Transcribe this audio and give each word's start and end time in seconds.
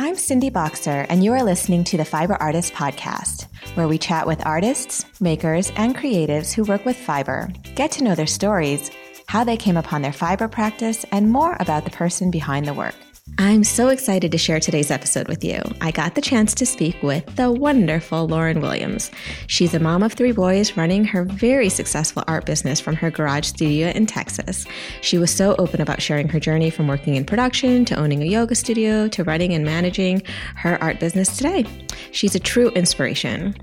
I'm 0.00 0.14
Cindy 0.14 0.48
Bokser, 0.48 1.06
and 1.08 1.24
you 1.24 1.32
are 1.32 1.42
listening 1.42 1.82
to 1.82 1.96
the 1.96 2.04
Fiber 2.04 2.34
Artist 2.34 2.72
Podcast, 2.72 3.48
where 3.74 3.88
we 3.88 3.98
chat 3.98 4.28
with 4.28 4.46
artists, 4.46 5.04
makers, 5.20 5.72
and 5.74 5.96
creatives 5.96 6.52
who 6.52 6.62
work 6.62 6.84
with 6.84 6.96
fiber, 6.96 7.48
get 7.74 7.90
to 7.92 8.04
know 8.04 8.14
their 8.14 8.24
stories, 8.28 8.92
how 9.26 9.42
they 9.42 9.56
came 9.56 9.76
upon 9.76 10.02
their 10.02 10.12
fiber 10.12 10.46
practice, 10.46 11.04
and 11.10 11.32
more 11.32 11.56
about 11.58 11.84
the 11.84 11.90
person 11.90 12.30
behind 12.30 12.68
the 12.68 12.74
work. 12.74 12.94
I'm 13.36 13.62
so 13.64 13.88
excited 13.88 14.32
to 14.32 14.38
share 14.38 14.58
today's 14.58 14.90
episode 14.90 15.28
with 15.28 15.44
you. 15.44 15.60
I 15.80 15.90
got 15.90 16.14
the 16.14 16.20
chance 16.20 16.54
to 16.54 16.66
speak 16.66 17.02
with 17.02 17.24
the 17.36 17.52
wonderful 17.52 18.26
Lauren 18.26 18.60
Williams. 18.60 19.10
She's 19.46 19.74
a 19.74 19.78
mom 19.78 20.02
of 20.02 20.12
three 20.12 20.32
boys 20.32 20.76
running 20.76 21.04
her 21.04 21.24
very 21.24 21.68
successful 21.68 22.24
art 22.26 22.46
business 22.46 22.80
from 22.80 22.96
her 22.96 23.10
garage 23.10 23.46
studio 23.46 23.88
in 23.88 24.06
Texas. 24.06 24.66
She 25.02 25.18
was 25.18 25.30
so 25.30 25.54
open 25.58 25.80
about 25.80 26.00
sharing 26.00 26.28
her 26.28 26.40
journey 26.40 26.70
from 26.70 26.88
working 26.88 27.16
in 27.16 27.24
production 27.24 27.84
to 27.86 27.96
owning 27.96 28.22
a 28.22 28.26
yoga 28.26 28.54
studio 28.54 29.08
to 29.08 29.24
running 29.24 29.52
and 29.52 29.64
managing 29.64 30.22
her 30.56 30.80
art 30.82 30.98
business 30.98 31.36
today. 31.36 31.66
She's 32.12 32.34
a 32.34 32.40
true 32.40 32.70
inspiration. 32.70 33.54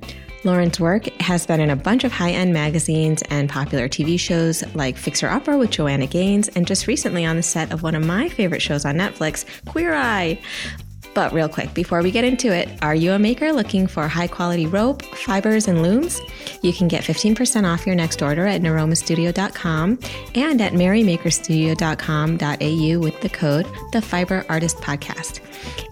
Lauren's 0.46 0.80
work 0.80 1.06
has 1.20 1.48
been 1.48 1.60
in 1.60 1.72
a 1.72 1.76
bunch 1.76 2.04
of 2.04 2.12
high 2.12 2.32
end 2.32 2.54
magazines 2.54 3.24
and 3.32 3.50
popular 3.50 3.90
TV 3.90 4.20
shows 4.20 4.64
like 4.76 4.96
Fixer 4.96 5.28
Upper 5.28 5.58
with 5.58 5.72
Joanna 5.72 6.06
Gaines, 6.06 6.50
and 6.50 6.68
just 6.68 6.86
recently 6.86 7.26
on 7.26 7.36
the 7.36 7.44
set 7.44 7.74
of 7.74 7.82
one 7.82 7.96
of 7.96 8.06
my 8.06 8.30
favorite 8.30 8.62
shows 8.62 8.86
on 8.86 8.96
Netflix, 8.96 9.44
Queer 9.66 9.96
Eye. 9.96 10.40
But 11.16 11.34
real 11.34 11.50
quick, 11.50 11.74
before 11.74 12.04
we 12.04 12.12
get 12.12 12.26
into 12.26 12.54
it, 12.54 12.70
are 12.84 12.94
you 12.94 13.14
a 13.14 13.20
maker 13.20 13.52
looking 13.54 13.88
for 13.88 14.08
high 14.08 14.28
quality 14.28 14.68
rope, 14.68 15.02
fibers, 15.02 15.68
and 15.68 15.82
looms? 15.82 16.22
You 16.62 16.74
can 16.74 16.88
get 16.90 17.04
15% 17.04 17.66
off 17.66 17.88
your 17.88 17.96
next 17.96 18.22
order 18.22 18.46
at 18.46 18.62
niromastudio.com 18.62 19.98
and 20.36 20.62
at 20.62 20.74
marymakerstudio.com.au 20.74 23.00
with 23.00 23.22
the 23.22 23.30
code 23.30 23.66
The 23.94 24.02
Fiber 24.02 24.46
Artist 24.50 24.78
Podcast. 24.78 25.40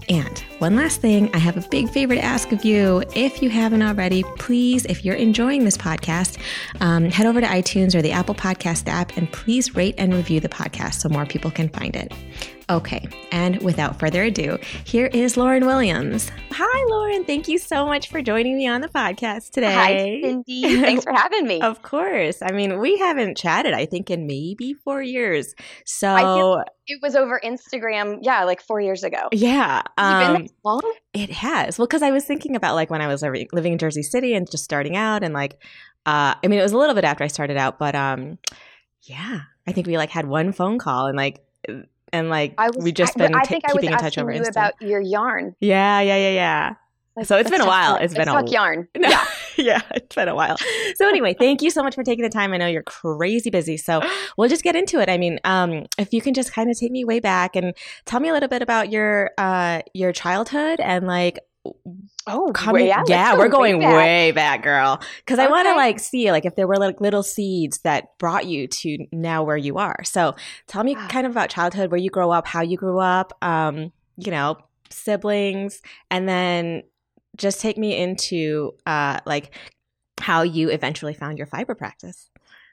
And 0.08 0.44
one 0.64 0.76
last 0.76 1.02
thing, 1.02 1.28
I 1.34 1.38
have 1.40 1.58
a 1.58 1.68
big 1.68 1.90
favor 1.90 2.14
to 2.14 2.24
ask 2.24 2.50
of 2.50 2.64
you. 2.64 3.02
If 3.14 3.42
you 3.42 3.50
haven't 3.50 3.82
already, 3.82 4.22
please, 4.38 4.86
if 4.86 5.04
you're 5.04 5.14
enjoying 5.14 5.62
this 5.62 5.76
podcast, 5.76 6.38
um, 6.80 7.10
head 7.10 7.26
over 7.26 7.38
to 7.38 7.46
iTunes 7.46 7.94
or 7.94 8.00
the 8.00 8.12
Apple 8.12 8.34
Podcast 8.34 8.88
app 8.88 9.14
and 9.18 9.30
please 9.30 9.76
rate 9.76 9.94
and 9.98 10.14
review 10.14 10.40
the 10.40 10.48
podcast 10.48 10.94
so 10.94 11.10
more 11.10 11.26
people 11.26 11.50
can 11.50 11.68
find 11.68 11.94
it. 11.94 12.14
Okay, 12.70 13.06
and 13.30 13.60
without 13.60 14.00
further 14.00 14.22
ado, 14.22 14.56
here 14.84 15.08
is 15.08 15.36
Lauren 15.36 15.66
Williams. 15.66 16.30
Hi, 16.52 16.84
Lauren. 16.88 17.26
Thank 17.26 17.46
you 17.46 17.58
so 17.58 17.84
much 17.84 18.08
for 18.08 18.22
joining 18.22 18.56
me 18.56 18.66
on 18.66 18.80
the 18.80 18.88
podcast 18.88 19.50
today. 19.50 19.74
Hi, 19.74 20.20
Cindy. 20.22 20.80
Thanks 20.80 21.04
for 21.04 21.12
having 21.12 21.46
me. 21.46 21.60
of 21.60 21.82
course. 21.82 22.40
I 22.40 22.52
mean, 22.52 22.78
we 22.78 22.96
haven't 22.96 23.36
chatted, 23.36 23.74
I 23.74 23.84
think, 23.84 24.10
in 24.10 24.26
maybe 24.26 24.72
four 24.72 25.02
years. 25.02 25.54
So 25.84 26.64
it 26.86 27.00
was 27.02 27.14
over 27.14 27.40
Instagram, 27.42 28.18
yeah, 28.22 28.44
like 28.44 28.60
four 28.60 28.80
years 28.80 29.04
ago. 29.04 29.28
Yeah. 29.32 29.82
Um, 29.96 30.46
long? 30.64 30.82
It 31.12 31.30
has. 31.30 31.78
Well, 31.78 31.86
because 31.86 32.02
I 32.02 32.10
was 32.10 32.24
thinking 32.24 32.56
about 32.56 32.74
like 32.74 32.90
when 32.90 33.00
I 33.00 33.06
was 33.06 33.22
living 33.22 33.72
in 33.72 33.78
Jersey 33.78 34.02
City 34.02 34.34
and 34.34 34.50
just 34.50 34.64
starting 34.64 34.96
out, 34.96 35.22
and 35.22 35.32
like, 35.32 35.54
uh, 36.06 36.34
I 36.42 36.46
mean, 36.46 36.58
it 36.58 36.62
was 36.62 36.72
a 36.72 36.78
little 36.78 36.94
bit 36.94 37.04
after 37.04 37.24
I 37.24 37.28
started 37.28 37.56
out, 37.56 37.78
but 37.78 37.94
um, 37.94 38.38
yeah, 39.02 39.40
I 39.66 39.72
think 39.72 39.86
we 39.86 39.96
like 39.96 40.10
had 40.10 40.26
one 40.26 40.52
phone 40.52 40.78
call 40.78 41.06
and 41.06 41.16
like 41.16 41.44
and 42.12 42.28
like 42.28 42.54
was, 42.58 42.84
we 42.84 42.92
just 42.92 43.16
been 43.16 43.34
I, 43.34 43.40
I 43.40 43.44
t- 43.44 43.60
keeping 43.66 43.90
in 43.90 43.98
touch 43.98 44.18
over 44.18 44.32
you 44.32 44.42
about 44.42 44.74
your 44.80 45.00
yarn. 45.00 45.56
Yeah, 45.60 46.00
yeah, 46.00 46.16
yeah, 46.16 46.30
yeah. 46.30 46.74
So 47.22 47.36
it's 47.36 47.50
been 47.50 47.60
a 47.60 47.66
while. 47.66 47.96
It's 47.96 48.14
been 48.14 48.28
a 48.28 48.44
yarn. 48.46 48.88
Yeah. 48.98 49.24
yeah, 49.56 49.80
it's 49.94 50.14
been 50.14 50.28
a 50.28 50.34
while. 50.34 50.56
So 50.96 51.08
anyway, 51.08 51.34
thank 51.34 51.62
you 51.62 51.70
so 51.70 51.82
much 51.82 51.94
for 51.94 52.02
taking 52.02 52.24
the 52.24 52.28
time. 52.28 52.52
I 52.52 52.56
know 52.56 52.66
you're 52.66 52.82
crazy 52.82 53.50
busy. 53.50 53.76
So 53.76 54.02
we'll 54.36 54.48
just 54.48 54.64
get 54.64 54.74
into 54.74 55.00
it. 55.00 55.08
I 55.08 55.16
mean, 55.16 55.38
um, 55.44 55.86
if 55.96 56.12
you 56.12 56.20
can 56.20 56.34
just 56.34 56.52
kind 56.52 56.70
of 56.70 56.78
take 56.78 56.90
me 56.90 57.04
way 57.04 57.20
back 57.20 57.54
and 57.54 57.72
tell 58.04 58.18
me 58.18 58.30
a 58.30 58.32
little 58.32 58.48
bit 58.48 58.62
about 58.62 58.90
your 58.90 59.30
uh 59.38 59.82
your 59.92 60.12
childhood 60.12 60.80
and 60.80 61.06
like 61.06 61.38
Oh, 62.26 62.52
coming, 62.54 62.86
yeah, 62.86 63.02
yeah 63.06 63.36
we're 63.36 63.48
going 63.48 63.78
way 63.78 63.84
back, 63.84 63.96
way 63.96 64.32
back 64.32 64.62
girl. 64.62 65.00
Because 65.18 65.38
okay. 65.38 65.46
I 65.46 65.50
want 65.50 65.66
to 65.66 65.74
like 65.74 65.98
see 65.98 66.30
like 66.30 66.44
if 66.44 66.56
there 66.56 66.66
were 66.66 66.76
like 66.76 67.00
little 67.00 67.22
seeds 67.22 67.80
that 67.80 68.18
brought 68.18 68.46
you 68.46 68.66
to 68.66 69.06
now 69.12 69.44
where 69.44 69.56
you 69.56 69.78
are. 69.78 70.02
So 70.04 70.34
tell 70.66 70.84
me 70.84 70.94
kind 70.94 71.26
of 71.26 71.32
about 71.32 71.48
childhood, 71.48 71.90
where 71.90 72.00
you 72.00 72.10
grow 72.10 72.30
up, 72.30 72.46
how 72.46 72.60
you 72.60 72.76
grew 72.76 72.98
up, 72.98 73.32
um, 73.42 73.92
you 74.16 74.30
know, 74.30 74.58
siblings, 74.90 75.80
and 76.10 76.28
then 76.28 76.82
just 77.36 77.60
take 77.60 77.78
me 77.78 77.96
into 77.96 78.74
uh, 78.86 79.20
like 79.26 79.54
how 80.20 80.42
you 80.42 80.70
eventually 80.70 81.14
found 81.14 81.38
your 81.38 81.46
fiber 81.46 81.74
practice. 81.74 82.30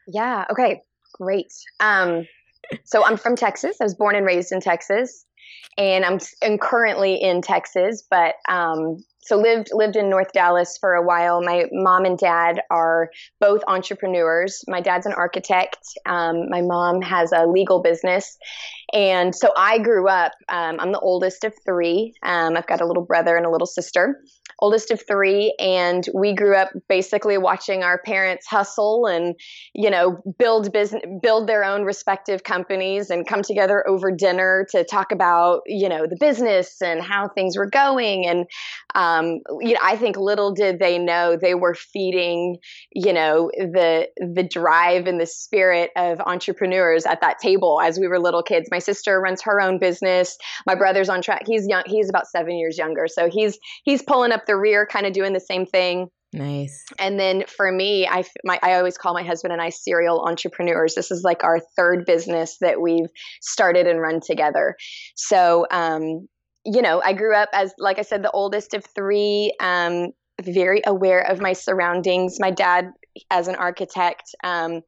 Yeah. 0.07 0.45
Okay. 0.51 0.81
Great. 1.13 1.53
Um, 1.79 2.27
so 2.83 3.05
I'm 3.05 3.17
from 3.17 3.35
Texas. 3.35 3.77
I 3.81 3.83
was 3.83 3.95
born 3.95 4.15
and 4.15 4.25
raised 4.25 4.51
in 4.51 4.61
Texas 4.61 5.25
and 5.77 6.05
I'm, 6.05 6.19
I'm 6.43 6.57
currently 6.57 7.15
in 7.15 7.41
Texas, 7.41 8.03
but 8.09 8.35
um, 8.47 9.03
so 9.23 9.37
lived 9.37 9.69
lived 9.71 9.95
in 9.95 10.09
North 10.09 10.31
Dallas 10.33 10.77
for 10.79 10.93
a 10.93 11.05
while. 11.05 11.41
My 11.43 11.65
mom 11.71 12.05
and 12.05 12.17
dad 12.17 12.61
are 12.71 13.09
both 13.39 13.61
entrepreneurs. 13.67 14.63
My 14.67 14.81
dad's 14.81 15.05
an 15.05 15.13
architect. 15.13 15.77
Um, 16.05 16.49
my 16.49 16.61
mom 16.61 17.01
has 17.01 17.31
a 17.31 17.45
legal 17.45 17.81
business, 17.81 18.37
and 18.93 19.35
so 19.35 19.51
I 19.57 19.79
grew 19.79 20.07
up. 20.07 20.33
Um, 20.49 20.79
I'm 20.79 20.91
the 20.91 20.99
oldest 20.99 21.43
of 21.43 21.53
three. 21.65 22.13
Um, 22.23 22.57
I've 22.57 22.67
got 22.67 22.81
a 22.81 22.85
little 22.85 23.05
brother 23.05 23.35
and 23.35 23.45
a 23.45 23.49
little 23.49 23.67
sister 23.67 24.21
oldest 24.61 24.91
of 24.91 25.01
three, 25.05 25.55
and 25.59 26.07
we 26.13 26.33
grew 26.33 26.55
up 26.55 26.69
basically 26.87 27.37
watching 27.37 27.83
our 27.83 27.99
parents 28.05 28.45
hustle 28.47 29.07
and 29.07 29.35
you 29.73 29.89
know 29.89 30.21
build 30.37 30.71
business, 30.71 31.01
build 31.21 31.47
their 31.47 31.63
own 31.63 31.83
respective 31.83 32.43
companies, 32.43 33.09
and 33.09 33.27
come 33.27 33.41
together 33.41 33.87
over 33.87 34.11
dinner 34.11 34.67
to 34.71 34.83
talk 34.83 35.11
about 35.11 35.61
you 35.65 35.89
know 35.89 36.05
the 36.07 36.17
business 36.19 36.81
and 36.81 37.01
how 37.01 37.27
things 37.27 37.57
were 37.57 37.69
going. 37.69 38.25
And 38.27 38.45
um, 38.93 39.39
you 39.59 39.73
know, 39.73 39.79
I 39.83 39.97
think 39.97 40.15
little 40.17 40.53
did 40.53 40.79
they 40.79 40.97
know 40.97 41.37
they 41.41 41.55
were 41.55 41.73
feeding 41.73 42.57
you 42.93 43.13
know 43.13 43.49
the 43.57 44.07
the 44.17 44.43
drive 44.43 45.07
and 45.07 45.19
the 45.19 45.25
spirit 45.25 45.89
of 45.95 46.19
entrepreneurs 46.21 47.05
at 47.05 47.21
that 47.21 47.39
table 47.39 47.81
as 47.83 47.99
we 47.99 48.07
were 48.07 48.19
little 48.19 48.43
kids. 48.43 48.69
My 48.71 48.79
sister 48.81 49.19
runs 49.19 49.41
her 49.43 49.61
own 49.61 49.79
business. 49.79 50.37
My 50.65 50.75
brother's 50.75 51.09
on 51.09 51.21
track. 51.21 51.43
He's 51.45 51.67
young. 51.67 51.83
He's 51.85 52.09
about 52.09 52.27
seven 52.27 52.57
years 52.57 52.77
younger, 52.77 53.07
so 53.07 53.29
he's 53.29 53.57
he's 53.83 54.01
pulling 54.01 54.31
up 54.31 54.45
the 54.45 54.57
rear, 54.57 54.85
kind 54.85 55.05
of 55.05 55.13
doing 55.13 55.33
the 55.33 55.39
same 55.39 55.65
thing. 55.65 56.09
Nice. 56.33 56.85
And 56.97 57.19
then 57.19 57.43
for 57.45 57.71
me, 57.71 58.07
I 58.07 58.23
my 58.45 58.57
I 58.63 58.75
always 58.75 58.97
call 58.97 59.13
my 59.13 59.23
husband 59.23 59.51
and 59.51 59.61
I 59.61 59.69
serial 59.69 60.25
entrepreneurs. 60.25 60.95
This 60.95 61.11
is 61.11 61.23
like 61.23 61.43
our 61.43 61.59
third 61.75 62.05
business 62.05 62.57
that 62.61 62.81
we've 62.81 63.09
started 63.41 63.85
and 63.85 63.99
run 63.99 64.21
together. 64.21 64.75
So, 65.15 65.67
um, 65.71 66.27
you 66.65 66.81
know, 66.81 67.01
I 67.03 67.13
grew 67.13 67.35
up 67.35 67.49
as 67.53 67.73
like 67.77 67.99
I 67.99 68.03
said, 68.03 68.23
the 68.23 68.31
oldest 68.31 68.73
of 68.73 68.85
three. 68.95 69.53
Um, 69.59 70.11
very 70.41 70.81
aware 70.85 71.21
of 71.21 71.41
my 71.41 71.53
surroundings. 71.53 72.39
My 72.39 72.51
dad, 72.51 72.91
as 73.29 73.47
an 73.47 73.55
architect, 73.55 74.33
um, 74.43 74.81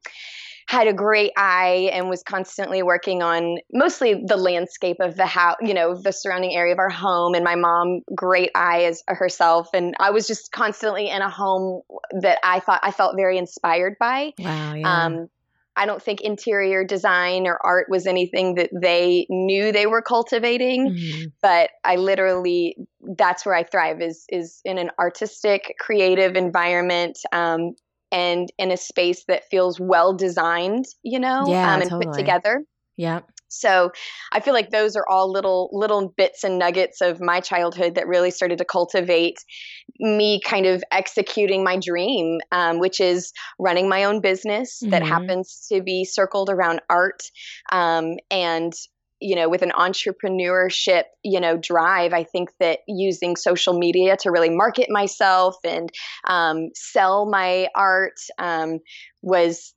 had 0.68 0.86
a 0.86 0.92
great 0.92 1.32
eye 1.36 1.90
and 1.92 2.08
was 2.08 2.22
constantly 2.22 2.82
working 2.82 3.22
on 3.22 3.58
mostly 3.72 4.22
the 4.26 4.36
landscape 4.36 4.96
of 5.00 5.16
the 5.16 5.26
house, 5.26 5.56
you 5.60 5.74
know, 5.74 5.94
the 5.94 6.12
surrounding 6.12 6.54
area 6.54 6.72
of 6.72 6.78
our 6.78 6.90
home. 6.90 7.34
And 7.34 7.44
my 7.44 7.54
mom, 7.54 8.00
great 8.14 8.50
eye 8.54 8.84
as 8.84 9.02
herself. 9.08 9.68
And 9.74 9.94
I 9.98 10.10
was 10.10 10.26
just 10.26 10.52
constantly 10.52 11.08
in 11.08 11.22
a 11.22 11.30
home 11.30 11.82
that 12.20 12.38
I 12.42 12.60
thought 12.60 12.80
I 12.82 12.90
felt 12.90 13.16
very 13.16 13.38
inspired 13.38 13.96
by. 13.98 14.32
Wow. 14.38 14.74
Yeah. 14.74 15.04
Um, 15.04 15.28
I 15.76 15.86
don't 15.86 16.02
think 16.02 16.20
interior 16.20 16.84
design 16.84 17.46
or 17.46 17.58
art 17.64 17.88
was 17.90 18.06
anything 18.06 18.54
that 18.54 18.70
they 18.72 19.26
knew 19.28 19.72
they 19.72 19.86
were 19.86 20.02
cultivating, 20.02 20.90
mm-hmm. 20.90 21.24
but 21.42 21.70
I 21.82 21.96
literally 21.96 22.76
that's 23.16 23.44
where 23.44 23.54
I 23.54 23.64
thrive 23.64 24.00
is 24.00 24.24
is 24.28 24.60
in 24.64 24.78
an 24.78 24.90
artistic, 24.98 25.74
creative 25.80 26.36
environment. 26.36 27.18
Um, 27.32 27.74
and 28.14 28.48
in 28.58 28.70
a 28.70 28.76
space 28.76 29.24
that 29.26 29.42
feels 29.50 29.80
well 29.80 30.14
designed, 30.14 30.84
you 31.02 31.18
know, 31.18 31.44
yeah, 31.48 31.74
um, 31.74 31.80
and 31.80 31.90
totally. 31.90 32.06
put 32.06 32.14
together. 32.14 32.62
Yeah. 32.96 33.20
So 33.48 33.90
I 34.32 34.40
feel 34.40 34.54
like 34.54 34.70
those 34.70 34.96
are 34.96 35.04
all 35.08 35.30
little 35.30 35.68
little 35.72 36.12
bits 36.16 36.44
and 36.44 36.58
nuggets 36.58 37.00
of 37.00 37.20
my 37.20 37.40
childhood 37.40 37.96
that 37.96 38.06
really 38.06 38.30
started 38.30 38.58
to 38.58 38.64
cultivate 38.64 39.36
me 39.98 40.40
kind 40.44 40.66
of 40.66 40.82
executing 40.92 41.64
my 41.64 41.76
dream, 41.76 42.38
um, 42.52 42.78
which 42.78 43.00
is 43.00 43.32
running 43.58 43.88
my 43.88 44.04
own 44.04 44.20
business 44.20 44.80
mm-hmm. 44.80 44.90
that 44.90 45.02
happens 45.02 45.66
to 45.72 45.82
be 45.82 46.04
circled 46.04 46.50
around 46.50 46.80
art 46.88 47.22
um, 47.72 48.14
and 48.30 48.72
you 49.24 49.34
know 49.34 49.48
with 49.48 49.62
an 49.62 49.70
entrepreneurship 49.70 51.04
you 51.22 51.40
know 51.40 51.56
drive 51.56 52.12
i 52.12 52.22
think 52.22 52.50
that 52.60 52.80
using 52.86 53.36
social 53.36 53.76
media 53.76 54.16
to 54.18 54.30
really 54.30 54.50
market 54.50 54.90
myself 54.90 55.56
and 55.64 55.90
um, 56.28 56.68
sell 56.74 57.24
my 57.24 57.66
art 57.74 58.20
um, 58.38 58.80
was 59.22 59.74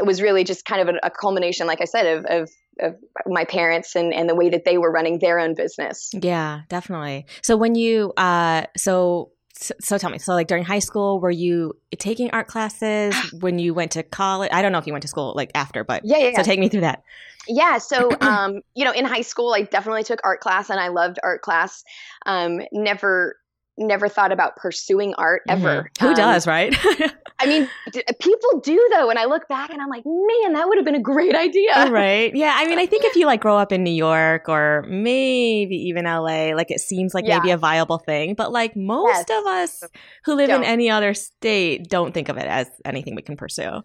was 0.00 0.20
really 0.20 0.44
just 0.44 0.64
kind 0.64 0.86
of 0.86 0.94
a, 0.94 1.06
a 1.06 1.10
culmination 1.10 1.66
like 1.66 1.80
i 1.80 1.86
said 1.86 2.06
of, 2.06 2.24
of 2.26 2.50
of 2.80 2.96
my 3.26 3.44
parents 3.44 3.94
and, 3.94 4.14
and 4.14 4.28
the 4.28 4.34
way 4.34 4.48
that 4.48 4.64
they 4.64 4.78
were 4.78 4.90
running 4.90 5.18
their 5.18 5.38
own 5.38 5.54
business. 5.54 6.10
Yeah, 6.14 6.62
definitely. 6.70 7.26
So 7.42 7.54
when 7.54 7.74
you 7.74 8.14
uh 8.16 8.64
so 8.78 9.30
so, 9.52 9.74
so, 9.80 9.98
tell 9.98 10.10
me, 10.10 10.18
so 10.18 10.32
like 10.32 10.46
during 10.46 10.64
high 10.64 10.78
school, 10.78 11.20
were 11.20 11.30
you 11.30 11.76
taking 11.98 12.30
art 12.30 12.48
classes 12.48 13.14
when 13.40 13.58
you 13.58 13.74
went 13.74 13.92
to 13.92 14.02
college? 14.02 14.50
I 14.52 14.62
don't 14.62 14.72
know 14.72 14.78
if 14.78 14.86
you 14.86 14.92
went 14.92 15.02
to 15.02 15.08
school 15.08 15.34
like 15.36 15.50
after, 15.54 15.84
but 15.84 16.04
yeah, 16.04 16.18
yeah. 16.18 16.28
yeah. 16.28 16.36
So 16.36 16.42
take 16.42 16.58
me 16.58 16.68
through 16.68 16.80
that. 16.80 17.02
Yeah. 17.48 17.78
So, 17.78 18.10
um, 18.20 18.60
you 18.74 18.84
know, 18.84 18.92
in 18.92 19.04
high 19.04 19.22
school, 19.22 19.52
I 19.52 19.62
definitely 19.62 20.04
took 20.04 20.20
art 20.24 20.40
class 20.40 20.70
and 20.70 20.80
I 20.80 20.88
loved 20.88 21.18
art 21.22 21.42
class. 21.42 21.84
Um, 22.26 22.60
never, 22.72 23.36
never 23.78 24.08
thought 24.08 24.32
about 24.32 24.56
pursuing 24.56 25.14
art 25.14 25.42
ever. 25.48 25.90
Mm-hmm. 25.98 26.04
Who 26.04 26.10
um, 26.10 26.14
does, 26.14 26.46
right? 26.46 26.74
I 27.38 27.46
mean, 27.46 27.68
d- 27.92 28.04
people 28.20 28.60
do 28.60 28.88
though. 28.92 29.10
And 29.10 29.18
I 29.18 29.24
look 29.24 29.48
back 29.48 29.70
and 29.70 29.80
I'm 29.80 29.88
like, 29.88 30.04
man, 30.04 30.52
that 30.52 30.68
would 30.68 30.78
have 30.78 30.84
been 30.84 30.94
a 30.94 31.00
great 31.00 31.34
idea. 31.34 31.90
Right. 31.90 32.34
Yeah. 32.34 32.52
I 32.54 32.66
mean, 32.66 32.78
I 32.78 32.86
think 32.86 33.04
if 33.04 33.16
you 33.16 33.26
like 33.26 33.40
grow 33.40 33.56
up 33.56 33.72
in 33.72 33.82
New 33.82 33.92
York 33.92 34.48
or 34.48 34.84
maybe 34.88 35.74
even 35.74 36.04
LA, 36.04 36.54
like 36.54 36.70
it 36.70 36.80
seems 36.80 37.14
like 37.14 37.26
yeah. 37.26 37.38
maybe 37.38 37.50
a 37.50 37.56
viable 37.56 37.98
thing. 37.98 38.34
But 38.34 38.52
like 38.52 38.76
most 38.76 39.28
yes. 39.28 39.40
of 39.40 39.46
us 39.46 39.82
who 40.24 40.34
live 40.34 40.48
don't. 40.48 40.62
in 40.62 40.68
any 40.68 40.90
other 40.90 41.14
state 41.14 41.88
don't 41.88 42.12
think 42.12 42.28
of 42.28 42.36
it 42.36 42.46
as 42.46 42.70
anything 42.84 43.14
we 43.14 43.22
can 43.22 43.36
pursue. 43.36 43.82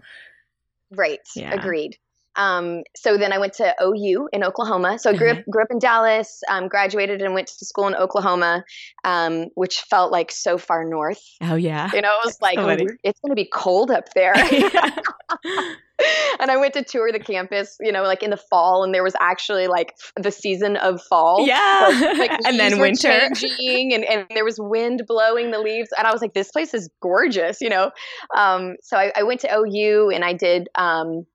Right. 0.92 1.20
Yeah. 1.36 1.54
Agreed. 1.54 1.98
Um, 2.38 2.84
so 2.96 3.18
then 3.18 3.34
I 3.34 3.40
went 3.40 3.54
to 3.54 3.76
OU 3.82 4.30
in 4.32 4.44
Oklahoma. 4.44 5.00
So 5.00 5.10
I 5.10 5.18
grew, 5.18 5.32
up, 5.32 5.38
mm-hmm. 5.38 5.52
grew 5.52 5.64
up 5.64 5.72
in 5.72 5.80
Dallas, 5.80 6.42
um, 6.50 6.68
graduated 6.68 7.22
and 7.22 7.34
went 7.34 7.48
to 7.48 7.66
school 7.66 7.88
in 7.88 7.96
Oklahoma, 7.96 8.64
um, 9.04 9.48
which 9.56 9.82
felt 9.82 10.12
like 10.12 10.32
so 10.32 10.58
far 10.58 10.86
north. 10.86 11.22
Oh, 11.42 11.56
yeah. 11.56 11.90
You 11.94 12.02
know, 12.02 12.12
it 12.12 12.26
was 12.26 12.38
like, 12.42 12.60
oh, 12.60 12.70
it's 13.04 13.20
going 13.20 13.32
to 13.32 13.36
be 13.36 13.50
cold 13.52 13.90
up 13.92 14.06
there. 14.14 14.34
and 16.40 16.52
I 16.52 16.58
went 16.58 16.76
to 16.76 16.84
tour 16.84 17.12
the 17.12 17.20
campus, 17.20 17.78
you 17.80 17.92
know, 17.92 18.04
like 18.04 18.22
in 18.22 18.30
the 18.30 18.38
fall, 18.38 18.84
and 18.84 18.94
there 18.94 19.04
was 19.04 19.16
actually 19.20 19.68
like 19.68 19.96
the 20.16 20.32
season 20.32 20.78
of 20.78 21.02
fall. 21.02 21.46
Yeah. 21.48 22.14
Like, 22.18 22.30
like 22.30 22.46
and 22.46 22.60
then 22.60 22.80
winter. 22.80 23.30
Changing 23.34 23.94
and, 23.94 24.04
and 24.04 24.28
there 24.34 24.46
was 24.46 24.60
wind 24.60 25.04
blowing 25.08 25.52
the 25.52 25.60
leaves. 25.60 25.90
And 25.98 26.06
I 26.06 26.12
was 26.12 26.22
like, 26.22 26.34
this 26.34 26.52
place 26.52 26.74
is 26.74 26.90
gorgeous, 27.02 27.62
you 27.62 27.70
know? 27.70 27.92
Um, 28.36 28.76
so 28.84 28.98
I, 28.98 29.12
I, 29.16 29.24
went 29.24 29.42
to 29.42 29.54
OU 29.54 30.12
and 30.12 30.24
I 30.24 30.34
did, 30.34 30.70
um, 30.76 31.26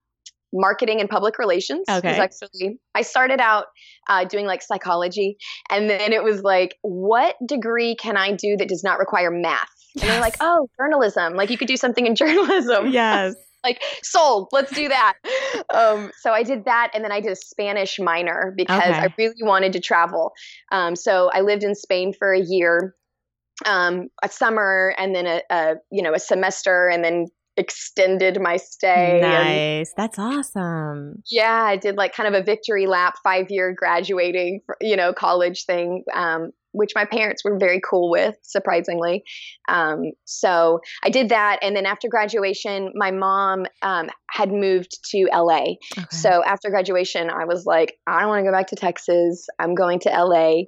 marketing 0.52 1.00
and 1.00 1.08
public 1.08 1.38
relations. 1.38 1.84
Okay. 1.88 2.18
Actually, 2.18 2.78
I 2.94 3.02
started 3.02 3.40
out 3.40 3.66
uh, 4.08 4.24
doing 4.24 4.46
like 4.46 4.62
psychology, 4.62 5.36
and 5.70 5.88
then 5.88 6.12
it 6.12 6.22
was 6.22 6.42
like, 6.42 6.76
what 6.82 7.36
degree 7.46 7.94
can 7.94 8.16
I 8.16 8.32
do 8.32 8.56
that 8.56 8.68
does 8.68 8.84
not 8.84 8.98
require 8.98 9.30
math? 9.30 9.68
Yes. 9.94 10.04
And 10.04 10.12
they're 10.12 10.20
like, 10.20 10.36
oh, 10.40 10.68
journalism. 10.78 11.34
Like 11.34 11.50
you 11.50 11.58
could 11.58 11.68
do 11.68 11.76
something 11.76 12.06
in 12.06 12.14
journalism. 12.14 12.86
Yes. 12.92 13.34
like 13.64 13.80
sold. 14.02 14.48
Let's 14.52 14.72
do 14.72 14.88
that. 14.88 15.14
um, 15.72 16.10
so 16.20 16.32
I 16.32 16.42
did 16.42 16.64
that, 16.64 16.90
and 16.94 17.04
then 17.04 17.12
I 17.12 17.20
did 17.20 17.32
a 17.32 17.36
Spanish 17.36 17.98
minor 17.98 18.52
because 18.56 18.82
okay. 18.82 18.98
I 18.98 19.14
really 19.16 19.42
wanted 19.42 19.72
to 19.74 19.80
travel. 19.80 20.32
Um, 20.70 20.96
so 20.96 21.30
I 21.32 21.40
lived 21.40 21.62
in 21.62 21.74
Spain 21.74 22.12
for 22.12 22.32
a 22.32 22.40
year 22.40 22.94
um, 23.66 24.08
a 24.22 24.28
summer 24.28 24.94
and 24.98 25.14
then 25.14 25.26
a, 25.26 25.42
a, 25.50 25.74
you 25.90 26.02
know 26.02 26.14
a 26.14 26.18
semester 26.18 26.88
and 26.88 27.04
then 27.04 27.26
extended 27.56 28.40
my 28.40 28.56
stay. 28.56 29.20
Nice. 29.22 29.92
And, 29.96 29.96
That's 29.96 30.18
awesome. 30.18 31.22
Yeah, 31.30 31.62
I 31.64 31.76
did 31.76 31.96
like 31.96 32.14
kind 32.14 32.34
of 32.34 32.40
a 32.40 32.44
victory 32.44 32.86
lap, 32.86 33.14
five 33.22 33.46
year 33.50 33.74
graduating, 33.76 34.60
you 34.80 34.96
know, 34.96 35.12
college 35.12 35.64
thing. 35.64 36.04
Um, 36.14 36.52
which 36.72 36.92
my 36.94 37.04
parents 37.04 37.44
were 37.44 37.58
very 37.58 37.80
cool 37.88 38.10
with, 38.10 38.36
surprisingly. 38.42 39.24
Um, 39.68 40.12
so 40.24 40.80
I 41.02 41.10
did 41.10 41.28
that. 41.28 41.58
And 41.62 41.76
then 41.76 41.86
after 41.86 42.08
graduation, 42.08 42.92
my 42.94 43.10
mom 43.10 43.66
um, 43.82 44.10
had 44.28 44.50
moved 44.50 44.98
to 45.10 45.28
LA. 45.32 45.74
Okay. 45.96 46.06
So 46.10 46.42
after 46.44 46.70
graduation, 46.70 47.30
I 47.30 47.44
was 47.44 47.66
like, 47.66 47.98
I 48.06 48.20
don't 48.20 48.28
want 48.28 48.44
to 48.44 48.50
go 48.50 48.56
back 48.56 48.68
to 48.68 48.76
Texas. 48.76 49.46
I'm 49.58 49.74
going 49.74 50.00
to 50.00 50.10
LA. 50.10 50.62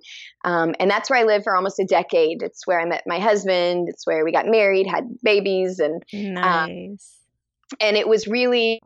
Um, 0.44 0.74
and 0.78 0.90
that's 0.90 1.10
where 1.10 1.18
I 1.18 1.24
lived 1.24 1.44
for 1.44 1.56
almost 1.56 1.78
a 1.80 1.84
decade. 1.84 2.42
It's 2.42 2.66
where 2.66 2.80
I 2.80 2.84
met 2.84 3.02
my 3.06 3.18
husband. 3.18 3.88
It's 3.88 4.06
where 4.06 4.24
we 4.24 4.32
got 4.32 4.46
married, 4.46 4.86
had 4.86 5.04
babies. 5.22 5.80
And, 5.80 6.02
um, 6.36 6.68
nice. 6.68 7.18
and 7.80 7.96
it 7.96 8.06
was 8.06 8.26
really 8.26 8.80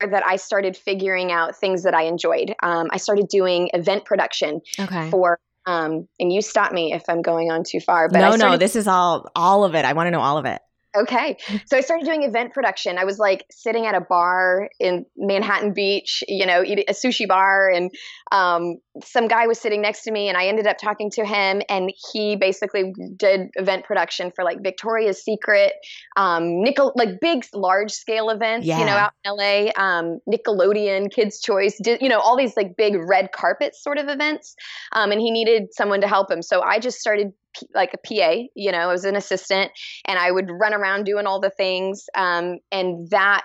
that 0.00 0.26
I 0.26 0.36
started 0.36 0.76
figuring 0.76 1.32
out 1.32 1.56
things 1.56 1.84
that 1.84 1.94
I 1.94 2.02
enjoyed. 2.02 2.54
Um, 2.62 2.88
I 2.90 2.98
started 2.98 3.28
doing 3.28 3.70
event 3.72 4.04
production 4.04 4.60
okay. 4.78 5.10
for 5.10 5.38
um, 5.66 6.08
and 6.18 6.32
you 6.32 6.42
stop 6.42 6.72
me 6.72 6.92
if 6.92 7.04
I'm 7.08 7.22
going 7.22 7.50
on 7.50 7.62
too 7.64 7.80
far. 7.80 8.08
But 8.08 8.20
no, 8.20 8.36
no, 8.36 8.56
this 8.56 8.76
is 8.76 8.86
all 8.86 9.30
all 9.34 9.64
of 9.64 9.74
it. 9.74 9.84
I 9.84 9.92
want 9.92 10.06
to 10.08 10.10
know 10.10 10.20
all 10.20 10.38
of 10.38 10.44
it. 10.44 10.60
Okay. 10.96 11.36
So 11.66 11.76
I 11.76 11.80
started 11.80 12.06
doing 12.06 12.22
event 12.22 12.54
production. 12.54 12.98
I 12.98 13.04
was 13.04 13.18
like 13.18 13.44
sitting 13.50 13.86
at 13.86 13.94
a 13.94 14.00
bar 14.00 14.68
in 14.78 15.04
Manhattan 15.16 15.72
Beach, 15.72 16.22
you 16.28 16.46
know, 16.46 16.62
eating 16.62 16.84
a 16.88 16.92
sushi 16.92 17.26
bar, 17.26 17.68
and 17.68 17.90
um, 18.30 18.76
some 19.02 19.26
guy 19.26 19.46
was 19.46 19.58
sitting 19.58 19.82
next 19.82 20.02
to 20.02 20.12
me, 20.12 20.28
and 20.28 20.38
I 20.38 20.46
ended 20.46 20.66
up 20.66 20.78
talking 20.78 21.10
to 21.12 21.24
him, 21.24 21.62
and 21.68 21.92
he 22.12 22.36
basically 22.36 22.92
did 23.16 23.48
event 23.54 23.84
production 23.84 24.30
for 24.34 24.44
like 24.44 24.62
Victoria's 24.62 25.22
Secret, 25.22 25.72
um, 26.16 26.62
Nickel, 26.62 26.92
like 26.94 27.20
big, 27.20 27.44
large 27.52 27.90
scale 27.90 28.30
events, 28.30 28.66
yeah. 28.66 28.78
you 28.78 28.84
know, 28.84 28.92
out 28.92 29.12
in 29.24 29.32
LA, 29.32 29.70
um, 29.76 30.20
Nickelodeon, 30.28 31.10
Kids 31.12 31.40
Choice, 31.40 31.80
you 31.84 32.08
know, 32.08 32.20
all 32.20 32.36
these 32.36 32.56
like 32.56 32.76
big 32.76 32.94
red 32.96 33.32
carpet 33.32 33.74
sort 33.74 33.98
of 33.98 34.08
events, 34.08 34.54
um, 34.92 35.10
and 35.10 35.20
he 35.20 35.32
needed 35.32 35.68
someone 35.72 36.00
to 36.02 36.08
help 36.08 36.30
him. 36.30 36.42
So 36.42 36.62
I 36.62 36.78
just 36.78 36.98
started 37.00 37.32
like 37.74 37.94
a 37.94 37.98
PA, 37.98 38.42
you 38.54 38.72
know, 38.72 38.78
I 38.78 38.86
was 38.86 39.04
an 39.04 39.16
assistant 39.16 39.70
and 40.06 40.18
I 40.18 40.30
would 40.30 40.50
run 40.50 40.74
around 40.74 41.04
doing 41.04 41.26
all 41.26 41.40
the 41.40 41.50
things. 41.50 42.04
Um, 42.16 42.58
and 42.70 43.08
that 43.10 43.44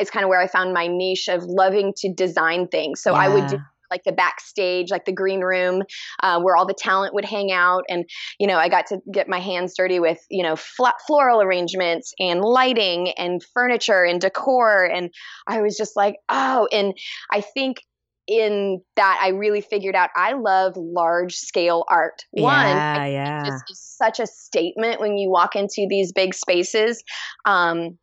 is 0.00 0.10
kind 0.10 0.24
of 0.24 0.28
where 0.28 0.40
I 0.40 0.46
found 0.46 0.72
my 0.72 0.86
niche 0.86 1.28
of 1.28 1.44
loving 1.44 1.92
to 1.98 2.12
design 2.12 2.68
things. 2.68 3.02
So 3.02 3.12
yeah. 3.12 3.18
I 3.18 3.28
would 3.28 3.46
do 3.48 3.58
like 3.90 4.04
the 4.04 4.12
backstage, 4.12 4.90
like 4.90 5.04
the 5.04 5.12
green 5.12 5.40
room, 5.40 5.82
uh, 6.22 6.40
where 6.40 6.56
all 6.56 6.66
the 6.66 6.74
talent 6.74 7.12
would 7.14 7.24
hang 7.24 7.50
out. 7.50 7.82
And, 7.88 8.08
you 8.38 8.46
know, 8.46 8.56
I 8.56 8.68
got 8.68 8.86
to 8.86 8.98
get 9.12 9.28
my 9.28 9.40
hands 9.40 9.74
dirty 9.76 9.98
with, 9.98 10.24
you 10.30 10.42
know, 10.42 10.56
flat 10.56 10.94
floral 11.06 11.42
arrangements 11.42 12.14
and 12.18 12.40
lighting 12.40 13.10
and 13.18 13.42
furniture 13.52 14.04
and 14.04 14.20
decor. 14.20 14.84
And 14.84 15.10
I 15.46 15.60
was 15.60 15.76
just 15.76 15.96
like, 15.96 16.16
oh, 16.28 16.68
and 16.72 16.94
I 17.32 17.40
think 17.40 17.82
in 18.30 18.80
that 18.94 19.18
I 19.20 19.28
really 19.30 19.60
figured 19.60 19.96
out 19.96 20.10
I 20.14 20.34
love 20.34 20.74
large 20.76 21.34
scale 21.34 21.84
art. 21.88 22.24
One, 22.30 22.64
yeah, 22.64 23.06
yeah. 23.06 23.42
just 23.66 23.98
such 23.98 24.20
a 24.20 24.26
statement 24.26 25.00
when 25.00 25.18
you 25.18 25.28
walk 25.28 25.56
into 25.56 25.86
these 25.90 26.12
big 26.12 26.32
spaces. 26.32 27.02
Um, 27.44 27.98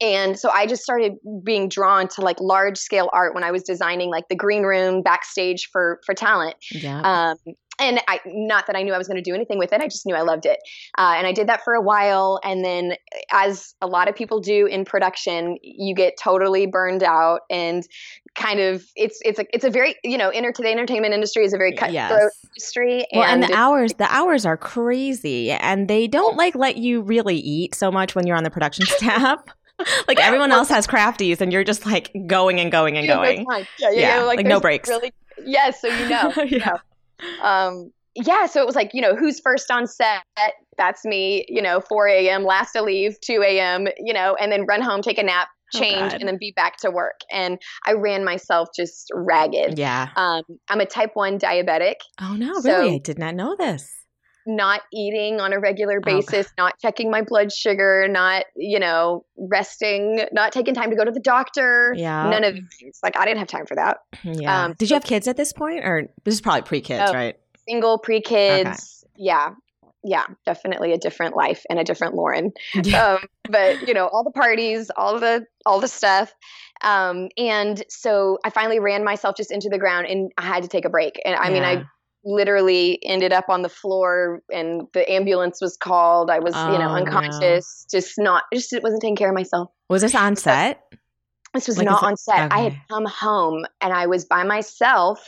and 0.00 0.38
so 0.38 0.48
I 0.50 0.66
just 0.66 0.84
started 0.84 1.14
being 1.42 1.68
drawn 1.68 2.06
to 2.08 2.20
like 2.20 2.40
large 2.40 2.78
scale 2.78 3.10
art 3.12 3.34
when 3.34 3.42
I 3.42 3.50
was 3.50 3.64
designing 3.64 4.10
like 4.10 4.28
the 4.28 4.36
green 4.36 4.62
room 4.62 5.02
backstage 5.02 5.68
for 5.72 6.00
for 6.06 6.14
talent. 6.14 6.54
Yeah. 6.70 7.00
Um, 7.00 7.36
and 7.80 8.00
I 8.08 8.20
not 8.26 8.66
that 8.66 8.76
I 8.76 8.82
knew 8.82 8.92
I 8.92 8.98
was 8.98 9.06
going 9.06 9.22
to 9.22 9.28
do 9.28 9.34
anything 9.34 9.58
with 9.58 9.72
it. 9.72 9.80
I 9.80 9.86
just 9.86 10.04
knew 10.04 10.14
I 10.14 10.22
loved 10.22 10.46
it, 10.46 10.58
uh, 10.98 11.14
and 11.16 11.26
I 11.26 11.32
did 11.32 11.48
that 11.48 11.62
for 11.62 11.74
a 11.74 11.80
while. 11.80 12.40
And 12.44 12.64
then, 12.64 12.94
as 13.32 13.74
a 13.80 13.86
lot 13.86 14.08
of 14.08 14.14
people 14.14 14.40
do 14.40 14.66
in 14.66 14.84
production, 14.84 15.58
you 15.62 15.94
get 15.94 16.14
totally 16.20 16.66
burned 16.66 17.02
out 17.02 17.42
and 17.50 17.86
kind 18.38 18.60
of 18.60 18.86
it's 18.94 19.20
it's 19.24 19.38
a 19.38 19.46
it's 19.52 19.64
a 19.64 19.70
very 19.70 19.96
you 20.04 20.16
know 20.16 20.30
enter 20.30 20.52
the 20.56 20.70
entertainment 20.70 21.12
industry 21.12 21.44
is 21.44 21.52
a 21.52 21.58
very 21.58 21.72
cutthroat 21.72 21.92
yes. 21.92 22.32
industry. 22.44 23.06
Well, 23.12 23.24
and, 23.24 23.42
and 23.42 23.52
the 23.52 23.56
hours 23.56 23.94
the 23.94 24.10
hours 24.14 24.46
are 24.46 24.56
crazy, 24.56 25.50
and 25.50 25.88
they 25.88 26.06
don't 26.06 26.36
like 26.36 26.54
let 26.54 26.76
you 26.76 27.02
really 27.02 27.36
eat 27.36 27.74
so 27.74 27.90
much 27.90 28.14
when 28.14 28.26
you're 28.26 28.36
on 28.36 28.44
the 28.44 28.50
production 28.50 28.86
staff. 28.88 29.40
like 30.08 30.18
everyone 30.18 30.52
else 30.52 30.68
has 30.68 30.86
crafties, 30.86 31.40
and 31.40 31.52
you're 31.52 31.64
just 31.64 31.84
like 31.84 32.12
going 32.26 32.60
and 32.60 32.72
going 32.72 32.96
and 32.96 33.06
going. 33.06 33.44
Yeah, 33.48 33.58
yeah, 33.78 33.90
yeah, 33.90 34.16
yeah. 34.18 34.22
like, 34.24 34.38
like 34.38 34.46
no 34.46 34.60
breaks. 34.60 34.88
Really, 34.88 35.12
yes, 35.44 35.80
so 35.80 35.88
you 35.88 36.08
know. 36.08 36.32
yeah. 36.46 36.78
Um, 37.42 37.92
yeah, 38.14 38.46
so 38.46 38.60
it 38.60 38.66
was 38.66 38.74
like, 38.74 38.94
you 38.94 39.00
know, 39.00 39.14
who's 39.14 39.38
first 39.38 39.70
on 39.70 39.86
set? 39.86 40.24
That's 40.76 41.04
me, 41.04 41.44
you 41.48 41.62
know, 41.62 41.80
4 41.80 42.08
a.m., 42.08 42.42
last 42.42 42.72
to 42.72 42.82
leave, 42.82 43.20
2 43.20 43.44
a.m., 43.46 43.86
you 43.96 44.12
know, 44.12 44.36
and 44.40 44.50
then 44.50 44.66
run 44.66 44.82
home, 44.82 45.02
take 45.02 45.18
a 45.18 45.22
nap, 45.22 45.48
change, 45.72 46.12
oh 46.12 46.16
and 46.16 46.28
then 46.28 46.36
be 46.38 46.52
back 46.54 46.76
to 46.78 46.90
work. 46.90 47.20
And 47.32 47.58
I 47.86 47.92
ran 47.92 48.24
myself 48.24 48.68
just 48.74 49.10
ragged. 49.14 49.78
Yeah. 49.78 50.08
Um, 50.16 50.42
I'm 50.68 50.80
a 50.80 50.86
type 50.86 51.10
1 51.14 51.38
diabetic. 51.38 51.96
Oh, 52.20 52.34
no, 52.34 52.60
so 52.60 52.70
really? 52.70 52.96
I 52.96 52.98
did 52.98 53.18
not 53.18 53.34
know 53.34 53.56
this. 53.56 53.94
Not 54.46 54.80
eating 54.94 55.40
on 55.40 55.52
a 55.52 55.60
regular 55.60 56.00
basis, 56.00 56.46
oh. 56.48 56.62
not 56.62 56.78
checking 56.80 57.10
my 57.10 57.20
blood 57.20 57.52
sugar, 57.52 58.06
not, 58.08 58.44
you 58.56 58.78
know, 58.78 59.26
resting, 59.36 60.24
not 60.32 60.52
taking 60.52 60.74
time 60.74 60.88
to 60.88 60.96
go 60.96 61.04
to 61.04 61.10
the 61.10 61.20
doctor. 61.20 61.92
Yeah. 61.96 62.30
None 62.30 62.44
of 62.44 62.54
these. 62.54 62.98
Like, 63.02 63.18
I 63.18 63.26
didn't 63.26 63.40
have 63.40 63.48
time 63.48 63.66
for 63.66 63.74
that. 63.74 63.98
Yeah. 64.24 64.64
Um, 64.64 64.74
did 64.78 64.88
you 64.88 64.94
have 64.94 65.04
kids 65.04 65.28
at 65.28 65.36
this 65.36 65.52
point? 65.52 65.84
Or 65.84 66.08
this 66.24 66.34
is 66.34 66.40
probably 66.40 66.62
pre 66.62 66.80
kids, 66.80 67.10
oh, 67.10 67.12
right? 67.12 67.36
single, 67.68 67.98
pre 67.98 68.20
kids. 68.20 69.04
Okay. 69.04 69.12
Yeah. 69.16 69.50
Yeah, 70.04 70.26
definitely 70.46 70.92
a 70.92 70.98
different 70.98 71.36
life 71.36 71.64
and 71.68 71.78
a 71.78 71.84
different 71.84 72.14
Lauren. 72.14 72.52
um, 72.94 73.18
but 73.48 73.86
you 73.86 73.94
know, 73.94 74.06
all 74.06 74.24
the 74.24 74.30
parties, 74.30 74.90
all 74.96 75.18
the 75.18 75.44
all 75.66 75.80
the 75.80 75.88
stuff. 75.88 76.32
Um, 76.82 77.28
and 77.36 77.82
so 77.88 78.38
I 78.44 78.50
finally 78.50 78.78
ran 78.78 79.04
myself 79.04 79.36
just 79.36 79.50
into 79.50 79.68
the 79.68 79.78
ground 79.78 80.06
and 80.06 80.30
I 80.38 80.42
had 80.42 80.62
to 80.62 80.68
take 80.68 80.84
a 80.84 80.90
break. 80.90 81.20
And 81.24 81.34
I 81.34 81.48
yeah. 81.48 81.52
mean, 81.52 81.62
I 81.64 81.84
literally 82.24 83.04
ended 83.04 83.32
up 83.32 83.48
on 83.48 83.62
the 83.62 83.68
floor 83.68 84.42
and 84.52 84.82
the 84.92 85.10
ambulance 85.10 85.60
was 85.60 85.76
called. 85.76 86.30
I 86.30 86.38
was, 86.38 86.54
oh, 86.56 86.72
you 86.72 86.78
know, 86.78 86.90
oh, 86.90 86.94
unconscious, 86.94 87.86
no. 87.92 87.98
just 87.98 88.14
not, 88.18 88.44
just 88.52 88.72
wasn't 88.82 89.02
taking 89.02 89.16
care 89.16 89.28
of 89.28 89.34
myself. 89.34 89.70
Was 89.88 90.02
this 90.02 90.14
on 90.14 90.36
set? 90.36 90.82
This 91.54 91.68
was 91.68 91.78
Like, 91.78 91.86
not 91.86 92.02
on 92.02 92.16
set. 92.16 92.52
I 92.52 92.60
had 92.60 92.76
come 92.90 93.06
home 93.06 93.64
and 93.80 93.92
I 93.92 94.06
was 94.06 94.24
by 94.24 94.44
myself, 94.44 95.20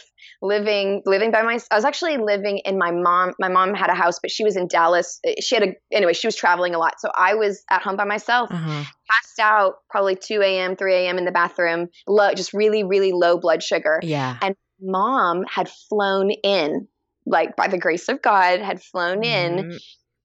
living 0.43 1.03
living 1.07 1.31
by 1.31 1.43
myself. 1.43 1.69
I 1.71 1.77
was 1.77 1.85
actually 1.85 2.17
living 2.19 2.59
in 2.65 2.79
my 2.79 2.91
mom. 2.91 3.33
My 3.39 3.49
mom 3.49 3.75
had 3.75 3.91
a 3.91 3.95
house, 3.95 4.19
but 4.21 4.31
she 4.31 4.45
was 4.45 4.57
in 4.57 4.69
Dallas. 4.69 5.21
She 5.41 5.55
had 5.55 5.63
a 5.65 5.73
anyway. 5.93 6.13
She 6.13 6.27
was 6.27 6.37
traveling 6.37 6.75
a 6.75 6.79
lot, 6.79 7.01
so 7.01 7.11
I 7.17 7.35
was 7.35 7.63
at 7.71 7.83
home 7.83 7.97
by 7.97 8.05
myself, 8.05 8.51
Uh-huh. 8.51 8.85
passed 9.11 9.39
out 9.41 9.77
probably 9.89 10.17
two 10.17 10.43
a.m., 10.43 10.77
three 10.77 10.95
a.m. 10.95 11.19
in 11.19 11.25
the 11.25 11.33
bathroom, 11.33 11.89
low, 12.07 12.33
just 12.35 12.53
really 12.53 12.85
really 12.85 13.13
low 13.13 13.39
blood 13.39 13.63
sugar. 13.63 14.01
Yeah. 14.03 14.37
And 14.43 14.55
mom 14.81 15.45
had 15.49 15.69
flown 15.89 16.31
in, 16.31 16.89
like 17.27 17.57
by 17.57 17.69
the 17.69 17.79
grace 17.79 18.09
of 18.09 18.23
God, 18.23 18.61
had 18.61 18.83
flown 18.83 19.25
in 19.25 19.65
Mhm. 19.65 19.79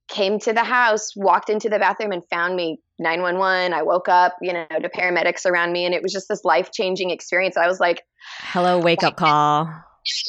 Came 0.07 0.39
to 0.39 0.53
the 0.53 0.63
house, 0.63 1.11
walked 1.15 1.49
into 1.49 1.69
the 1.69 1.79
bathroom, 1.79 2.11
and 2.11 2.23
found 2.29 2.55
me 2.55 2.79
911. 2.99 3.73
I 3.73 3.81
woke 3.83 4.07
up, 4.07 4.35
you 4.41 4.53
know, 4.53 4.65
to 4.69 4.89
paramedics 4.89 5.45
around 5.45 5.71
me, 5.71 5.85
and 5.85 5.93
it 5.93 6.01
was 6.03 6.13
just 6.13 6.27
this 6.29 6.43
life 6.43 6.71
changing 6.71 7.09
experience. 7.09 7.57
I 7.57 7.67
was 7.67 7.79
like, 7.79 8.01
Hello, 8.39 8.79
wake 8.79 9.03
up 9.03 9.15
call. 9.17 9.69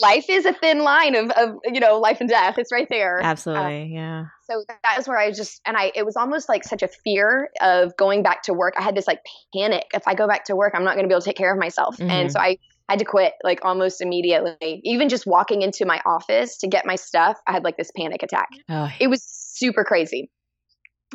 life 0.02 0.26
is 0.28 0.46
a 0.46 0.52
thin 0.54 0.80
line 0.80 1.14
of, 1.14 1.30
of, 1.30 1.56
you 1.64 1.80
know, 1.80 1.98
life 1.98 2.20
and 2.20 2.28
death. 2.28 2.56
It's 2.58 2.72
right 2.72 2.88
there. 2.90 3.20
Absolutely. 3.22 3.92
yeah. 3.94 4.24
So 4.50 4.64
that 4.68 4.96
was 4.96 5.08
where 5.08 5.18
I 5.18 5.30
just, 5.32 5.60
and 5.66 5.76
I, 5.76 5.92
it 5.94 6.04
was 6.06 6.16
almost 6.16 6.48
like 6.48 6.62
such 6.64 6.82
a 6.82 6.88
fear 7.04 7.50
of 7.60 7.96
going 7.96 8.22
back 8.22 8.42
to 8.44 8.54
work. 8.54 8.74
I 8.78 8.82
had 8.82 8.94
this 8.94 9.06
like 9.06 9.20
panic. 9.54 9.84
If 9.92 10.02
I 10.06 10.14
go 10.14 10.26
back 10.28 10.44
to 10.44 10.56
work, 10.56 10.72
I'm 10.74 10.84
not 10.84 10.94
going 10.94 11.04
to 11.04 11.08
be 11.08 11.14
able 11.14 11.20
to 11.22 11.26
take 11.26 11.36
care 11.36 11.52
of 11.52 11.58
myself. 11.58 11.96
Mhm. 11.98 12.10
And 12.10 12.32
so 12.32 12.38
I 12.38 12.58
had 12.92 12.98
to 13.00 13.04
quit 13.04 13.32
like 13.42 13.60
almost 13.64 14.00
immediately. 14.00 14.80
Even 14.84 15.08
just 15.08 15.26
walking 15.26 15.62
into 15.62 15.84
my 15.84 16.00
office 16.06 16.56
to 16.58 16.68
get 16.68 16.86
my 16.86 16.94
stuff, 16.94 17.38
I 17.46 17.52
had 17.52 17.64
like 17.64 17.76
this 17.76 17.90
panic 17.96 18.22
attack. 18.22 18.48
Oh, 18.68 18.88
it 19.00 19.08
was 19.08 19.22
super 19.24 19.84
crazy 19.84 20.30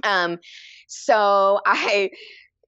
um 0.03 0.37
so 0.87 1.59
i 1.65 2.09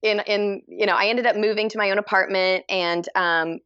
in 0.02 0.20
in 0.26 0.62
you 0.68 0.86
know 0.86 0.94
i 0.94 1.06
ended 1.06 1.26
up 1.26 1.36
moving 1.36 1.68
to 1.68 1.78
my 1.78 1.90
own 1.90 1.98
apartment 1.98 2.64
and 2.68 3.08
um 3.14 3.58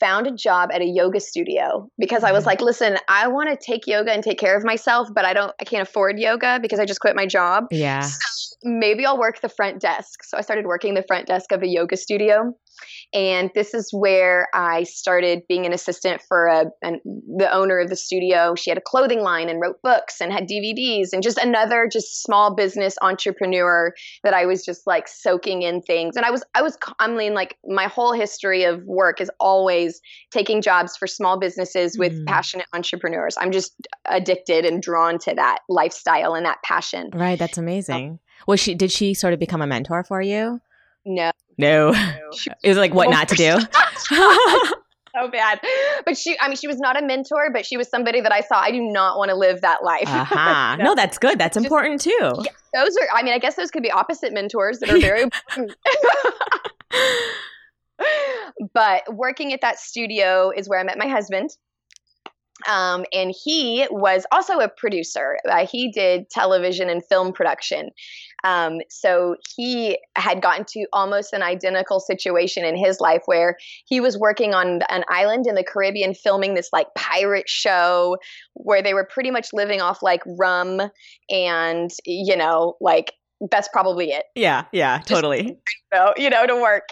found 0.00 0.26
a 0.26 0.32
job 0.32 0.70
at 0.72 0.82
a 0.82 0.84
yoga 0.84 1.20
studio 1.20 1.88
because 1.98 2.24
i 2.24 2.32
was 2.32 2.42
Mhm. 2.44 2.46
like 2.48 2.60
listen 2.60 2.98
i 3.08 3.26
want 3.28 3.48
to 3.48 3.56
take 3.56 3.86
yoga 3.86 4.12
and 4.12 4.22
take 4.22 4.38
care 4.38 4.56
of 4.56 4.64
myself 4.64 5.08
but 5.14 5.24
i 5.24 5.32
don't 5.32 5.52
i 5.60 5.64
can't 5.64 5.88
afford 5.88 6.18
yoga 6.18 6.58
because 6.60 6.78
i 6.78 6.84
just 6.84 7.00
quit 7.00 7.16
my 7.16 7.26
job 7.26 7.64
yeah. 7.70 8.00
So 8.00 8.18
maybe 8.64 9.06
I'll 9.06 9.18
work 9.18 9.40
the 9.40 9.48
front 9.48 9.80
desk. 9.80 10.24
So 10.24 10.36
I 10.36 10.40
started 10.40 10.66
working 10.66 10.94
the 10.94 11.04
front 11.06 11.26
desk 11.28 11.52
of 11.52 11.62
a 11.62 11.66
yoga 11.68 11.96
studio. 11.96 12.52
And 13.14 13.50
this 13.54 13.72
is 13.72 13.90
where 13.92 14.48
I 14.52 14.82
started 14.82 15.42
being 15.48 15.64
an 15.64 15.72
assistant 15.72 16.20
for 16.28 16.46
a, 16.46 16.66
an, 16.82 17.00
the 17.04 17.50
owner 17.50 17.78
of 17.78 17.88
the 17.88 17.96
studio. 17.96 18.54
She 18.54 18.70
had 18.70 18.76
a 18.76 18.82
clothing 18.82 19.20
line 19.22 19.48
and 19.48 19.60
wrote 19.60 19.80
books 19.82 20.20
and 20.20 20.30
had 20.30 20.46
DVDs 20.46 21.08
and 21.14 21.22
just 21.22 21.38
another 21.38 21.88
just 21.90 22.22
small 22.22 22.54
business 22.54 22.96
entrepreneur 23.00 23.94
that 24.24 24.34
I 24.34 24.44
was 24.44 24.62
just 24.64 24.86
like 24.86 25.08
soaking 25.08 25.62
in 25.62 25.80
things. 25.80 26.16
And 26.16 26.26
I 26.26 26.30
was, 26.30 26.44
I 26.54 26.60
was, 26.60 26.76
I 26.98 27.08
mean, 27.08 27.32
like 27.32 27.56
my 27.66 27.86
whole 27.86 28.12
history 28.12 28.64
of 28.64 28.82
work 28.84 29.20
is 29.22 29.30
always 29.40 30.00
taking 30.30 30.60
jobs 30.60 30.96
for 30.96 31.06
small 31.06 31.38
businesses 31.38 31.96
with 31.98 32.12
Mhm. 32.12 32.26
passionate 32.26 32.66
entrepreneurs. 32.74 33.36
I'm 33.40 33.52
just 33.52 33.72
addicted 34.04 34.66
and 34.66 34.82
drawn 34.82 35.18
to 35.20 35.34
that 35.34 35.60
lifestyle 35.68 36.34
and 36.34 36.44
that 36.44 36.58
passion. 36.62 37.10
Right. 37.14 37.38
That's 37.38 37.56
amazing. 37.58 38.18
Was 38.46 38.60
she? 38.60 38.74
Did 38.74 38.92
she 38.92 39.14
sort 39.14 39.32
of 39.32 39.40
become 39.40 39.62
a 39.62 39.66
mentor 39.66 40.04
for 40.04 40.20
you? 40.20 40.60
No. 41.04 41.30
No. 41.58 41.92
It 42.62 42.68
was 42.68 42.78
like 42.78 42.94
what 42.94 43.10
not 43.10 43.28
to 43.30 43.34
do. 43.36 43.58
so 45.14 45.28
bad. 45.30 45.60
But 46.04 46.16
she, 46.16 46.38
I 46.38 46.46
mean, 46.48 46.56
she 46.56 46.68
was 46.68 46.78
not 46.78 47.00
a 47.02 47.04
mentor, 47.04 47.50
but 47.52 47.66
she 47.66 47.76
was 47.76 47.88
somebody 47.88 48.20
that 48.20 48.30
I 48.32 48.40
saw. 48.42 48.60
I 48.60 48.70
do 48.70 48.80
not 48.80 49.18
want 49.18 49.30
to 49.30 49.34
live 49.36 49.60
that 49.62 49.82
life. 49.82 50.06
Aha. 50.06 50.76
No, 50.78 50.94
that's 50.94 51.18
good. 51.18 51.38
That's 51.38 51.54
Just- 51.54 51.64
important 51.66 52.00
too. 52.00 52.10
Yeah. 52.20 52.52
Those 52.74 52.96
are, 52.96 53.08
I 53.12 53.22
mean, 53.22 53.34
I 53.34 53.38
guess 53.38 53.56
those 53.56 53.70
could 53.70 53.82
be 53.82 53.90
opposite 53.90 54.32
mentors 54.32 54.78
that 54.80 54.90
are 54.90 55.00
very 55.00 55.24
but 58.74 59.02
working 59.14 59.52
at 59.52 59.60
that 59.62 59.78
studio 59.78 60.52
is 60.54 60.68
where 60.68 60.78
I 60.78 60.84
met 60.84 60.98
my 60.98 61.08
husband. 61.08 61.50
Um, 62.68 63.04
and 63.12 63.32
he 63.44 63.86
was 63.90 64.26
also 64.32 64.58
a 64.58 64.68
producer. 64.68 65.38
Uh, 65.48 65.66
he 65.66 65.92
did 65.92 66.28
television 66.30 66.90
and 66.90 67.02
film 67.08 67.32
production. 67.32 67.90
Um, 68.44 68.80
so 68.88 69.36
he 69.56 69.98
had 70.16 70.40
gotten 70.40 70.64
to 70.70 70.86
almost 70.92 71.32
an 71.32 71.42
identical 71.42 72.00
situation 72.00 72.64
in 72.64 72.76
his 72.76 73.00
life 73.00 73.22
where 73.26 73.56
he 73.86 74.00
was 74.00 74.16
working 74.16 74.54
on 74.54 74.80
an 74.88 75.04
island 75.08 75.46
in 75.46 75.54
the 75.54 75.64
Caribbean 75.64 76.14
filming 76.14 76.54
this 76.54 76.70
like 76.72 76.86
pirate 76.94 77.48
show 77.48 78.16
where 78.54 78.82
they 78.82 78.94
were 78.94 79.04
pretty 79.04 79.30
much 79.30 79.48
living 79.52 79.80
off 79.80 80.02
like 80.02 80.22
rum 80.38 80.80
and, 81.30 81.90
you 82.06 82.36
know, 82.36 82.76
like 82.80 83.12
that's 83.52 83.68
probably 83.68 84.10
it 84.10 84.24
Yeah. 84.34 84.64
Yeah. 84.72 84.98
Totally. 85.06 85.56
know, 85.94 86.12
you 86.16 86.28
know, 86.28 86.46
to 86.46 86.56
work. 86.56 86.88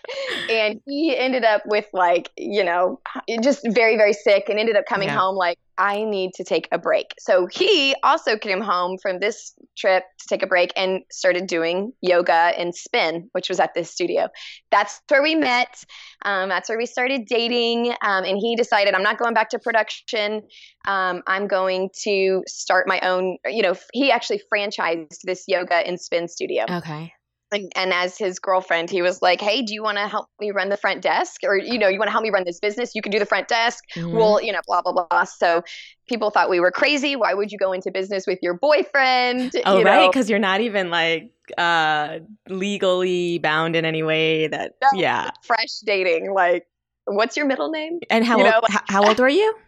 And 0.49 0.81
he 0.87 1.17
ended 1.17 1.45
up 1.45 1.63
with 1.67 1.87
like, 1.93 2.31
you 2.37 2.63
know, 2.63 3.01
just 3.43 3.67
very, 3.67 3.97
very 3.97 4.13
sick 4.13 4.45
and 4.49 4.59
ended 4.59 4.77
up 4.77 4.85
coming 4.89 5.09
Yeah. 5.09 5.19
home 5.19 5.35
like, 5.37 5.59
I 5.79 6.05
need 6.05 6.33
to 6.35 6.45
take 6.45 6.69
a 6.73 6.79
break. 6.79 7.15
So 7.19 7.47
he 7.47 7.95
also 8.03 8.37
came 8.37 8.61
home 8.61 8.99
from 9.01 9.19
this 9.19 9.53
trip 9.77 10.05
to 10.21 10.27
take 10.29 10.43
a 10.43 10.47
break 10.47 10.73
and 10.77 11.03
started 11.11 11.47
doing 11.47 11.93
yoga 12.01 12.33
and 12.33 12.75
spin, 12.75 13.29
which 13.33 13.49
was 13.49 13.61
at 13.61 13.75
this 13.75 13.91
studio. 13.91 14.29
That's 14.71 15.01
where 15.09 15.23
we 15.23 15.35
met. 15.35 15.85
Um, 16.23 16.49
that's 16.49 16.69
where 16.69 16.79
we 16.79 16.87
started 16.87 17.27
dating. 17.27 17.91
Um, 18.03 18.25
and 18.25 18.39
he 18.39 18.57
decided, 18.57 18.95
I'm 18.95 19.03
not 19.03 19.19
going 19.19 19.35
back 19.35 19.51
to 19.51 19.59
production. 19.59 20.43
Um, 20.87 21.23
I'm 21.27 21.47
going 21.47 21.91
to 22.05 22.43
start 22.47 22.87
my 22.87 23.01
own, 23.01 23.39
you 23.47 23.63
know, 23.63 23.75
he 23.93 24.11
actually 24.11 24.41
franchised 24.53 25.21
this 25.25 25.45
yoga 25.47 25.75
and 25.75 26.01
spin 26.01 26.29
studio 26.29 26.67
Okay. 26.77 27.13
And, 27.53 27.71
and 27.77 27.93
as 27.93 28.19
his 28.19 28.39
girlfriend, 28.39 28.91
he 28.91 29.03
was 29.03 29.23
like, 29.23 29.41
"Hey, 29.41 29.63
do 29.63 29.73
you 29.73 29.83
want 29.83 29.99
to 29.99 30.09
help 30.09 30.27
me 30.41 30.51
run 30.51 30.69
the 30.69 30.77
front 30.77 31.01
desk, 31.03 31.43
or 31.45 31.57
you 31.57 31.79
know, 31.79 31.89
you 31.89 31.99
want 31.99 32.09
to 32.09 32.13
help 32.13 32.23
me 32.25 32.31
run 32.31 32.45
this 32.45 32.59
business? 32.59 32.93
You 32.95 33.03
can 33.03 33.13
do 33.13 33.19
the 33.19 33.27
front 33.27 33.49
desk. 33.49 33.85
Mhm. 33.95 34.13
Well, 34.13 34.43
you 34.43 34.53
know, 34.53 34.61
blah 34.67 34.83
blah 34.83 34.93
blah." 34.93 35.25
So 35.25 35.63
people 36.09 36.31
thought 36.31 36.51
we 36.51 36.59
were 36.61 36.71
crazy. 36.73 37.15
Why 37.17 37.35
would 37.35 37.53
you 37.53 37.59
go 37.59 37.73
into 37.73 37.91
business 37.91 38.27
with 38.27 38.39
your 38.43 38.55
boyfriend? 38.55 39.53
Oh, 39.65 39.79
you 39.79 39.85
right. 39.85 40.11
Because 40.11 40.29
you're 40.29 40.39
not 40.39 40.61
even 40.61 40.91
like 40.91 41.31
uh 41.57 42.19
legally 42.49 43.39
bound 43.39 43.77
in 43.77 43.85
any 43.85 44.03
way 44.03 44.49
that, 44.49 44.73
No. 44.83 44.99
yeah. 44.99 45.31
fresh 45.43 45.79
dating. 45.85 46.33
Like, 46.35 46.67
what's 47.05 47.37
your 47.37 47.47
middle 47.47 47.71
name? 47.71 48.01
And 48.11 48.25
how, 48.25 48.39
You 48.39 48.45
old, 48.45 48.53
know, 48.55 48.61
like- 48.69 48.83
how 48.89 49.07
old 49.07 49.19
were 49.21 49.29
you? 49.29 49.55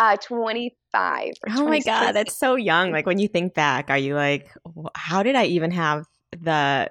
Uh, 0.00 0.16
twenty 0.16 0.76
five. 0.92 1.32
Oh 1.56 1.64
my 1.66 1.80
God. 1.80 2.12
That's 2.12 2.38
so 2.38 2.54
young. 2.54 2.92
Like 2.92 3.04
when 3.04 3.18
you 3.18 3.26
think 3.26 3.52
back, 3.54 3.90
are 3.90 3.98
you 3.98 4.14
like, 4.14 4.48
how 4.94 5.24
did 5.24 5.34
I 5.34 5.46
even 5.46 5.72
have 5.72 6.04
the, 6.32 6.90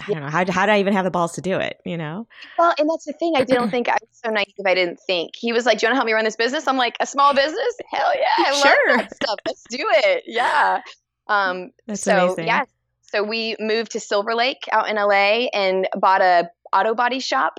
I 0.00 0.06
don't 0.06 0.20
know, 0.20 0.28
how, 0.28 0.44
how 0.50 0.66
did 0.66 0.72
I 0.72 0.80
even 0.80 0.92
have 0.92 1.04
the 1.04 1.10
balls 1.10 1.32
to 1.32 1.40
do 1.40 1.58
it? 1.58 1.80
You 1.84 1.96
know? 1.96 2.26
well, 2.58 2.74
and 2.78 2.88
that's 2.88 3.04
the 3.04 3.12
thing. 3.12 3.34
I 3.36 3.44
don't 3.44 3.70
think 3.70 3.88
I 3.88 3.96
was 4.00 4.08
so 4.24 4.30
naive. 4.30 4.54
I 4.66 4.74
didn't 4.74 5.00
think 5.06 5.32
he 5.36 5.52
was 5.52 5.66
like, 5.66 5.78
"Do 5.78 5.86
you 5.86 5.88
want 5.88 5.94
to 5.94 5.96
help 5.98 6.06
me 6.06 6.12
run 6.12 6.24
this 6.24 6.36
business?" 6.36 6.66
I'm 6.68 6.76
like, 6.76 6.96
"A 7.00 7.06
small 7.06 7.34
business? 7.34 7.76
Hell 7.90 8.12
yeah! 8.14 8.46
I 8.46 8.52
Sure. 8.60 8.96
love 8.96 8.98
that 9.08 9.14
stuff. 9.16 9.38
Let's 9.46 9.64
do 9.70 9.78
it." 9.80 10.24
Yeah. 10.26 10.82
Um, 11.28 11.70
That's 11.86 12.02
so 12.02 12.26
amazing. 12.26 12.46
yeah 12.46 12.64
so 13.10 13.22
we 13.22 13.56
moved 13.58 13.92
to 13.92 14.00
silver 14.00 14.34
lake 14.34 14.68
out 14.72 14.88
in 14.88 14.96
la 14.96 15.10
and 15.10 15.88
bought 15.96 16.20
a 16.20 16.48
auto 16.74 16.94
body 16.94 17.20
shop 17.20 17.58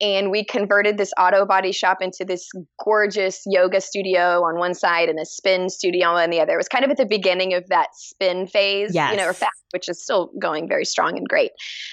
and 0.00 0.30
we 0.30 0.44
converted 0.44 0.98
this 0.98 1.12
auto 1.18 1.46
body 1.46 1.72
shop 1.72 1.98
into 2.00 2.24
this 2.24 2.48
gorgeous 2.82 3.42
yoga 3.46 3.80
studio 3.80 4.44
on 4.44 4.58
one 4.58 4.74
side 4.74 5.08
and 5.08 5.18
a 5.18 5.24
spin 5.24 5.68
studio 5.68 6.08
on 6.08 6.30
the 6.30 6.40
other 6.40 6.54
it 6.54 6.58
was 6.58 6.68
kind 6.68 6.84
of 6.84 6.90
at 6.90 6.96
the 6.96 7.06
beginning 7.06 7.54
of 7.54 7.66
that 7.68 7.88
spin 7.94 8.46
phase 8.46 8.94
you 9.10 9.16
know 9.16 9.26
or 9.26 9.32
fast 9.32 9.52
which 9.72 9.88
is 9.88 10.02
still 10.02 10.30
going 10.40 10.68
very 10.68 10.84
strong 10.84 11.16
and 11.16 11.28
great 11.28 11.50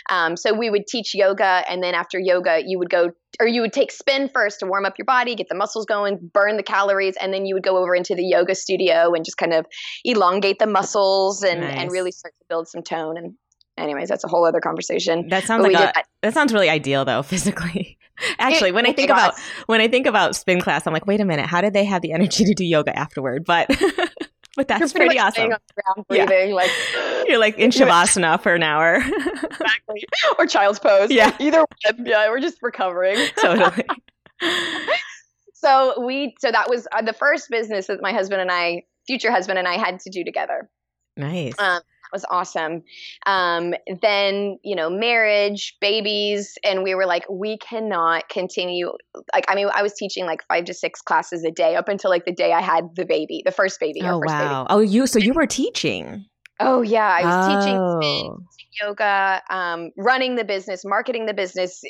um, 0.10 0.36
so 0.38 0.54
we 0.54 0.70
would 0.70 0.86
teach 0.88 1.14
yoga 1.14 1.64
and 1.70 1.82
then 1.84 1.94
after 1.96 2.20
yoga 2.20 2.62
you 2.66 2.78
would 2.78 2.90
go 2.90 3.10
or 3.40 3.48
you 3.48 3.62
would 3.62 3.74
take 3.74 3.92
spin 3.92 4.30
first 4.32 4.60
to 4.60 4.66
warm 4.68 4.86
up 4.86 4.94
your 4.98 5.06
body 5.06 5.34
get 5.36 5.50
the 5.50 5.56
muscles 5.56 5.86
going 5.86 6.20
burn 6.34 6.58
the 6.58 6.64
calories 6.64 7.16
and 7.20 7.34
then 7.34 7.46
you 7.46 7.56
would 7.56 7.64
go 7.64 7.78
over 7.78 7.96
into 7.96 8.14
the 8.16 8.24
yoga 8.24 8.54
studio 8.54 9.14
and 9.14 9.26
just 9.26 9.38
kind 9.38 9.54
of 9.54 9.66
elongate 10.04 10.60
the 10.60 10.68
muscles 10.68 11.44
and, 11.44 11.62
Nice. 11.62 11.78
and 11.78 11.92
really 11.92 12.12
start 12.12 12.34
to 12.40 12.46
build 12.50 12.68
some 12.68 12.84
tone. 12.84 13.18
And 13.18 13.36
anyways, 13.78 14.10
that's 14.10 14.24
a 14.24 14.28
whole 14.28 14.46
other 14.46 14.60
conversation. 14.62 15.28
That 15.30 15.44
sounds 15.46 15.64
But 15.64 15.74
like 15.74 15.82
a, 15.82 15.92
that. 15.94 16.06
that 16.22 16.34
sounds 16.34 16.54
really 16.54 16.70
ideal 16.70 17.06
though, 17.06 17.24
physically. 17.24 17.98
Actually, 18.38 18.72
when 18.72 18.86
I 18.86 18.94
think 18.94 19.10
it 19.10 19.14
about 19.14 19.34
when 19.66 19.82
I 19.82 19.88
think 19.88 20.06
about 20.06 20.36
spin 20.36 20.62
class, 20.62 20.86
I'm 20.86 20.94
like, 20.94 21.08
wait 21.08 21.20
a 21.20 21.26
minute, 21.26 21.48
how 21.48 21.62
did 21.62 21.74
they 21.74 21.84
have 21.86 22.02
the 22.02 22.12
energy 22.14 22.46
to 22.46 22.54
do 22.54 22.64
yoga 22.66 22.98
afterward? 22.98 23.46
But 23.48 23.68
but 24.56 24.70
You're 24.70 24.80
that's 24.80 24.94
pretty 24.94 25.16
much 25.16 25.26
awesome. 25.26 25.42
laying 25.42 25.54
on 25.54 25.60
the 25.76 25.82
ground, 25.82 26.06
Yeah. 26.12 26.26
breathing, 26.28 26.54
like 26.54 26.70
You're 27.28 27.40
like 27.40 27.58
in 27.58 27.72
shavasana 27.72 28.40
for 28.40 28.54
an 28.54 28.62
hour. 28.62 28.98
exactly, 28.98 30.04
or 30.38 30.46
child's 30.46 30.78
pose. 30.78 31.10
Yeah. 31.10 31.36
either 31.40 31.60
one. 31.62 32.06
Yeah, 32.06 32.30
we're 32.30 32.40
just 32.40 32.60
recovering. 32.62 33.18
totally. 33.42 33.84
So 35.56 36.04
we, 36.06 36.36
so 36.40 36.52
that 36.52 36.70
was 36.70 36.88
uh, 36.92 37.02
the 37.02 37.14
first 37.14 37.50
business 37.50 37.88
that 37.88 38.02
my 38.02 38.12
husband 38.12 38.42
and 38.42 38.52
I, 38.52 38.84
future 39.08 39.32
husband 39.32 39.58
and 39.58 39.68
I, 39.68 39.78
had 39.78 40.00
to 40.02 40.10
do 40.10 40.24
together. 40.24 40.70
Nice. 41.16 41.54
Um, 41.58 41.82
was 42.14 42.26
awesome. 42.30 42.84
Um, 43.26 43.74
then, 44.02 44.60
you 44.64 44.76
know, 44.76 44.90
marriage, 44.90 45.76
babies, 45.82 46.58
and 46.64 46.84
we 46.84 46.96
were 46.96 47.06
like, 47.06 47.26
we 47.30 47.58
cannot 47.58 48.30
continue. 48.30 48.92
Like, 49.34 49.46
I 49.50 49.56
mean, 49.56 49.70
I 49.74 49.82
was 49.82 49.94
teaching 49.94 50.26
like 50.26 50.46
five 50.48 50.66
to 50.66 50.74
six 50.74 51.02
classes 51.02 51.44
a 51.44 51.52
day 51.52 51.76
up 51.76 51.90
until 51.90 52.10
like 52.10 52.26
the 52.26 52.32
day 52.32 52.54
I 52.54 52.62
had 52.62 52.96
the 52.96 53.06
baby, 53.06 53.42
the 53.44 53.52
first 53.52 53.80
baby. 53.80 54.02
oh 54.04 54.22
first 54.22 54.34
wow. 54.34 54.68
Oh, 54.70 54.80
you 54.80 55.08
so 55.08 55.20
you 55.20 55.34
were 55.34 55.48
teaching. 55.48 56.26
Oh 56.60 56.82
yeah, 56.82 57.08
I 57.08 57.26
was 57.26 57.48
teaching 57.48 57.78
oh. 57.78 58.00
spin, 58.00 58.48
yoga, 58.82 59.42
um, 59.50 59.92
running 59.98 60.36
the 60.36 60.44
business, 60.44 60.84
marketing 60.86 61.26
the 61.26 61.34
business, 61.34 61.82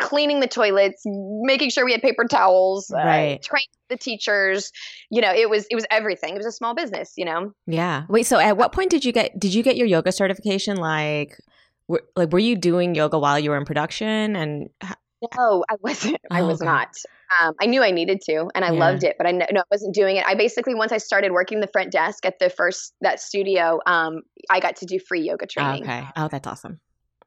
cleaning 0.00 0.40
the 0.40 0.46
toilets, 0.46 1.02
making 1.04 1.70
sure 1.70 1.84
we 1.84 1.92
had 1.92 2.02
paper 2.02 2.24
towels, 2.24 2.90
uh, 2.90 2.96
right. 2.96 3.34
uh, 3.34 3.38
training 3.42 3.68
the 3.88 3.96
teachers. 3.96 4.70
You 5.10 5.20
know, 5.20 5.32
it 5.32 5.48
was 5.48 5.66
it 5.70 5.74
was 5.74 5.86
everything. 5.90 6.34
It 6.34 6.38
was 6.38 6.46
a 6.46 6.52
small 6.52 6.74
business. 6.74 7.12
You 7.16 7.24
know. 7.24 7.52
Yeah. 7.66 8.04
Wait. 8.08 8.26
So, 8.26 8.38
at 8.38 8.56
what 8.56 8.72
point 8.72 8.90
did 8.90 9.04
you 9.04 9.12
get? 9.12 9.38
Did 9.38 9.54
you 9.54 9.62
get 9.62 9.76
your 9.76 9.86
yoga 9.86 10.12
certification? 10.12 10.76
Like, 10.76 11.38
were, 11.88 12.02
like 12.16 12.32
were 12.32 12.38
you 12.38 12.56
doing 12.56 12.94
yoga 12.94 13.18
while 13.18 13.38
you 13.38 13.50
were 13.50 13.56
in 13.56 13.64
production? 13.64 14.36
And 14.36 14.70
no, 15.36 15.64
I 15.68 15.76
wasn't. 15.80 16.18
I 16.30 16.42
was 16.42 16.60
okay. 16.60 16.66
not. 16.66 16.88
Um, 17.40 17.54
I 17.60 17.66
knew 17.66 17.82
I 17.82 17.90
needed 17.90 18.20
to, 18.26 18.48
and 18.54 18.64
I 18.64 18.72
yeah. 18.72 18.78
loved 18.78 19.04
it, 19.04 19.16
but 19.18 19.26
I 19.26 19.32
no, 19.32 19.46
I 19.50 19.62
wasn't 19.70 19.94
doing 19.94 20.16
it. 20.16 20.24
I 20.26 20.34
basically 20.34 20.74
once 20.74 20.92
I 20.92 20.98
started 20.98 21.32
working 21.32 21.60
the 21.60 21.68
front 21.72 21.92
desk 21.92 22.24
at 22.26 22.38
the 22.38 22.50
first 22.50 22.94
that 23.00 23.20
studio, 23.20 23.80
um, 23.86 24.22
I 24.50 24.60
got 24.60 24.76
to 24.76 24.86
do 24.86 24.98
free 24.98 25.22
yoga 25.22 25.46
training. 25.46 25.82
Okay. 25.82 26.04
Oh, 26.16 26.28
that's 26.28 26.46
awesome. 26.46 26.80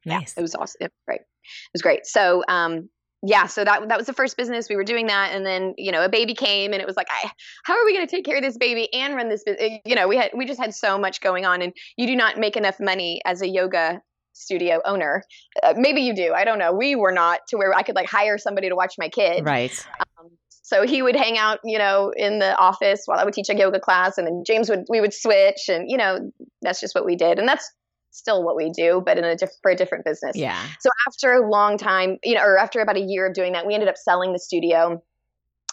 Nice. 0.05 0.33
Yeah, 0.35 0.39
it 0.39 0.41
was 0.41 0.55
awesome. 0.55 0.77
It, 0.81 0.91
right. 1.07 1.19
It 1.19 1.73
was 1.73 1.81
great. 1.81 2.05
So, 2.05 2.43
um, 2.47 2.89
yeah, 3.23 3.47
so 3.47 3.63
that 3.63 3.87
that 3.89 3.97
was 3.97 4.07
the 4.07 4.13
first 4.13 4.37
business 4.37 4.69
we 4.69 4.75
were 4.75 4.83
doing 4.83 5.07
that, 5.07 5.31
and 5.33 5.45
then 5.45 5.73
you 5.77 5.91
know 5.91 6.03
a 6.03 6.09
baby 6.09 6.33
came, 6.35 6.71
and 6.73 6.81
it 6.81 6.85
was 6.85 6.95
like, 6.95 7.07
I, 7.09 7.29
how 7.65 7.73
are 7.73 7.85
we 7.85 7.93
going 7.93 8.07
to 8.07 8.15
take 8.15 8.25
care 8.25 8.37
of 8.37 8.43
this 8.43 8.57
baby 8.57 8.93
and 8.93 9.15
run 9.15 9.29
this 9.29 9.43
business? 9.43 9.79
You 9.85 9.95
know, 9.95 10.07
we 10.07 10.17
had 10.17 10.31
we 10.35 10.45
just 10.45 10.59
had 10.59 10.73
so 10.73 10.97
much 10.97 11.19
going 11.21 11.45
on, 11.45 11.61
and 11.61 11.73
you 11.97 12.05
do 12.05 12.15
not 12.15 12.37
make 12.37 12.55
enough 12.55 12.79
money 12.79 13.21
as 13.25 13.41
a 13.41 13.47
yoga 13.47 14.01
studio 14.37 14.81
owner. 14.85 15.23
Uh, 15.61 15.73
maybe 15.75 16.01
you 16.01 16.15
do. 16.15 16.33
I 16.33 16.45
don't 16.45 16.59
know. 16.59 16.73
We 16.73 16.95
were 16.95 17.11
not 17.11 17.41
to 17.49 17.57
where 17.57 17.73
I 17.73 17.83
could 17.83 17.95
like 17.95 18.09
hire 18.09 18.37
somebody 18.37 18.69
to 18.69 18.75
watch 18.75 18.95
my 18.97 19.09
kid. 19.09 19.45
Right. 19.45 19.85
Um, 19.99 20.29
so 20.61 20.85
he 20.85 21.01
would 21.01 21.15
hang 21.15 21.37
out, 21.37 21.59
you 21.63 21.77
know, 21.77 22.11
in 22.15 22.39
the 22.39 22.55
office 22.57 23.03
while 23.05 23.17
I 23.19 23.23
would 23.23 23.33
teach 23.33 23.49
a 23.49 23.55
yoga 23.55 23.79
class, 23.79 24.17
and 24.17 24.27
then 24.27 24.43
James 24.45 24.69
would 24.69 24.85
we 24.89 24.99
would 24.99 25.13
switch, 25.13 25.69
and 25.69 25.89
you 25.89 25.97
know, 25.97 26.31
that's 26.61 26.81
just 26.81 26.93
what 26.93 27.05
we 27.05 27.15
did, 27.15 27.39
and 27.39 27.47
that's 27.47 27.71
still 28.11 28.43
what 28.43 28.55
we 28.55 28.71
do, 28.71 29.01
but 29.05 29.17
in 29.17 29.23
a 29.23 29.35
diff- 29.35 29.51
for 29.61 29.71
a 29.71 29.75
different 29.75 30.03
business. 30.03 30.35
Yeah. 30.35 30.61
So 30.79 30.89
after 31.07 31.33
a 31.33 31.49
long 31.49 31.77
time, 31.77 32.17
you 32.23 32.35
know, 32.35 32.41
or 32.41 32.57
after 32.57 32.81
about 32.81 32.97
a 32.97 33.01
year 33.01 33.27
of 33.27 33.33
doing 33.33 33.53
that, 33.53 33.65
we 33.65 33.73
ended 33.73 33.89
up 33.89 33.95
selling 33.97 34.33
the 34.33 34.39
studio. 34.39 35.01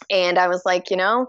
And 0.09 0.37
I 0.37 0.47
was 0.47 0.61
like, 0.65 0.91
you 0.91 0.97
know, 0.97 1.27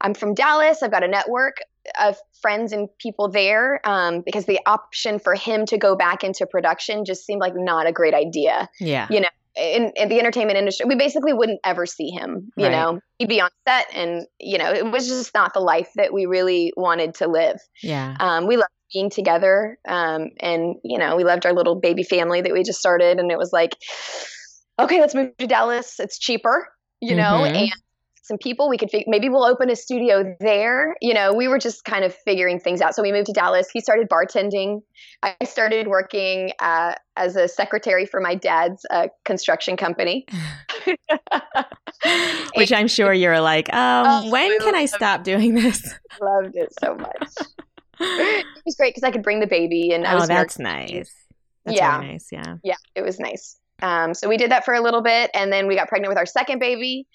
I'm 0.00 0.14
from 0.14 0.34
Dallas. 0.34 0.82
I've 0.82 0.90
got 0.90 1.02
a 1.02 1.08
network 1.08 1.56
of 2.00 2.16
friends 2.40 2.72
and 2.72 2.88
people 2.98 3.28
there 3.30 3.80
um, 3.84 4.22
because 4.24 4.46
the 4.46 4.60
option 4.66 5.18
for 5.18 5.34
him 5.34 5.66
to 5.66 5.78
go 5.78 5.96
back 5.96 6.24
into 6.24 6.46
production 6.46 7.04
just 7.04 7.24
seemed 7.24 7.40
like 7.40 7.54
not 7.56 7.86
a 7.86 7.92
great 7.92 8.14
idea. 8.14 8.68
Yeah. 8.78 9.06
You 9.10 9.20
know, 9.20 9.28
in, 9.56 9.92
in 9.96 10.08
the 10.08 10.18
entertainment 10.18 10.58
industry, 10.58 10.86
we 10.86 10.94
basically 10.94 11.32
wouldn't 11.32 11.60
ever 11.64 11.86
see 11.86 12.10
him. 12.10 12.52
You 12.56 12.66
right. 12.66 12.72
know, 12.72 13.00
he'd 13.18 13.28
be 13.28 13.40
on 13.40 13.50
set, 13.66 13.86
and 13.94 14.26
you 14.38 14.58
know, 14.58 14.72
it 14.72 14.90
was 14.90 15.08
just 15.08 15.34
not 15.34 15.54
the 15.54 15.60
life 15.60 15.90
that 15.96 16.12
we 16.12 16.26
really 16.26 16.72
wanted 16.76 17.14
to 17.16 17.26
live. 17.26 17.58
Yeah. 17.82 18.16
Um, 18.20 18.46
we 18.46 18.56
loved 18.56 18.70
being 18.92 19.10
together, 19.10 19.78
um, 19.88 20.30
and 20.40 20.76
you 20.84 20.98
know, 20.98 21.16
we 21.16 21.24
loved 21.24 21.46
our 21.46 21.52
little 21.52 21.74
baby 21.74 22.04
family 22.04 22.40
that 22.42 22.52
we 22.52 22.62
just 22.62 22.78
started, 22.78 23.18
and 23.18 23.30
it 23.30 23.38
was 23.38 23.52
like, 23.52 23.72
okay, 24.78 25.00
let's 25.00 25.14
move 25.14 25.36
to 25.38 25.46
Dallas. 25.46 25.98
It's 25.98 26.18
cheaper, 26.18 26.68
you 27.00 27.16
know, 27.16 27.22
mm-hmm. 27.22 27.56
and 27.56 27.72
some 28.30 28.38
people 28.38 28.68
we 28.68 28.78
could 28.78 28.88
maybe 29.08 29.28
we'll 29.28 29.44
open 29.44 29.70
a 29.70 29.76
studio 29.76 30.36
there. 30.38 30.94
You 31.00 31.14
know 31.14 31.34
we 31.34 31.48
were 31.48 31.58
just 31.58 31.84
kind 31.84 32.04
of 32.04 32.14
figuring 32.14 32.60
things 32.60 32.80
out. 32.80 32.94
So 32.94 33.02
we 33.02 33.10
moved 33.10 33.26
to 33.26 33.32
dallas. 33.32 33.68
He 33.72 33.80
started 33.80 34.08
bartending. 34.08 34.82
I 35.20 35.34
started 35.42 35.88
working 35.88 36.52
uh, 36.60 36.94
as 37.16 37.34
a 37.34 37.48
secretary 37.48 38.06
for 38.06 38.20
my 38.20 38.36
dad's 38.36 38.86
uh, 38.88 39.08
construction 39.24 39.76
company. 39.76 40.26
Which 42.54 42.72
i'm 42.72 42.88
sure 42.88 43.12
you're 43.12 43.40
like 43.40 43.70
um, 43.74 44.06
oh, 44.06 44.30
when 44.30 44.58
can 44.60 44.74
i 44.76 44.86
stop 44.86 45.24
doing 45.24 45.54
this? 45.54 45.82
loved 46.20 46.54
it 46.54 46.72
so 46.80 46.94
much. 46.94 47.48
It 47.98 48.46
was 48.64 48.76
great 48.76 48.94
because 48.94 49.02
i 49.02 49.10
could 49.10 49.24
bring 49.24 49.40
the 49.40 49.46
baby 49.48 49.92
and 49.92 50.06
I 50.06 50.22
oh 50.22 50.26
that's 50.26 50.58
nice. 50.58 51.12
That's 51.64 51.76
yeah. 51.76 51.98
really 51.98 52.12
nice 52.12 52.28
yeah. 52.30 52.54
Yeah 52.62 52.76
it 52.94 53.02
was 53.02 53.18
nice 53.18 53.59
um, 53.82 54.14
so 54.14 54.28
we 54.28 54.36
did 54.36 54.50
that 54.50 54.64
for 54.64 54.74
a 54.74 54.80
little 54.80 55.02
bit, 55.02 55.30
and 55.34 55.52
then 55.52 55.66
we 55.66 55.76
got 55.76 55.88
pregnant 55.88 56.10
with 56.10 56.18
our 56.18 56.26
second 56.26 56.58
baby. 56.58 57.06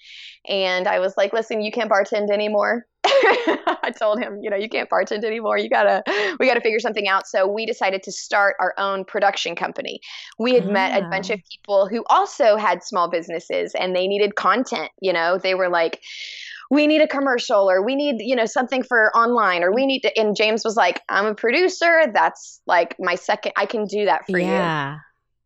And 0.48 0.86
I 0.86 0.98
was 1.00 1.14
like, 1.16 1.32
"Listen, 1.32 1.60
you 1.60 1.72
can't 1.72 1.90
bartend 1.90 2.30
anymore." 2.30 2.86
I 3.04 3.92
told 3.96 4.18
him, 4.20 4.40
you 4.42 4.50
know, 4.50 4.56
you 4.56 4.68
can't 4.68 4.90
bartend 4.90 5.24
anymore. 5.24 5.58
You 5.58 5.68
gotta, 5.68 6.02
we 6.40 6.46
gotta 6.46 6.60
figure 6.60 6.80
something 6.80 7.06
out. 7.06 7.26
So 7.26 7.46
we 7.46 7.64
decided 7.64 8.02
to 8.02 8.12
start 8.12 8.56
our 8.60 8.74
own 8.78 9.04
production 9.04 9.54
company. 9.54 10.00
We 10.38 10.54
had 10.54 10.66
met 10.66 11.00
a 11.00 11.08
bunch 11.08 11.30
of 11.30 11.38
ah. 11.38 11.48
people 11.50 11.88
who 11.88 12.04
also 12.08 12.56
had 12.56 12.82
small 12.82 13.08
businesses, 13.08 13.74
and 13.74 13.94
they 13.94 14.08
needed 14.08 14.34
content. 14.34 14.90
You 15.00 15.12
know, 15.12 15.38
they 15.38 15.54
were 15.54 15.68
like, 15.68 16.00
we 16.70 16.86
need 16.86 17.00
a 17.00 17.06
commercial 17.06 17.70
or 17.70 17.84
we 17.84 17.94
need 17.94 18.16
you 18.18 18.34
know 18.34 18.46
something 18.46 18.82
for 18.82 19.16
online 19.16 19.62
or 19.62 19.72
we 19.72 19.86
need 19.86 20.00
to 20.00 20.18
and 20.18 20.34
james 20.34 20.64
was 20.64 20.76
like 20.76 21.00
i'm 21.08 21.26
a 21.26 21.34
producer 21.34 22.02
that's 22.12 22.60
like 22.66 22.96
my 22.98 23.14
second 23.14 23.52
i 23.56 23.66
can 23.66 23.84
do 23.84 24.04
that 24.04 24.26
for 24.26 24.38
yeah. 24.38 24.44
you 24.44 24.52
yeah 24.52 24.98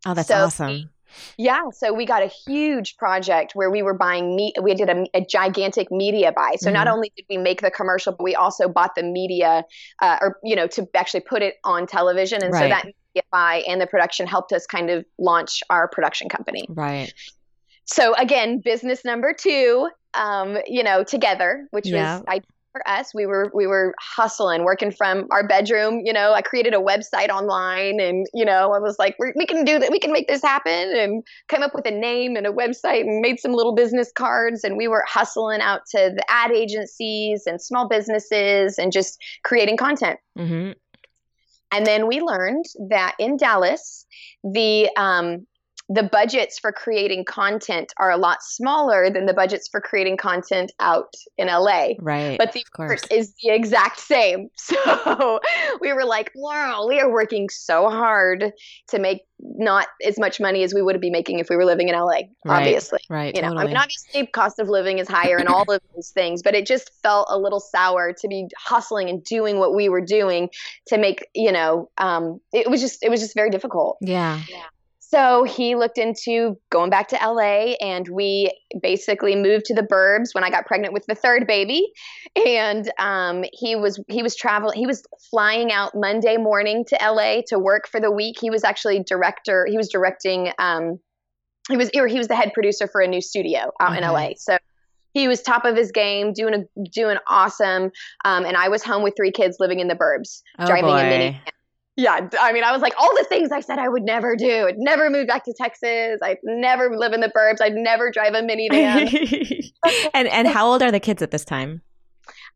oh 0.06 0.14
that's 0.14 0.28
so 0.28 0.44
awesome 0.44 0.88
yeah, 1.37 1.62
so 1.73 1.92
we 1.92 2.07
got 2.07 2.23
a 2.23 2.27
huge 2.27 2.96
project 2.96 3.53
where 3.55 3.70
we 3.70 3.83
were 3.83 3.94
buying 3.94 4.37
meat. 4.37 4.55
We 4.62 4.75
did 4.75 4.88
a, 4.88 5.05
a 5.14 5.25
gigantic 5.25 5.90
media 5.90 6.33
buy. 6.33 6.57
So 6.59 6.66
mm-hmm. 6.66 6.75
not 6.75 6.88
only 6.88 7.12
did 7.16 7.27
we 7.29 7.37
make 7.37 7.61
the 7.62 7.70
commercial, 7.70 8.12
but 8.12 8.23
we 8.23 8.35
also 8.35 8.68
bought 8.68 8.94
the 8.94 9.03
media, 9.03 9.64
uh, 10.01 10.18
or 10.20 10.38
you 10.42 10.57
know, 10.57 10.66
to 10.68 10.88
actually 10.94 11.20
put 11.20 11.42
it 11.42 11.55
on 11.64 11.87
television. 11.87 12.42
And 12.42 12.53
right. 12.53 12.62
so 12.62 12.68
that 12.68 12.85
media 12.85 13.23
buy 13.31 13.62
and 13.68 13.81
the 13.81 13.87
production 13.87 14.27
helped 14.27 14.53
us 14.53 14.66
kind 14.66 14.90
of 14.90 15.05
launch 15.18 15.62
our 15.70 15.88
production 15.88 16.29
company. 16.29 16.66
Right. 16.68 17.12
So 17.85 18.14
again, 18.14 18.61
business 18.61 19.05
number 19.05 19.35
two, 19.35 19.88
um, 20.14 20.59
you 20.66 20.83
know, 20.83 21.03
together, 21.03 21.66
which 21.70 21.87
yeah. 21.87 22.18
was 22.18 22.25
I 22.29 22.40
for 22.72 22.87
us 22.88 23.12
we 23.14 23.26
were 23.26 23.50
we 23.54 23.66
were 23.66 23.94
hustling 23.98 24.64
working 24.64 24.90
from 24.90 25.26
our 25.30 25.46
bedroom 25.46 26.00
you 26.04 26.12
know 26.12 26.33
i 26.33 26.40
created 26.40 26.72
a 26.72 26.78
website 26.78 27.28
online 27.28 28.00
and 28.00 28.26
you 28.33 28.44
know 28.44 28.72
i 28.72 28.78
was 28.78 28.96
like 28.98 29.16
we 29.18 29.46
can 29.46 29.64
do 29.64 29.78
that 29.78 29.90
we 29.90 29.98
can 29.98 30.12
make 30.12 30.28
this 30.28 30.42
happen 30.42 30.96
and 30.96 31.24
came 31.48 31.62
up 31.62 31.74
with 31.74 31.87
a 31.87 31.90
name 31.90 32.37
and 32.37 32.46
a 32.46 32.52
website 32.52 33.00
and 33.00 33.20
made 33.20 33.40
some 33.40 33.52
little 33.52 33.74
business 33.74 34.12
cards 34.14 34.62
and 34.62 34.76
we 34.76 34.87
were 34.87 35.04
hustling 35.09 35.61
out 35.61 35.80
to 35.90 36.12
the 36.14 36.24
ad 36.28 36.52
agencies 36.52 37.42
and 37.46 37.61
small 37.61 37.88
businesses 37.88 38.78
and 38.78 38.92
just 38.92 39.18
creating 39.42 39.76
content 39.76 40.18
mm-hmm. 40.38 40.72
and 41.72 41.87
then 41.87 42.06
we 42.06 42.20
learned 42.20 42.64
that 42.88 43.14
in 43.18 43.37
dallas 43.37 44.06
the 44.44 44.88
um, 44.96 45.46
the 45.92 46.05
budgets 46.05 46.57
for 46.57 46.70
creating 46.70 47.24
content 47.24 47.92
are 47.98 48.12
a 48.12 48.16
lot 48.16 48.44
smaller 48.44 49.11
than 49.11 49.26
the 49.26 49.35
budgets 49.35 49.66
for 49.68 49.81
creating 49.81 50.16
content 50.16 50.70
out 50.79 51.12
in 51.37 51.48
LA. 51.48 51.94
Right. 51.98 52.38
But 52.38 52.53
the 52.53 52.64
work 52.79 53.00
is 53.11 53.35
the 53.42 53.50
exact 53.50 53.98
same. 53.98 54.48
So 54.70 55.40
we 55.81 55.92
were 55.92 56.05
like, 56.05 56.31
wow, 56.37 56.87
we 56.88 57.00
are 57.00 57.11
working 57.11 57.48
so 57.48 57.88
hard 57.88 58.53
to 58.88 58.98
make 59.00 59.22
not 59.40 59.88
as 60.07 60.16
much 60.16 60.38
money 60.38 60.62
as 60.62 60.72
we 60.72 60.81
would 60.81 61.00
be 61.00 61.11
making 61.11 61.40
if 61.40 61.48
we 61.50 61.57
were 61.57 61.64
living 61.64 61.88
in 61.88 61.96
LA, 61.96 62.07
right. 62.07 62.29
obviously. 62.46 63.00
Right. 63.09 63.35
You 63.35 63.42
know, 63.42 63.48
totally. 63.48 63.64
I 63.64 63.68
mean, 63.68 63.76
obviously 63.76 64.26
cost 64.29 64.61
of 64.61 64.68
living 64.68 64.98
is 64.98 65.09
higher 65.09 65.38
and 65.38 65.48
all 65.48 65.62
of 65.62 65.81
those 65.94 66.11
things, 66.11 66.42
but 66.42 66.55
it 66.55 66.66
just 66.66 66.92
felt 67.03 67.26
a 67.31 67.38
little 67.38 67.59
sour 67.59 68.12
to 68.12 68.29
be 68.29 68.46
hustling 68.57 69.09
and 69.09 69.24
doing 69.24 69.59
what 69.59 69.74
we 69.74 69.88
were 69.88 70.05
doing 70.05 70.50
to 70.87 70.98
make, 70.98 71.26
you 71.35 71.50
know, 71.50 71.90
um, 71.98 72.40
it 72.53 72.70
was 72.70 72.81
just, 72.81 73.03
it 73.03 73.11
was 73.11 73.20
just 73.20 73.35
very 73.35 73.50
difficult. 73.50 73.98
Yeah. 74.00 74.40
Yeah. 74.48 74.62
So 75.11 75.42
he 75.42 75.75
looked 75.75 75.99
into 75.99 76.57
going 76.70 76.88
back 76.88 77.09
to 77.09 77.16
LA, 77.16 77.75
and 77.81 78.07
we 78.09 78.57
basically 78.81 79.35
moved 79.35 79.64
to 79.64 79.75
the 79.75 79.83
burbs 79.83 80.33
when 80.35 80.44
I 80.44 80.51
got 80.51 80.66
pregnant 80.66 80.94
with 80.94 81.05
the 81.07 81.16
third 81.16 81.49
baby. 81.49 81.90
And 82.37 82.88
um, 82.96 83.44
he 83.53 83.75
was 83.75 84.01
he 84.09 84.23
was 84.23 84.37
traveling. 84.37 84.79
He 84.79 84.87
was 84.87 85.03
flying 85.29 85.73
out 85.73 85.94
Monday 85.96 86.37
morning 86.37 86.85
to 86.87 86.99
LA 87.03 87.40
to 87.49 87.59
work 87.59 87.88
for 87.88 87.99
the 87.99 88.11
week. 88.11 88.37
He 88.40 88.51
was 88.51 88.62
actually 88.62 89.03
director. 89.05 89.66
He 89.68 89.77
was 89.77 89.88
directing. 89.88 90.53
Um, 90.61 91.01
he 91.68 91.77
was 91.77 91.90
or 91.96 92.07
he 92.07 92.18
was 92.18 92.29
the 92.29 92.37
head 92.37 92.53
producer 92.55 92.87
for 92.87 93.01
a 93.01 93.09
new 93.09 93.20
studio 93.20 93.73
out 93.81 93.99
in 93.99 94.05
LA. 94.05 94.31
So 94.37 94.59
he 95.12 95.27
was 95.27 95.42
top 95.42 95.64
of 95.64 95.77
his 95.77 95.90
game, 95.90 96.33
doing 96.35 96.55
a 96.55 96.88
doing 96.88 97.18
awesome. 97.29 97.90
Um, 98.25 98.44
and 98.44 98.57
I 98.57 98.68
was 98.68 98.85
home 98.85 99.03
with 99.03 99.14
three 99.16 99.33
kids, 99.33 99.57
living 99.59 99.81
in 99.81 99.88
the 99.88 99.96
burbs, 99.96 100.42
oh 100.61 100.66
driving 100.66 100.90
boy. 100.90 101.01
a 101.01 101.11
mini 101.11 101.40
yeah, 102.00 102.28
I 102.40 102.52
mean, 102.52 102.64
I 102.64 102.72
was 102.72 102.80
like 102.80 102.94
all 102.98 103.14
the 103.14 103.24
things 103.24 103.52
I 103.52 103.60
said 103.60 103.78
I 103.78 103.88
would 103.88 104.04
never 104.04 104.34
do. 104.34 104.66
I'd 104.68 104.78
never 104.78 105.10
move 105.10 105.26
back 105.26 105.44
to 105.44 105.52
Texas. 105.52 106.18
I'd 106.22 106.38
never 106.42 106.96
live 106.96 107.12
in 107.12 107.20
the 107.20 107.28
burbs. 107.28 107.60
I'd 107.60 107.74
never 107.74 108.10
drive 108.10 108.32
a 108.32 108.40
minivan. 108.40 109.70
and 110.14 110.26
and 110.28 110.48
how 110.48 110.66
old 110.66 110.82
are 110.82 110.90
the 110.90 111.00
kids 111.00 111.20
at 111.20 111.30
this 111.30 111.44
time? 111.44 111.82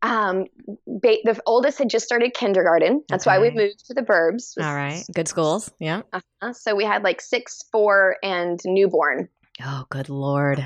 Um, 0.01 0.45
ba- 0.87 1.17
the 1.23 1.39
oldest 1.45 1.77
had 1.77 1.89
just 1.89 2.05
started 2.05 2.33
kindergarten. 2.33 3.03
That's 3.07 3.27
okay. 3.27 3.37
why 3.37 3.41
we 3.41 3.51
moved 3.51 3.85
to 3.85 3.93
the 3.93 4.01
burbs. 4.01 4.53
All 4.59 4.73
right, 4.75 5.03
good 5.13 5.27
schools. 5.27 5.71
Yeah. 5.79 6.01
Uh-huh. 6.11 6.53
So 6.53 6.75
we 6.75 6.83
had 6.83 7.03
like 7.03 7.21
six, 7.21 7.61
four, 7.71 8.17
and 8.23 8.59
newborn. 8.65 9.29
Oh, 9.63 9.85
good 9.89 10.09
lord! 10.09 10.65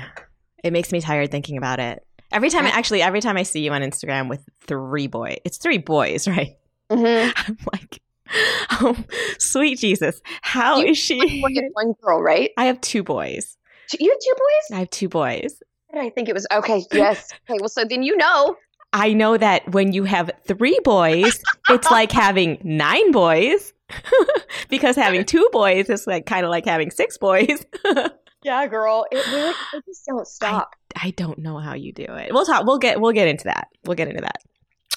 It 0.64 0.72
makes 0.72 0.90
me 0.90 1.02
tired 1.02 1.30
thinking 1.30 1.58
about 1.58 1.80
it. 1.80 2.02
Every 2.32 2.48
time, 2.48 2.64
I, 2.64 2.70
actually, 2.70 3.02
every 3.02 3.20
time 3.20 3.36
I 3.36 3.42
see 3.42 3.60
you 3.60 3.72
on 3.72 3.82
Instagram 3.82 4.28
with 4.30 4.42
three 4.62 5.08
boys, 5.08 5.38
it's 5.44 5.58
three 5.58 5.78
boys, 5.78 6.26
right? 6.28 6.56
Mm-hmm. 6.90 7.32
I'm 7.36 7.58
like, 7.72 8.00
oh, 8.72 8.96
sweet 9.38 9.78
Jesus. 9.78 10.20
how 10.42 10.78
you 10.78 10.88
is 10.88 10.98
she? 10.98 11.40
One 11.72 11.94
girl, 12.02 12.20
right? 12.20 12.50
I 12.56 12.66
have 12.66 12.80
two 12.80 13.02
boys. 13.02 13.56
You 13.98 14.10
have 14.10 14.18
two 14.20 14.34
boys? 14.34 14.76
I 14.76 14.78
have 14.80 14.90
two 14.90 15.08
boys. 15.08 15.62
I 15.92 16.10
think 16.10 16.28
it 16.28 16.34
was 16.34 16.46
okay. 16.52 16.84
Yes. 16.92 17.32
Okay. 17.50 17.58
Well, 17.60 17.68
so 17.68 17.84
then 17.84 18.02
you 18.02 18.16
know. 18.16 18.56
I 18.92 19.12
know 19.12 19.36
that 19.36 19.68
when 19.72 19.92
you 19.92 20.04
have 20.04 20.30
three 20.46 20.78
boys, 20.84 21.40
it's 21.68 21.90
like 21.90 22.12
having 22.12 22.58
nine 22.62 23.10
boys. 23.12 23.72
because 24.68 24.94
having 24.94 25.24
two 25.24 25.48
boys 25.52 25.90
is 25.90 26.06
like 26.06 26.26
kind 26.26 26.44
of 26.44 26.50
like 26.50 26.64
having 26.64 26.90
six 26.92 27.18
boys. 27.18 27.66
yeah, 28.44 28.66
girl. 28.68 29.06
It 29.10 29.26
really 29.32 29.54
it 29.74 29.84
just 29.84 30.06
don't 30.06 30.26
stop. 30.26 30.76
I, 30.94 31.08
I, 31.08 31.10
don't 31.10 31.38
know 31.38 31.58
how 31.58 31.74
you 31.74 31.92
do 31.92 32.04
it. 32.04 32.32
We'll 32.32 32.46
talk. 32.46 32.64
We'll 32.66 32.78
get. 32.78 33.00
We'll 33.00 33.12
get 33.12 33.26
into 33.26 33.44
that. 33.44 33.68
We'll 33.84 33.96
get 33.96 34.08
into 34.08 34.22
that. 34.22 34.42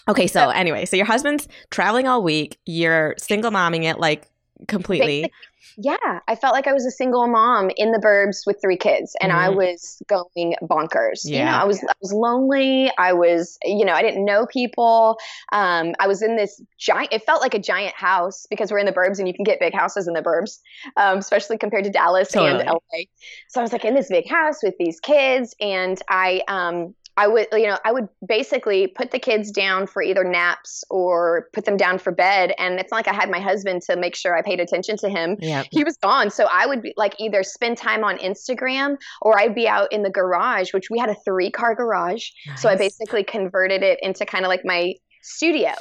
Okay. 0.07 0.27
So, 0.27 0.49
anyway, 0.49 0.85
so 0.85 0.95
your 0.95 1.05
husband's 1.05 1.47
traveling 1.71 2.07
all 2.07 2.23
week. 2.23 2.57
You're 2.65 3.15
single 3.17 3.51
momming 3.51 3.83
it 3.83 3.99
like 3.99 4.29
completely 4.67 5.31
yeah, 5.77 6.19
I 6.27 6.35
felt 6.35 6.53
like 6.53 6.67
I 6.67 6.73
was 6.73 6.85
a 6.85 6.91
single 6.91 7.27
mom 7.27 7.71
in 7.75 7.91
the 7.91 7.99
burbs 7.99 8.45
with 8.45 8.61
three 8.61 8.77
kids, 8.77 9.15
and 9.21 9.31
mm-hmm. 9.31 9.41
I 9.41 9.49
was 9.49 10.01
going 10.07 10.55
bonkers. 10.61 11.21
Yeah. 11.23 11.39
You 11.39 11.45
know, 11.45 11.57
I 11.57 11.63
was 11.63 11.83
I 11.83 11.93
was 12.01 12.13
lonely. 12.13 12.91
I 12.97 13.13
was, 13.13 13.57
you 13.63 13.85
know, 13.85 13.93
I 13.93 14.01
didn't 14.01 14.25
know 14.25 14.45
people. 14.45 15.17
Um, 15.51 15.95
I 15.99 16.07
was 16.07 16.21
in 16.21 16.35
this 16.35 16.61
giant. 16.77 17.11
It 17.11 17.23
felt 17.23 17.41
like 17.41 17.53
a 17.53 17.59
giant 17.59 17.95
house 17.95 18.45
because 18.49 18.71
we're 18.71 18.79
in 18.79 18.85
the 18.85 18.91
burbs, 18.91 19.19
and 19.19 19.27
you 19.27 19.33
can 19.33 19.43
get 19.43 19.59
big 19.59 19.73
houses 19.73 20.07
in 20.07 20.13
the 20.13 20.21
burbs, 20.21 20.59
um, 20.97 21.17
especially 21.19 21.57
compared 21.57 21.85
to 21.85 21.89
Dallas 21.89 22.31
totally. 22.31 22.61
and 22.61 22.69
LA. 22.69 23.03
So 23.49 23.59
I 23.59 23.63
was 23.63 23.73
like 23.73 23.85
in 23.85 23.95
this 23.95 24.09
big 24.09 24.29
house 24.29 24.61
with 24.63 24.75
these 24.77 24.99
kids, 24.99 25.55
and 25.59 25.99
I 26.09 26.41
um, 26.47 26.93
I 27.15 27.27
would, 27.27 27.47
you 27.53 27.67
know, 27.67 27.77
I 27.85 27.91
would 27.91 28.07
basically 28.27 28.87
put 28.87 29.11
the 29.11 29.19
kids 29.19 29.51
down 29.51 29.85
for 29.85 30.01
either 30.01 30.23
naps 30.23 30.83
or 30.89 31.47
put 31.53 31.65
them 31.65 31.77
down 31.77 31.99
for 31.99 32.11
bed. 32.11 32.53
And 32.57 32.79
it's 32.79 32.91
not 32.91 32.97
like 32.97 33.07
I 33.07 33.13
had 33.13 33.29
my 33.29 33.39
husband 33.39 33.83
to 33.83 33.95
make 33.95 34.15
sure 34.15 34.35
I 34.35 34.41
paid 34.41 34.59
attention 34.59 34.97
to 34.97 35.09
him. 35.09 35.37
Yeah. 35.39 35.63
He 35.71 35.83
was 35.83 35.97
gone. 35.97 36.31
So 36.31 36.47
I 36.51 36.65
would 36.65 36.81
be 36.81 36.93
like 36.97 37.13
either 37.19 37.43
spend 37.43 37.77
time 37.77 38.03
on 38.03 38.17
Instagram 38.17 38.97
or 39.21 39.39
I'd 39.39 39.53
be 39.53 39.67
out 39.67 39.91
in 39.91 40.01
the 40.01 40.09
garage, 40.09 40.73
which 40.73 40.89
we 40.89 40.97
had 40.97 41.09
a 41.09 41.15
three 41.23 41.51
car 41.51 41.75
garage. 41.75 42.29
Nice. 42.47 42.61
So 42.61 42.69
I 42.69 42.75
basically 42.75 43.23
converted 43.23 43.83
it 43.83 43.99
into 44.01 44.25
kind 44.25 44.43
of 44.43 44.49
like 44.49 44.61
my 44.65 44.95
studio 45.25 45.71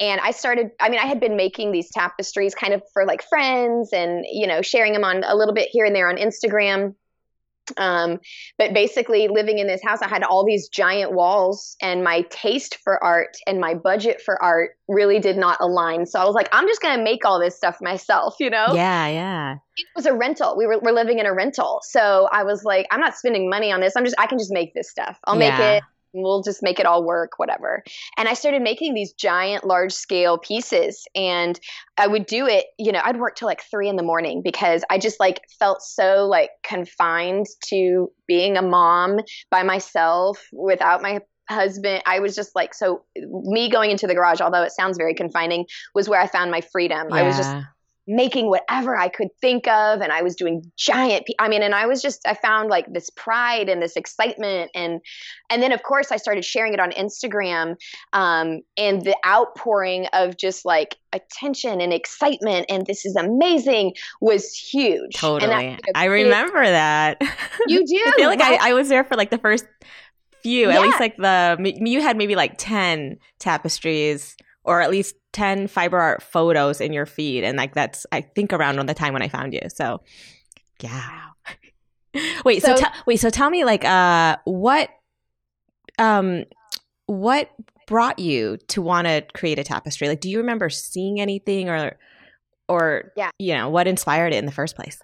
and 0.00 0.20
i 0.22 0.32
started 0.32 0.70
i 0.80 0.88
mean 0.88 0.98
i 0.98 1.06
had 1.06 1.20
been 1.20 1.36
making 1.36 1.70
these 1.70 1.88
tapestries 1.92 2.52
kind 2.52 2.74
of 2.74 2.82
for 2.92 3.06
like 3.06 3.22
friends 3.22 3.92
and 3.92 4.24
you 4.28 4.44
know 4.44 4.60
sharing 4.60 4.92
them 4.92 5.04
on 5.04 5.22
a 5.22 5.36
little 5.36 5.54
bit 5.54 5.68
here 5.70 5.84
and 5.84 5.94
there 5.94 6.08
on 6.08 6.16
instagram 6.16 6.94
um, 7.76 8.18
but 8.56 8.72
basically, 8.74 9.28
living 9.28 9.58
in 9.58 9.66
this 9.66 9.82
house, 9.84 10.00
I 10.02 10.08
had 10.08 10.22
all 10.22 10.44
these 10.44 10.68
giant 10.68 11.12
walls, 11.12 11.76
and 11.82 12.02
my 12.02 12.22
taste 12.30 12.78
for 12.82 13.02
art 13.02 13.36
and 13.46 13.60
my 13.60 13.74
budget 13.74 14.20
for 14.20 14.42
art 14.42 14.72
really 14.88 15.20
did 15.20 15.36
not 15.36 15.58
align. 15.60 16.06
So 16.06 16.18
I 16.18 16.24
was 16.24 16.34
like, 16.34 16.48
I'm 16.52 16.66
just 16.66 16.80
going 16.80 16.96
to 16.96 17.04
make 17.04 17.24
all 17.24 17.38
this 17.38 17.56
stuff 17.56 17.76
myself, 17.80 18.36
you 18.40 18.50
know? 18.50 18.68
Yeah, 18.74 19.06
yeah. 19.08 19.54
It 19.76 19.86
was 19.94 20.06
a 20.06 20.14
rental. 20.14 20.56
We 20.56 20.66
were, 20.66 20.80
we're 20.80 20.92
living 20.92 21.18
in 21.18 21.26
a 21.26 21.34
rental. 21.34 21.80
So 21.82 22.28
I 22.32 22.42
was 22.42 22.64
like, 22.64 22.86
I'm 22.90 23.00
not 23.00 23.14
spending 23.14 23.50
money 23.50 23.70
on 23.70 23.80
this. 23.80 23.94
I'm 23.96 24.04
just, 24.04 24.16
I 24.18 24.26
can 24.26 24.38
just 24.38 24.52
make 24.52 24.74
this 24.74 24.90
stuff. 24.90 25.18
I'll 25.24 25.38
yeah. 25.38 25.50
make 25.50 25.60
it 25.60 25.82
we'll 26.12 26.42
just 26.42 26.62
make 26.62 26.80
it 26.80 26.86
all 26.86 27.04
work, 27.04 27.32
whatever. 27.38 27.82
And 28.16 28.28
I 28.28 28.34
started 28.34 28.62
making 28.62 28.94
these 28.94 29.12
giant, 29.12 29.64
large 29.64 29.92
scale 29.92 30.38
pieces. 30.38 31.06
And 31.14 31.58
I 31.96 32.06
would 32.06 32.26
do 32.26 32.46
it, 32.46 32.66
you 32.78 32.92
know, 32.92 33.00
I'd 33.04 33.18
work 33.18 33.36
till 33.36 33.46
like 33.46 33.62
three 33.70 33.88
in 33.88 33.96
the 33.96 34.02
morning 34.02 34.42
because 34.42 34.82
I 34.90 34.98
just 34.98 35.20
like 35.20 35.40
felt 35.58 35.82
so 35.82 36.26
like 36.26 36.50
confined 36.62 37.46
to 37.66 38.10
being 38.26 38.56
a 38.56 38.62
mom 38.62 39.18
by 39.50 39.62
myself 39.62 40.46
without 40.52 41.02
my 41.02 41.20
husband 41.50 42.02
i 42.04 42.20
was 42.20 42.34
just 42.34 42.54
like 42.54 42.74
so 42.74 43.02
me 43.22 43.70
going 43.70 43.90
into 43.90 44.06
the 44.06 44.14
garage 44.14 44.38
although 44.38 44.62
it 44.62 44.70
sounds 44.70 44.98
very 44.98 45.14
confining 45.14 45.64
was 45.94 46.06
where 46.06 46.20
i 46.20 46.26
found 46.26 46.50
my 46.50 46.60
freedom 46.60 47.06
yeah. 47.08 47.16
i 47.16 47.22
was 47.22 47.38
just 47.38 47.56
making 48.08 48.48
whatever 48.48 48.96
I 48.96 49.08
could 49.08 49.28
think 49.40 49.68
of 49.68 50.00
and 50.00 50.10
I 50.10 50.22
was 50.22 50.34
doing 50.34 50.72
giant 50.76 51.26
I 51.38 51.48
mean 51.48 51.62
and 51.62 51.74
I 51.74 51.86
was 51.86 52.00
just 52.00 52.26
I 52.26 52.32
found 52.32 52.70
like 52.70 52.90
this 52.90 53.10
pride 53.10 53.68
and 53.68 53.82
this 53.82 53.96
excitement 53.96 54.70
and 54.74 55.00
and 55.50 55.62
then 55.62 55.72
of 55.72 55.82
course 55.82 56.10
I 56.10 56.16
started 56.16 56.42
sharing 56.42 56.72
it 56.72 56.80
on 56.80 56.90
Instagram 56.92 57.76
um, 58.14 58.62
and 58.78 59.02
the 59.02 59.14
outpouring 59.26 60.06
of 60.14 60.38
just 60.38 60.64
like 60.64 60.96
attention 61.12 61.82
and 61.82 61.92
excitement 61.92 62.64
and 62.70 62.86
this 62.86 63.04
is 63.04 63.14
amazing 63.14 63.92
was 64.22 64.54
huge. 64.54 65.14
Totally. 65.14 65.78
I 65.94 66.04
remember 66.06 66.64
that. 66.64 67.20
You 67.66 67.86
do. 67.86 68.02
I 68.06 68.12
feel 68.16 68.28
like 68.28 68.40
I, 68.40 68.70
I 68.70 68.72
was 68.72 68.88
there 68.88 69.04
for 69.04 69.16
like 69.16 69.30
the 69.30 69.38
first 69.38 69.66
few, 70.42 70.68
yeah. 70.68 70.76
at 70.76 70.82
least 70.82 71.00
like 71.00 71.16
the 71.16 71.72
you 71.80 72.00
had 72.00 72.16
maybe 72.16 72.34
like 72.34 72.54
10 72.56 73.18
tapestries 73.38 74.36
or 74.68 74.80
at 74.80 74.90
least 74.90 75.16
10 75.32 75.66
fiber 75.66 75.98
art 75.98 76.22
photos 76.22 76.80
in 76.80 76.92
your 76.92 77.06
feed. 77.06 77.42
And 77.42 77.56
like 77.56 77.74
that's 77.74 78.06
i 78.12 78.20
think 78.20 78.52
around 78.52 78.78
on 78.78 78.86
the 78.86 78.94
time 78.94 79.12
when 79.12 79.22
i 79.22 79.28
found 79.28 79.54
you. 79.54 79.62
So 79.68 80.00
yeah. 80.80 81.20
Wait 82.44 82.62
so, 82.62 82.74
so 82.74 82.82
t- 82.82 82.90
wait 83.06 83.18
so 83.18 83.30
tell 83.30 83.50
me 83.50 83.64
like 83.64 83.84
uh 83.84 84.36
what 84.44 84.88
um 85.98 86.44
what 87.06 87.50
brought 87.86 88.18
you 88.18 88.56
to 88.68 88.82
want 88.82 89.06
to 89.06 89.24
create 89.34 89.58
a 89.58 89.64
tapestry? 89.64 90.08
Like 90.08 90.20
do 90.20 90.28
you 90.30 90.38
remember 90.38 90.68
seeing 90.68 91.20
anything 91.20 91.68
or 91.68 91.96
or 92.68 93.12
yeah. 93.16 93.30
you 93.38 93.54
know 93.54 93.68
what 93.68 93.86
inspired 93.86 94.32
it 94.32 94.36
in 94.36 94.46
the 94.46 94.52
first 94.52 94.74
place 94.74 95.00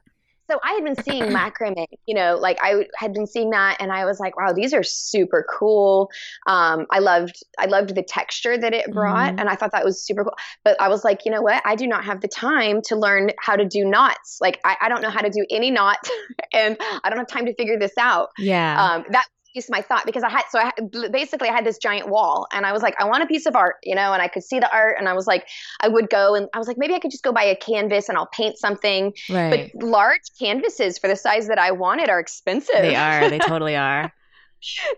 so 0.51 0.59
I 0.63 0.73
had 0.73 0.85
been 0.85 1.03
seeing 1.03 1.23
macrame, 1.31 1.87
you 2.07 2.15
know, 2.15 2.37
like 2.37 2.59
I 2.63 2.87
had 2.97 3.13
been 3.13 3.27
seeing 3.27 3.51
that, 3.51 3.79
and 3.81 3.93
I 3.93 4.05
was 4.05 4.21
like, 4.21 4.37
wow, 4.37 4.53
these 4.53 4.73
are 4.75 4.83
super 4.83 5.47
cool. 5.51 6.11
Um, 6.47 6.87
I 6.91 6.99
loved, 6.99 7.43
I 7.59 7.67
loved 7.67 7.95
the 7.95 8.03
texture 8.03 8.57
that 8.59 8.73
it 8.75 8.93
brought, 8.93 9.31
mm-hmm. 9.31 9.41
and 9.41 9.49
I 9.49 9.57
thought 9.57 9.73
that 9.73 9.85
was 9.85 10.01
super 10.01 10.25
cool. 10.25 10.37
But 10.65 10.81
I 10.81 10.89
was 10.89 11.05
like, 11.05 11.25
you 11.25 11.31
know 11.31 11.43
what? 11.43 11.63
I 11.65 11.77
do 11.77 11.87
not 11.87 12.05
have 12.05 12.21
the 12.21 12.29
time 12.29 12.83
to 12.87 12.97
learn 12.97 13.31
how 13.39 13.57
to 13.57 13.65
do 13.65 13.85
knots. 13.85 14.39
Like 14.41 14.61
I, 14.65 14.77
I 14.83 14.89
don't 14.89 15.03
know 15.03 15.11
how 15.11 15.21
to 15.21 15.31
do 15.31 15.45
any 15.51 15.71
knot, 15.71 15.99
and 16.53 16.77
I 17.03 17.09
don't 17.09 17.19
have 17.19 17.29
time 17.29 17.47
to 17.47 17.55
figure 17.55 17.79
this 17.79 17.97
out. 17.99 18.31
Yeah, 18.39 18.83
um, 18.83 19.05
that 19.11 19.27
just 19.55 19.71
my 19.71 19.81
thought 19.81 20.05
because 20.05 20.23
I 20.23 20.31
had 20.31 20.43
so 20.51 20.59
I 20.59 20.73
basically 21.09 21.49
I 21.49 21.53
had 21.53 21.65
this 21.65 21.79
giant 21.79 22.09
wall 22.09 22.47
and 22.53 22.67
I 22.67 22.73
was 22.73 22.83
like 22.83 22.95
I 22.99 23.05
want 23.05 23.23
a 23.23 23.27
piece 23.27 23.47
of 23.47 23.55
art 23.55 23.77
you 23.83 23.95
know 23.95 24.13
and 24.13 24.21
I 24.21 24.29
could 24.29 24.43
see 24.43 24.59
the 24.59 24.73
art 24.73 24.97
and 24.99 25.09
I 25.09 25.15
was 25.15 25.27
like 25.27 25.47
I 25.81 25.89
would 25.89 26.11
go 26.11 26.35
and 26.35 26.49
I 26.55 26.59
was 26.59 26.67
like 26.67 26.79
maybe 26.79 26.95
I 26.95 26.99
could 26.99 27.11
just 27.11 27.23
go 27.23 27.33
buy 27.33 27.45
a 27.45 27.57
canvas 27.57 28.09
and 28.09 28.19
I'll 28.19 28.27
paint 28.27 28.59
something. 28.59 29.15
Right. 29.31 29.71
but 29.73 29.83
large 29.83 30.23
canvases 30.39 30.99
for 30.99 31.09
the 31.09 31.17
size 31.17 31.47
that 31.49 31.59
I 31.59 31.71
wanted 31.71 32.09
are 32.09 32.19
expensive. 32.19 32.75
They 32.77 32.97
are. 32.97 33.29
They 33.31 33.39
totally 33.47 33.77
are 33.77 34.13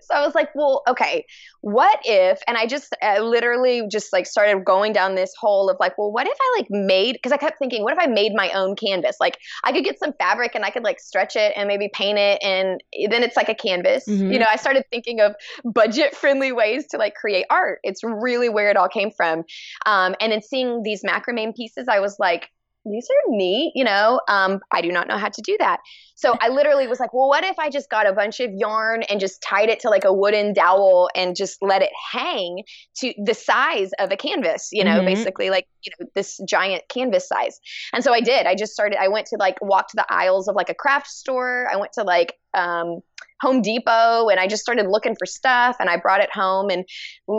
so 0.01 0.15
I 0.15 0.25
was 0.25 0.35
like, 0.35 0.55
well, 0.55 0.83
okay, 0.89 1.27
what 1.61 2.01
if, 2.05 2.41
and 2.47 2.57
I 2.57 2.67
just 2.67 2.97
I 3.03 3.19
literally 3.19 3.83
just 3.91 4.13
like 4.13 4.27
started 4.27 4.65
going 4.65 4.93
down 4.93 5.15
this 5.15 5.33
hole 5.39 5.69
of 5.69 5.77
like, 5.81 5.99
well, 5.99 6.13
what 6.13 6.27
if 6.27 6.37
I 6.41 6.55
like 6.59 6.67
made, 6.71 7.15
because 7.15 7.33
I 7.33 7.37
kept 7.37 7.59
thinking, 7.59 7.83
what 7.83 7.93
if 7.93 7.99
I 7.99 8.07
made 8.07 8.33
my 8.35 8.51
own 8.53 8.77
canvas? 8.77 9.17
Like 9.21 9.39
I 9.65 9.73
could 9.73 9.85
get 9.85 9.99
some 9.99 10.13
fabric 10.19 10.55
and 10.55 10.65
I 10.65 10.71
could 10.71 10.85
like 10.85 11.01
stretch 11.01 11.37
it 11.37 11.53
and 11.57 11.67
maybe 11.67 11.89
paint 11.93 12.19
it 12.19 12.39
and 12.43 12.81
then 13.11 13.23
it's 13.23 13.37
like 13.37 13.49
a 13.49 13.55
canvas. 13.55 14.05
Mm-hmm. 14.07 14.33
You 14.33 14.39
know, 14.39 14.47
I 14.51 14.57
started 14.57 14.85
thinking 14.91 15.21
of 15.21 15.35
budget 15.65 16.15
friendly 16.15 16.53
ways 16.53 16.87
to 16.89 16.99
like 16.99 17.15
create 17.15 17.47
art. 17.51 17.81
It's 17.83 18.03
really 18.05 18.49
where 18.49 18.71
it 18.71 18.77
all 18.77 18.89
came 18.89 19.11
from. 19.11 19.45
Um, 19.85 20.15
and 20.21 20.33
then 20.33 20.43
seeing 20.43 20.83
these 20.83 21.03
macrame 21.03 21.55
pieces, 21.55 21.89
I 21.89 22.01
was 22.01 22.17
like, 22.19 22.51
these 22.91 23.09
are 23.11 23.37
neat, 23.37 23.73
you 23.75 23.85
know. 23.85 24.21
Um, 24.29 24.61
I 24.73 24.81
do 24.81 24.93
not 24.93 25.09
know 25.09 25.19
how 25.19 25.29
to 25.29 25.43
do 25.43 25.57
that. 25.59 25.81
So 26.15 26.35
I 26.41 26.49
literally 26.49 26.87
was 26.87 26.99
like, 26.99 27.13
well, 27.13 27.29
what 27.29 27.45
if 27.45 27.59
I 27.59 27.69
just 27.69 27.91
got 27.91 28.07
a 28.07 28.13
bunch 28.13 28.41
of 28.41 28.51
yarn 28.53 29.03
and 29.05 29.21
just 29.21 29.43
tied 29.43 29.69
it 29.69 29.81
to 29.81 29.91
like 29.91 30.05
a 30.05 30.13
wooden 30.13 30.53
dowel 30.53 31.11
and 31.15 31.37
just 31.37 31.61
let 31.61 31.83
it 31.83 31.91
hang 32.13 32.63
to 32.99 33.13
the 33.23 33.35
size 33.35 33.91
of 33.99 34.11
a 34.11 34.17
canvas, 34.17 34.71
you 34.73 34.83
know, 34.83 34.99
mm-hmm. 34.99 35.07
basically 35.07 35.51
like, 35.51 35.67
you 35.83 35.93
know, 35.99 36.07
this 36.15 36.41
giant 36.49 36.85
canvas 36.89 37.29
size. 37.29 37.61
And 37.93 38.03
so 38.03 38.15
I 38.15 38.21
did. 38.21 38.47
I 38.47 38.55
just 38.55 38.73
started, 38.73 38.99
I 39.01 39.09
went 39.09 39.27
to 39.27 39.37
like 39.37 39.57
walk 39.61 39.89
to 39.89 39.97
the 39.97 40.07
aisles 40.09 40.49
of 40.49 40.55
like 40.55 40.71
a 40.71 40.75
craft 40.75 41.09
store. 41.09 41.69
I 41.71 41.77
went 41.77 41.93
to 41.95 42.03
like, 42.03 42.35
um, 42.55 43.01
Home 43.41 43.63
Depot 43.63 44.29
and 44.29 44.41
I 44.41 44.47
just 44.47 44.63
started 44.63 44.87
looking 44.87 45.17
for 45.17 45.27
stuff 45.27 45.77
and 45.79 45.89
I 45.89 45.97
brought 45.97 46.21
it 46.21 46.31
home 46.33 46.71
and 46.71 46.85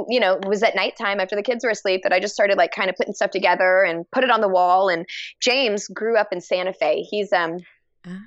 you 0.10 0.20
know 0.20 0.34
it 0.34 0.48
was 0.48 0.64
at 0.64 0.76
nighttime 0.76 1.20
after 1.20 1.36
the 1.36 1.44
kids 1.44 1.64
were 1.64 1.72
asleep 1.72 2.02
that 2.04 2.14
I 2.14 2.20
just 2.20 2.34
started 2.34 2.58
like 2.58 2.72
kind 2.72 2.90
of 2.90 2.96
putting 2.96 3.14
stuff 3.14 3.32
together 3.32 3.84
and 3.84 4.06
put 4.12 4.24
it 4.24 4.30
on 4.30 4.42
the 4.42 4.48
wall 4.48 4.90
and 4.90 5.06
James 5.42 5.88
grew 5.88 6.18
up 6.18 6.32
in 6.32 6.42
Santa 6.42 6.74
Fe. 6.74 7.02
He's 7.02 7.34
um 7.34 7.60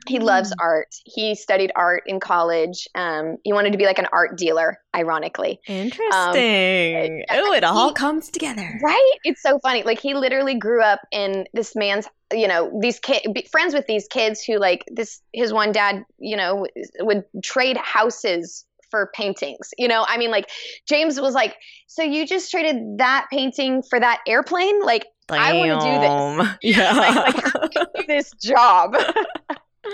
he 0.07 0.19
loves 0.19 0.53
ah. 0.53 0.65
art. 0.65 0.95
He 1.05 1.35
studied 1.35 1.73
art 1.77 2.03
in 2.07 2.21
college. 2.21 2.89
Um, 2.95 3.37
he 3.45 3.53
wanted 3.53 3.73
to 3.73 3.79
be 3.79 3.87
like 3.87 3.99
an 3.99 4.09
art 4.13 4.37
dealer, 4.37 4.79
ironically. 4.95 5.61
Interesting. 5.67 7.25
Um, 7.31 7.37
oh, 7.39 7.53
it 7.53 7.65
all 7.65 7.89
he, 7.89 7.95
comes 7.95 8.31
together. 8.31 8.79
Right? 8.83 9.13
It's 9.25 9.43
so 9.43 9.59
funny. 9.61 9.83
Like 9.83 10.01
he 10.01 10.15
literally 10.15 10.55
grew 10.55 10.83
up 10.83 11.01
in 11.13 11.47
this 11.55 11.75
man's, 11.75 12.07
you 12.33 12.49
know, 12.49 12.71
these 12.81 12.99
kids, 13.01 13.23
friends 13.51 13.75
with 13.75 13.87
these 13.87 14.07
kids 14.09 14.43
who 14.43 14.59
like 14.59 14.85
this, 14.91 15.21
his 15.33 15.53
one 15.53 15.73
dad, 15.73 16.05
you 16.19 16.37
know, 16.37 16.67
would 17.01 17.25
trade 17.43 17.77
houses 17.77 18.65
for 18.91 19.11
paintings. 19.15 19.71
You 19.79 19.89
know, 19.89 20.05
I 20.07 20.19
mean, 20.19 20.31
like 20.31 20.51
James 20.89 21.21
was 21.21 21.35
like, 21.35 21.57
so 21.87 22.03
you 22.03 22.27
just 22.27 22.51
traded 22.51 22.99
that 22.99 23.27
painting 23.31 23.83
for 23.89 23.99
that 23.99 24.21
airplane? 24.27 24.81
Like, 24.81 25.07
Damn. 25.29 25.39
I 25.39 25.53
want 25.55 25.81
to 25.81 25.87
do 25.87 26.01
this. 26.01 26.57
Yeah. 26.79 26.93
like, 26.93 27.55
like 27.55 27.73
do 27.95 28.05
this 28.07 28.33
job? 28.43 28.97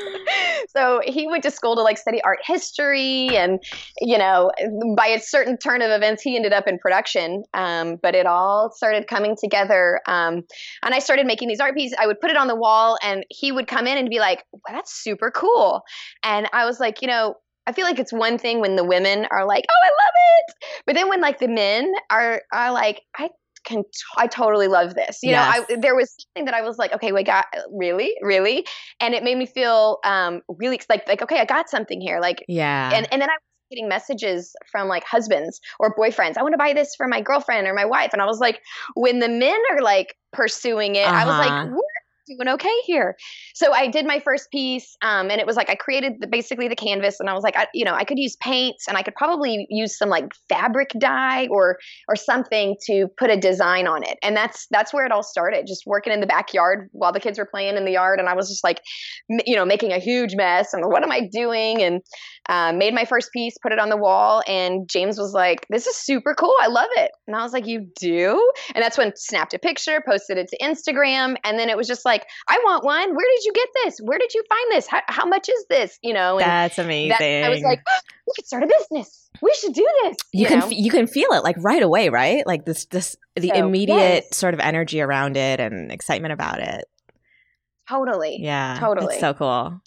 so 0.69 1.01
he 1.05 1.27
went 1.27 1.43
to 1.43 1.51
school 1.51 1.77
to 1.77 1.83
like 1.83 1.99
study 1.99 2.21
art 2.23 2.39
history 2.45 3.37
and 3.37 3.61
you 4.01 4.19
know 4.19 4.51
by 4.97 5.07
a 5.07 5.21
certain 5.21 5.57
turn 5.57 5.83
of 5.83 5.91
events 5.91 6.23
he 6.23 6.37
ended 6.37 6.53
up 6.53 6.67
in 6.67 6.79
production 6.79 7.43
um, 7.55 7.97
but 8.03 8.15
it 8.15 8.27
all 8.27 8.71
started 8.75 9.07
coming 9.07 9.37
together 9.39 10.01
um, 10.07 10.43
and 10.83 10.95
i 10.95 10.99
started 10.99 11.27
making 11.27 11.49
these 11.49 11.61
art 11.61 11.75
pieces. 11.75 11.97
I 12.01 12.07
would 12.07 12.21
put 12.21 12.31
it 12.31 12.37
on 12.37 12.49
the 12.49 12.57
wall 12.57 12.99
and 13.03 13.25
he 13.31 13.53
would 13.53 13.67
come 13.67 13.87
in 13.87 13.99
and 13.99 14.09
be 14.09 14.19
like 14.19 14.45
well, 14.53 14.75
that's 14.77 14.93
super 14.93 15.31
cool. 15.31 15.83
And 16.23 16.49
i 16.53 16.65
was 16.65 16.81
like 16.81 17.03
you 17.03 17.09
know 17.09 17.35
I 17.67 17.73
feel 17.73 17.85
like 17.85 17.99
it's 17.99 18.13
one 18.13 18.39
thing 18.39 18.61
when 18.61 18.77
the 18.77 18.85
women 18.85 19.27
are 19.31 19.45
like, 19.45 19.65
"Oh, 19.69 19.87
I 19.87 19.89
love 19.89 20.15
it," 20.39 20.55
but 20.87 20.95
then 20.95 21.09
when 21.09 21.21
like 21.21 21.41
the 21.41 21.49
men 21.49 21.93
are 22.11 22.43
are 22.53 22.71
like, 22.71 23.03
"I 23.19 23.29
can, 23.67 23.83
t- 23.83 23.91
I 24.17 24.27
totally 24.27 24.69
love 24.69 24.95
this. 24.95 25.19
You 25.23 25.31
yes. 25.31 25.59
know, 25.69 25.75
I, 25.75 25.79
there 25.79 25.95
was 25.95 26.15
something 26.19 26.47
that 26.47 26.55
I 26.55 26.63
was 26.63 26.79
like, 26.79 26.95
okay, 26.95 27.13
wait, 27.13 27.27
got 27.27 27.47
really, 27.71 28.15
really, 28.23 28.67
and 29.01 29.15
it 29.15 29.23
made 29.23 29.37
me 29.37 29.47
feel 29.47 29.99
um, 30.05 30.41
really 30.49 30.81
like, 30.89 31.07
like, 31.07 31.21
okay, 31.21 31.39
I 31.39 31.45
got 31.45 31.69
something 31.69 32.01
here. 32.01 32.21
Like, 32.21 32.45
yeah, 32.49 32.91
and 32.95 33.07
and 33.13 33.21
then 33.21 33.29
I 33.29 33.35
was 33.35 33.69
getting 33.71 33.89
messages 33.89 34.55
from 34.71 34.89
like 34.89 35.05
husbands 35.05 35.61
or 35.79 35.95
boyfriends. 35.95 36.39
I 36.39 36.43
want 36.43 36.55
to 36.55 36.59
buy 36.59 36.73
this 36.73 36.95
for 36.97 37.07
my 37.09 37.21
girlfriend 37.21 37.67
or 37.67 37.75
my 37.75 37.85
wife, 37.85 38.11
and 38.13 38.23
I 38.23 38.27
was 38.27 38.39
like, 38.39 38.63
when 38.95 39.19
the 39.19 39.29
men 39.29 39.59
are 39.73 39.83
like 39.83 40.15
pursuing 40.33 40.97
it, 40.97 41.07
uh-huh. 41.07 41.15
I 41.15 41.27
was 41.27 41.39
like, 41.39 41.51
uh-huh 41.51 41.81
doing 42.27 42.49
okay 42.49 42.75
here. 42.85 43.17
So 43.55 43.73
I 43.73 43.89
did 43.89 44.07
my 44.07 44.21
first 44.21 44.51
piece, 44.51 44.97
um, 45.03 45.31
and 45.31 45.41
it 45.41 45.47
was 45.47 45.57
like 45.57 45.71
I 45.71 45.75
created 45.75 46.15
the, 46.21 46.27
basically 46.27 46.69
the 46.69 46.77
canvas, 46.77 47.21
and 47.21 47.31
I 47.31 47.35
was 47.35 47.43
like, 47.43 47.57
I, 47.57 47.67
you 47.73 47.85
know, 47.85 47.95
I 47.95 48.05
could 48.05 48.19
use 48.19 48.37
paints, 48.37 48.89
and 48.89 48.97
I 48.97 49.03
could 49.03 49.15
probably 49.15 49.67
use 49.71 49.97
some 49.97 50.09
like 50.09 50.35
fabric 50.49 50.91
dye 50.99 51.47
or 51.49 51.79
or 52.09 52.17
something 52.17 52.77
to 52.87 53.09
put 53.19 53.31
a 53.31 53.37
design 53.37 53.87
on 53.87 54.03
it, 54.03 54.19
and 54.23 54.37
that's 54.37 54.67
that's 54.71 54.93
where 54.93 55.07
it 55.07 55.13
all 55.13 55.23
started. 55.23 55.67
Just 55.67 55.85
working 55.87 56.13
in 56.13 56.21
the 56.21 56.27
backyard 56.27 56.89
while 56.93 57.13
the 57.13 57.21
kids 57.21 57.39
were 57.39 57.47
playing 57.47 57.77
in 57.77 57.85
the 57.85 57.93
yard, 57.93 58.19
and 58.19 58.29
I 58.29 58.35
was 58.35 58.49
just 58.49 58.65
like, 58.65 58.81
you 59.29 59.57
know, 59.57 59.65
making 59.65 59.93
a 59.93 59.99
huge 59.99 60.35
mess, 60.35 60.73
and 60.73 60.85
what 60.87 61.03
am 61.03 61.11
I 61.11 61.29
doing? 61.33 61.83
And 61.83 62.03
uh, 62.49 62.73
made 62.73 62.95
my 62.95 63.05
first 63.05 63.33
piece, 63.33 63.57
put 63.59 63.73
it 63.73 63.79
on 63.79 63.89
the 63.89 63.97
wall, 63.97 64.43
and 64.47 64.89
James 64.89 65.19
was 65.19 65.33
like, 65.33 65.67
"This 65.69 65.87
is 65.87 65.97
super 65.97 66.35
cool. 66.35 66.55
I 66.61 66.69
love 66.69 66.89
it." 66.97 67.11
And 67.27 67.35
I 67.37 67.43
was 67.43 67.53
like, 67.53 67.67
"You 67.67 67.89
do?" 67.99 68.53
And 68.75 68.83
that's 68.83 68.97
when 68.97 69.13
snapped 69.17 69.55
a 69.55 69.59
picture, 69.59 70.03
posted 70.07 70.39
it 70.39 70.49
to 70.49 70.59
Instagram, 70.59 71.37
and 71.45 71.59
then 71.59 71.69
it 71.69 71.77
was 71.77 71.89
just 71.89 72.05
like, 72.05 72.16
"I 72.49 72.59
want 72.65 72.85
one. 72.85 73.15
Where 73.15 73.27
did 73.35 73.45
you 73.45 73.53
get 73.53 73.69
this? 73.85 73.99
Where 74.03 74.19
did 74.19 74.33
you 74.35 74.43
find 74.49 74.73
this? 74.73 74.87
How, 74.87 75.01
how 75.09 75.27
much 75.27 75.49
is 75.49 75.65
this?" 75.69 75.99
You 76.03 76.15
know, 76.15 76.39
that's 76.39 76.79
amazing. 76.79 77.17
That, 77.19 77.45
I 77.45 77.49
was 77.49 77.63
like, 77.63 77.81
oh, 77.89 78.01
"We 78.27 78.33
could 78.37 78.47
start 78.47 78.63
a 78.63 78.67
business. 78.67 79.31
We 79.43 79.55
should 79.61 79.75
do 79.75 79.87
this." 80.05 80.17
You, 80.33 80.43
you 80.43 80.47
can 80.47 80.63
f- 80.63 80.73
you 80.73 80.91
can 80.91 81.07
feel 81.07 81.31
it 81.33 81.45
like 81.45 81.57
right 81.59 81.83
away, 81.83 82.09
right? 82.09 82.47
Like 82.47 82.65
this 82.65 82.87
this 82.87 83.17
the 83.35 83.49
so, 83.49 83.55
immediate 83.55 84.25
yes. 84.25 84.37
sort 84.37 84.55
of 84.55 84.61
energy 84.61 85.01
around 85.01 85.37
it 85.37 85.61
and 85.61 85.93
excitement 85.93 86.33
about 86.33 86.61
it. 86.61 86.85
Totally. 87.89 88.39
Yeah. 88.41 88.77
Totally. 88.81 89.15
It's 89.15 89.21
so 89.21 89.35
cool. 89.35 89.81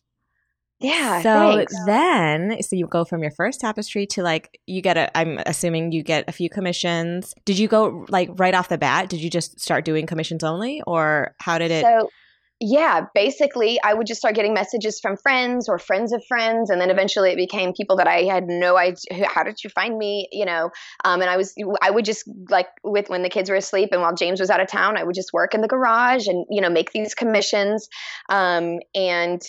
Yeah. 0.79 1.21
So 1.21 1.57
thanks. 1.57 1.73
then, 1.85 2.61
so 2.61 2.75
you 2.75 2.87
go 2.87 3.03
from 3.03 3.21
your 3.21 3.31
first 3.31 3.59
tapestry 3.59 4.05
to 4.07 4.23
like, 4.23 4.61
you 4.65 4.81
get 4.81 4.95
a, 4.95 5.17
I'm 5.17 5.39
assuming 5.45 5.91
you 5.91 6.03
get 6.03 6.23
a 6.29 6.31
few 6.31 6.49
commissions. 6.49 7.33
Did 7.43 7.59
you 7.59 7.67
go 7.67 8.05
like 8.07 8.29
right 8.35 8.53
off 8.53 8.69
the 8.69 8.77
bat? 8.77 9.09
Did 9.09 9.19
you 9.19 9.29
just 9.29 9.59
start 9.59 9.83
doing 9.83 10.05
commissions 10.05 10.41
only 10.43 10.81
or 10.87 11.35
how 11.39 11.57
did 11.57 11.71
it? 11.71 11.83
So, 11.83 12.09
yeah, 12.61 13.05
basically, 13.15 13.79
I 13.81 13.93
would 13.93 14.05
just 14.05 14.19
start 14.19 14.35
getting 14.35 14.53
messages 14.53 14.99
from 14.99 15.15
friends 15.15 15.69
or 15.69 15.79
friends 15.79 16.11
of 16.11 16.21
friends, 16.27 16.69
and 16.69 16.81
then 16.81 16.89
eventually 16.89 17.31
it 17.31 17.37
became 17.37 17.71
people 17.73 17.95
that 17.97 18.07
I 18.07 18.23
had 18.23 18.47
no 18.47 18.77
idea. 18.77 19.27
How 19.33 19.43
did 19.43 19.63
you 19.63 19.69
find 19.69 19.97
me? 19.97 20.27
You 20.31 20.45
know, 20.45 20.69
um, 21.05 21.21
and 21.21 21.29
I 21.29 21.37
was, 21.37 21.55
I 21.81 21.89
would 21.89 22.03
just 22.03 22.29
like 22.49 22.67
with 22.83 23.09
when 23.09 23.23
the 23.23 23.29
kids 23.29 23.49
were 23.49 23.55
asleep 23.55 23.89
and 23.93 24.01
while 24.01 24.13
James 24.13 24.41
was 24.41 24.49
out 24.49 24.59
of 24.59 24.67
town, 24.67 24.97
I 24.97 25.03
would 25.03 25.15
just 25.15 25.31
work 25.31 25.53
in 25.53 25.61
the 25.61 25.69
garage 25.69 26.27
and 26.27 26.45
you 26.49 26.59
know 26.59 26.69
make 26.69 26.91
these 26.91 27.15
commissions, 27.15 27.87
um, 28.27 28.79
and 28.93 29.41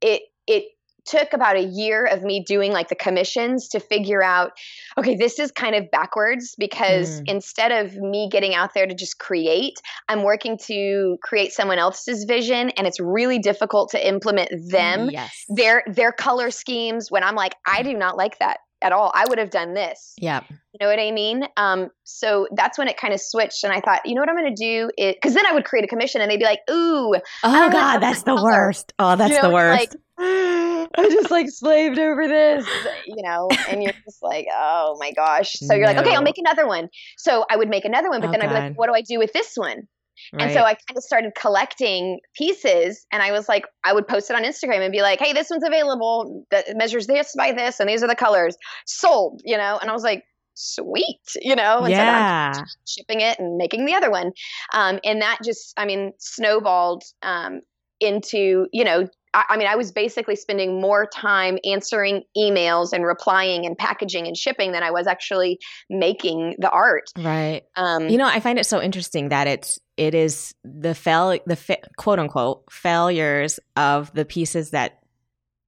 it 0.00 0.22
it 0.46 0.64
took 1.08 1.32
about 1.32 1.56
a 1.56 1.62
year 1.62 2.04
of 2.04 2.22
me 2.22 2.42
doing 2.44 2.72
like 2.72 2.88
the 2.88 2.94
commissions 2.94 3.68
to 3.68 3.80
figure 3.80 4.22
out 4.22 4.52
okay 4.98 5.16
this 5.16 5.38
is 5.38 5.50
kind 5.50 5.74
of 5.74 5.90
backwards 5.90 6.54
because 6.58 7.20
mm. 7.20 7.24
instead 7.28 7.72
of 7.72 7.96
me 7.96 8.28
getting 8.30 8.54
out 8.54 8.74
there 8.74 8.86
to 8.86 8.94
just 8.94 9.18
create 9.18 9.80
i'm 10.08 10.22
working 10.22 10.58
to 10.58 11.16
create 11.22 11.52
someone 11.52 11.78
else's 11.78 12.24
vision 12.24 12.70
and 12.70 12.86
it's 12.86 13.00
really 13.00 13.38
difficult 13.38 13.90
to 13.90 14.08
implement 14.08 14.50
them 14.70 15.08
yes. 15.10 15.44
their 15.48 15.82
their 15.86 16.12
color 16.12 16.50
schemes 16.50 17.10
when 17.10 17.22
i'm 17.22 17.34
like 17.34 17.54
i 17.66 17.82
do 17.82 17.94
not 17.94 18.16
like 18.16 18.38
that 18.38 18.58
at 18.82 18.92
all. 18.92 19.12
I 19.14 19.24
would 19.28 19.38
have 19.38 19.50
done 19.50 19.74
this. 19.74 20.14
Yeah. 20.18 20.40
You 20.50 20.78
know 20.80 20.88
what 20.88 20.98
I 20.98 21.10
mean? 21.10 21.44
Um, 21.56 21.88
so 22.04 22.46
that's 22.54 22.78
when 22.78 22.88
it 22.88 22.96
kind 22.96 23.12
of 23.12 23.20
switched, 23.20 23.64
and 23.64 23.72
I 23.72 23.80
thought, 23.80 24.00
you 24.04 24.14
know 24.14 24.20
what 24.20 24.28
I'm 24.28 24.36
going 24.36 24.54
to 24.54 24.62
do? 24.62 24.90
It 24.96 25.16
because 25.16 25.34
then 25.34 25.46
I 25.46 25.52
would 25.52 25.64
create 25.64 25.84
a 25.84 25.88
commission, 25.88 26.20
and 26.20 26.30
they'd 26.30 26.38
be 26.38 26.44
like, 26.44 26.60
"Ooh, 26.70 27.14
oh 27.44 27.70
god, 27.70 27.98
that's 27.98 28.22
the 28.22 28.36
color. 28.36 28.50
worst. 28.50 28.92
Oh, 28.98 29.16
that's 29.16 29.34
you 29.34 29.42
know, 29.42 29.48
the 29.48 29.54
worst." 29.54 29.80
Like, 29.80 29.92
I 30.20 31.08
just 31.10 31.30
like 31.30 31.48
slaved 31.48 31.98
over 31.98 32.26
this, 32.26 32.66
you 33.06 33.22
know, 33.22 33.48
and 33.68 33.82
you're 33.82 33.92
just 34.04 34.22
like, 34.22 34.46
oh 34.52 34.96
my 34.98 35.12
gosh. 35.12 35.52
So 35.52 35.74
you're 35.74 35.86
no. 35.86 35.92
like, 35.92 35.98
okay, 35.98 36.14
I'll 36.14 36.22
make 36.22 36.38
another 36.38 36.66
one. 36.66 36.88
So 37.16 37.44
I 37.50 37.56
would 37.56 37.68
make 37.68 37.84
another 37.84 38.10
one, 38.10 38.20
but 38.20 38.28
oh, 38.28 38.32
then 38.32 38.42
I'd 38.42 38.48
be 38.48 38.54
like, 38.54 38.78
what 38.78 38.86
do 38.88 38.94
I 38.94 39.02
do 39.02 39.18
with 39.18 39.32
this 39.32 39.52
one? 39.54 39.86
Right. 40.32 40.42
And 40.42 40.52
so 40.52 40.60
I 40.60 40.74
kind 40.74 40.96
of 40.96 41.02
started 41.02 41.32
collecting 41.34 42.20
pieces 42.34 43.06
and 43.12 43.22
I 43.22 43.32
was 43.32 43.48
like, 43.48 43.64
I 43.84 43.92
would 43.92 44.06
post 44.06 44.30
it 44.30 44.36
on 44.36 44.44
Instagram 44.44 44.80
and 44.80 44.92
be 44.92 45.02
like, 45.02 45.18
hey, 45.18 45.32
this 45.32 45.50
one's 45.50 45.64
available 45.64 46.44
that 46.50 46.76
measures 46.76 47.06
this 47.06 47.34
by 47.36 47.52
this 47.52 47.80
and 47.80 47.88
these 47.88 48.02
are 48.02 48.08
the 48.08 48.16
colors 48.16 48.56
sold, 48.86 49.40
you 49.44 49.56
know? 49.56 49.78
And 49.80 49.90
I 49.90 49.92
was 49.92 50.02
like, 50.02 50.24
sweet, 50.54 51.20
you 51.40 51.54
know? 51.54 51.80
And 51.80 51.90
yeah. 51.90 52.52
So 52.52 52.62
shipping 52.86 53.20
it 53.20 53.38
and 53.38 53.56
making 53.56 53.84
the 53.84 53.94
other 53.94 54.10
one. 54.10 54.32
Um, 54.72 54.98
and 55.04 55.22
that 55.22 55.38
just, 55.44 55.72
I 55.76 55.86
mean, 55.86 56.12
snowballed 56.18 57.04
um, 57.22 57.60
into, 58.00 58.66
you 58.72 58.84
know, 58.84 59.08
I, 59.34 59.56
mean, 59.56 59.68
I 59.68 59.76
was 59.76 59.92
basically 59.92 60.36
spending 60.36 60.80
more 60.80 61.06
time 61.06 61.58
answering 61.64 62.22
emails 62.36 62.92
and 62.92 63.04
replying 63.04 63.66
and 63.66 63.76
packaging 63.76 64.26
and 64.26 64.36
shipping 64.36 64.72
than 64.72 64.82
I 64.82 64.90
was 64.90 65.06
actually 65.06 65.58
making 65.90 66.56
the 66.58 66.70
art. 66.70 67.10
Right. 67.16 67.62
Um, 67.76 68.08
you 68.08 68.16
know, 68.16 68.26
I 68.26 68.40
find 68.40 68.58
it 68.58 68.64
so 68.64 68.80
interesting 68.80 69.28
that 69.28 69.46
it's 69.46 69.78
it 69.98 70.14
is 70.14 70.54
the 70.64 70.94
fail 70.94 71.38
the 71.46 71.56
fa- 71.56 71.78
quote 71.96 72.18
unquote 72.18 72.62
failures 72.70 73.60
of 73.76 74.12
the 74.14 74.24
pieces 74.24 74.70
that 74.70 75.00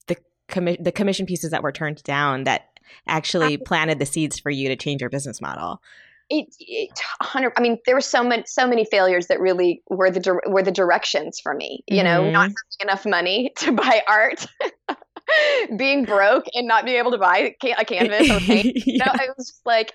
the 0.06 0.16
commi- 0.48 0.82
the 0.82 0.92
commission 0.92 1.26
pieces 1.26 1.50
that 1.50 1.62
were 1.62 1.72
turned 1.72 2.02
down 2.04 2.44
that 2.44 2.68
actually 3.06 3.56
planted 3.56 3.98
the 3.98 4.06
seeds 4.06 4.38
for 4.38 4.50
you 4.50 4.68
to 4.68 4.76
change 4.76 5.00
your 5.00 5.10
business 5.10 5.40
model 5.40 5.82
it, 6.30 6.46
it 6.60 6.90
100 7.18 7.52
i 7.56 7.60
mean 7.60 7.78
there 7.86 7.94
were 7.94 8.00
so 8.00 8.22
many 8.22 8.44
so 8.46 8.66
many 8.66 8.84
failures 8.84 9.26
that 9.26 9.40
really 9.40 9.82
were 9.90 10.10
the 10.10 10.40
were 10.46 10.62
the 10.62 10.70
directions 10.70 11.40
for 11.40 11.54
me 11.54 11.82
you 11.88 12.02
mm-hmm. 12.02 12.04
know 12.04 12.30
not 12.30 12.42
having 12.42 12.54
enough 12.82 13.04
money 13.04 13.52
to 13.56 13.72
buy 13.72 14.02
art 14.06 14.46
being 15.76 16.04
broke 16.04 16.44
and 16.54 16.66
not 16.66 16.84
being 16.84 16.98
able 16.98 17.10
to 17.10 17.18
buy 17.18 17.54
a 17.78 17.84
canvas 17.84 18.30
or 18.30 18.40
paint. 18.40 18.66
yeah. 18.76 18.82
You 18.86 18.98
know, 18.98 19.12
I 19.12 19.28
was 19.36 19.48
just 19.48 19.66
like, 19.66 19.92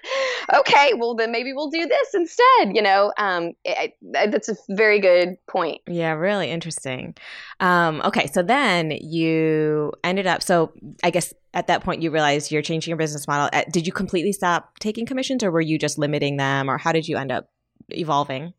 okay, 0.54 0.94
well 0.96 1.16
then 1.16 1.32
maybe 1.32 1.54
we'll 1.54 1.70
do 1.70 1.86
this 1.86 2.14
instead. 2.14 2.76
You 2.76 2.82
know, 2.82 3.14
um, 3.18 3.54
it, 3.64 3.94
it, 4.02 4.32
that's 4.32 4.50
a 4.50 4.56
very 4.70 5.00
good 5.00 5.38
point. 5.48 5.82
Yeah, 5.88 6.12
really 6.14 6.50
interesting. 6.50 7.16
Um, 7.60 8.02
okay, 8.06 8.28
so 8.28 8.44
then 8.44 8.92
you 8.92 9.94
ended 10.04 10.28
up. 10.28 10.44
So 10.44 10.74
I 11.04 11.10
guess 11.10 11.34
at 11.54 11.68
that 11.68 11.84
point 11.84 12.02
you 12.02 12.12
realized 12.12 12.52
you're 12.52 12.62
changing 12.62 12.92
your 12.92 12.98
business 12.98 13.28
model. 13.28 13.50
Uh, 13.54 13.64
did 13.72 13.88
you 13.88 13.94
completely 13.94 14.32
stop 14.32 14.78
taking 14.80 15.06
commissions, 15.06 15.44
or 15.44 15.52
were 15.52 15.62
you 15.62 15.80
just 15.80 15.98
limiting 15.98 16.38
them, 16.38 16.70
or 16.70 16.78
how 16.78 16.92
did 16.92 17.08
you 17.08 17.18
end 17.18 17.32
up 17.32 17.50
evolving? 17.90 18.54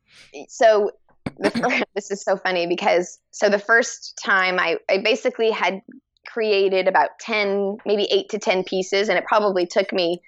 So 0.48 0.90
this 1.94 2.10
is 2.10 2.22
so 2.22 2.36
funny 2.36 2.66
because 2.66 3.18
so 3.30 3.48
the 3.48 3.58
first 3.58 4.18
time 4.22 4.58
I, 4.58 4.78
I 4.88 4.98
basically 4.98 5.50
had 5.50 5.80
created 6.26 6.88
about 6.88 7.10
10, 7.20 7.78
maybe 7.86 8.08
eight 8.10 8.28
to 8.30 8.38
10 8.38 8.64
pieces. 8.64 9.08
And 9.08 9.18
it 9.18 9.24
probably 9.24 9.66
took 9.66 9.92
me, 9.92 10.20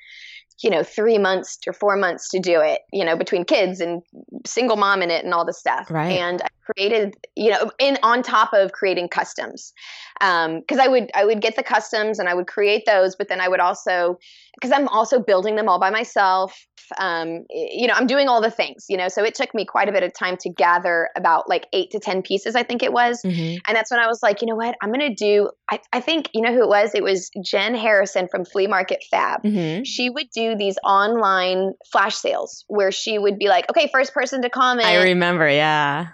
you 0.63 0.71
know, 0.71 0.83
three 0.83 1.19
months 1.19 1.59
or 1.67 1.73
four 1.73 1.97
months 1.97 2.29
to 2.31 2.41
do 2.41 2.61
it, 2.61 2.81
you 2.93 3.05
know, 3.05 3.17
between 3.17 3.45
kids 3.45 3.81
and 3.81 4.03
single 4.47 4.77
mom 4.77 5.03
in 5.03 5.11
it 5.11 5.25
and 5.25 5.35
all 5.35 5.45
the 5.45 5.53
stuff. 5.53 5.91
Right. 5.91 6.13
And 6.13 6.43
I 6.43 6.49
created, 6.75 7.15
you 7.37 7.51
know, 7.51 7.71
in 7.79 7.99
on 8.03 8.23
top 8.23 8.53
of 8.53 8.73
creating 8.73 9.09
customs. 9.09 9.73
Um, 10.21 10.63
cause 10.69 10.79
I 10.79 10.89
would, 10.89 11.11
I 11.15 11.25
would 11.25 11.41
get 11.41 11.57
the 11.57 11.63
customs 11.63 12.19
and 12.19 12.29
I 12.29 12.35
would 12.35 12.47
create 12.47 12.85
those, 12.87 13.15
but 13.17 13.29
then 13.29 13.41
I 13.41 13.49
would 13.49 13.61
also, 13.61 14.19
cause 14.61 14.73
I'm 14.73 14.89
also 14.89 15.21
building 15.21 15.57
them 15.57 15.69
all 15.69 15.79
by 15.79 15.91
myself 15.91 16.67
um, 16.99 17.45
you 17.51 17.87
know, 17.87 17.95
I'm 17.95 18.07
doing 18.07 18.29
all 18.29 18.41
the 18.41 18.51
things, 18.51 18.87
you 18.89 18.97
know, 18.97 19.09
so 19.09 19.25
it 19.25 19.35
took 19.35 19.55
me 19.55 19.65
quite 19.65 19.89
a 19.89 19.93
bit 19.93 20.03
of 20.03 20.13
time 20.15 20.37
to 20.39 20.51
gather 20.51 21.11
about 21.17 21.49
like 21.49 21.67
eight 21.73 21.91
to 21.91 21.99
10 21.99 22.23
pieces, 22.23 22.55
I 22.55 22.63
think 22.63 22.83
it 22.83 22.93
was. 22.93 23.21
Mm-hmm. 23.25 23.59
And 23.67 23.77
that's 23.77 23.91
when 23.91 24.01
I 24.01 24.07
was 24.07 24.23
like, 24.23 24.41
you 24.41 24.49
know 24.49 24.57
what, 24.57 24.77
I'm 24.81 24.93
going 24.93 25.09
to 25.09 25.15
do, 25.15 25.51
I, 25.71 25.81
I, 25.93 26.01
think, 26.01 26.31
you 26.35 26.41
know 26.41 26.53
who 26.53 26.63
it 26.63 26.69
was? 26.69 26.95
It 26.95 27.03
was 27.03 27.31
Jen 27.45 27.75
Harrison 27.75 28.29
from 28.29 28.45
Flea 28.45 28.67
Market 28.67 29.05
Fab. 29.11 29.43
Mm-hmm. 29.43 29.83
She 29.85 30.11
would 30.11 30.31
do 30.31 30.57
these 30.57 30.77
online 30.85 31.75
flash 31.91 32.17
sales 32.17 32.65
where 32.69 32.93
she 32.93 33.19
would 33.19 33.39
be 33.39 33.49
like, 33.49 33.69
okay, 33.71 33.89
first 33.93 34.15
person 34.15 34.43
to 34.43 34.51
comment. 34.51 34.87
I 34.87 35.03
remember, 35.03 35.49
yeah. 35.49 36.09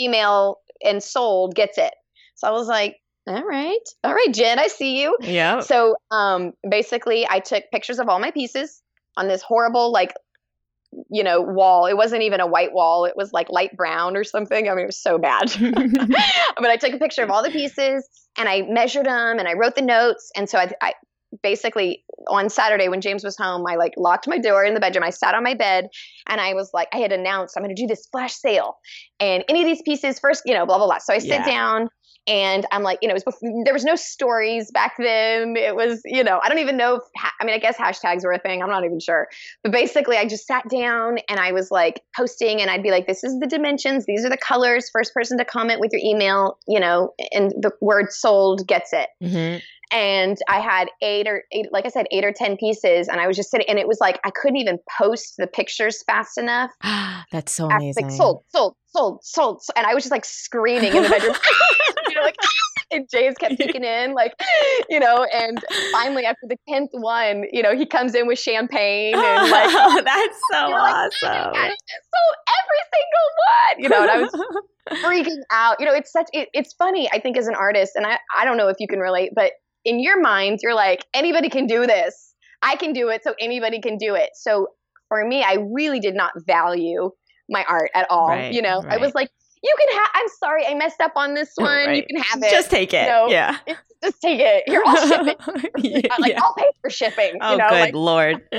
Email 0.00 0.58
and 0.82 1.02
sold 1.02 1.54
gets 1.54 1.78
it. 1.78 1.92
So 2.36 2.48
I 2.48 2.50
was 2.50 2.68
like, 2.68 2.96
all 3.26 3.44
right. 3.44 3.78
All 4.02 4.14
right, 4.14 4.32
Jen, 4.32 4.58
I 4.58 4.66
see 4.66 5.00
you. 5.00 5.16
Yeah. 5.20 5.60
So 5.60 5.96
um, 6.10 6.52
basically, 6.68 7.26
I 7.28 7.38
took 7.38 7.64
pictures 7.72 7.98
of 7.98 8.08
all 8.08 8.18
my 8.18 8.32
pieces 8.32 8.82
on 9.16 9.28
this 9.28 9.42
horrible 9.42 9.92
like 9.92 10.12
you 11.10 11.22
know 11.24 11.40
wall 11.40 11.86
it 11.86 11.96
wasn't 11.96 12.22
even 12.22 12.40
a 12.40 12.46
white 12.46 12.72
wall 12.72 13.06
it 13.06 13.14
was 13.16 13.32
like 13.32 13.48
light 13.48 13.74
brown 13.76 14.14
or 14.14 14.24
something 14.24 14.68
i 14.68 14.74
mean 14.74 14.84
it 14.84 14.86
was 14.86 15.00
so 15.00 15.18
bad 15.18 15.50
but 15.58 16.66
i 16.66 16.76
took 16.76 16.92
a 16.92 16.98
picture 16.98 17.22
of 17.22 17.30
all 17.30 17.42
the 17.42 17.50
pieces 17.50 18.06
and 18.36 18.48
i 18.48 18.62
measured 18.68 19.06
them 19.06 19.38
and 19.38 19.48
i 19.48 19.54
wrote 19.54 19.74
the 19.74 19.82
notes 19.82 20.30
and 20.36 20.50
so 20.50 20.58
I, 20.58 20.70
I 20.82 20.92
basically 21.42 22.04
on 22.28 22.48
saturday 22.48 22.88
when 22.88 23.00
james 23.00 23.24
was 23.24 23.36
home 23.36 23.64
i 23.66 23.76
like 23.76 23.94
locked 23.96 24.28
my 24.28 24.38
door 24.38 24.64
in 24.64 24.74
the 24.74 24.80
bedroom 24.80 25.04
i 25.04 25.10
sat 25.10 25.34
on 25.34 25.42
my 25.42 25.54
bed 25.54 25.88
and 26.28 26.40
i 26.40 26.54
was 26.54 26.70
like 26.72 26.88
i 26.92 26.98
had 26.98 27.12
announced 27.12 27.56
i'm 27.56 27.62
going 27.62 27.74
to 27.74 27.80
do 27.80 27.86
this 27.86 28.06
flash 28.06 28.34
sale 28.34 28.76
and 29.20 29.44
any 29.48 29.60
of 29.60 29.66
these 29.66 29.82
pieces 29.82 30.18
first 30.18 30.42
you 30.44 30.54
know 30.54 30.66
blah 30.66 30.78
blah 30.78 30.86
blah 30.86 30.98
so 30.98 31.12
i 31.12 31.18
sit 31.18 31.28
yeah. 31.28 31.46
down 31.46 31.88
And 32.28 32.64
I'm 32.70 32.84
like, 32.84 33.00
you 33.02 33.08
know, 33.08 33.14
was 33.14 33.24
before, 33.24 33.50
there 33.64 33.74
was 33.74 33.84
no 33.84 33.96
stories 33.96 34.70
back 34.70 34.94
then. 34.96 35.56
It 35.56 35.74
was, 35.74 36.00
you 36.04 36.22
know, 36.22 36.40
I 36.42 36.48
don't 36.48 36.60
even 36.60 36.76
know 36.76 36.96
if, 36.96 37.02
I 37.40 37.44
mean, 37.44 37.54
I 37.54 37.58
guess 37.58 37.76
hashtags 37.76 38.22
were 38.22 38.32
a 38.32 38.38
thing. 38.38 38.62
I'm 38.62 38.68
not 38.68 38.84
even 38.84 39.00
sure. 39.00 39.26
But 39.64 39.72
basically, 39.72 40.16
I 40.16 40.26
just 40.26 40.46
sat 40.46 40.68
down 40.68 41.18
and 41.28 41.40
I 41.40 41.50
was 41.50 41.72
like 41.72 42.00
posting 42.16 42.60
and 42.60 42.70
I'd 42.70 42.82
be 42.82 42.92
like, 42.92 43.08
this 43.08 43.24
is 43.24 43.40
the 43.40 43.48
dimensions, 43.48 44.06
these 44.06 44.24
are 44.24 44.30
the 44.30 44.36
colors. 44.36 44.88
First 44.92 45.12
person 45.12 45.36
to 45.38 45.44
comment 45.44 45.80
with 45.80 45.90
your 45.92 46.00
email, 46.04 46.58
you 46.68 46.78
know, 46.78 47.12
and 47.32 47.50
the 47.60 47.72
word 47.80 48.12
sold 48.12 48.68
gets 48.68 48.92
it. 48.92 49.08
Mm-hmm 49.22 49.58
and 49.92 50.38
I 50.48 50.60
had 50.60 50.88
eight 51.02 51.28
or 51.28 51.44
eight, 51.52 51.66
like 51.70 51.84
I 51.84 51.88
said, 51.88 52.06
eight 52.10 52.24
or 52.24 52.32
ten 52.32 52.56
pieces, 52.56 53.08
and 53.08 53.20
I 53.20 53.26
was 53.26 53.36
just 53.36 53.50
sitting, 53.50 53.68
and 53.68 53.78
it 53.78 53.86
was 53.86 53.98
like 54.00 54.18
I 54.24 54.30
couldn't 54.30 54.56
even 54.56 54.78
post 54.98 55.34
the 55.38 55.46
pictures 55.46 56.02
fast 56.04 56.38
enough. 56.38 56.70
That's 57.30 57.54
so 57.54 57.68
amazing. 57.70 58.04
Like 58.04 58.12
sold, 58.12 58.44
sold, 58.48 58.74
sold, 58.86 59.20
sold, 59.22 59.62
and 59.76 59.86
I 59.86 59.94
was 59.94 60.02
just 60.02 60.12
like 60.12 60.24
screaming 60.24 60.94
in 60.94 61.02
the 61.02 61.08
bedroom, 61.08 61.34
you 62.08 62.14
know, 62.14 62.22
like. 62.22 62.36
And 62.94 63.08
James 63.10 63.36
kept 63.38 63.58
peeking 63.58 63.84
in, 63.84 64.12
like, 64.12 64.34
you 64.90 65.00
know, 65.00 65.26
and 65.32 65.64
finally 65.92 66.26
after 66.26 66.46
the 66.46 66.58
tenth 66.68 66.90
one, 66.92 67.44
you 67.50 67.62
know, 67.62 67.74
he 67.74 67.86
comes 67.86 68.14
in 68.14 68.26
with 68.26 68.38
champagne 68.38 69.14
and 69.14 69.50
like, 69.50 69.70
oh, 69.72 70.02
that's 70.04 70.38
so 70.50 70.58
awesome. 70.58 71.52
Like, 71.52 71.72
so 71.88 72.20
every 72.60 72.82
single 72.92 73.28
one, 73.48 73.82
you 73.82 73.88
know, 73.88 74.02
and 74.02 74.10
I 74.10 74.20
was 74.20 75.02
freaking 75.02 75.40
out. 75.50 75.80
You 75.80 75.86
know, 75.86 75.94
it's 75.94 76.12
such 76.12 76.26
it, 76.32 76.50
it's 76.52 76.74
funny. 76.74 77.08
I 77.10 77.18
think 77.18 77.38
as 77.38 77.46
an 77.46 77.54
artist, 77.54 77.92
and 77.94 78.06
I 78.06 78.18
I 78.36 78.44
don't 78.44 78.56
know 78.56 78.68
if 78.68 78.76
you 78.78 78.86
can 78.86 78.98
relate, 78.98 79.30
but 79.34 79.52
in 79.84 80.00
your 80.00 80.20
mind, 80.20 80.60
you're 80.62 80.74
like, 80.74 81.04
anybody 81.14 81.48
can 81.48 81.66
do 81.66 81.86
this. 81.86 82.34
I 82.62 82.76
can 82.76 82.92
do 82.92 83.08
it, 83.08 83.24
so 83.24 83.34
anybody 83.40 83.80
can 83.80 83.96
do 83.98 84.14
it. 84.14 84.30
So 84.34 84.68
for 85.08 85.26
me, 85.26 85.42
I 85.42 85.58
really 85.72 86.00
did 86.00 86.14
not 86.14 86.32
value 86.46 87.10
my 87.48 87.64
art 87.68 87.90
at 87.94 88.06
all. 88.10 88.28
Right, 88.28 88.52
you 88.52 88.62
know, 88.62 88.82
right. 88.82 88.94
I 88.94 88.96
was 88.98 89.14
like, 89.14 89.30
you 89.62 89.74
can 89.78 89.98
have, 89.98 90.10
I'm 90.14 90.28
sorry, 90.40 90.66
I 90.66 90.74
messed 90.74 91.00
up 91.00 91.12
on 91.16 91.34
this 91.34 91.50
one. 91.56 91.86
Right. 91.86 91.96
You 91.96 92.16
can 92.16 92.22
have 92.22 92.42
it. 92.42 92.50
Just 92.50 92.70
take 92.70 92.92
it. 92.92 93.02
You 93.02 93.08
know, 93.08 93.28
yeah. 93.28 93.58
Just 94.02 94.20
take 94.20 94.40
it. 94.40 94.64
Here, 94.66 94.82
I'll 94.84 95.06
ship 95.06 95.20
it. 95.28 95.70
yeah. 95.78 96.16
Like, 96.18 96.34
I'll 96.36 96.54
pay 96.54 96.66
for 96.80 96.90
shipping. 96.90 97.38
Oh, 97.40 97.52
you 97.52 97.58
know? 97.58 97.68
good 97.68 97.80
like, 97.80 97.94
Lord. 97.94 98.42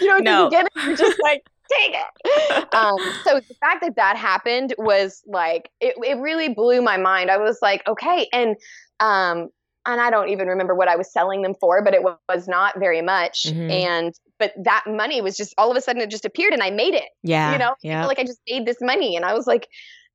you 0.00 0.06
know, 0.06 0.18
no. 0.18 0.48
get 0.48 0.66
it, 0.66 0.84
you're 0.86 0.96
just 0.96 1.18
like, 1.24 1.42
take 1.68 1.96
it. 1.96 2.72
Um, 2.72 2.94
so 3.24 3.40
the 3.40 3.54
fact 3.60 3.82
that 3.82 3.96
that 3.96 4.16
happened 4.16 4.76
was 4.78 5.24
like, 5.26 5.70
it, 5.80 5.96
it 5.96 6.20
really 6.20 6.54
blew 6.54 6.82
my 6.82 6.98
mind. 6.98 7.32
I 7.32 7.38
was 7.38 7.58
like, 7.60 7.82
okay. 7.88 8.28
And, 8.32 8.54
um, 9.00 9.48
and 9.86 10.00
I 10.00 10.10
don't 10.10 10.28
even 10.28 10.48
remember 10.48 10.74
what 10.74 10.88
I 10.88 10.96
was 10.96 11.12
selling 11.12 11.42
them 11.42 11.54
for, 11.60 11.82
but 11.82 11.94
it 11.94 12.02
was 12.02 12.48
not 12.48 12.78
very 12.78 13.02
much. 13.02 13.44
Mm-hmm. 13.44 13.70
And 13.70 14.14
but 14.38 14.52
that 14.62 14.84
money 14.86 15.20
was 15.20 15.36
just 15.36 15.54
all 15.58 15.70
of 15.70 15.76
a 15.76 15.80
sudden 15.80 16.02
it 16.02 16.10
just 16.10 16.24
appeared, 16.24 16.52
and 16.52 16.62
I 16.62 16.70
made 16.70 16.94
it. 16.94 17.08
Yeah, 17.22 17.52
you 17.52 17.58
know, 17.58 17.74
yeah. 17.82 18.06
like 18.06 18.18
I 18.18 18.24
just 18.24 18.40
made 18.48 18.66
this 18.66 18.78
money, 18.80 19.16
and 19.16 19.24
I 19.24 19.34
was 19.34 19.46
like, 19.46 19.68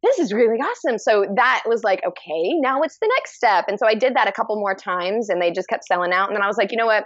this 0.04 0.20
is 0.20 0.32
really 0.32 0.58
awesome. 0.58 0.98
So 0.98 1.26
that 1.36 1.64
was 1.66 1.84
like, 1.84 2.02
okay, 2.06 2.54
now 2.60 2.80
what's 2.80 3.00
the 3.00 3.12
next 3.18 3.36
step? 3.36 3.66
And 3.68 3.80
so 3.80 3.88
I 3.88 3.96
did 3.96 4.16
that 4.16 4.28
a 4.28 4.32
couple 4.32 4.56
more 4.56 4.76
times, 4.76 5.30
and 5.30 5.42
they 5.42 5.52
just 5.52 5.68
kept 5.68 5.86
selling 5.86 6.14
out. 6.14 6.30
And 6.30 6.36
then 6.36 6.44
I 6.44 6.48
was 6.48 6.58
like, 6.58 6.72
you 6.72 6.78
know 6.78 6.86
what? 6.86 7.06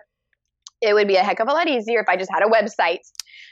It 0.81 0.93
would 0.93 1.07
be 1.07 1.15
a 1.15 1.23
heck 1.23 1.39
of 1.39 1.47
a 1.47 1.51
lot 1.51 1.67
easier 1.67 1.99
if 1.99 2.07
I 2.07 2.15
just 2.15 2.31
had 2.31 2.43
a 2.43 2.47
website 2.47 2.99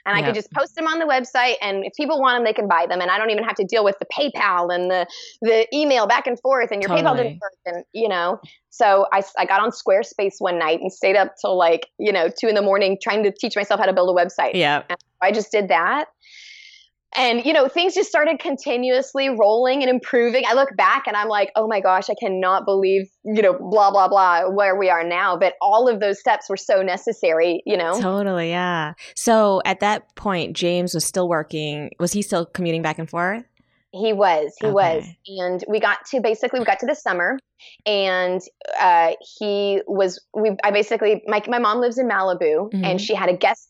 and 0.05 0.17
I 0.17 0.23
could 0.23 0.33
just 0.33 0.51
post 0.51 0.75
them 0.75 0.87
on 0.87 0.99
the 0.99 1.05
website. 1.05 1.55
And 1.61 1.85
if 1.85 1.93
people 1.93 2.21
want 2.21 2.37
them 2.37 2.45
they 2.45 2.53
can 2.53 2.67
buy 2.67 2.85
them. 2.87 3.01
And 3.01 3.11
I 3.11 3.17
don't 3.17 3.29
even 3.29 3.43
have 3.43 3.55
to 3.55 3.65
deal 3.65 3.83
with 3.83 3.95
the 3.99 4.05
PayPal 4.05 4.73
and 4.73 4.89
the 4.89 5.07
the 5.41 5.67
email 5.75 6.07
back 6.07 6.27
and 6.27 6.39
forth 6.39 6.71
and 6.71 6.81
your 6.81 6.89
totally. 6.89 7.05
PayPal 7.05 7.17
didn't 7.17 7.39
work 7.41 7.53
and 7.65 7.83
you 7.93 8.07
know. 8.07 8.39
So 8.69 9.07
I, 9.11 9.23
I 9.39 9.45
got 9.45 9.59
on 9.59 9.71
Squarespace 9.71 10.35
one 10.39 10.59
night 10.59 10.79
and 10.81 10.91
stayed 10.91 11.15
up 11.15 11.33
till 11.41 11.57
like 11.57 11.87
you 11.99 12.11
know 12.11 12.29
two 12.29 12.47
in 12.47 12.55
the 12.55 12.61
morning 12.61 12.97
trying 13.01 13.23
to 13.23 13.31
teach 13.31 13.55
myself 13.55 13.79
how 13.79 13.85
to 13.85 13.93
build 13.93 14.09
a 14.09 14.25
website. 14.25 14.51
Yeah. 14.53 14.83
I 15.21 15.31
just 15.31 15.51
did 15.51 15.67
that 15.69 16.09
and 17.15 17.45
you 17.45 17.53
know 17.53 17.67
things 17.67 17.93
just 17.93 18.09
started 18.09 18.39
continuously 18.39 19.29
rolling 19.29 19.81
and 19.81 19.89
improving. 19.89 20.43
I 20.47 20.53
look 20.53 20.69
back 20.75 21.03
and 21.07 21.15
i'm 21.15 21.27
like 21.27 21.51
oh 21.55 21.67
my 21.67 21.79
gosh 21.79 22.09
i 22.09 22.15
cannot 22.19 22.65
believe 22.65 23.09
you 23.23 23.41
know 23.41 23.53
blah 23.53 23.91
blah 23.91 24.07
blah 24.07 24.49
where 24.49 24.77
we 24.77 24.89
are 24.89 25.03
now. 25.03 25.37
But 25.37 25.53
all 25.61 25.87
of 25.87 25.99
those 25.99 26.19
steps 26.19 26.49
were 26.49 26.57
so 26.57 26.81
necessary 26.81 27.61
you 27.65 27.77
know? 27.77 27.99
Totally 27.99 28.49
yeah. 28.49 28.93
So 29.15 29.61
at 29.65 29.79
that 29.79 30.15
point 30.15 30.55
james 30.55 30.93
was 30.93 31.05
still 31.05 31.29
working. 31.29 31.91
Was 31.99 32.13
he 32.13 32.21
still 32.21 32.45
commuting 32.45 32.81
back 32.81 32.99
and 32.99 33.09
forth? 33.09 33.43
He 33.91 34.13
was 34.13 34.53
he 34.59 34.67
okay. 34.67 34.73
was. 34.73 35.05
And 35.27 35.63
we 35.67 35.79
got 35.79 36.05
to 36.07 36.21
basically 36.21 36.59
we 36.59 36.65
got 36.65 36.79
to 36.79 36.85
the 36.85 36.95
summer 36.95 37.39
and 37.85 38.41
uh, 38.79 39.13
he 39.37 39.81
was 39.87 40.23
we 40.33 40.51
i 40.63 40.71
basically 40.71 41.23
my, 41.27 41.41
my 41.47 41.59
mom 41.59 41.79
lives 41.79 41.97
in 41.97 42.07
malibu 42.07 42.69
mm-hmm. 42.69 42.83
and 42.83 43.01
she 43.01 43.15
had 43.15 43.29
a 43.29 43.35
guest 43.35 43.67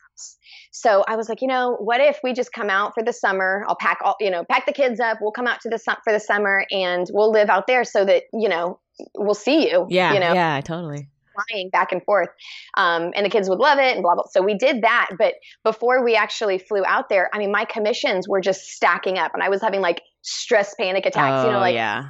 so 0.72 1.04
I 1.08 1.16
was 1.16 1.30
like, 1.30 1.42
you 1.42 1.48
know, 1.48 1.76
what 1.80 2.02
if 2.02 2.20
we 2.24 2.34
just 2.34 2.52
come 2.52 2.70
out 2.70 2.94
for 2.94 3.04
the 3.04 3.14
summer? 3.14 3.66
I'll 3.68 3.76
pack 3.76 4.00
all, 4.04 4.16
you 4.20 4.30
know, 4.30 4.44
pack 4.44 4.66
the 4.66 4.74
kids 4.74 5.00
up. 5.00 5.20
We'll 5.22 5.32
come 5.32 5.48
out 5.48 5.62
to 5.62 5.70
the 5.70 5.78
for 5.78 6.14
the 6.14 6.20
summer 6.20 6.66
and 6.72 7.08
we'll 7.12 7.32
live 7.32 7.50
out 7.50 7.68
there 7.68 7.84
so 7.84 8.06
that 8.06 8.24
you 8.34 8.50
know 8.50 8.80
we'll 9.16 9.34
see 9.34 9.70
you. 9.70 9.88
Yeah, 9.90 10.14
you 10.14 10.20
know, 10.20 10.34
yeah, 10.34 10.62
totally. 10.62 11.10
Flying 11.50 11.70
back 11.70 11.92
and 11.92 12.04
forth, 12.04 12.30
um, 12.76 13.12
and 13.16 13.26
the 13.26 13.30
kids 13.30 13.48
would 13.48 13.60
love 13.60 13.78
it 13.78 13.94
and 13.94 14.02
blah 14.02 14.16
blah. 14.16 14.24
So 14.32 14.42
we 14.42 14.58
did 14.58 14.82
that, 14.82 15.10
but 15.18 15.36
before 15.64 16.04
we 16.04 16.16
actually 16.16 16.58
flew 16.58 16.84
out 16.86 17.10
there, 17.10 17.30
I 17.34 17.38
mean, 17.38 17.52
my 17.52 17.66
commissions 17.66 18.28
were 18.28 18.42
just 18.42 18.72
stacking 18.72 19.18
up, 19.18 19.34
and 19.34 19.44
I 19.44 19.50
was 19.50 19.62
having 19.62 19.82
like 19.82 20.02
stress 20.22 20.74
panic 20.76 21.06
attacks. 21.06 21.44
Oh, 21.44 21.46
you 21.46 21.52
know, 21.52 21.60
like 21.60 21.76
yeah. 21.76 22.10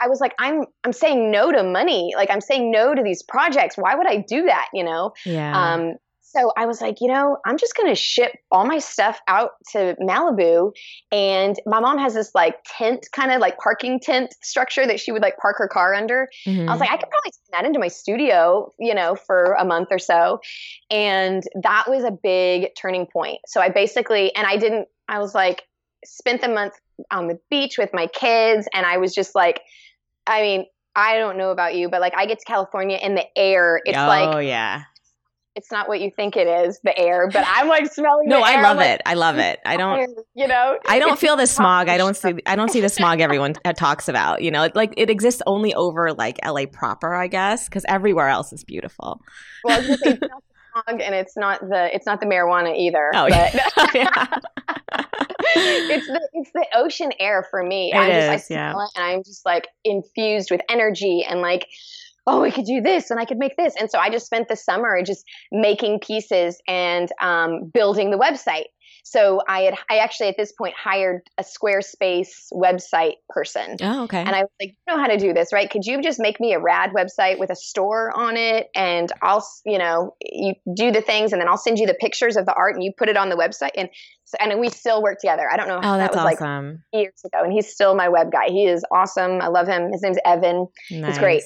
I 0.00 0.08
was 0.08 0.20
like, 0.20 0.34
I'm 0.38 0.64
I'm 0.84 0.92
saying 0.92 1.30
no 1.30 1.52
to 1.52 1.62
money. 1.62 2.12
Like 2.16 2.30
I'm 2.30 2.40
saying 2.40 2.70
no 2.70 2.94
to 2.94 3.02
these 3.02 3.22
projects. 3.22 3.76
Why 3.76 3.94
would 3.94 4.06
I 4.06 4.16
do 4.16 4.44
that? 4.44 4.68
You 4.72 4.84
know? 4.84 5.12
Yeah. 5.26 5.74
Um, 5.74 5.94
so 6.32 6.52
I 6.56 6.66
was 6.66 6.80
like, 6.80 7.00
you 7.00 7.08
know, 7.08 7.38
I'm 7.44 7.58
just 7.58 7.74
going 7.76 7.88
to 7.88 7.94
ship 7.96 8.32
all 8.52 8.64
my 8.64 8.78
stuff 8.78 9.20
out 9.26 9.52
to 9.72 9.96
Malibu. 10.00 10.72
And 11.10 11.56
my 11.66 11.80
mom 11.80 11.98
has 11.98 12.14
this 12.14 12.34
like 12.36 12.56
tent, 12.66 13.08
kind 13.12 13.32
of 13.32 13.40
like 13.40 13.58
parking 13.58 13.98
tent 13.98 14.34
structure 14.40 14.86
that 14.86 15.00
she 15.00 15.10
would 15.10 15.22
like 15.22 15.36
park 15.38 15.56
her 15.58 15.66
car 15.66 15.92
under. 15.92 16.28
Mm-hmm. 16.46 16.60
I 16.60 16.62
was 16.62 16.70
mm-hmm. 16.70 16.80
like, 16.80 16.90
I 16.90 16.96
could 16.98 17.10
probably 17.10 17.32
turn 17.32 17.60
that 17.60 17.64
into 17.66 17.80
my 17.80 17.88
studio, 17.88 18.72
you 18.78 18.94
know, 18.94 19.16
for 19.16 19.54
a 19.58 19.64
month 19.64 19.88
or 19.90 19.98
so. 19.98 20.40
And 20.88 21.42
that 21.62 21.86
was 21.88 22.04
a 22.04 22.12
big 22.12 22.76
turning 22.76 23.06
point. 23.06 23.40
So 23.46 23.60
I 23.60 23.68
basically, 23.68 24.34
and 24.36 24.46
I 24.46 24.56
didn't, 24.56 24.86
I 25.08 25.18
was 25.18 25.34
like, 25.34 25.64
spent 26.04 26.42
the 26.42 26.48
month 26.48 26.74
on 27.10 27.26
the 27.26 27.40
beach 27.50 27.76
with 27.76 27.90
my 27.92 28.06
kids. 28.06 28.68
And 28.72 28.86
I 28.86 28.98
was 28.98 29.12
just 29.14 29.34
like, 29.34 29.62
I 30.28 30.42
mean, 30.42 30.66
I 30.94 31.18
don't 31.18 31.36
know 31.36 31.50
about 31.50 31.74
you, 31.74 31.88
but 31.88 32.00
like 32.00 32.14
I 32.16 32.26
get 32.26 32.38
to 32.38 32.44
California 32.44 32.98
in 33.02 33.16
the 33.16 33.26
air, 33.36 33.80
it's 33.84 33.98
oh, 33.98 34.06
like, 34.06 34.36
oh 34.36 34.38
yeah 34.38 34.84
it's 35.56 35.70
not 35.70 35.88
what 35.88 36.00
you 36.00 36.10
think 36.14 36.36
it 36.36 36.46
is, 36.46 36.80
the 36.84 36.96
air, 36.96 37.28
but 37.28 37.44
I'm 37.46 37.68
like 37.68 37.92
smelling 37.92 38.28
No, 38.28 38.40
I 38.40 38.60
love 38.60 38.80
it. 38.80 39.00
I 39.04 39.14
love 39.14 39.38
it. 39.38 39.58
I 39.64 39.76
don't 39.76 40.18
you 40.34 40.46
know 40.46 40.78
I 40.86 40.98
don't 40.98 41.18
feel 41.18 41.36
the 41.36 41.46
smog. 41.46 41.88
I 41.88 41.96
don't 41.96 42.16
see 42.16 42.34
I 42.46 42.56
don't 42.56 42.70
see 42.70 42.80
the 42.80 42.88
smog 42.88 43.20
everyone 43.20 43.54
talks 43.76 44.08
about, 44.08 44.42
you 44.42 44.50
know. 44.50 44.68
Like 44.74 44.94
it 44.96 45.10
exists 45.10 45.42
only 45.46 45.74
over 45.74 46.12
like 46.12 46.38
LA 46.44 46.66
proper, 46.66 47.14
I 47.14 47.26
guess, 47.26 47.68
cuz 47.68 47.84
everywhere 47.88 48.28
else 48.28 48.52
is 48.52 48.64
beautiful. 48.64 49.20
Well, 49.64 49.80
it's 49.80 50.02
not 50.20 50.20
the 50.20 50.30
smog 50.72 51.00
and 51.00 51.14
it's 51.14 51.36
not 51.36 51.60
the 51.60 51.94
it's 51.94 52.06
not 52.06 52.20
the 52.20 52.26
marijuana 52.26 52.76
either. 52.76 53.10
Oh, 53.14 53.28
but 53.28 53.94
yeah. 53.94 54.26
it's 55.56 56.06
the 56.06 56.28
it's 56.32 56.52
the 56.52 56.66
ocean 56.74 57.12
air 57.18 57.46
for 57.50 57.62
me. 57.62 57.90
It 57.92 57.96
I 57.96 58.10
is, 58.10 58.40
just 58.40 58.50
I 58.50 58.54
yeah. 58.54 58.70
it 58.72 58.90
and 58.94 59.04
I'm 59.04 59.24
just 59.24 59.44
like 59.44 59.66
infused 59.84 60.50
with 60.50 60.60
energy 60.68 61.24
and 61.28 61.40
like 61.40 61.66
oh, 62.26 62.42
we 62.42 62.50
could 62.50 62.64
do 62.64 62.80
this 62.80 63.10
and 63.10 63.18
I 63.18 63.24
could 63.24 63.38
make 63.38 63.56
this. 63.56 63.74
And 63.78 63.90
so 63.90 63.98
I 63.98 64.10
just 64.10 64.26
spent 64.26 64.48
the 64.48 64.56
summer 64.56 65.00
just 65.04 65.24
making 65.50 66.00
pieces 66.00 66.60
and 66.68 67.08
um, 67.20 67.70
building 67.72 68.10
the 68.10 68.18
website. 68.18 68.66
So 69.02 69.40
I 69.48 69.62
had, 69.62 69.74
I 69.90 69.96
actually 69.96 70.28
at 70.28 70.36
this 70.36 70.52
point 70.52 70.74
hired 70.76 71.22
a 71.38 71.42
Squarespace 71.42 72.28
website 72.52 73.14
person. 73.28 73.76
Oh, 73.80 74.04
okay. 74.04 74.20
And 74.20 74.30
I 74.30 74.40
was 74.42 74.50
like, 74.60 74.70
you 74.70 74.94
know 74.94 75.00
how 75.00 75.06
to 75.06 75.16
do 75.16 75.32
this, 75.32 75.52
right? 75.52 75.70
Could 75.70 75.84
you 75.84 76.02
just 76.02 76.20
make 76.20 76.38
me 76.38 76.52
a 76.52 76.60
rad 76.60 76.90
website 76.94 77.38
with 77.38 77.50
a 77.50 77.56
store 77.56 78.12
on 78.14 78.36
it? 78.36 78.68
And 78.74 79.10
I'll, 79.22 79.44
you 79.64 79.78
know, 79.78 80.14
you 80.20 80.54
do 80.74 80.92
the 80.92 81.00
things 81.00 81.32
and 81.32 81.40
then 81.40 81.48
I'll 81.48 81.56
send 81.56 81.78
you 81.78 81.86
the 81.86 81.94
pictures 81.94 82.36
of 82.36 82.46
the 82.46 82.54
art 82.54 82.74
and 82.74 82.84
you 82.84 82.92
put 82.96 83.08
it 83.08 83.16
on 83.16 83.30
the 83.30 83.36
website. 83.36 83.70
And 83.76 83.88
so, 84.24 84.36
and 84.38 84.60
we 84.60 84.68
still 84.68 85.02
work 85.02 85.18
together. 85.18 85.48
I 85.50 85.56
don't 85.56 85.68
know. 85.68 85.80
Oh, 85.82 85.96
that's 85.96 86.14
that 86.14 86.24
was 86.24 86.34
awesome. 86.34 86.82
Like 86.92 87.02
years 87.02 87.22
ago. 87.24 87.42
And 87.42 87.52
he's 87.52 87.72
still 87.72 87.94
my 87.94 88.08
web 88.10 88.30
guy. 88.30 88.48
He 88.48 88.66
is 88.66 88.84
awesome. 88.92 89.40
I 89.40 89.48
love 89.48 89.66
him. 89.66 89.90
His 89.90 90.02
name's 90.02 90.18
Evan. 90.24 90.66
Nice. 90.90 91.06
He's 91.08 91.18
great. 91.18 91.42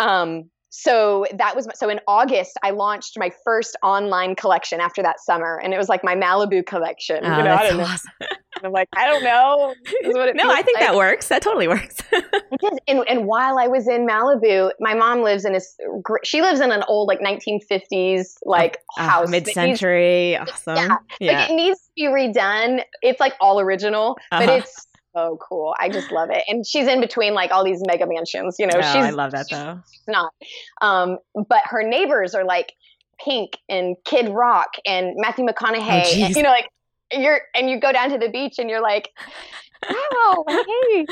Um, 0.00 0.50
so 0.70 1.26
that 1.34 1.56
was 1.56 1.66
so 1.74 1.88
in 1.88 2.00
August 2.06 2.56
I 2.62 2.70
launched 2.70 3.18
my 3.18 3.32
first 3.44 3.76
online 3.82 4.36
collection 4.36 4.80
after 4.80 5.02
that 5.02 5.20
summer, 5.20 5.60
and 5.62 5.74
it 5.74 5.78
was 5.78 5.88
like 5.88 6.04
my 6.04 6.14
Malibu 6.14 6.64
collection. 6.64 7.20
Oh, 7.24 7.38
you 7.38 7.42
know, 7.42 7.44
that's 7.44 7.64
I 7.64 7.70
don't 7.70 7.80
awesome. 7.80 8.10
know. 8.20 8.26
I'm 8.62 8.72
like, 8.72 8.88
I 8.94 9.06
don't 9.06 9.24
know. 9.24 9.74
no, 10.34 10.50
I 10.50 10.62
think 10.62 10.78
like. 10.78 10.86
that 10.86 10.94
works. 10.94 11.28
That 11.28 11.42
totally 11.42 11.66
works. 11.66 11.96
and, 12.88 13.08
and 13.08 13.26
while 13.26 13.58
I 13.58 13.68
was 13.68 13.88
in 13.88 14.06
Malibu, 14.06 14.70
my 14.80 14.94
mom 14.94 15.22
lives 15.22 15.44
in 15.44 15.54
a 15.56 15.60
She 16.24 16.42
lives 16.42 16.60
in 16.60 16.70
an 16.70 16.84
old 16.86 17.08
like 17.08 17.20
1950s 17.20 18.36
like 18.44 18.78
uh, 18.98 19.08
house, 19.08 19.30
mid-century. 19.30 20.36
awesome. 20.36 20.76
Yeah, 20.76 20.96
yeah. 21.20 21.40
Like 21.40 21.50
it 21.50 21.54
needs 21.54 21.80
to 21.80 21.90
be 21.96 22.02
redone. 22.04 22.84
It's 23.02 23.18
like 23.18 23.34
all 23.40 23.60
original, 23.60 24.18
uh-huh. 24.30 24.46
but 24.46 24.58
it's 24.60 24.86
so 25.14 25.38
cool. 25.40 25.74
I 25.78 25.88
just 25.88 26.10
love 26.10 26.30
it. 26.30 26.44
And 26.48 26.66
she's 26.66 26.86
in 26.86 27.00
between 27.00 27.34
like 27.34 27.50
all 27.50 27.64
these 27.64 27.82
mega 27.86 28.06
mansions, 28.06 28.56
you 28.58 28.66
know. 28.66 28.76
Oh, 28.76 28.80
she's 28.80 29.04
I 29.04 29.10
love 29.10 29.32
that 29.32 29.46
though. 29.50 29.80
She's 29.90 30.02
not. 30.08 30.32
Um, 30.80 31.18
but 31.34 31.62
her 31.64 31.82
neighbors 31.82 32.34
are 32.34 32.44
like 32.44 32.72
Pink 33.24 33.58
and 33.68 33.96
Kid 34.04 34.28
Rock 34.28 34.74
and 34.86 35.14
Matthew 35.16 35.44
McConaughey. 35.46 36.04
Oh, 36.04 36.24
and, 36.24 36.36
you 36.36 36.42
know, 36.42 36.50
like 36.50 36.68
you're 37.12 37.40
and 37.54 37.68
you 37.68 37.80
go 37.80 37.92
down 37.92 38.10
to 38.10 38.18
the 38.18 38.28
beach 38.28 38.58
and 38.58 38.70
you're 38.70 38.82
like, 38.82 39.10
wow, 39.88 40.44
hey, 40.48 41.06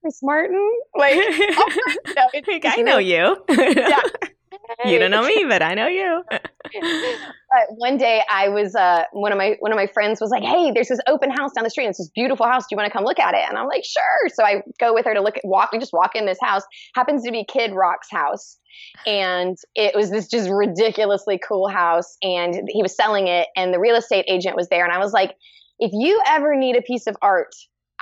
Chris 0.00 0.20
Martin? 0.22 0.72
Like, 0.96 1.16
oh, 1.16 1.88
no, 2.16 2.28
I 2.64 2.82
know 2.82 2.98
you. 2.98 3.36
yeah. 3.48 4.00
you 4.84 4.98
don't 4.98 5.10
know 5.10 5.22
me, 5.22 5.44
but 5.48 5.62
I 5.62 5.74
know 5.74 5.86
you. 5.86 6.22
one 7.70 7.96
day 7.96 8.22
I 8.30 8.48
was 8.48 8.74
uh, 8.74 9.04
one 9.12 9.32
of 9.32 9.38
my 9.38 9.56
one 9.60 9.72
of 9.72 9.76
my 9.76 9.86
friends 9.86 10.20
was 10.20 10.30
like, 10.30 10.42
"Hey, 10.42 10.70
there's 10.72 10.88
this 10.88 11.00
open 11.06 11.30
house 11.30 11.52
down 11.52 11.64
the 11.64 11.70
street. 11.70 11.86
It's 11.86 11.98
this 11.98 12.10
beautiful 12.14 12.46
house. 12.46 12.64
Do 12.64 12.68
you 12.74 12.76
want 12.76 12.90
to 12.90 12.92
come 12.92 13.04
look 13.04 13.18
at 13.18 13.34
it?" 13.34 13.42
And 13.48 13.58
I'm 13.58 13.66
like, 13.66 13.84
"Sure." 13.84 14.28
So 14.34 14.44
I 14.44 14.62
go 14.78 14.94
with 14.94 15.04
her 15.04 15.14
to 15.14 15.20
look 15.20 15.36
at 15.36 15.44
walk. 15.44 15.72
We 15.72 15.78
just 15.78 15.92
walk 15.92 16.14
in 16.14 16.26
this 16.26 16.38
house. 16.40 16.62
Happens 16.94 17.24
to 17.24 17.32
be 17.32 17.44
Kid 17.44 17.72
Rock's 17.72 18.10
house, 18.10 18.58
and 19.06 19.56
it 19.74 19.94
was 19.94 20.10
this 20.10 20.28
just 20.28 20.48
ridiculously 20.50 21.38
cool 21.46 21.68
house. 21.68 22.16
And 22.22 22.68
he 22.68 22.82
was 22.82 22.94
selling 22.94 23.28
it, 23.28 23.48
and 23.56 23.74
the 23.74 23.80
real 23.80 23.96
estate 23.96 24.24
agent 24.28 24.56
was 24.56 24.68
there. 24.68 24.84
And 24.84 24.92
I 24.92 24.98
was 24.98 25.12
like, 25.12 25.34
"If 25.78 25.90
you 25.92 26.20
ever 26.26 26.54
need 26.54 26.76
a 26.76 26.82
piece 26.82 27.06
of 27.06 27.16
art 27.22 27.54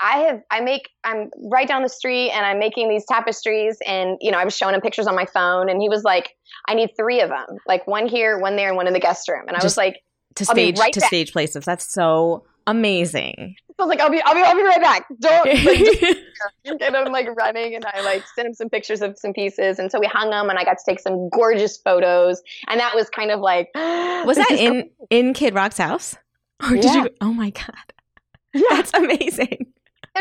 I 0.03 0.19
have 0.19 0.43
I 0.51 0.61
make 0.61 0.91
I'm 1.05 1.31
right 1.51 1.67
down 1.67 1.83
the 1.83 1.89
street 1.89 2.31
and 2.31 2.45
I'm 2.45 2.59
making 2.59 2.89
these 2.89 3.05
tapestries 3.07 3.79
and 3.87 4.17
you 4.21 4.31
know 4.31 4.39
I 4.39 4.45
was 4.45 4.57
showing 4.57 4.75
him 4.75 4.81
pictures 4.81 5.07
on 5.07 5.15
my 5.15 5.27
phone 5.27 5.69
and 5.69 5.81
he 5.81 5.89
was 5.89 6.05
like 6.05 6.37
I 6.67 6.75
need 6.75 6.91
three 6.97 7.21
of 7.21 7.29
them 7.29 7.59
like 7.67 7.87
one 7.87 8.07
here 8.07 8.39
one 8.39 8.57
there 8.57 8.69
and 8.69 8.77
one 8.77 8.87
in 8.87 8.93
the 8.93 9.01
guest 9.01 9.29
room 9.29 9.45
and 9.47 9.51
I 9.57 9.61
Just 9.61 9.65
was 9.65 9.77
like 9.77 10.03
to 10.37 10.45
stage 10.45 10.79
right 10.79 10.93
to 10.93 11.01
back. 11.01 11.09
stage 11.09 11.33
places 11.33 11.65
that's 11.65 11.91
so 11.91 12.45
amazing 12.67 13.57
I 13.79 13.83
was 13.83 13.89
like 13.89 14.01
I'll 14.01 14.11
be 14.11 14.21
I'll 14.23 14.35
be 14.35 14.41
I'll 14.41 14.55
be 14.55 14.63
right 14.63 14.81
back 14.81 15.07
don't 15.21 15.47
like, 15.47 16.79
get 16.79 16.95
him 16.95 17.05
like 17.13 17.29
running 17.37 17.75
and 17.75 17.85
I 17.87 18.01
like 18.03 18.25
sent 18.35 18.49
him 18.49 18.55
some 18.55 18.69
pictures 18.69 19.03
of 19.03 19.19
some 19.19 19.33
pieces 19.33 19.79
and 19.79 19.91
so 19.91 19.99
we 19.99 20.07
hung 20.07 20.31
them 20.31 20.51
and 20.51 20.59
I 20.59 20.65
got 20.65 20.79
to 20.79 20.85
take 20.87 21.01
some 21.01 21.29
gorgeous 21.31 21.77
photos 21.77 22.43
and 22.69 22.79
that 22.79 22.95
was 22.95 23.09
kind 23.11 23.31
of 23.31 23.41
like 23.41 23.71
was 23.75 24.37
that 24.37 24.51
in 24.51 24.83
cool. 24.83 25.07
in 25.11 25.35
Kid 25.35 25.55
Rock's 25.55 25.79
house 25.79 26.17
or 26.63 26.77
yeah. 26.77 26.83
did 26.83 26.95
you 26.95 27.11
oh 27.21 27.33
my 27.33 27.51
god 27.51 27.93
yeah. 28.55 28.63
That's 28.71 28.95
amazing. 28.95 29.67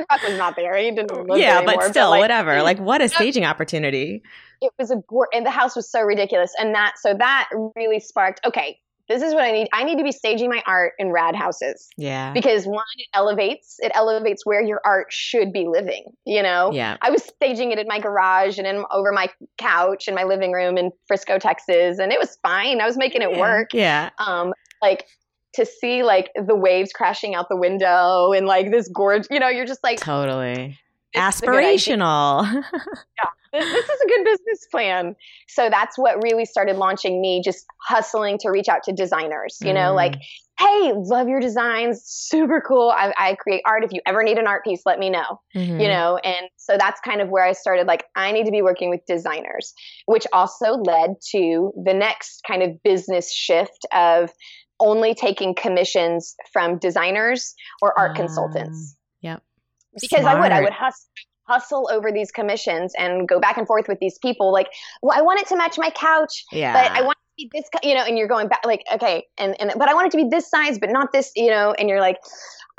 Rock 0.09 0.23
was 0.23 0.37
not 0.37 0.55
there. 0.55 0.75
He 0.75 0.91
didn't 0.91 1.11
live 1.27 1.39
Yeah, 1.39 1.61
but 1.63 1.83
still, 1.83 2.07
but 2.07 2.11
like, 2.11 2.21
whatever. 2.21 2.61
Like, 2.61 2.79
what 2.79 3.01
a 3.01 3.09
staging 3.09 3.45
opportunity. 3.45 4.23
It 4.61 4.71
was 4.79 4.91
a, 4.91 5.01
and 5.33 5.45
the 5.45 5.51
house 5.51 5.75
was 5.75 5.89
so 5.89 6.01
ridiculous. 6.01 6.51
And 6.59 6.73
that, 6.75 6.95
so 6.99 7.13
that 7.13 7.49
really 7.75 7.99
sparked, 7.99 8.41
okay, 8.45 8.79
this 9.07 9.23
is 9.23 9.33
what 9.33 9.43
I 9.43 9.51
need. 9.51 9.67
I 9.71 9.83
need 9.85 9.97
to 9.99 10.03
be 10.03 10.11
staging 10.11 10.49
my 10.49 10.61
art 10.65 10.93
in 10.99 11.11
rad 11.11 11.35
houses. 11.35 11.87
Yeah. 11.95 12.33
Because 12.33 12.65
one, 12.65 12.83
it 12.97 13.07
elevates, 13.13 13.77
it 13.79 13.91
elevates 13.95 14.45
where 14.45 14.61
your 14.61 14.81
art 14.83 15.07
should 15.09 15.53
be 15.53 15.65
living. 15.67 16.05
You 16.25 16.43
know? 16.43 16.71
Yeah. 16.73 16.97
I 17.01 17.09
was 17.09 17.23
staging 17.23 17.71
it 17.71 17.79
in 17.79 17.87
my 17.87 17.99
garage 17.99 18.57
and 18.57 18.67
in 18.67 18.83
over 18.91 19.11
my 19.13 19.29
couch 19.57 20.07
in 20.07 20.15
my 20.15 20.23
living 20.23 20.51
room 20.51 20.77
in 20.77 20.91
Frisco, 21.07 21.39
Texas, 21.39 21.99
and 21.99 22.11
it 22.11 22.19
was 22.19 22.37
fine. 22.43 22.81
I 22.81 22.85
was 22.85 22.97
making 22.97 23.21
it 23.21 23.31
yeah. 23.31 23.39
work. 23.39 23.73
Yeah. 23.73 24.09
Um, 24.19 24.53
like 24.81 25.05
to 25.57 25.65
see 25.65 26.03
like 26.03 26.31
the 26.35 26.55
waves 26.55 26.91
crashing 26.93 27.35
out 27.35 27.49
the 27.49 27.57
window 27.57 28.31
and 28.31 28.47
like 28.47 28.71
this 28.71 28.87
gorge, 28.87 29.27
you 29.29 29.39
know, 29.39 29.49
you're 29.49 29.65
just 29.65 29.83
like 29.83 29.99
totally 29.99 30.79
aspirational. 31.15 32.43
yeah, 32.43 33.29
this, 33.53 33.65
this, 33.65 33.89
is 33.89 34.01
a 34.01 34.07
good 34.07 34.23
business 34.23 34.67
plan. 34.71 35.15
So 35.47 35.69
that's 35.69 35.97
what 35.97 36.21
really 36.23 36.45
started 36.45 36.75
launching 36.75 37.21
me 37.21 37.41
just 37.43 37.65
hustling 37.81 38.37
to 38.39 38.49
reach 38.49 38.67
out 38.67 38.83
to 38.83 38.93
designers, 38.93 39.57
you 39.61 39.73
know, 39.73 39.93
like, 39.93 40.13
mm. 40.13 40.21
hey, 40.59 40.93
love 40.95 41.27
your 41.27 41.39
designs, 41.39 42.03
super 42.05 42.61
cool. 42.65 42.93
I, 42.95 43.13
I, 43.17 43.35
create 43.35 43.61
art. 43.65 43.83
If 43.83 43.91
you 43.93 44.01
ever 44.05 44.23
need 44.23 44.37
an 44.37 44.47
art 44.47 44.63
piece, 44.63 44.81
let 44.85 44.99
me 44.99 45.09
know, 45.09 45.39
mm-hmm. 45.55 45.79
you 45.79 45.87
know, 45.87 46.17
and 46.17 46.49
so 46.57 46.77
that's 46.77 46.99
kind 47.01 47.21
of 47.21 47.29
where 47.29 47.43
I 47.43 47.53
started. 47.53 47.87
Like, 47.87 48.03
I 48.15 48.31
need 48.31 48.45
to 48.45 48.51
be 48.51 48.61
working 48.61 48.89
with 48.89 49.01
designers, 49.07 49.73
which 50.05 50.27
also 50.33 50.73
led 50.73 51.15
to 51.31 51.71
the 51.83 51.93
next 51.93 52.41
kind 52.47 52.61
of 52.61 52.83
business 52.83 53.33
shift 53.33 53.85
of 53.93 54.29
only 54.79 55.13
taking 55.13 55.55
commissions 55.55 56.35
from 56.51 56.77
designers 56.77 57.55
or 57.81 57.97
art 57.97 58.11
uh, 58.11 58.15
consultants. 58.15 58.95
Yep. 59.21 59.41
Because 59.99 60.21
Smart. 60.21 60.37
I 60.37 60.39
would, 60.39 60.51
I 60.51 60.61
would 60.61 60.73
hustle, 60.73 61.05
hustle 61.47 61.89
over 61.91 62.11
these 62.11 62.31
commissions 62.31 62.93
and 62.97 63.27
go 63.27 63.39
back 63.39 63.57
and 63.57 63.67
forth 63.67 63.87
with 63.87 63.99
these 63.99 64.17
people. 64.19 64.51
Like, 64.51 64.67
well, 65.01 65.17
I 65.17 65.21
want 65.21 65.39
it 65.39 65.47
to 65.47 65.55
match 65.55 65.77
my 65.77 65.89
couch, 65.89 66.45
yeah. 66.51 66.73
but 66.73 66.91
I 66.91 67.01
want 67.01 67.17
it 67.17 67.41
to 67.41 67.49
be 67.49 67.51
this, 67.53 67.69
you 67.83 67.95
know, 67.95 68.03
and 68.03 68.17
you're 68.17 68.27
going 68.27 68.47
back 68.47 68.65
like, 68.65 68.83
okay, 68.93 69.25
and 69.37 69.59
and 69.59 69.71
but 69.77 69.89
I 69.89 69.93
want 69.93 70.07
it 70.07 70.11
to 70.11 70.17
be 70.17 70.29
this 70.29 70.49
size, 70.49 70.77
but 70.79 70.89
not 70.89 71.11
this, 71.11 71.31
you 71.35 71.49
know, 71.49 71.73
and 71.77 71.89
you're 71.89 72.01
like, 72.01 72.17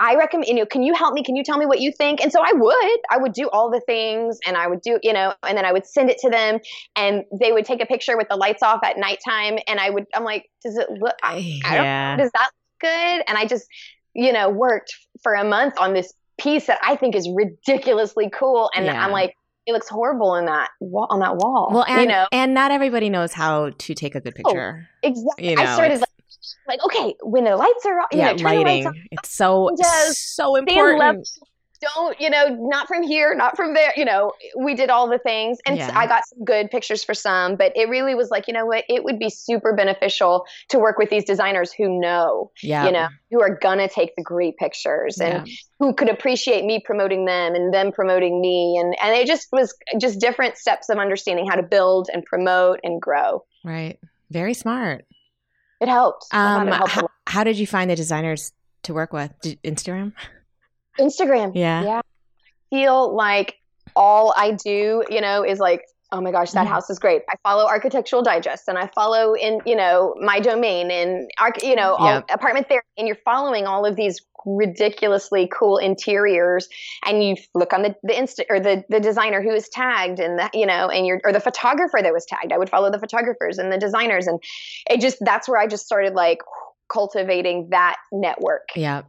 I 0.01 0.14
recommend, 0.14 0.47
you 0.47 0.55
know, 0.55 0.66
can 0.66 0.83
you 0.83 0.95
help 0.95 1.14
me? 1.14 1.25
Can 1.25 1.35
you 1.35 1.43
tell 1.43 1.59
me 1.59 1.66
what 1.66 1.81
you 1.81 1.91
think? 1.91 2.21
And 2.23 2.31
so 2.31 2.41
I 2.41 2.53
would, 2.53 3.01
I 3.11 3.19
would 3.19 3.33
do 3.33 3.49
all 3.51 3.69
the 3.69 3.81
things 3.81 4.39
and 4.47 4.57
I 4.57 4.69
would 4.69 4.81
do, 4.81 5.01
you 5.03 5.12
know, 5.12 5.35
and 5.47 5.59
then 5.59 5.64
I 5.64 5.73
would 5.73 5.87
send 5.87 6.09
it 6.09 6.19
to 6.19 6.31
them 6.31 6.61
and 6.95 7.25
they 7.41 7.51
would 7.51 7.64
take 7.64 7.83
a 7.83 7.87
picture 7.87 8.16
with 8.16 8.29
the 8.29 8.37
lights 8.37 8.62
off 8.62 8.81
at 8.85 8.97
nighttime. 8.97 9.59
And 9.66 9.81
I 9.81 9.91
would, 9.91 10.07
I'm 10.14 10.23
like, 10.23 10.49
does 10.62 10.77
it 10.77 10.89
look, 10.89 11.16
I, 11.23 11.61
I 11.64 11.75
yeah. 11.75 12.16
don't, 12.16 12.25
does 12.25 12.31
that 12.33 12.51
look 12.51 12.81
good? 12.81 13.25
And 13.27 13.37
I 13.37 13.45
just, 13.47 13.66
you 14.14 14.33
know, 14.33 14.51
worked 14.51 14.95
for 15.21 15.35
a 15.35 15.43
month 15.43 15.75
on 15.79 15.95
this 15.95 16.12
piece 16.39 16.66
that 16.66 16.78
I 16.82 16.97
think 16.97 17.14
is 17.14 17.28
ridiculously 17.34 18.30
cool. 18.32 18.70
And 18.74 18.86
yeah. 18.86 19.05
I'm 19.05 19.11
like, 19.11 19.34
it 19.66 19.72
looks 19.72 19.89
horrible 19.89 20.34
in 20.36 20.47
that 20.47 20.70
wall, 20.80 21.07
on 21.11 21.20
that 21.20 21.36
wall. 21.36 21.70
Well, 21.70 21.84
and, 21.86 22.03
you 22.03 22.09
know? 22.09 22.26
and 22.32 22.55
not 22.55 22.70
everybody 22.70 23.11
knows 23.11 23.32
how 23.32 23.70
to 23.70 23.95
take 23.95 24.14
a 24.14 24.20
good 24.20 24.34
oh, 24.39 24.43
picture. 24.43 24.89
Oh, 24.89 25.09
exactly. 25.09 25.51
You 25.51 25.57
know, 25.57 25.62
I 25.62 25.74
started 25.74 26.01
like 26.01 26.09
like 26.66 26.84
okay 26.84 27.14
when 27.22 27.45
the 27.45 27.57
lights 27.57 27.84
are 27.84 28.01
on, 28.01 28.07
yeah, 28.12 28.32
know, 28.32 28.43
lighting 28.43 28.86
on, 28.86 28.95
it's 29.11 29.30
so 29.30 29.70
so 30.12 30.57
important 30.57 31.28
don't 31.81 32.20
you 32.20 32.29
know 32.31 32.49
not 32.49 32.87
from 32.89 33.03
here 33.03 33.35
not 33.35 33.57
from 33.57 33.74
there 33.74 33.93
you 33.97 34.05
know 34.05 34.33
we 34.59 34.74
did 34.74 34.91
all 34.91 35.09
the 35.09 35.18
things 35.18 35.59
and 35.66 35.76
yeah. 35.76 35.91
i 35.95 36.07
got 36.07 36.26
some 36.29 36.45
good 36.45 36.70
pictures 36.70 37.05
for 37.05 37.14
some 37.14 37.57
but 37.57 37.72
it 37.76 37.89
really 37.89 38.14
was 38.14 38.31
like 38.31 38.47
you 38.49 38.55
know 38.55 38.66
what 38.66 38.85
it 38.89 39.05
would 39.05 39.18
be 39.18 39.31
super 39.31 39.74
beneficial 39.74 40.45
to 40.68 40.79
work 40.79 40.99
with 40.99 41.11
these 41.11 41.24
designers 41.24 41.72
who 41.72 42.01
know 42.01 42.51
yeah. 42.62 42.87
you 42.87 42.93
know 42.93 43.09
who 43.31 43.41
are 43.41 43.59
gonna 43.61 43.89
take 43.89 44.14
the 44.16 44.22
great 44.22 44.57
pictures 44.57 45.18
and 45.18 45.47
yeah. 45.47 45.55
who 45.79 45.93
could 45.93 46.09
appreciate 46.09 46.64
me 46.64 46.81
promoting 46.85 47.24
them 47.24 47.55
and 47.55 47.72
them 47.72 47.93
promoting 47.93 48.41
me 48.41 48.76
and 48.81 48.95
and 49.03 49.14
it 49.14 49.26
just 49.26 49.49
was 49.53 49.74
just 50.01 50.20
different 50.20 50.57
steps 50.57 50.89
of 50.89 50.99
understanding 50.99 51.47
how 51.49 51.57
to 51.57 51.62
build 51.62 52.09
and 52.12 52.24
promote 52.24 52.81
and 52.83 53.01
grow 53.01 53.45
right 53.64 53.99
very 54.31 54.55
smart 54.55 55.05
it 55.81 55.89
helped. 55.89 56.26
Um, 56.33 56.68
it 56.68 56.74
helped 56.74 56.93
how, 56.93 57.09
how, 57.26 57.45
did 57.45 57.59
you 57.59 57.66
find 57.66 57.91
the 57.91 57.97
designers 57.97 58.53
to 58.83 58.95
work 58.95 59.12
with? 59.12 59.33
Did, 59.43 59.62
Instagram? 59.62 60.12
Instagram. 60.99 61.53
Yeah. 61.55 61.82
Yeah. 61.82 62.01
I 62.01 62.76
feel 62.76 63.14
like 63.14 63.57
all 63.96 64.34
I 64.36 64.53
do, 64.53 65.05
you 65.11 65.20
know, 65.20 65.44
is 65.44 65.59
like 65.59 65.82
oh 66.11 66.20
my 66.20 66.30
gosh, 66.30 66.53
that 66.53 66.64
mm-hmm. 66.64 66.72
house 66.72 66.88
is 66.88 66.99
great. 66.99 67.22
I 67.28 67.34
follow 67.42 67.66
Architectural 67.66 68.22
Digest 68.22 68.68
and 68.68 68.78
I 68.78 68.86
follow 68.94 69.34
in, 69.34 69.61
you 69.66 69.76
know, 69.76 70.14
my 70.20 70.40
domain 70.40 70.90
and, 70.90 71.30
you 71.62 71.76
know, 71.76 71.94
all, 71.96 72.22
apartment 72.30 72.68
there. 72.68 72.82
And 72.96 73.07
you're 73.07 73.18
following 73.24 73.66
all 73.66 73.84
of 73.84 73.96
these 73.96 74.20
ridiculously 74.46 75.51
cool 75.53 75.76
interiors 75.76 76.68
and 77.05 77.22
you 77.22 77.36
look 77.55 77.72
on 77.72 77.82
the, 77.82 77.94
the 78.03 78.14
insta 78.14 78.44
or 78.49 78.59
the, 78.59 78.84
the 78.88 79.01
designer 79.01 79.42
who 79.42 79.51
is 79.51 79.68
tagged 79.68 80.18
and 80.18 80.38
the, 80.38 80.51
you 80.55 80.64
know, 80.64 80.88
and 80.88 81.07
you're, 81.07 81.20
or 81.24 81.32
the 81.32 81.40
photographer 81.40 81.99
that 82.03 82.12
was 82.12 82.24
tagged. 82.24 82.53
I 82.53 82.59
would 82.59 82.70
follow 82.70 82.90
the 82.90 82.99
photographers 82.99 83.59
and 83.59 83.70
the 83.70 83.78
designers. 83.78 84.26
And 84.26 84.42
it 84.88 85.01
just, 85.01 85.18
that's 85.20 85.49
where 85.49 85.61
I 85.61 85.66
just 85.66 85.84
started 85.84 86.14
like 86.14 86.38
cultivating 86.90 87.68
that 87.70 87.96
network. 88.12 88.68
Yeah. 88.74 89.03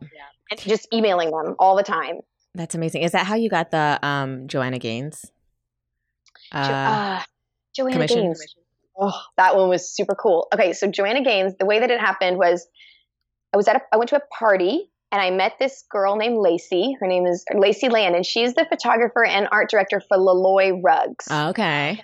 And 0.51 0.59
just 0.59 0.87
emailing 0.93 1.31
them 1.31 1.55
all 1.59 1.75
the 1.75 1.83
time. 1.83 2.21
That's 2.55 2.75
amazing. 2.75 3.03
Is 3.03 3.11
that 3.11 3.25
how 3.25 3.35
you 3.35 3.49
got 3.49 3.71
the 3.71 3.99
um, 4.01 4.47
Joanna 4.47 4.79
Gaines? 4.79 5.31
Uh, 6.51 6.57
uh, 6.57 7.21
Joanna 7.75 7.93
commission? 7.93 8.21
Gaines. 8.21 8.55
Oh, 8.99 9.21
that 9.37 9.55
one 9.55 9.69
was 9.69 9.89
super 9.89 10.15
cool. 10.15 10.47
Okay, 10.53 10.73
so 10.73 10.87
Joanna 10.87 11.23
Gaines, 11.23 11.53
the 11.57 11.65
way 11.65 11.79
that 11.79 11.89
it 11.89 11.99
happened 11.99 12.37
was 12.37 12.67
I 13.53 13.57
was 13.57 13.67
at 13.67 13.77
a, 13.77 13.81
I 13.93 13.97
went 13.97 14.09
to 14.09 14.17
a 14.17 14.21
party 14.37 14.89
and 15.11 15.21
I 15.21 15.31
met 15.31 15.53
this 15.59 15.83
girl 15.89 16.15
named 16.15 16.37
Lacey. 16.37 16.95
Her 16.99 17.07
name 17.07 17.25
is 17.25 17.45
Lacey 17.53 17.89
Land, 17.89 18.15
and 18.15 18.25
she's 18.25 18.53
the 18.53 18.65
photographer 18.69 19.25
and 19.25 19.47
art 19.51 19.69
director 19.69 20.01
for 20.07 20.17
Loloi 20.17 20.81
Rugs. 20.83 21.27
Okay. 21.31 22.03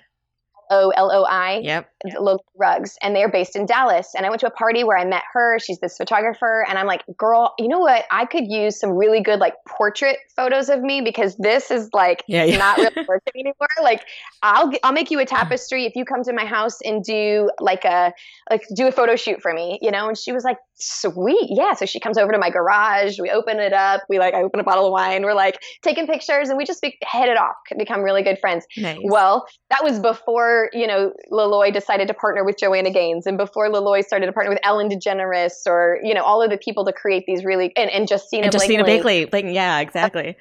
O 0.70 0.90
L 0.90 1.12
O 1.12 1.24
I. 1.24 1.60
Yep. 1.64 1.90
Loloi 2.14 2.38
rugs, 2.58 2.98
and 3.02 3.16
they're 3.16 3.30
based 3.30 3.56
in 3.56 3.66
Dallas. 3.66 4.14
And 4.16 4.26
I 4.26 4.30
went 4.30 4.40
to 4.42 4.48
a 4.48 4.52
party 4.52 4.84
where 4.84 4.98
I 4.98 5.06
met 5.06 5.24
her. 5.34 5.58
She's 5.60 5.80
this 5.80 5.98
photographer, 5.98 6.66
and 6.68 6.78
I'm 6.78 6.86
like, 6.86 7.04
girl, 7.18 7.54
you 7.58 7.68
know 7.68 7.80
what? 7.80 8.06
I 8.12 8.26
could 8.26 8.46
use 8.48 8.80
some 8.80 8.92
really 8.92 9.22
good 9.22 9.40
like 9.40 9.56
portrait 9.68 10.18
photos 10.36 10.70
of 10.70 10.82
me 10.82 11.02
because 11.02 11.36
this 11.38 11.72
is 11.72 11.90
like 11.94 12.24
yeah, 12.28 12.44
yeah. 12.44 12.58
not 12.58 12.78
really 12.78 12.94
working 13.08 13.34
anymore. 13.36 13.68
Like, 13.82 14.06
I'll 14.44 14.72
I'll 14.84 14.94
make 14.94 15.12
you 15.12 15.20
a 15.20 15.26
tapestry 15.26 15.86
if 15.86 15.96
you 15.96 16.06
come 16.06 16.24
to 16.24 16.34
my 16.34 16.46
house 16.46 16.80
and 16.82 17.04
do 17.04 17.50
like 17.60 17.86
a 17.86 18.14
like 18.50 18.66
do 18.76 18.88
a 18.88 18.92
photo 18.92 19.16
shoot 19.16 19.42
for 19.42 19.54
me, 19.54 19.80
you 19.82 19.92
know. 19.92 20.08
And 20.08 20.18
she 20.18 20.32
was 20.32 20.44
like, 20.44 20.58
sweet, 20.76 21.48
yeah. 21.50 21.74
So 21.74 21.86
she 21.86 22.00
comes 22.00 22.18
over 22.18 22.32
to 22.32 22.38
my 22.38 22.50
garage. 22.50 23.20
We 23.20 23.30
open 23.32 23.60
it 23.60 23.74
up. 23.74 24.04
We 24.10 24.20
like 24.20 24.34
I 24.34 24.44
open 24.44 24.60
a 24.60 24.64
bottle 24.64 24.86
of 24.86 24.92
wine. 24.92 25.24
We're 25.24 25.34
like 25.34 25.62
taking 25.82 26.08
pictures, 26.08 26.50
and 26.50 26.58
we 26.58 26.66
just 26.66 26.82
be, 26.82 26.98
hit 27.02 27.30
it 27.30 27.38
off, 27.38 27.56
become 27.78 28.02
really 28.02 28.24
good 28.24 28.40
friends. 28.40 28.66
Nice. 28.78 29.00
Well, 29.04 29.46
that 29.70 29.84
was 29.84 30.00
before 30.00 30.70
you 30.74 30.88
know, 30.88 31.14
Loloi 31.32 31.74
decided 31.74 32.08
to 32.08 32.14
partner 32.14 32.44
with 32.44 32.58
Joanna 32.58 32.92
Gaines 32.92 33.26
and 33.26 33.38
before 33.38 33.70
Loloi 33.70 34.04
started 34.04 34.28
to 34.28 34.34
partner 34.34 34.52
with 34.52 34.60
Ellen 34.64 34.90
DeGeneres 34.90 35.66
or, 35.66 36.00
you 36.04 36.14
know, 36.14 36.24
all 36.24 36.42
of 36.42 36.50
the 36.50 36.58
people 36.58 36.86
to 36.86 36.94
create 36.94 37.24
these 37.26 37.44
really, 37.44 37.72
and, 37.76 37.90
and 37.90 38.10
Justina 38.10 38.46
and 38.46 38.54
Justina 38.54 38.84
Blakeney. 38.84 39.26
Blakeney. 39.26 39.54
yeah, 39.54 39.80
exactly. 39.80 40.36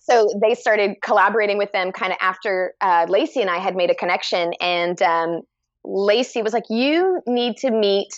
So 0.00 0.28
they 0.42 0.54
started 0.54 0.96
collaborating 1.02 1.58
with 1.58 1.70
them 1.72 1.92
kind 1.92 2.12
of 2.12 2.18
after 2.20 2.74
uh, 2.80 3.06
Lacey 3.08 3.40
and 3.40 3.48
I 3.48 3.58
had 3.58 3.76
made 3.76 3.90
a 3.90 3.94
connection 3.94 4.52
and, 4.60 5.00
um, 5.00 5.40
Lacey 5.84 6.42
was 6.42 6.52
like, 6.52 6.64
You 6.70 7.20
need 7.26 7.56
to 7.58 7.70
meet 7.70 8.08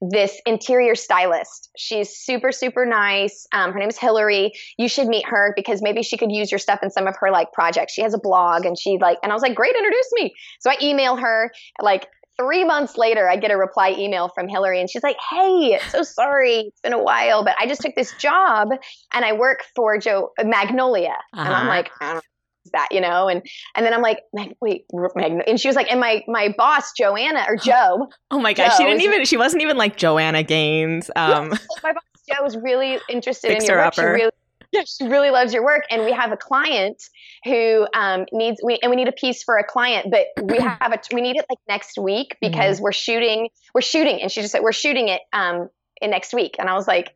this 0.00 0.40
interior 0.46 0.94
stylist. 0.94 1.70
She's 1.76 2.10
super, 2.10 2.52
super 2.52 2.84
nice. 2.84 3.46
Um, 3.52 3.72
her 3.72 3.78
name 3.78 3.88
is 3.88 3.98
Hillary. 3.98 4.52
You 4.78 4.88
should 4.88 5.06
meet 5.06 5.26
her 5.26 5.52
because 5.56 5.82
maybe 5.82 6.02
she 6.02 6.16
could 6.16 6.32
use 6.32 6.50
your 6.50 6.58
stuff 6.58 6.80
in 6.82 6.90
some 6.90 7.06
of 7.06 7.16
her 7.20 7.30
like 7.30 7.52
projects. 7.52 7.92
She 7.92 8.02
has 8.02 8.14
a 8.14 8.18
blog 8.18 8.64
and 8.64 8.78
she 8.78 8.98
like, 9.00 9.18
and 9.22 9.30
I 9.30 9.34
was 9.34 9.42
like, 9.42 9.54
Great, 9.54 9.74
introduce 9.76 10.10
me. 10.12 10.34
So 10.60 10.70
I 10.70 10.76
email 10.82 11.16
her 11.16 11.52
like 11.80 12.08
three 12.38 12.64
months 12.64 12.96
later, 12.96 13.28
I 13.28 13.36
get 13.36 13.50
a 13.50 13.56
reply 13.56 13.94
email 13.96 14.28
from 14.28 14.48
Hillary, 14.48 14.80
and 14.80 14.90
she's 14.90 15.02
like, 15.02 15.16
"Hey, 15.30 15.78
so 15.90 16.02
sorry, 16.02 16.60
it's 16.60 16.80
been 16.80 16.92
a 16.92 17.02
while, 17.02 17.44
but 17.44 17.54
I 17.58 17.66
just 17.66 17.82
took 17.82 17.94
this 17.94 18.12
job, 18.18 18.68
and 19.12 19.24
I 19.24 19.34
work 19.34 19.64
for 19.76 19.98
Jo 19.98 20.30
Magnolia." 20.42 21.10
Uh-huh. 21.10 21.40
And 21.44 21.48
I'm 21.48 21.68
uh-huh. 21.68 21.68
like, 21.68 21.90
I 22.00 22.12
don't 22.14 22.24
that 22.72 22.88
you 22.90 23.00
know 23.00 23.28
and 23.28 23.42
and 23.74 23.84
then 23.84 23.92
i'm 23.92 24.02
like 24.02 24.20
wait 24.60 24.84
Magnolia. 24.92 25.44
and 25.46 25.60
she 25.60 25.68
was 25.68 25.76
like 25.76 25.90
and 25.90 26.00
my 26.00 26.22
my 26.28 26.54
boss 26.56 26.92
joanna 26.96 27.44
or 27.48 27.56
jo 27.64 28.08
oh 28.30 28.38
my 28.38 28.52
gosh 28.52 28.76
she 28.76 28.84
didn't 28.84 29.02
even 29.02 29.24
she 29.24 29.36
wasn't 29.36 29.62
even 29.62 29.76
like 29.76 29.96
joanna 29.96 30.42
gaines 30.42 31.10
um 31.16 31.50
my 31.82 31.92
boss 31.92 32.02
jo 32.28 32.42
was 32.42 32.56
really 32.56 32.98
interested 33.08 33.50
in 33.50 33.64
your 33.64 33.78
work 33.78 33.94
she 33.94 34.02
really 34.02 34.30
yeah, 34.72 34.82
she 34.98 35.06
really 35.06 35.30
loves 35.30 35.54
your 35.54 35.62
work. 35.62 35.84
And 35.90 36.04
we 36.04 36.12
have 36.12 36.32
a 36.32 36.36
client 36.36 37.02
who 37.44 37.86
um, 37.94 38.26
needs 38.32 38.60
we 38.64 38.78
and 38.82 38.90
we 38.90 38.96
need 38.96 39.08
a 39.08 39.12
piece 39.12 39.42
for 39.42 39.58
a 39.58 39.64
client, 39.64 40.08
but 40.10 40.26
we 40.42 40.58
have 40.80 40.92
a 40.92 40.98
we 41.12 41.20
need 41.20 41.36
it 41.36 41.44
like 41.48 41.58
next 41.68 41.98
week 41.98 42.36
because 42.40 42.76
mm-hmm. 42.76 42.84
we're 42.84 42.92
shooting 42.92 43.48
we're 43.74 43.82
shooting, 43.82 44.20
and 44.20 44.30
she 44.30 44.40
just 44.40 44.52
said 44.52 44.62
we're 44.62 44.72
shooting 44.72 45.08
it 45.08 45.20
um, 45.32 45.68
in 46.00 46.10
next 46.10 46.34
week. 46.34 46.56
And 46.58 46.68
I 46.68 46.74
was 46.74 46.88
like, 46.88 47.14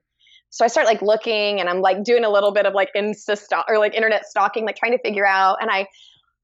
so 0.57 0.65
I 0.65 0.69
start 0.69 0.87
like 0.87 1.03
looking, 1.03 1.61
and 1.61 1.69
I'm 1.69 1.81
like 1.81 2.03
doing 2.05 2.25
a 2.25 2.31
little 2.31 2.53
bit 2.53 2.67
of 2.67 2.75
like 2.75 2.91
Insta 2.97 3.63
or 3.69 3.79
like 3.79 3.95
internet 3.95 4.27
stalking, 4.27 4.65
like 4.65 4.77
trying 4.77 4.93
to 4.93 4.99
figure 4.99 5.27
out. 5.27 5.59
And 5.61 5.71
I 5.71 5.87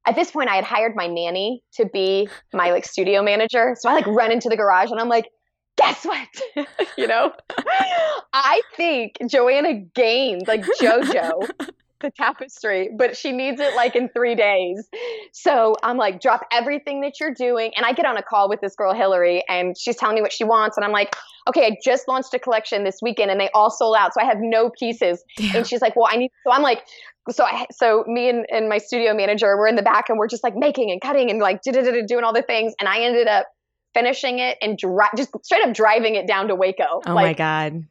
at 0.06 0.14
this 0.14 0.30
point 0.30 0.50
I 0.50 0.56
had 0.56 0.64
hired 0.64 0.94
my 0.96 1.06
nanny 1.06 1.62
to 1.74 1.86
be 1.86 2.28
my 2.52 2.70
like 2.70 2.84
studio 2.84 3.22
manager, 3.22 3.76
so 3.78 3.88
I 3.88 3.94
like 3.94 4.06
run 4.06 4.30
into 4.30 4.48
the 4.48 4.56
garage 4.56 4.90
and 4.90 5.00
I'm 5.00 5.08
like 5.08 5.28
guess 5.76 6.04
what? 6.04 6.28
you 6.96 7.06
know, 7.06 7.32
I 8.32 8.62
think 8.76 9.16
Joanna 9.26 9.74
Gaines, 9.94 10.46
like 10.46 10.64
JoJo, 10.80 11.50
the 12.03 12.11
tapestry, 12.11 12.90
but 12.96 13.16
she 13.16 13.32
needs 13.32 13.61
it 13.61 13.74
like 13.74 13.96
in 13.96 14.09
three 14.09 14.34
days. 14.34 14.86
So 15.32 15.74
I'm 15.82 15.96
like, 15.96 16.20
drop 16.20 16.42
everything 16.53 17.00
that 17.03 17.20
you're 17.20 17.34
doing. 17.34 17.72
And 17.76 17.86
I 17.86 17.92
get 17.92 18.05
on 18.05 18.16
a 18.16 18.22
call 18.22 18.48
with 18.48 18.61
this 18.61 18.74
girl, 18.74 18.94
Hillary, 18.94 19.42
and 19.48 19.76
she's 19.78 19.96
telling 19.96 20.14
me 20.14 20.20
what 20.20 20.32
she 20.32 20.44
wants. 20.44 20.76
And 20.76 20.84
I'm 20.84 20.92
like, 20.92 21.16
okay, 21.48 21.66
I 21.66 21.76
just 21.84 22.09
launched 22.09 22.34
a 22.34 22.38
collection 22.38 22.84
this 22.84 22.98
weekend 23.00 23.30
and 23.30 23.40
they 23.40 23.48
all 23.55 23.70
sold 23.70 23.96
out. 23.96 24.12
So 24.14 24.20
I 24.20 24.26
have 24.26 24.38
no 24.40 24.70
pieces. 24.70 25.22
Damn. 25.36 25.57
And 25.57 25.66
she's 25.66 25.80
like, 25.80 25.96
well, 25.96 26.09
I 26.11 26.16
need, 26.16 26.30
so 26.44 26.53
I'm 26.53 26.62
like, 26.62 26.82
so 27.30 27.44
I, 27.44 27.66
so 27.70 28.05
me 28.07 28.28
and, 28.28 28.44
and 28.50 28.68
my 28.68 28.78
studio 28.78 29.14
manager, 29.14 29.57
we're 29.57 29.68
in 29.68 29.76
the 29.76 29.82
back 29.82 30.09
and 30.09 30.18
we're 30.18 30.28
just 30.28 30.42
like 30.42 30.55
making 30.57 30.90
and 30.90 31.00
cutting 31.00 31.30
and 31.30 31.38
like 31.38 31.62
doing 31.62 32.24
all 32.24 32.32
the 32.32 32.42
things. 32.42 32.74
And 32.80 32.88
I 32.88 33.00
ended 33.00 33.28
up 33.28 33.46
finishing 33.94 34.38
it 34.38 34.59
and 34.61 34.76
dri- 34.76 35.11
just 35.16 35.30
straight 35.42 35.64
up 35.64 35.74
driving 35.74 36.14
it 36.16 36.26
down 36.26 36.48
to 36.48 36.55
Waco. 36.55 37.03
Oh 37.07 37.14
like, 37.14 37.24
my 37.24 37.32
god! 37.34 37.84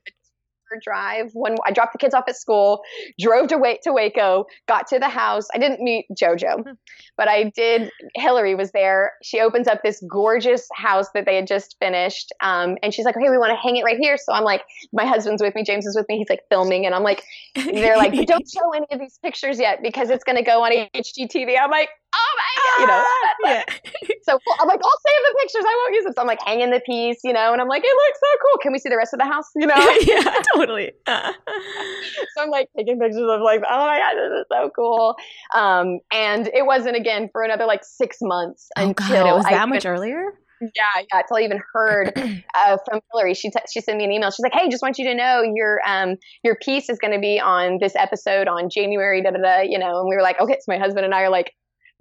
Drive 0.84 1.32
when 1.34 1.56
I 1.66 1.72
dropped 1.72 1.94
the 1.94 2.00
kids 2.00 2.14
off 2.14 2.26
at 2.28 2.36
school, 2.36 2.82
drove 3.20 3.48
to 3.50 3.58
wait 3.58 3.82
to 3.84 3.94
Waco, 3.94 4.46
got 4.68 4.88
to 4.88 5.00
the 5.00 5.10
house. 5.10 5.48
I 5.54 5.58
didn't 5.58 5.82
meet 5.82 6.06
JoJo, 6.20 6.64
hmm. 6.64 6.72
but 7.18 7.28
I 7.28 7.52
did. 7.56 7.90
Hillary 8.16 8.56
was 8.56 8.72
there. 8.72 9.14
She 9.24 9.40
opens 9.40 9.68
up 9.68 9.82
this 9.84 10.04
gorgeous 10.10 10.68
house 10.74 11.08
that 11.14 11.26
they 11.26 11.36
had 11.36 11.48
just 11.48 11.76
finished, 11.80 12.32
um, 12.42 12.78
and 12.84 12.94
she's 12.94 13.06
like, 13.06 13.18
"Okay, 13.18 13.30
we 13.30 13.38
want 13.38 13.52
to 13.52 13.62
hang 13.62 13.78
it 13.78 13.84
right 13.84 13.98
here." 14.00 14.18
So 14.18 14.34
I'm 14.34 14.44
like, 14.44 14.64
my 14.94 15.06
husband's 15.06 15.42
with 15.42 15.56
me, 15.56 15.64
James 15.64 15.86
is 15.86 15.96
with 15.96 16.08
me. 16.10 16.18
He's 16.18 16.30
like 16.30 16.42
filming, 16.50 16.86
and 16.86 16.96
I'm 16.96 17.04
like, 17.04 17.24
they're 17.56 17.98
like, 17.98 18.14
"Don't 18.28 18.50
show 18.54 18.72
any 18.74 18.88
of 18.92 19.00
these 19.00 19.18
pictures 19.22 19.60
yet 19.60 19.80
because 19.82 20.10
it's 20.10 20.24
going 20.24 20.38
to 20.38 20.44
go 20.44 20.64
on 20.64 20.72
HGTV." 20.72 21.58
I'm 21.60 21.72
like, 21.72 21.90
"Oh 22.14 22.32
my 22.38 22.52
god!" 22.56 22.62
You 22.82 22.88
know. 22.88 23.04
Ah, 23.06 23.36
yeah. 23.46 23.64
so 24.24 24.40
I'm 24.60 24.68
like, 24.68 24.80
"I'll 24.84 25.02
save 25.06 25.22
the 25.28 25.36
pictures. 25.42 25.64
I 25.68 25.76
won't 25.84 25.96
use 25.96 26.04
them." 26.06 26.14
So 26.14 26.22
I'm 26.22 26.28
like 26.28 26.42
hanging 26.46 26.72
the 26.72 26.82
piece, 26.86 27.20
you 27.24 27.34
know, 27.34 27.54
and 27.54 27.62
I'm 27.62 27.68
like, 27.68 27.84
"It 27.84 27.96
looks 27.96 28.20
so 28.20 28.38
cool. 28.42 28.60
Can 28.62 28.72
we 28.72 28.80
see 28.80 28.90
the 28.90 28.98
rest 28.98 29.14
of 29.14 29.20
the 29.20 29.26
house?" 29.26 29.50
You 29.56 29.68
know. 29.72 29.76
yeah, 30.02 30.42
totally. 30.56 30.92
so 31.08 32.42
I'm 32.42 32.50
like 32.50 32.70
taking 32.78 33.00
pictures 33.00 33.22
of 33.22 33.42
like, 33.42 33.62
oh 33.70 33.86
my 33.86 34.00
god, 34.00 34.16
this 34.16 34.40
is 34.40 34.46
so 34.52 34.72
cool. 34.76 35.16
Um, 35.56 36.00
and 36.12 36.48
it 36.48 36.66
wasn't 36.66 36.96
again 36.96 37.30
for 37.32 37.44
another 37.44 37.66
like 37.66 37.84
six 37.84 38.18
months 38.22 38.68
oh 38.78 38.90
until 38.90 39.24
god, 39.24 39.30
it 39.30 39.36
was 39.36 39.46
that 39.46 39.70
much 39.70 39.86
earlier. 39.86 40.34
Yeah, 40.62 40.68
yeah. 40.96 41.20
Until 41.22 41.38
I 41.38 41.42
even 41.42 41.60
heard 41.74 42.14
uh, 42.56 42.78
from 42.86 43.02
Hillary, 43.12 43.34
she 43.34 43.50
t- 43.50 43.60
she 43.72 43.82
sent 43.82 43.98
me 43.98 44.04
an 44.04 44.12
email. 44.12 44.30
She's 44.30 44.44
like, 44.44 44.54
"Hey, 44.54 44.70
just 44.70 44.84
want 44.84 44.98
you 45.00 45.06
to 45.06 45.16
know 45.16 45.42
your 45.42 45.80
um 45.88 46.18
your 46.44 46.56
piece 46.56 46.90
is 46.90 47.00
going 47.00 47.14
to 47.14 47.20
be 47.20 47.40
on 47.40 47.80
this 47.82 47.96
episode 47.96 48.48
on 48.48 48.70
January, 48.70 49.24
da 49.24 49.32
da 49.32 49.40
da." 49.40 49.62
You 49.62 49.80
know, 49.80 50.00
and 50.00 50.10
we 50.10 50.16
were 50.16 50.22
like, 50.22 50.40
"Okay." 50.40 50.58
So 50.60 50.72
my 50.72 50.78
husband 50.78 51.06
and 51.06 51.16
I 51.16 51.24
are 51.24 51.32
like, 51.32 51.52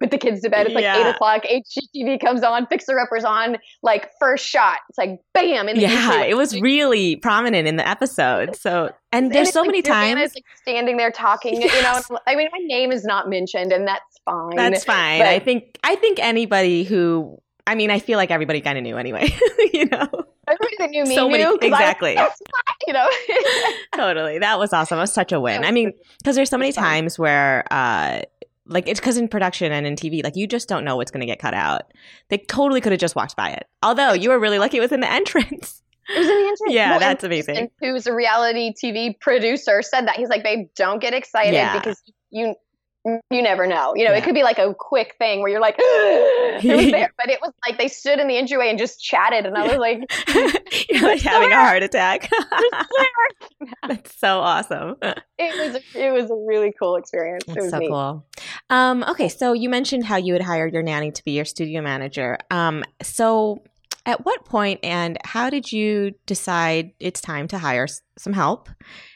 put 0.01 0.11
the 0.11 0.19
kids 0.19 0.41
to 0.41 0.51
bed. 0.51 0.67
It's 0.67 0.75
like 0.75 0.83
yeah. 0.83 1.07
eight 1.07 1.15
o'clock. 1.15 1.45
HGTV 1.45 2.21
comes 2.21 2.43
on. 2.43 2.67
Fixer 2.67 2.99
Upper's 2.99 3.25
on. 3.25 3.59
Like 3.83 4.11
first 4.19 4.45
shot. 4.47 4.79
It's 4.89 4.99
like 4.99 5.21
bam. 5.35 5.69
In 5.69 5.77
the 5.77 5.83
yeah, 5.83 6.23
it 6.23 6.37
was 6.37 6.59
really 6.61 7.17
prominent 7.17 7.69
in 7.69 7.77
the 7.77 7.87
episode. 7.87 8.57
So 8.57 8.91
and, 9.13 9.27
and 9.27 9.35
there's 9.35 9.53
so 9.53 9.61
like 9.61 9.69
many 9.69 9.83
times 9.83 10.33
like 10.35 10.45
standing 10.57 10.97
there 10.97 11.11
talking. 11.11 11.61
Yes. 11.61 11.75
You 11.75 11.83
know, 11.83 12.19
I 12.27 12.35
mean, 12.35 12.49
my 12.51 12.59
name 12.63 12.91
is 12.91 13.05
not 13.05 13.29
mentioned, 13.29 13.73
and 13.73 13.87
that's 13.87 14.19
fine. 14.25 14.57
That's 14.57 14.85
fine. 14.85 15.21
But, 15.21 15.29
I 15.29 15.39
think 15.39 15.79
I 15.85 15.95
think 15.97 16.19
anybody 16.19 16.85
who. 16.85 17.41
I 17.67 17.77
mean, 17.77 17.91
I 17.91 18.01
feel 18.01 18.17
like 18.17 18.33
everybody 18.33 18.61
kind 18.63 18.79
of 18.79 18.83
knew 18.83 18.97
anyway. 18.97 19.29
you 19.73 19.87
know. 19.87 20.09
Everybody 20.49 20.77
that 20.79 20.91
knew 20.91 21.05
me 21.05 21.15
so 21.15 21.29
many, 21.29 21.45
knew. 21.45 21.57
Exactly. 21.63 22.19
I, 22.19 22.29
you 22.87 22.93
know. 22.93 23.07
totally. 23.95 24.41
That 24.41 24.59
was 24.59 24.73
awesome. 24.73 24.99
It 24.99 25.03
was 25.03 25.13
such 25.13 25.31
a 25.31 25.39
win. 25.39 25.65
I 25.65 25.71
mean, 25.71 25.93
because 26.19 26.35
there's 26.35 26.51
so 26.51 26.59
many 26.59 26.73
times 26.73 27.17
where 27.19 27.65
uh, 27.71 28.23
like 28.71 28.89
it's 28.89 29.01
because 29.01 29.17
in 29.17 29.29
production 29.29 29.73
and 29.73 29.87
in 29.87 29.97
TV, 29.97 30.23
like 30.23 30.37
you 30.37 30.47
just 30.47 30.69
don't 30.69 30.85
know 30.85 30.97
what's 30.97 31.11
going 31.11 31.21
to 31.21 31.27
get 31.27 31.39
cut 31.39 31.55
out. 31.55 31.93
They 32.29 32.39
totally 32.39 32.81
could 32.81 32.93
have 32.93 33.01
just 33.01 33.17
walked 33.17 33.37
by 33.37 33.51
it. 33.51 33.67
Although 33.83 34.13
you 34.13 34.31
were 34.31 34.39
really 34.39 34.59
lucky 34.59 34.79
it 34.79 34.81
was 34.81 34.93
in 34.93 35.01
the 35.01 35.11
entrance. 35.13 35.83
It 36.09 36.19
was 36.19 36.29
in 36.29 36.35
the 36.35 36.49
entrance. 36.49 36.73
Yeah, 36.73 36.99
that's 36.99 37.25
amazing. 37.25 37.71
Who's 37.81 38.07
a 38.07 38.15
reality 38.15 38.73
TV 38.73 39.19
producer 39.21 39.83
said 39.83 40.07
that 40.07 40.17
he's 40.17 40.29
like, 40.29 40.43
babe, 40.43 40.69
don't 40.77 41.01
get 41.01 41.15
excited 41.15 41.55
yeah. 41.55 41.79
because 41.79 42.01
you 42.31 42.55
you 43.05 43.43
never 43.43 43.67
know. 43.67 43.95
You 43.95 44.05
know, 44.05 44.13
yeah. 44.13 44.19
it 44.19 44.25
could 44.25 44.35
be 44.35 44.43
like 44.43 44.59
a 44.59 44.75
quick 44.79 45.15
thing 45.19 45.41
where 45.41 45.51
you're 45.51 45.61
like, 45.61 45.77
it 45.79 46.77
was 46.77 46.91
there, 46.91 47.13
but 47.19 47.31
it 47.31 47.41
was 47.41 47.53
like 47.67 47.79
they 47.79 47.89
stood 47.89 48.19
in 48.19 48.29
the 48.29 48.37
entryway 48.37 48.69
and 48.69 48.79
just 48.79 49.03
chatted, 49.03 49.47
and 49.47 49.57
I 49.57 49.67
was 49.67 49.77
like, 49.77 50.01
you're 50.91 51.03
like 51.03 51.21
having 51.23 51.51
a 51.51 51.55
heart 51.55 51.83
attack. 51.83 52.31
That's 53.89 54.19
so 54.19 54.41
awesome. 54.41 54.97
It 55.03 55.73
was 55.73 55.83
it 55.95 56.13
was 56.13 56.31
a 56.31 56.35
really 56.35 56.73
cool 56.79 56.97
experience. 56.97 57.45
That's 57.47 57.57
it 57.57 57.63
was 57.63 57.71
so 57.71 57.79
neat. 57.79 57.89
cool. 57.89 58.27
Um, 58.69 59.05
okay, 59.09 59.29
so 59.29 59.53
you 59.53 59.71
mentioned 59.71 60.05
how 60.05 60.17
you 60.17 60.35
had 60.35 60.43
hired 60.43 60.73
your 60.73 60.83
nanny 60.83 61.11
to 61.11 61.25
be 61.25 61.33
your 61.33 61.45
studio 61.45 61.81
manager. 61.81 62.39
Um, 62.51 62.85
so 63.03 63.63
at 64.07 64.25
what 64.25 64.45
point 64.45 64.81
and 64.83 65.19
how 65.25 65.51
did 65.51 65.73
you 65.73 66.13
decide 66.27 66.93
it's 67.01 67.21
time 67.21 67.49
to 67.49 67.59
hire 67.59 67.87
some 68.19 68.33
help? 68.33 68.69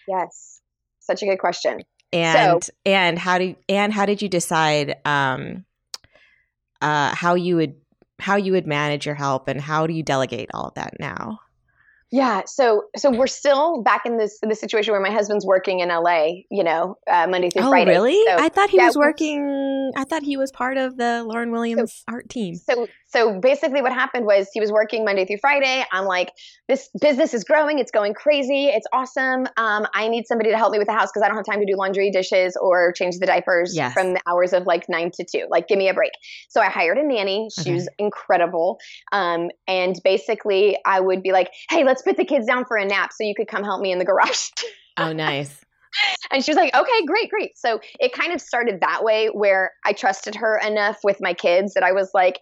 Yes, 0.08 0.60
such 1.00 1.22
a 1.22 1.26
good 1.26 1.38
question. 1.38 1.80
And 2.14 2.62
so, 2.62 2.72
and 2.86 3.18
how 3.18 3.38
did 3.38 3.56
and 3.68 3.92
how 3.92 4.06
did 4.06 4.22
you 4.22 4.28
decide 4.28 4.96
um, 5.04 5.64
uh, 6.80 7.14
how 7.14 7.34
you 7.34 7.56
would 7.56 7.74
how 8.20 8.36
you 8.36 8.52
would 8.52 8.66
manage 8.66 9.04
your 9.04 9.16
help 9.16 9.48
and 9.48 9.60
how 9.60 9.86
do 9.86 9.92
you 9.92 10.02
delegate 10.02 10.48
all 10.54 10.68
of 10.68 10.74
that 10.74 10.94
now? 11.00 11.40
Yeah, 12.12 12.42
so 12.46 12.84
so 12.96 13.10
we're 13.10 13.26
still 13.26 13.82
back 13.82 14.02
in 14.06 14.18
this 14.18 14.38
this 14.40 14.60
situation 14.60 14.92
where 14.92 15.00
my 15.00 15.10
husband's 15.10 15.44
working 15.44 15.80
in 15.80 15.88
LA, 15.88 16.26
you 16.48 16.62
know, 16.62 16.96
uh, 17.10 17.26
Monday 17.26 17.50
through 17.50 17.64
oh, 17.64 17.70
Friday. 17.70 17.90
really? 17.90 18.22
So, 18.28 18.36
I 18.38 18.48
thought 18.48 18.70
he 18.70 18.76
yeah, 18.76 18.86
was 18.86 18.96
working. 18.96 19.90
I 19.96 20.04
thought 20.04 20.22
he 20.22 20.36
was 20.36 20.52
part 20.52 20.76
of 20.76 20.96
the 20.96 21.24
Lauren 21.24 21.50
Williams 21.50 22.04
so, 22.08 22.14
art 22.14 22.28
team. 22.28 22.54
So 22.54 22.86
so 23.14 23.38
basically, 23.38 23.80
what 23.80 23.92
happened 23.92 24.26
was 24.26 24.48
he 24.52 24.60
was 24.60 24.72
working 24.72 25.04
Monday 25.04 25.24
through 25.24 25.38
Friday. 25.40 25.84
I'm 25.92 26.04
like, 26.04 26.32
this 26.66 26.90
business 27.00 27.32
is 27.32 27.44
growing. 27.44 27.78
It's 27.78 27.92
going 27.92 28.12
crazy. 28.12 28.66
It's 28.66 28.86
awesome. 28.92 29.46
Um, 29.56 29.86
I 29.94 30.08
need 30.08 30.26
somebody 30.26 30.50
to 30.50 30.58
help 30.58 30.72
me 30.72 30.78
with 30.78 30.88
the 30.88 30.92
house 30.92 31.10
because 31.12 31.22
I 31.22 31.28
don't 31.28 31.36
have 31.36 31.46
time 31.46 31.60
to 31.60 31.66
do 31.66 31.76
laundry, 31.76 32.10
dishes, 32.10 32.56
or 32.60 32.92
change 32.92 33.18
the 33.18 33.26
diapers 33.26 33.76
yes. 33.76 33.94
from 33.94 34.14
the 34.14 34.20
hours 34.26 34.52
of 34.52 34.66
like 34.66 34.88
nine 34.88 35.12
to 35.12 35.24
two. 35.24 35.46
Like, 35.48 35.68
give 35.68 35.78
me 35.78 35.88
a 35.88 35.94
break. 35.94 36.10
So 36.48 36.60
I 36.60 36.66
hired 36.66 36.98
a 36.98 37.06
nanny. 37.06 37.48
She 37.54 37.60
okay. 37.62 37.74
was 37.74 37.88
incredible. 37.98 38.80
Um, 39.12 39.50
and 39.68 39.94
basically, 40.02 40.76
I 40.84 40.98
would 40.98 41.22
be 41.22 41.30
like, 41.30 41.52
hey, 41.70 41.84
let's 41.84 42.02
put 42.02 42.16
the 42.16 42.24
kids 42.24 42.46
down 42.46 42.64
for 42.64 42.76
a 42.76 42.84
nap 42.84 43.12
so 43.12 43.22
you 43.24 43.34
could 43.36 43.46
come 43.46 43.62
help 43.62 43.80
me 43.80 43.92
in 43.92 44.00
the 44.00 44.04
garage. 44.04 44.50
oh, 44.96 45.12
nice 45.12 45.64
and 46.30 46.44
she 46.44 46.50
was 46.50 46.56
like, 46.56 46.74
okay, 46.74 47.06
great, 47.06 47.30
great. 47.30 47.56
So 47.56 47.80
it 48.00 48.12
kind 48.12 48.32
of 48.32 48.40
started 48.40 48.80
that 48.80 49.04
way 49.04 49.28
where 49.28 49.72
I 49.84 49.92
trusted 49.92 50.34
her 50.36 50.58
enough 50.58 50.98
with 51.04 51.18
my 51.20 51.34
kids 51.34 51.74
that 51.74 51.82
I 51.82 51.92
was 51.92 52.10
like, 52.14 52.40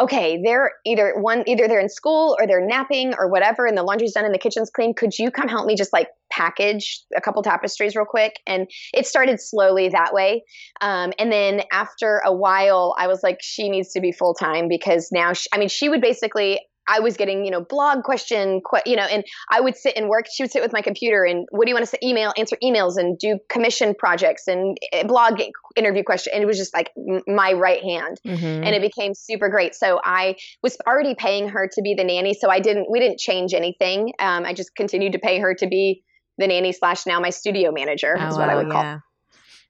okay, 0.00 0.40
they're 0.42 0.72
either 0.84 1.14
one, 1.16 1.44
either 1.46 1.68
they're 1.68 1.80
in 1.80 1.88
school 1.88 2.36
or 2.38 2.46
they're 2.46 2.64
napping 2.64 3.14
or 3.18 3.28
whatever, 3.28 3.66
and 3.66 3.76
the 3.76 3.82
laundry's 3.82 4.12
done 4.12 4.24
and 4.24 4.34
the 4.34 4.38
kitchen's 4.38 4.70
clean. 4.70 4.94
Could 4.94 5.18
you 5.18 5.30
come 5.30 5.48
help 5.48 5.66
me 5.66 5.76
just 5.76 5.92
like 5.92 6.08
package 6.30 7.02
a 7.16 7.20
couple 7.20 7.42
tapestries 7.42 7.94
real 7.94 8.04
quick? 8.04 8.40
And 8.46 8.68
it 8.92 9.06
started 9.06 9.40
slowly 9.40 9.88
that 9.90 10.12
way. 10.12 10.44
Um, 10.80 11.12
and 11.18 11.30
then 11.30 11.62
after 11.72 12.20
a 12.24 12.34
while, 12.34 12.94
I 12.98 13.06
was 13.06 13.22
like, 13.22 13.38
she 13.40 13.68
needs 13.68 13.92
to 13.92 14.00
be 14.00 14.12
full 14.12 14.34
time 14.34 14.68
because 14.68 15.10
now, 15.12 15.32
she, 15.32 15.48
I 15.52 15.58
mean, 15.58 15.68
she 15.68 15.88
would 15.88 16.00
basically 16.00 16.60
I 16.86 17.00
was 17.00 17.16
getting, 17.16 17.44
you 17.44 17.50
know, 17.50 17.60
blog 17.62 18.02
question, 18.02 18.60
you 18.86 18.96
know, 18.96 19.04
and 19.04 19.24
I 19.50 19.60
would 19.60 19.76
sit 19.76 19.96
and 19.96 20.08
work. 20.08 20.26
She 20.32 20.42
would 20.42 20.50
sit 20.50 20.62
with 20.62 20.72
my 20.72 20.82
computer 20.82 21.24
and 21.24 21.46
what 21.50 21.64
do 21.64 21.70
you 21.70 21.74
want 21.74 21.84
to 21.84 21.90
say? 21.90 21.98
Email, 22.02 22.32
answer 22.36 22.56
emails 22.62 22.96
and 22.96 23.18
do 23.18 23.38
commission 23.48 23.94
projects 23.98 24.46
and 24.46 24.76
eh, 24.92 25.04
blog 25.04 25.40
interview 25.76 26.02
question. 26.02 26.32
And 26.34 26.42
it 26.42 26.46
was 26.46 26.58
just 26.58 26.74
like 26.74 26.90
my 27.26 27.52
right 27.52 27.82
hand. 27.82 28.20
Mm-hmm. 28.26 28.64
And 28.64 28.68
it 28.68 28.82
became 28.82 29.14
super 29.14 29.48
great. 29.48 29.74
So 29.74 30.00
I 30.02 30.36
was 30.62 30.76
already 30.86 31.14
paying 31.14 31.48
her 31.48 31.68
to 31.72 31.82
be 31.82 31.94
the 31.94 32.04
nanny. 32.04 32.34
So 32.34 32.50
I 32.50 32.60
didn't, 32.60 32.90
we 32.90 33.00
didn't 33.00 33.18
change 33.18 33.54
anything. 33.54 34.12
Um, 34.18 34.44
I 34.44 34.52
just 34.52 34.74
continued 34.74 35.12
to 35.12 35.18
pay 35.18 35.38
her 35.40 35.54
to 35.54 35.66
be 35.66 36.02
the 36.38 36.46
nanny 36.46 36.72
slash 36.72 37.06
now 37.06 37.20
my 37.20 37.30
studio 37.30 37.70
manager 37.72 38.16
oh, 38.18 38.28
is 38.28 38.36
what 38.36 38.48
I 38.48 38.56
would 38.56 38.70
call 38.70 39.00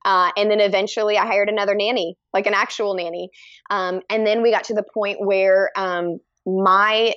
uh, 0.05 0.31
and 0.37 0.51
then 0.51 0.61
eventually 0.61 1.17
I 1.17 1.25
hired 1.25 1.49
another 1.49 1.75
nanny, 1.75 2.17
like 2.33 2.47
an 2.47 2.55
actual 2.55 2.95
nanny. 2.95 3.31
Um, 3.71 4.03
and 4.11 4.27
then 4.27 4.43
we 4.43 4.51
got 4.51 4.65
to 4.65 4.75
the 4.75 4.83
point 4.83 5.19
where 5.21 5.71
um, 5.77 6.19
my 6.47 7.13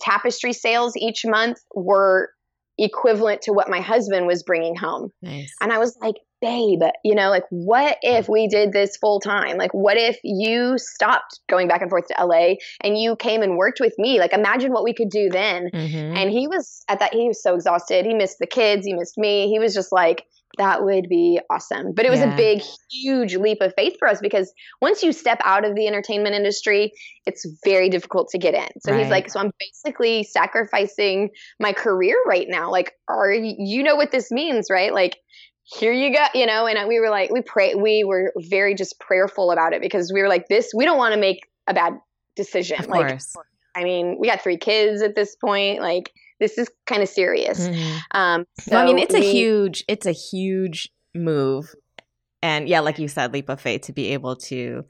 tapestry 0.00 0.52
sales 0.52 0.96
each 0.96 1.24
month 1.24 1.58
were 1.74 2.30
equivalent 2.78 3.42
to 3.42 3.52
what 3.52 3.70
my 3.70 3.80
husband 3.80 4.26
was 4.26 4.42
bringing 4.42 4.74
home. 4.74 5.10
Nice. 5.22 5.52
And 5.60 5.72
I 5.72 5.78
was 5.78 5.96
like, 6.00 6.16
babe, 6.40 6.82
you 7.04 7.14
know, 7.14 7.30
like 7.30 7.44
what 7.50 7.96
if 8.02 8.28
we 8.28 8.48
did 8.48 8.72
this 8.72 8.96
full 8.96 9.20
time? 9.20 9.56
Like 9.56 9.72
what 9.72 9.96
if 9.96 10.18
you 10.22 10.76
stopped 10.76 11.40
going 11.48 11.68
back 11.68 11.80
and 11.80 11.88
forth 11.88 12.08
to 12.08 12.26
LA 12.26 12.56
and 12.82 12.98
you 12.98 13.16
came 13.16 13.42
and 13.42 13.56
worked 13.56 13.80
with 13.80 13.94
me? 13.96 14.18
Like 14.18 14.32
imagine 14.32 14.72
what 14.72 14.84
we 14.84 14.92
could 14.92 15.08
do 15.08 15.30
then. 15.30 15.70
Mm-hmm. 15.72 16.16
And 16.16 16.30
he 16.30 16.46
was 16.46 16.84
at 16.88 16.98
that 16.98 17.14
he 17.14 17.28
was 17.28 17.42
so 17.42 17.54
exhausted. 17.54 18.04
He 18.04 18.14
missed 18.14 18.38
the 18.40 18.46
kids, 18.46 18.84
he 18.84 18.92
missed 18.92 19.16
me. 19.16 19.48
He 19.48 19.58
was 19.58 19.72
just 19.72 19.92
like 19.92 20.26
that 20.58 20.84
would 20.84 21.08
be 21.08 21.40
awesome. 21.50 21.92
But 21.94 22.06
it 22.06 22.10
was 22.10 22.20
yeah. 22.20 22.32
a 22.32 22.36
big, 22.36 22.62
huge 22.90 23.36
leap 23.36 23.60
of 23.60 23.72
faith 23.76 23.96
for 23.98 24.08
us 24.08 24.20
because 24.20 24.52
once 24.80 25.02
you 25.02 25.12
step 25.12 25.40
out 25.44 25.64
of 25.64 25.74
the 25.74 25.86
entertainment 25.86 26.34
industry, 26.34 26.92
it's 27.26 27.46
very 27.64 27.88
difficult 27.88 28.28
to 28.30 28.38
get 28.38 28.54
in. 28.54 28.80
So 28.80 28.92
right. 28.92 29.02
he's 29.02 29.10
like, 29.10 29.30
so 29.30 29.40
I'm 29.40 29.50
basically 29.58 30.22
sacrificing 30.24 31.30
my 31.60 31.72
career 31.72 32.16
right 32.26 32.46
now. 32.48 32.70
Like, 32.70 32.92
are 33.08 33.32
you 33.32 33.82
know 33.82 33.96
what 33.96 34.10
this 34.10 34.30
means, 34.30 34.68
right? 34.70 34.92
Like, 34.92 35.16
here 35.64 35.92
you 35.92 36.12
go, 36.12 36.24
you 36.34 36.46
know. 36.46 36.66
And 36.66 36.78
uh, 36.78 36.84
we 36.86 37.00
were 37.00 37.10
like, 37.10 37.30
we 37.30 37.42
pray, 37.42 37.74
we 37.74 38.04
were 38.04 38.32
very 38.36 38.74
just 38.74 39.00
prayerful 39.00 39.50
about 39.50 39.72
it 39.72 39.80
because 39.80 40.12
we 40.12 40.20
were 40.22 40.28
like, 40.28 40.48
this, 40.48 40.72
we 40.74 40.84
don't 40.84 40.98
want 40.98 41.14
to 41.14 41.20
make 41.20 41.40
a 41.66 41.74
bad 41.74 41.94
decision. 42.36 42.80
Of 42.80 42.88
like, 42.88 43.08
course. 43.08 43.34
I 43.74 43.82
mean, 43.82 44.18
we 44.20 44.28
got 44.28 44.42
three 44.42 44.58
kids 44.58 45.02
at 45.02 45.14
this 45.14 45.34
point. 45.36 45.80
Like, 45.80 46.12
this 46.40 46.58
is 46.58 46.68
kind 46.86 47.02
of 47.02 47.08
serious. 47.08 47.68
Mm-hmm. 47.68 47.98
Um, 48.12 48.44
so 48.58 48.76
I 48.76 48.84
mean, 48.84 48.98
it's 48.98 49.14
we, 49.14 49.20
a 49.20 49.32
huge, 49.32 49.84
it's 49.88 50.06
a 50.06 50.12
huge 50.12 50.90
move, 51.14 51.74
and 52.42 52.68
yeah, 52.68 52.80
like 52.80 52.98
you 52.98 53.08
said, 53.08 53.32
leap 53.32 53.48
of 53.48 53.60
faith 53.60 53.82
to 53.82 53.92
be 53.92 54.12
able 54.12 54.36
to 54.36 54.84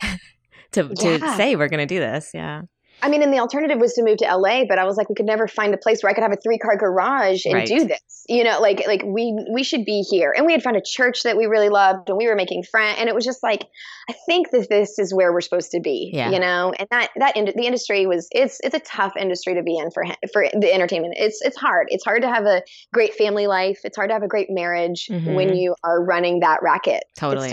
to 0.72 0.88
to 0.88 1.34
say 1.36 1.56
we're 1.56 1.68
going 1.68 1.86
to 1.86 1.94
do 1.94 2.00
this. 2.00 2.30
Yeah. 2.34 2.62
I 3.02 3.08
mean, 3.08 3.22
and 3.22 3.32
the 3.32 3.38
alternative 3.38 3.78
was 3.78 3.92
to 3.94 4.02
move 4.02 4.18
to 4.18 4.24
LA, 4.24 4.64
but 4.64 4.78
I 4.78 4.84
was 4.84 4.96
like, 4.96 5.08
we 5.08 5.14
could 5.14 5.26
never 5.26 5.46
find 5.46 5.74
a 5.74 5.76
place 5.76 6.02
where 6.02 6.10
I 6.10 6.14
could 6.14 6.22
have 6.22 6.32
a 6.32 6.40
three 6.42 6.58
car 6.58 6.76
garage 6.76 7.44
and 7.44 7.54
right. 7.54 7.66
do 7.66 7.86
this. 7.86 8.00
You 8.28 8.44
know, 8.44 8.60
like 8.60 8.86
like 8.86 9.02
we 9.04 9.36
we 9.52 9.62
should 9.62 9.84
be 9.84 10.00
here. 10.00 10.32
And 10.34 10.46
we 10.46 10.52
had 10.52 10.62
found 10.62 10.76
a 10.76 10.82
church 10.82 11.22
that 11.24 11.36
we 11.36 11.44
really 11.46 11.68
loved, 11.68 12.08
and 12.08 12.16
we 12.16 12.26
were 12.26 12.34
making 12.34 12.62
friends. 12.62 12.96
And 12.98 13.08
it 13.08 13.14
was 13.14 13.24
just 13.24 13.42
like, 13.42 13.66
I 14.08 14.14
think 14.26 14.50
that 14.52 14.68
this 14.70 14.98
is 14.98 15.12
where 15.12 15.32
we're 15.32 15.42
supposed 15.42 15.72
to 15.72 15.80
be. 15.80 16.10
Yeah. 16.14 16.30
You 16.30 16.38
know, 16.38 16.72
and 16.78 16.88
that 16.90 17.10
that 17.16 17.36
in, 17.36 17.44
the 17.44 17.66
industry 17.66 18.06
was 18.06 18.26
it's 18.30 18.58
it's 18.62 18.74
a 18.74 18.80
tough 18.80 19.12
industry 19.18 19.54
to 19.54 19.62
be 19.62 19.76
in 19.76 19.90
for 19.90 20.04
for 20.32 20.46
the 20.52 20.72
entertainment. 20.72 21.14
It's 21.18 21.42
it's 21.42 21.58
hard. 21.58 21.88
It's 21.90 22.04
hard 22.04 22.22
to 22.22 22.28
have 22.28 22.46
a 22.46 22.62
great 22.92 23.14
family 23.14 23.46
life. 23.46 23.80
It's 23.84 23.96
hard 23.96 24.10
to 24.10 24.14
have 24.14 24.22
a 24.22 24.28
great 24.28 24.48
marriage 24.50 25.08
mm-hmm. 25.10 25.34
when 25.34 25.56
you 25.56 25.74
are 25.84 26.02
running 26.02 26.40
that 26.40 26.62
racket. 26.62 27.04
Totally. 27.16 27.52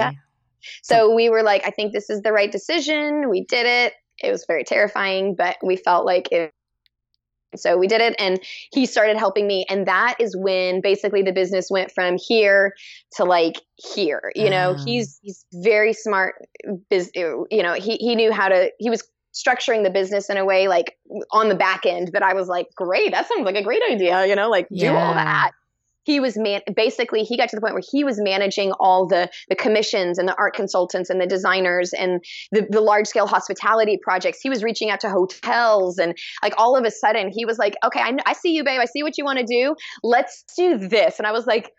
So 0.84 1.14
we 1.14 1.30
were 1.30 1.44
like, 1.44 1.66
I 1.66 1.72
think 1.72 1.92
this 1.92 2.10
is 2.10 2.22
the 2.22 2.32
right 2.32 2.52
decision. 2.52 3.30
We 3.30 3.46
did 3.46 3.66
it 3.66 3.94
it 4.24 4.32
was 4.32 4.45
very 4.45 4.63
terrifying, 4.63 5.36
but 5.36 5.57
we 5.63 5.76
felt 5.76 6.05
like 6.05 6.32
it. 6.32 6.51
So 7.55 7.78
we 7.78 7.88
did 7.88 7.99
it, 7.99 8.15
and 8.17 8.39
he 8.72 8.86
started 8.86 9.17
helping 9.17 9.45
me, 9.45 9.65
and 9.69 9.86
that 9.86 10.15
is 10.19 10.38
when 10.38 10.80
basically 10.80 11.22
the 11.22 11.34
business 11.34 11.69
went 11.69 11.91
from 11.91 12.17
here 12.17 12.74
to 13.17 13.26
like 13.26 13.55
here. 13.76 14.32
You 14.36 14.49
know, 14.49 14.72
uh. 14.72 14.86
he's 14.86 15.19
he's 15.22 15.45
very 15.55 15.91
smart. 15.91 16.36
Biz, 16.89 17.11
you 17.13 17.47
know, 17.51 17.74
he 17.74 17.97
he 17.97 18.15
knew 18.15 18.32
how 18.32 18.47
to. 18.47 18.72
He 18.80 18.89
was 18.89 19.03
structuring 19.34 19.84
the 19.84 19.89
business 19.89 20.30
in 20.30 20.38
a 20.38 20.45
way 20.45 20.67
like 20.67 20.97
on 21.32 21.49
the 21.49 21.55
back 21.55 21.86
end 21.86 22.11
that 22.13 22.24
I 22.24 22.34
was 22.34 22.47
like, 22.47 22.67
great, 22.76 23.11
that 23.11 23.28
sounds 23.28 23.45
like 23.45 23.55
a 23.55 23.63
great 23.63 23.82
idea. 23.89 24.26
You 24.26 24.36
know, 24.36 24.49
like 24.49 24.67
yeah. 24.69 24.91
do 24.91 24.97
all 24.97 25.13
that 25.13 25.51
he 26.04 26.20
was 26.20 26.38
man 26.38 26.62
basically 26.76 27.24
he 27.24 27.38
got 27.38 27.49
to 27.49 27.56
the 27.56 27.62
point 27.62 27.74
where 27.74 27.84
he 27.91 28.04
was 28.04 28.20
managing 28.20 28.72
all 28.74 29.08
the 29.08 29.30
the 29.49 29.56
commissions 29.56 30.18
and 30.18 30.28
the 30.28 30.36
art 30.38 30.56
consultants 30.56 31.10
and 31.10 31.22
the 31.22 31.28
designers 31.28 31.93
and 31.93 32.24
the, 32.52 32.66
the 32.70 32.82
large 32.82 33.08
scale 33.08 33.28
hospitality 33.28 33.99
projects. 34.02 34.39
He 34.41 34.49
was 34.49 34.64
reaching 34.64 34.89
out 34.89 34.99
to 35.02 35.10
hotels 35.10 35.97
and 35.97 36.18
like 36.41 36.54
all 36.58 36.76
of 36.76 36.86
a 36.86 36.91
sudden 36.91 37.32
he 37.32 37.45
was 37.45 37.58
like 37.58 37.76
okay 37.86 38.02
I, 38.02 38.18
I 38.26 38.34
see 38.34 38.54
you 38.54 38.64
babe. 38.64 38.80
I 38.82 38.86
see 38.86 39.04
what 39.04 39.18
you 39.18 39.26
want 39.26 39.39
to 39.39 39.45
do. 39.45 39.76
Let's 40.04 40.43
do 40.58 40.78
this. 40.78 41.18
And 41.20 41.28
i 41.28 41.32
was 41.32 41.45
like 41.45 41.72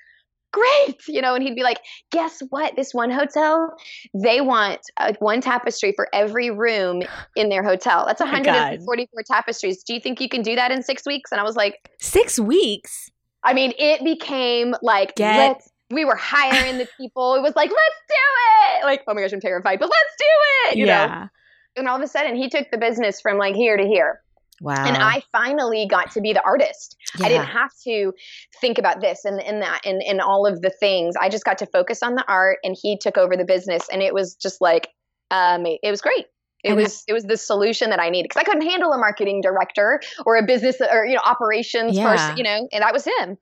great! 0.52 1.00
You 1.08 1.22
know 1.22 1.34
and 1.34 1.42
he'd 1.42 1.54
be 1.54 1.62
like 1.62 1.80
guess 2.10 2.42
what? 2.50 2.76
This 2.76 2.92
one 2.92 3.10
hotel 3.10 3.74
they 4.14 4.40
want 4.40 4.80
uh, 4.98 5.14
one 5.18 5.40
tapestry 5.40 5.92
for 5.96 6.08
every 6.12 6.50
room 6.50 7.02
in 7.34 7.48
their 7.48 7.62
hotel. 7.62 8.04
That's 8.06 8.20
144 8.20 9.06
oh 9.18 9.22
tapestries. 9.26 9.82
Do 9.82 9.94
you 9.94 10.00
think 10.00 10.20
you 10.20 10.28
can 10.28 10.42
do 10.42 10.54
that 10.56 10.70
in 10.70 10.82
six 10.82 11.04
weeks? 11.06 11.32
And 11.32 11.40
i 11.40 11.44
was 11.44 11.56
like 11.56 11.76
six 11.98 12.38
weeks 12.38 13.10
I 13.44 13.54
mean, 13.54 13.72
it 13.78 14.04
became 14.04 14.74
like 14.82 15.14
Get- 15.16 15.62
we 15.90 16.04
were 16.04 16.16
hiring 16.16 16.78
the 16.78 16.88
people. 16.96 17.34
It 17.34 17.42
was 17.42 17.54
like, 17.54 17.70
let's 17.70 18.00
do 18.08 18.78
it. 18.78 18.84
Like, 18.84 19.02
oh 19.06 19.14
my 19.14 19.20
gosh, 19.20 19.32
I'm 19.32 19.40
terrified, 19.40 19.78
but 19.78 19.90
let's 19.90 20.14
do 20.18 20.24
it. 20.70 20.76
You 20.78 20.86
yeah. 20.86 21.06
know? 21.06 21.28
And 21.76 21.88
all 21.88 21.96
of 21.96 22.02
a 22.02 22.08
sudden 22.08 22.34
he 22.34 22.48
took 22.48 22.70
the 22.70 22.78
business 22.78 23.20
from 23.20 23.38
like 23.38 23.54
here 23.54 23.76
to 23.76 23.86
here. 23.86 24.20
Wow. 24.60 24.84
And 24.86 24.96
I 24.96 25.22
finally 25.32 25.86
got 25.90 26.12
to 26.12 26.20
be 26.20 26.32
the 26.32 26.42
artist. 26.44 26.96
Yeah. 27.18 27.26
I 27.26 27.28
didn't 27.28 27.48
have 27.48 27.70
to 27.84 28.12
think 28.60 28.78
about 28.78 29.00
this 29.00 29.24
and, 29.24 29.42
and 29.42 29.60
that 29.60 29.80
and, 29.84 30.02
and 30.02 30.20
all 30.20 30.46
of 30.46 30.62
the 30.62 30.70
things. 30.70 31.14
I 31.20 31.28
just 31.28 31.44
got 31.44 31.58
to 31.58 31.66
focus 31.66 32.02
on 32.02 32.14
the 32.14 32.24
art 32.28 32.58
and 32.62 32.76
he 32.80 32.96
took 32.96 33.18
over 33.18 33.36
the 33.36 33.44
business. 33.44 33.88
And 33.92 34.02
it 34.02 34.14
was 34.14 34.34
just 34.36 34.60
like, 34.60 34.88
um, 35.30 35.66
it 35.66 35.90
was 35.90 36.00
great. 36.00 36.26
It 36.62 36.70
and 36.70 36.76
was 36.76 37.02
it 37.08 37.12
was 37.12 37.24
the 37.24 37.36
solution 37.36 37.90
that 37.90 37.98
I 37.98 38.10
needed 38.10 38.28
because 38.28 38.40
I 38.40 38.44
couldn't 38.44 38.68
handle 38.68 38.92
a 38.92 38.98
marketing 38.98 39.40
director 39.40 40.00
or 40.24 40.36
a 40.36 40.44
business 40.44 40.76
or 40.80 41.04
you 41.04 41.14
know 41.14 41.22
operations 41.24 41.96
yeah. 41.96 42.10
person, 42.10 42.36
you 42.36 42.44
know, 42.44 42.68
and 42.72 42.82
that 42.82 42.92
was 42.92 43.04
him. 43.04 43.36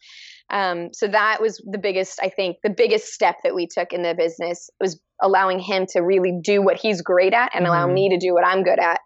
Um, 0.51 0.89
so 0.93 1.07
that 1.07 1.41
was 1.41 1.63
the 1.65 1.79
biggest, 1.79 2.19
I 2.23 2.29
think, 2.29 2.57
the 2.63 2.71
biggest 2.71 3.13
step 3.13 3.37
that 3.45 3.55
we 3.55 3.69
took 3.69 3.93
in 3.93 4.03
the 4.03 4.15
business 4.15 4.69
was 4.81 4.99
allowing 5.23 5.61
him 5.61 5.87
to 5.91 6.01
really 6.01 6.41
do 6.43 6.61
what 6.61 6.77
he's 6.77 7.03
great 7.03 7.33
at 7.33 7.55
and 7.55 7.65
mm-hmm. 7.65 7.73
allow 7.73 7.87
me 7.87 8.09
to 8.09 8.19
do 8.19 8.35
what 8.35 8.45
I'm 8.45 8.65
good 8.65 8.81
at. 8.81 9.01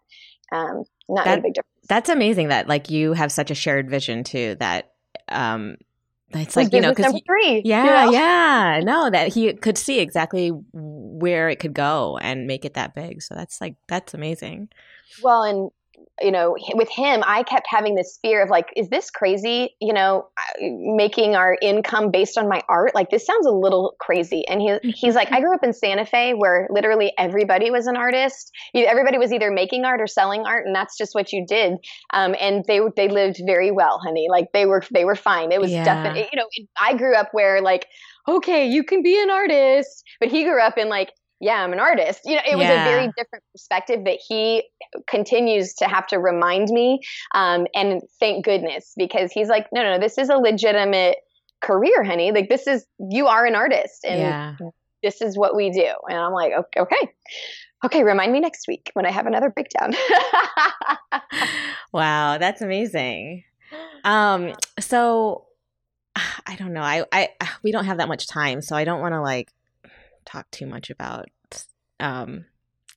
Um, 0.52 0.84
not 1.08 1.26
that, 1.26 1.40
a 1.40 1.42
big 1.42 1.54
difference. 1.54 1.86
That's 1.88 2.08
amazing 2.08 2.48
that 2.48 2.66
like 2.66 2.90
you 2.90 3.12
have 3.12 3.30
such 3.30 3.50
a 3.50 3.54
shared 3.54 3.90
vision 3.90 4.24
too 4.24 4.56
that 4.60 4.92
um 5.28 5.76
it's 6.40 6.56
like, 6.56 6.72
you 6.72 6.80
know, 6.80 6.92
because 6.92 7.12
yeah, 7.64 8.04
you 8.04 8.06
know? 8.06 8.12
yeah, 8.12 8.80
no, 8.82 9.10
that 9.10 9.32
he 9.32 9.52
could 9.52 9.78
see 9.78 10.00
exactly 10.00 10.50
where 10.72 11.48
it 11.48 11.58
could 11.60 11.74
go 11.74 12.18
and 12.18 12.46
make 12.46 12.64
it 12.64 12.74
that 12.74 12.94
big. 12.94 13.22
So 13.22 13.34
that's 13.34 13.60
like 13.60 13.76
that's 13.88 14.14
amazing. 14.14 14.68
Well, 15.22 15.42
and 15.42 15.70
you 16.20 16.30
know, 16.30 16.56
with 16.74 16.88
him, 16.90 17.22
I 17.26 17.42
kept 17.42 17.66
having 17.68 17.94
this 17.94 18.18
fear 18.22 18.42
of 18.42 18.50
like, 18.50 18.72
is 18.76 18.88
this 18.88 19.10
crazy? 19.10 19.74
You 19.80 19.92
know, 19.92 20.28
making 20.60 21.34
our 21.34 21.56
income 21.60 22.10
based 22.10 22.38
on 22.38 22.48
my 22.48 22.62
art. 22.68 22.94
Like, 22.94 23.10
this 23.10 23.26
sounds 23.26 23.46
a 23.46 23.50
little 23.50 23.96
crazy. 23.98 24.46
And 24.46 24.60
he, 24.60 24.92
he's 24.92 25.14
like, 25.14 25.32
I 25.32 25.40
grew 25.40 25.54
up 25.54 25.64
in 25.64 25.72
Santa 25.72 26.06
Fe 26.06 26.34
where 26.34 26.68
literally 26.70 27.12
everybody 27.18 27.70
was 27.70 27.86
an 27.86 27.96
artist. 27.96 28.52
Everybody 28.74 29.18
was 29.18 29.32
either 29.32 29.50
making 29.50 29.84
art 29.84 30.00
or 30.00 30.06
selling 30.06 30.42
art, 30.46 30.66
and 30.66 30.74
that's 30.74 30.96
just 30.96 31.14
what 31.14 31.32
you 31.32 31.44
did. 31.46 31.74
Um, 32.12 32.36
and 32.40 32.64
they 32.66 32.80
they 32.96 33.08
lived 33.08 33.40
very 33.44 33.70
well, 33.70 33.98
honey. 33.98 34.28
Like 34.30 34.52
they 34.52 34.66
were 34.66 34.84
they 34.92 35.04
were 35.04 35.16
fine. 35.16 35.50
It 35.50 35.60
was 35.60 35.72
yeah. 35.72 35.84
definitely, 35.84 36.28
you 36.32 36.38
know, 36.38 36.46
I 36.80 36.96
grew 36.96 37.14
up 37.14 37.30
where 37.32 37.60
like, 37.60 37.86
okay, 38.28 38.68
you 38.68 38.84
can 38.84 39.02
be 39.02 39.20
an 39.20 39.30
artist, 39.30 40.04
but 40.20 40.30
he 40.30 40.44
grew 40.44 40.60
up 40.60 40.78
in 40.78 40.88
like 40.88 41.10
yeah, 41.44 41.62
I'm 41.62 41.74
an 41.74 41.78
artist. 41.80 42.22
You 42.24 42.36
know, 42.36 42.42
it 42.50 42.56
was 42.56 42.64
yeah. 42.64 42.82
a 42.82 42.88
very 42.88 43.12
different 43.18 43.44
perspective 43.52 44.04
that 44.06 44.18
he 44.26 44.64
continues 45.06 45.74
to 45.74 45.84
have 45.84 46.06
to 46.06 46.18
remind 46.18 46.68
me. 46.70 47.00
Um, 47.34 47.66
and 47.74 48.00
thank 48.18 48.46
goodness 48.46 48.94
because 48.96 49.30
he's 49.30 49.48
like, 49.48 49.66
no, 49.70 49.82
no, 49.82 49.92
no, 49.92 49.98
this 49.98 50.16
is 50.16 50.30
a 50.30 50.36
legitimate 50.36 51.18
career, 51.60 52.02
honey. 52.02 52.32
Like 52.32 52.48
this 52.48 52.66
is, 52.66 52.86
you 52.98 53.26
are 53.26 53.44
an 53.44 53.54
artist 53.54 54.04
and 54.04 54.20
yeah. 54.20 54.56
this 55.02 55.20
is 55.20 55.36
what 55.36 55.54
we 55.54 55.70
do. 55.70 55.92
And 56.08 56.18
I'm 56.18 56.32
like, 56.32 56.52
okay, 56.78 57.12
okay, 57.84 58.02
remind 58.02 58.32
me 58.32 58.40
next 58.40 58.66
week 58.66 58.90
when 58.94 59.04
I 59.04 59.10
have 59.10 59.26
another 59.26 59.50
breakdown. 59.50 59.92
wow, 61.92 62.38
that's 62.38 62.62
amazing. 62.62 63.44
Um, 64.02 64.54
so 64.80 65.44
I 66.46 66.56
don't 66.56 66.72
know. 66.72 66.82
I, 66.82 67.04
I, 67.12 67.28
we 67.62 67.70
don't 67.70 67.84
have 67.84 67.98
that 67.98 68.08
much 68.08 68.28
time, 68.28 68.62
so 68.62 68.74
I 68.74 68.84
don't 68.84 69.00
want 69.00 69.12
to 69.12 69.20
like 69.20 69.52
talk 70.24 70.50
too 70.50 70.66
much 70.66 70.88
about 70.88 71.26
um, 72.04 72.44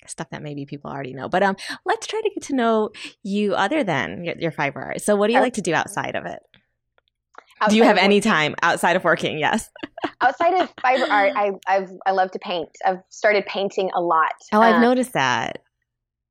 stuff 0.06 0.30
that 0.32 0.44
maybe 0.44 0.66
people 0.66 0.92
already 0.92 1.14
know. 1.14 1.30
But 1.30 1.44
um, 1.44 1.56
let's 1.86 2.08
try 2.08 2.22
to 2.22 2.30
get 2.34 2.44
to 2.44 2.56
know 2.56 2.92
you 3.24 3.56
other 3.56 3.84
than 3.84 4.24
your, 4.24 4.36
your 4.38 4.52
fiber 4.52 4.82
art. 4.82 5.02
So, 5.02 5.16
what 5.16 5.28
do 5.28 5.34
you 5.34 5.40
like 5.40 5.54
to 5.54 5.62
do 5.62 5.74
outside 5.74 6.16
of 6.16 6.26
it? 6.26 6.40
Outside 7.60 7.72
do 7.72 7.78
you 7.78 7.84
have 7.84 7.98
any 7.98 8.22
time 8.22 8.56
outside 8.62 8.96
of 8.96 9.04
working? 9.04 9.40
Yes. 9.40 9.70
outside 10.22 10.54
of 10.62 10.72
fiber 10.82 11.12
art, 11.12 11.34
I 11.36 11.52
I've 11.68 11.92
I 12.06 12.12
love 12.12 12.32
to 12.32 12.40
paint. 12.40 12.70
I've 12.86 13.02
started 13.10 13.46
painting 13.46 13.90
a 13.96 14.02
lot. 14.02 14.34
Oh, 14.54 14.62
I've 14.62 14.76
um, 14.76 14.82
noticed 14.82 15.14
that. 15.14 15.60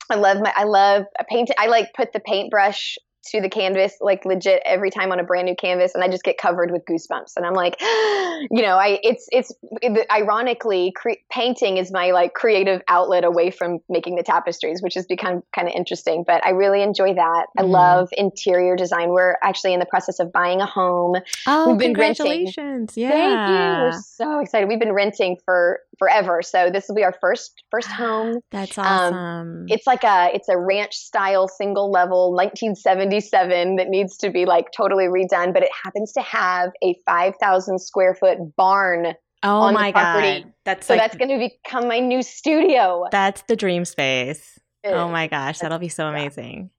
I 0.09 0.15
love 0.15 0.39
my 0.41 0.53
I 0.55 0.65
love 0.65 1.05
a 1.19 1.25
paint. 1.25 1.51
I 1.59 1.67
like 1.67 1.95
put 1.95 2.13
the 2.13 2.21
paintbrush 2.21 2.97
to 3.31 3.41
the 3.41 3.49
canvas 3.49 3.95
like 4.01 4.25
legit 4.25 4.63
every 4.65 4.91
time 4.91 5.13
on 5.13 5.21
a 5.21 5.25
brand 5.25 5.47
new 5.47 5.55
canvas 5.57 5.95
and 5.95 6.03
I 6.03 6.09
just 6.09 6.23
get 6.23 6.39
covered 6.39 6.71
with 6.71 6.85
goosebumps. 6.85 7.33
And 7.37 7.45
I'm 7.47 7.55
like 7.55 7.77
you 7.81 8.63
know 8.63 8.77
I 8.77 8.99
it's 9.03 9.27
it's 9.31 9.53
it, 9.83 10.07
ironically 10.11 10.93
cre- 10.95 11.21
painting 11.31 11.77
is 11.77 11.93
my 11.93 12.11
like 12.11 12.35
creative 12.35 12.83
outlet 12.89 13.25
away 13.25 13.51
from 13.51 13.79
making 13.89 14.17
the 14.17 14.23
tapestries 14.23 14.83
which 14.83 14.95
has 14.95 15.07
become 15.07 15.43
kind 15.55 15.69
of 15.69 15.75
interesting 15.75 16.25
but 16.27 16.45
I 16.45 16.51
really 16.51 16.83
enjoy 16.83 17.15
that. 17.15 17.47
Mm-hmm. 17.57 17.61
I 17.61 17.63
love 17.63 18.09
interior 18.13 18.77
design. 18.77 19.11
We're 19.11 19.37
actually 19.43 19.75
in 19.75 19.81
the 19.81 19.87
process 19.87 20.19
of 20.19 20.33
buying 20.33 20.61
a 20.61 20.67
home. 20.67 21.17
Oh 21.47 21.71
We've 21.71 21.79
been 21.79 21.95
congratulations 21.95 22.97
renting. 22.97 23.03
yeah 23.03 23.11
thank 23.11 23.49
you. 23.51 23.97
We're 23.97 24.03
so 24.03 24.41
excited. 24.41 24.69
We've 24.69 24.81
been 24.81 24.93
renting 24.93 25.37
for 25.45 25.81
forever. 25.99 26.43
So 26.43 26.71
this 26.71 26.89
will 26.89 26.95
be 26.95 27.05
our 27.05 27.15
first 27.21 27.63
first 27.71 27.89
home. 27.91 28.41
That's 28.51 28.77
awesome. 28.79 29.15
um, 29.15 29.67
it's 29.69 29.87
like 29.87 30.05
a 30.05 30.31
it's 30.35 30.49
a 30.49 30.57
ranch 30.57 30.95
style 30.97 31.49
single 31.49 31.91
level 31.91 32.33
1970 32.33 33.16
77 33.21 33.77
that 33.77 33.89
needs 33.89 34.17
to 34.19 34.31
be 34.31 34.47
like 34.47 34.73
totally 34.73 35.05
redone, 35.05 35.53
but 35.53 35.63
it 35.63 35.71
happens 35.85 36.13
to 36.13 36.23
have 36.23 36.71
a 36.83 36.95
5,000 37.07 37.79
square 37.79 38.15
foot 38.15 38.39
barn. 38.57 39.15
Oh 39.43 39.71
my 39.73 39.93
god, 39.93 40.53
that's 40.65 40.87
so 40.87 40.95
like, 40.95 41.03
that's 41.03 41.17
going 41.17 41.29
to 41.29 41.39
become 41.39 41.89
my 41.89 42.01
new 42.01 42.23
studio. 42.23 43.05
That's 43.11 43.43
the 43.43 43.57
dream 43.57 43.85
space. 43.85 44.59
Oh 44.85 45.09
my 45.09 45.27
gosh, 45.27 45.59
that'll 45.59 45.79
be 45.79 45.89
so 45.89 46.07
amazing. 46.07 46.71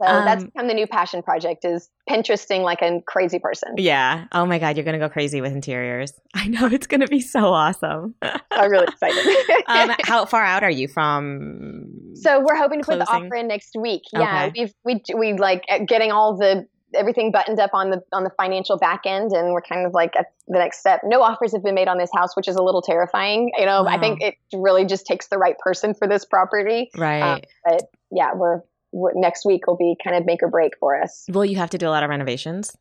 So 0.00 0.06
um, 0.06 0.24
that's 0.24 0.44
become 0.44 0.66
the 0.66 0.74
new 0.74 0.86
passion 0.86 1.22
project 1.22 1.64
is 1.64 1.90
Pinteresting 2.08 2.62
like 2.62 2.80
a 2.82 3.02
crazy 3.06 3.38
person. 3.38 3.74
Yeah. 3.76 4.26
Oh 4.32 4.46
my 4.46 4.58
God, 4.58 4.76
you're 4.76 4.84
gonna 4.84 4.98
go 4.98 5.08
crazy 5.08 5.40
with 5.40 5.52
interiors. 5.52 6.12
I 6.34 6.48
know 6.48 6.66
it's 6.66 6.86
gonna 6.86 7.06
be 7.06 7.20
so 7.20 7.52
awesome. 7.52 8.14
I'm 8.22 8.70
really 8.70 8.86
excited. 8.88 9.64
um, 9.66 9.94
how 10.02 10.24
far 10.24 10.44
out 10.44 10.62
are 10.62 10.70
you 10.70 10.88
from? 10.88 12.14
So 12.14 12.40
we're 12.40 12.56
hoping 12.56 12.80
to 12.80 12.86
put 12.86 12.98
the 12.98 13.10
offer 13.10 13.34
in 13.34 13.48
next 13.48 13.76
week. 13.78 14.02
Yeah, 14.12 14.46
okay. 14.46 14.72
we've 14.84 15.02
we 15.12 15.16
we 15.16 15.32
like 15.34 15.64
uh, 15.68 15.80
getting 15.86 16.10
all 16.10 16.36
the 16.36 16.66
everything 16.94 17.30
buttoned 17.30 17.60
up 17.60 17.70
on 17.72 17.90
the 17.90 18.02
on 18.12 18.24
the 18.24 18.30
financial 18.36 18.76
back 18.76 19.02
end 19.04 19.30
and 19.30 19.52
we're 19.52 19.62
kind 19.62 19.86
of 19.86 19.92
like 19.94 20.16
at 20.16 20.32
the 20.48 20.58
next 20.58 20.80
step 20.80 21.00
no 21.04 21.22
offers 21.22 21.52
have 21.52 21.62
been 21.62 21.76
made 21.76 21.86
on 21.86 21.98
this 21.98 22.10
house 22.12 22.34
which 22.36 22.48
is 22.48 22.56
a 22.56 22.62
little 22.64 22.82
terrifying 22.82 23.52
you 23.56 23.64
know 23.64 23.84
wow. 23.84 23.90
i 23.90 23.96
think 23.96 24.20
it 24.20 24.34
really 24.52 24.84
just 24.84 25.06
takes 25.06 25.28
the 25.28 25.38
right 25.38 25.56
person 25.58 25.94
for 25.94 26.08
this 26.08 26.24
property 26.24 26.90
right 26.96 27.22
um, 27.22 27.40
but 27.64 27.82
yeah 28.10 28.34
we're 28.34 28.60
next 28.92 29.44
week 29.44 29.66
will 29.66 29.76
be 29.76 29.96
kind 30.02 30.16
of 30.16 30.26
make 30.26 30.42
or 30.42 30.48
break 30.48 30.78
for 30.78 31.00
us. 31.00 31.24
Will 31.28 31.44
you 31.44 31.56
have 31.56 31.70
to 31.70 31.78
do 31.78 31.88
a 31.88 31.90
lot 31.90 32.02
of 32.02 32.10
renovations? 32.10 32.76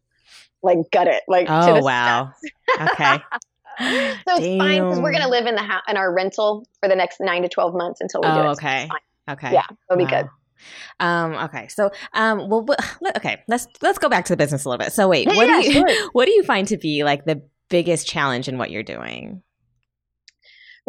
Like 0.62 0.78
gut 0.92 1.08
it, 1.08 1.24
like 1.28 1.48
oh 1.50 1.82
wow, 1.82 2.34
okay. 2.82 3.18
so 3.80 4.36
it's 4.36 4.40
Damn. 4.40 4.60
fine 4.60 4.84
because 4.84 5.00
we're 5.00 5.14
gonna 5.14 5.30
live 5.30 5.46
in 5.46 5.56
the 5.56 5.62
house 5.62 5.84
in 5.88 5.96
our 5.96 6.14
rental 6.14 6.68
for 6.82 6.90
the 6.90 6.98
next 6.98 7.22
nine 7.22 7.44
to 7.44 7.50
twelve 7.50 7.74
months 7.74 8.02
until 8.02 8.22
we 8.22 8.28
oh, 8.28 8.34
do 8.34 8.50
it. 8.50 8.52
Okay, 8.54 8.90
so 8.90 9.34
okay, 9.34 9.54
yeah, 9.54 9.64
it'll 9.90 10.04
wow. 10.04 10.06
be 10.06 10.12
good. 10.12 10.30
Um, 11.00 11.34
okay, 11.46 11.68
so 11.70 11.92
um, 12.14 12.50
well, 12.50 12.66
okay, 13.16 13.42
let's 13.48 13.68
let's 13.82 14.00
go 14.00 14.10
back 14.10 14.26
to 14.26 14.34
the 14.34 14.38
business 14.38 14.66
a 14.66 14.70
little 14.70 14.84
bit. 14.84 14.92
So 14.92 15.08
wait, 15.08 15.28
what 15.28 15.48
yeah, 15.48 15.62
do 15.62 15.68
you 15.68 15.74
sure. 15.74 16.10
what 16.12 16.26
do 16.26 16.32
you 16.32 16.44
find 16.44 16.68
to 16.68 16.78
be 16.78 17.04
like 17.06 17.26
the 17.26 17.42
biggest 17.70 18.08
challenge 18.08 18.48
in 18.48 18.58
what 18.58 18.70
you're 18.72 18.84
doing? 18.84 19.42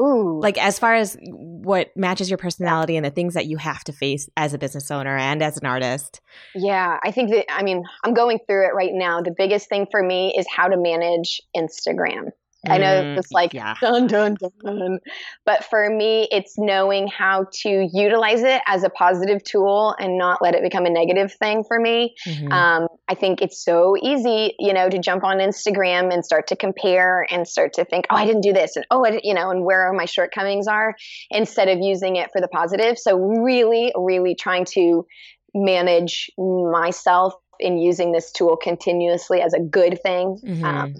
Ooh. 0.00 0.40
Like 0.40 0.56
as 0.56 0.78
far 0.78 0.94
as 0.94 1.16
what 1.22 1.94
matches 1.96 2.30
your 2.30 2.38
personality 2.38 2.96
and 2.96 3.04
the 3.04 3.10
things 3.10 3.34
that 3.34 3.46
you 3.46 3.58
have 3.58 3.84
to 3.84 3.92
face 3.92 4.28
as 4.36 4.54
a 4.54 4.58
business 4.58 4.90
owner 4.90 5.16
and 5.16 5.42
as 5.42 5.58
an 5.58 5.66
artist. 5.66 6.20
Yeah, 6.54 6.98
I 7.02 7.10
think 7.10 7.30
that 7.30 7.52
I 7.52 7.62
mean, 7.62 7.84
I'm 8.02 8.14
going 8.14 8.38
through 8.46 8.66
it 8.66 8.74
right 8.74 8.92
now. 8.92 9.20
The 9.20 9.34
biggest 9.36 9.68
thing 9.68 9.86
for 9.90 10.02
me 10.02 10.34
is 10.36 10.46
how 10.54 10.68
to 10.68 10.76
manage 10.76 11.42
Instagram. 11.56 12.30
I 12.68 12.76
know 12.76 13.02
mm, 13.02 13.18
it's 13.18 13.32
like 13.32 13.54
yeah. 13.54 13.74
dun 13.80 14.06
dun 14.06 14.36
dun, 14.62 14.98
but 15.46 15.64
for 15.64 15.88
me, 15.88 16.28
it's 16.30 16.58
knowing 16.58 17.08
how 17.08 17.46
to 17.62 17.88
utilize 17.92 18.42
it 18.42 18.60
as 18.66 18.84
a 18.84 18.90
positive 18.90 19.42
tool 19.42 19.94
and 19.98 20.18
not 20.18 20.42
let 20.42 20.54
it 20.54 20.62
become 20.62 20.84
a 20.84 20.90
negative 20.90 21.32
thing 21.32 21.64
for 21.66 21.80
me. 21.80 22.14
Mm-hmm. 22.26 22.52
Um, 22.52 22.88
I 23.08 23.14
think 23.14 23.40
it's 23.40 23.64
so 23.64 23.96
easy, 24.02 24.54
you 24.58 24.74
know, 24.74 24.90
to 24.90 24.98
jump 24.98 25.24
on 25.24 25.38
Instagram 25.38 26.12
and 26.12 26.22
start 26.24 26.48
to 26.48 26.56
compare 26.56 27.26
and 27.30 27.48
start 27.48 27.72
to 27.74 27.84
think, 27.86 28.06
oh, 28.10 28.16
I 28.16 28.26
didn't 28.26 28.42
do 28.42 28.52
this, 28.52 28.76
and 28.76 28.84
oh, 28.90 29.06
I 29.06 29.20
you 29.22 29.32
know, 29.32 29.50
and 29.50 29.64
where 29.64 29.88
are 29.88 29.94
my 29.94 30.04
shortcomings 30.04 30.66
are, 30.66 30.94
instead 31.30 31.68
of 31.68 31.78
using 31.80 32.16
it 32.16 32.30
for 32.30 32.42
the 32.42 32.48
positive. 32.48 32.98
So 32.98 33.16
really, 33.16 33.92
really 33.96 34.34
trying 34.34 34.66
to 34.72 35.06
manage 35.54 36.30
myself 36.38 37.32
in 37.58 37.78
using 37.78 38.12
this 38.12 38.32
tool 38.32 38.56
continuously 38.56 39.40
as 39.40 39.54
a 39.54 39.60
good 39.60 40.00
thing. 40.02 40.38
Mm-hmm. 40.44 40.64
Um, 40.64 40.94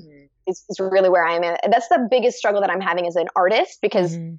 is, 0.51 0.65
is 0.69 0.79
really 0.81 1.09
where 1.09 1.25
I 1.25 1.35
am. 1.35 1.43
And 1.45 1.73
that's 1.73 1.89
the 1.89 2.07
biggest 2.11 2.37
struggle 2.37 2.61
that 2.61 2.71
I'm 2.71 2.81
having 2.81 3.07
as 3.07 3.17
an 3.17 3.29
artist 3.35 3.79
because 3.81 4.17
mm-hmm 4.17 4.37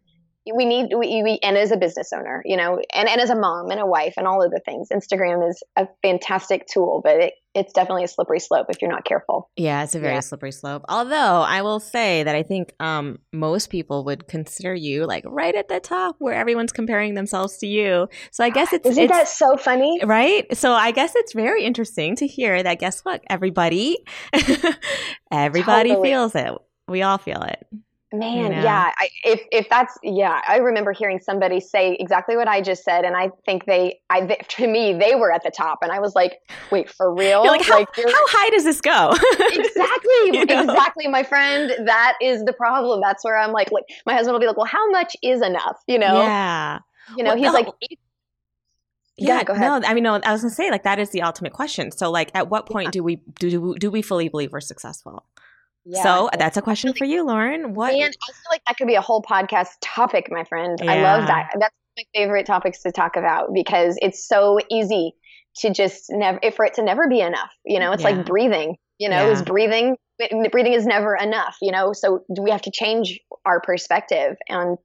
we 0.55 0.65
need 0.65 0.91
we, 0.97 1.21
we 1.21 1.39
and 1.43 1.57
as 1.57 1.71
a 1.71 1.77
business 1.77 2.11
owner 2.13 2.41
you 2.45 2.57
know 2.57 2.79
and, 2.93 3.07
and 3.07 3.21
as 3.21 3.29
a 3.29 3.35
mom 3.35 3.69
and 3.69 3.79
a 3.79 3.85
wife 3.85 4.15
and 4.17 4.25
all 4.25 4.43
of 4.43 4.51
the 4.51 4.59
things 4.65 4.89
instagram 4.89 5.47
is 5.47 5.61
a 5.75 5.87
fantastic 6.01 6.65
tool 6.67 7.01
but 7.03 7.17
it, 7.17 7.33
it's 7.53 7.73
definitely 7.73 8.03
a 8.03 8.07
slippery 8.07 8.39
slope 8.39 8.67
if 8.69 8.81
you're 8.81 8.89
not 8.89 9.03
careful. 9.03 9.49
Yeah 9.57 9.83
it's 9.83 9.93
a 9.93 9.99
very 9.99 10.13
yeah. 10.13 10.21
slippery 10.21 10.53
slope. 10.53 10.83
Although 10.87 11.15
i 11.15 11.61
will 11.61 11.79
say 11.79 12.23
that 12.23 12.33
i 12.33 12.43
think 12.43 12.73
um, 12.79 13.19
most 13.33 13.69
people 13.69 14.03
would 14.05 14.27
consider 14.27 14.73
you 14.73 15.05
like 15.05 15.23
right 15.27 15.53
at 15.53 15.67
the 15.67 15.79
top 15.79 16.15
where 16.19 16.33
everyone's 16.33 16.71
comparing 16.71 17.13
themselves 17.13 17.57
to 17.57 17.67
you. 17.67 18.07
So 18.31 18.43
i 18.43 18.49
guess 18.49 18.73
it's 18.73 18.87
isn't 18.87 19.03
it's, 19.03 19.11
that 19.11 19.27
so 19.27 19.57
funny? 19.57 19.99
Right? 20.03 20.55
So 20.55 20.71
i 20.71 20.91
guess 20.91 21.13
it's 21.15 21.33
very 21.33 21.63
interesting 21.63 22.15
to 22.17 22.27
hear 22.27 22.63
that 22.63 22.79
guess 22.79 23.01
what? 23.01 23.21
Everybody 23.29 23.97
everybody 25.31 25.89
totally. 25.89 26.09
feels 26.09 26.35
it. 26.35 26.51
We 26.87 27.03
all 27.03 27.17
feel 27.17 27.41
it 27.43 27.67
Man, 28.13 28.37
you 28.37 28.49
know? 28.49 28.61
yeah. 28.61 28.91
I, 28.97 29.09
if 29.23 29.41
if 29.53 29.69
that's 29.69 29.97
yeah, 30.03 30.41
I 30.45 30.57
remember 30.57 30.91
hearing 30.91 31.19
somebody 31.19 31.61
say 31.61 31.95
exactly 31.97 32.35
what 32.35 32.47
I 32.47 32.59
just 32.59 32.83
said, 32.83 33.05
and 33.05 33.15
I 33.15 33.31
think 33.45 33.65
they, 33.65 33.99
I 34.09 34.25
they, 34.25 34.35
to 34.49 34.67
me, 34.67 34.93
they 34.93 35.15
were 35.15 35.31
at 35.31 35.43
the 35.43 35.51
top, 35.51 35.79
and 35.81 35.91
I 35.91 35.99
was 35.99 36.13
like, 36.13 36.39
wait, 36.71 36.89
for 36.89 37.13
real? 37.15 37.43
You're 37.43 37.53
like, 37.53 37.65
how, 37.65 37.79
like, 37.79 37.87
how 37.95 38.27
high 38.27 38.49
does 38.49 38.65
this 38.65 38.81
go? 38.81 39.11
exactly, 39.39 40.11
you 40.25 40.45
know? 40.45 40.61
exactly, 40.61 41.07
my 41.07 41.23
friend. 41.23 41.71
That 41.85 42.17
is 42.21 42.43
the 42.43 42.53
problem. 42.53 42.99
That's 43.01 43.23
where 43.23 43.37
I'm 43.37 43.53
like, 43.53 43.71
like, 43.71 43.85
my 44.05 44.13
husband 44.13 44.33
will 44.33 44.41
be 44.41 44.47
like, 44.47 44.57
well, 44.57 44.65
how 44.65 44.89
much 44.89 45.15
is 45.23 45.41
enough? 45.41 45.81
You 45.87 45.99
know? 45.99 46.21
Yeah. 46.21 46.79
You 47.15 47.23
know, 47.23 47.31
well, 47.31 47.37
he's 47.37 47.45
no. 47.45 47.51
like. 47.53 47.67
Yeah, 49.17 49.43
go 49.43 49.53
ahead. 49.53 49.83
no, 49.83 49.87
I 49.87 49.93
mean, 49.93 50.03
no, 50.03 50.15
I 50.15 50.31
was 50.31 50.41
gonna 50.41 50.53
say 50.53 50.71
like 50.71 50.83
that 50.83 50.97
is 50.97 51.11
the 51.11 51.21
ultimate 51.21 51.53
question. 51.53 51.91
So, 51.91 52.09
like, 52.09 52.31
at 52.33 52.49
what 52.49 52.65
point 52.65 52.87
yeah. 52.87 52.91
do 52.91 53.03
we 53.03 53.17
do 53.39 53.75
do 53.77 53.91
we 53.91 54.01
fully 54.01 54.29
believe 54.29 54.51
we're 54.51 54.61
successful? 54.61 55.25
Yeah, 55.85 56.03
so 56.03 56.29
that's 56.37 56.57
a 56.57 56.61
question 56.61 56.93
for 56.93 57.05
you, 57.05 57.25
Lauren. 57.25 57.73
What? 57.73 57.93
And 57.93 58.03
I 58.03 58.31
feel 58.31 58.51
like 58.51 58.61
that 58.67 58.77
could 58.77 58.87
be 58.87 58.95
a 58.95 59.01
whole 59.01 59.21
podcast 59.21 59.69
topic, 59.81 60.27
my 60.29 60.43
friend. 60.43 60.79
Yeah. 60.81 60.91
I 60.91 61.01
love 61.01 61.27
that. 61.27 61.51
That's 61.59 61.75
my 61.97 62.03
favorite 62.13 62.45
topics 62.45 62.81
to 62.83 62.91
talk 62.91 63.15
about 63.15 63.53
because 63.53 63.97
it's 64.01 64.27
so 64.27 64.59
easy 64.69 65.13
to 65.57 65.73
just 65.73 66.05
never, 66.09 66.39
for 66.55 66.65
it 66.65 66.75
to 66.75 66.83
never 66.83 67.07
be 67.09 67.19
enough. 67.19 67.51
You 67.65 67.79
know, 67.79 67.91
it's 67.91 68.03
yeah. 68.03 68.11
like 68.11 68.25
breathing. 68.25 68.75
You 68.99 69.09
know, 69.09 69.31
is 69.31 69.41
breathing 69.41 69.95
breathing 70.51 70.73
is 70.73 70.85
never 70.85 71.15
enough. 71.15 71.57
You 71.61 71.71
know, 71.71 71.93
so 71.93 72.23
we 72.39 72.51
have 72.51 72.61
to 72.61 72.71
change 72.71 73.19
our 73.45 73.59
perspective 73.59 74.37
and 74.47 74.77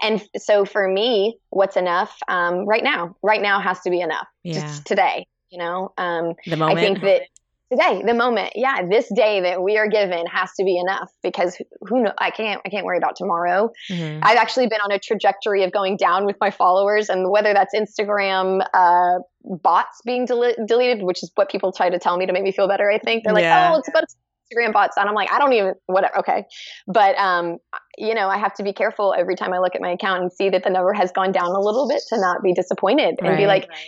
and 0.00 0.22
so 0.36 0.64
for 0.64 0.88
me, 0.88 1.38
what's 1.50 1.76
enough 1.76 2.16
um, 2.28 2.66
right 2.66 2.82
now? 2.82 3.16
Right 3.22 3.42
now 3.42 3.60
has 3.60 3.80
to 3.80 3.90
be 3.90 4.00
enough. 4.00 4.26
Just 4.46 4.86
today. 4.86 5.26
You 5.50 5.58
know, 5.58 5.92
um, 5.96 6.34
the 6.46 6.56
moment. 6.56 6.78
I 6.78 6.82
think 6.82 7.00
that 7.02 7.22
today 7.70 8.02
the 8.04 8.14
moment 8.14 8.52
yeah 8.54 8.86
this 8.88 9.08
day 9.14 9.40
that 9.40 9.62
we 9.62 9.76
are 9.76 9.88
given 9.88 10.24
has 10.26 10.50
to 10.56 10.64
be 10.64 10.78
enough 10.78 11.10
because 11.22 11.60
who 11.82 12.02
know 12.02 12.12
i 12.18 12.30
can't 12.30 12.60
i 12.64 12.68
can't 12.68 12.84
worry 12.84 12.96
about 12.96 13.16
tomorrow 13.16 13.70
mm-hmm. 13.90 14.20
i've 14.22 14.36
actually 14.36 14.66
been 14.66 14.80
on 14.80 14.90
a 14.90 14.98
trajectory 14.98 15.62
of 15.62 15.72
going 15.72 15.96
down 15.96 16.24
with 16.24 16.36
my 16.40 16.50
followers 16.50 17.08
and 17.08 17.30
whether 17.30 17.52
that's 17.52 17.74
instagram 17.74 18.64
uh, 18.74 19.18
bots 19.62 20.00
being 20.04 20.24
del- 20.24 20.54
deleted 20.66 21.02
which 21.02 21.22
is 21.22 21.30
what 21.34 21.50
people 21.50 21.72
try 21.72 21.90
to 21.90 21.98
tell 21.98 22.16
me 22.16 22.26
to 22.26 22.32
make 22.32 22.42
me 22.42 22.52
feel 22.52 22.68
better 22.68 22.90
i 22.90 22.98
think 22.98 23.24
they're 23.24 23.34
like 23.34 23.42
yeah. 23.42 23.72
oh 23.72 23.78
it's 23.78 23.88
about 23.88 24.04
instagram 24.50 24.72
bots 24.72 24.96
and 24.96 25.08
i'm 25.08 25.14
like 25.14 25.30
i 25.30 25.38
don't 25.38 25.52
even 25.52 25.74
whatever 25.86 26.18
okay 26.18 26.44
but 26.86 27.16
um 27.16 27.58
you 27.98 28.14
know 28.14 28.28
i 28.28 28.38
have 28.38 28.54
to 28.54 28.62
be 28.62 28.72
careful 28.72 29.14
every 29.16 29.36
time 29.36 29.52
i 29.52 29.58
look 29.58 29.74
at 29.74 29.82
my 29.82 29.90
account 29.90 30.22
and 30.22 30.32
see 30.32 30.48
that 30.48 30.64
the 30.64 30.70
number 30.70 30.92
has 30.92 31.12
gone 31.12 31.32
down 31.32 31.48
a 31.48 31.60
little 31.60 31.86
bit 31.86 32.00
to 32.08 32.18
not 32.18 32.42
be 32.42 32.54
disappointed 32.54 33.16
and 33.18 33.28
right. 33.28 33.36
be 33.36 33.46
like 33.46 33.68
right. 33.68 33.78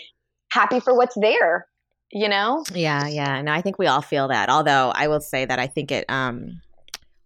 happy 0.51 0.81
for 0.81 0.95
what's 0.95 1.15
there 1.19 1.67
you 2.13 2.29
know? 2.29 2.65
Yeah, 2.75 3.07
yeah. 3.07 3.41
No, 3.43 3.53
I 3.53 3.61
think 3.61 3.79
we 3.79 3.87
all 3.87 4.03
feel 4.03 4.29
that. 4.29 4.49
Although 4.49 4.93
I 4.95 5.09
will 5.09 5.21
say 5.21 5.45
that 5.45 5.59
I 5.59 5.67
think 5.67 5.93
it, 5.93 6.05
um, 6.09 6.61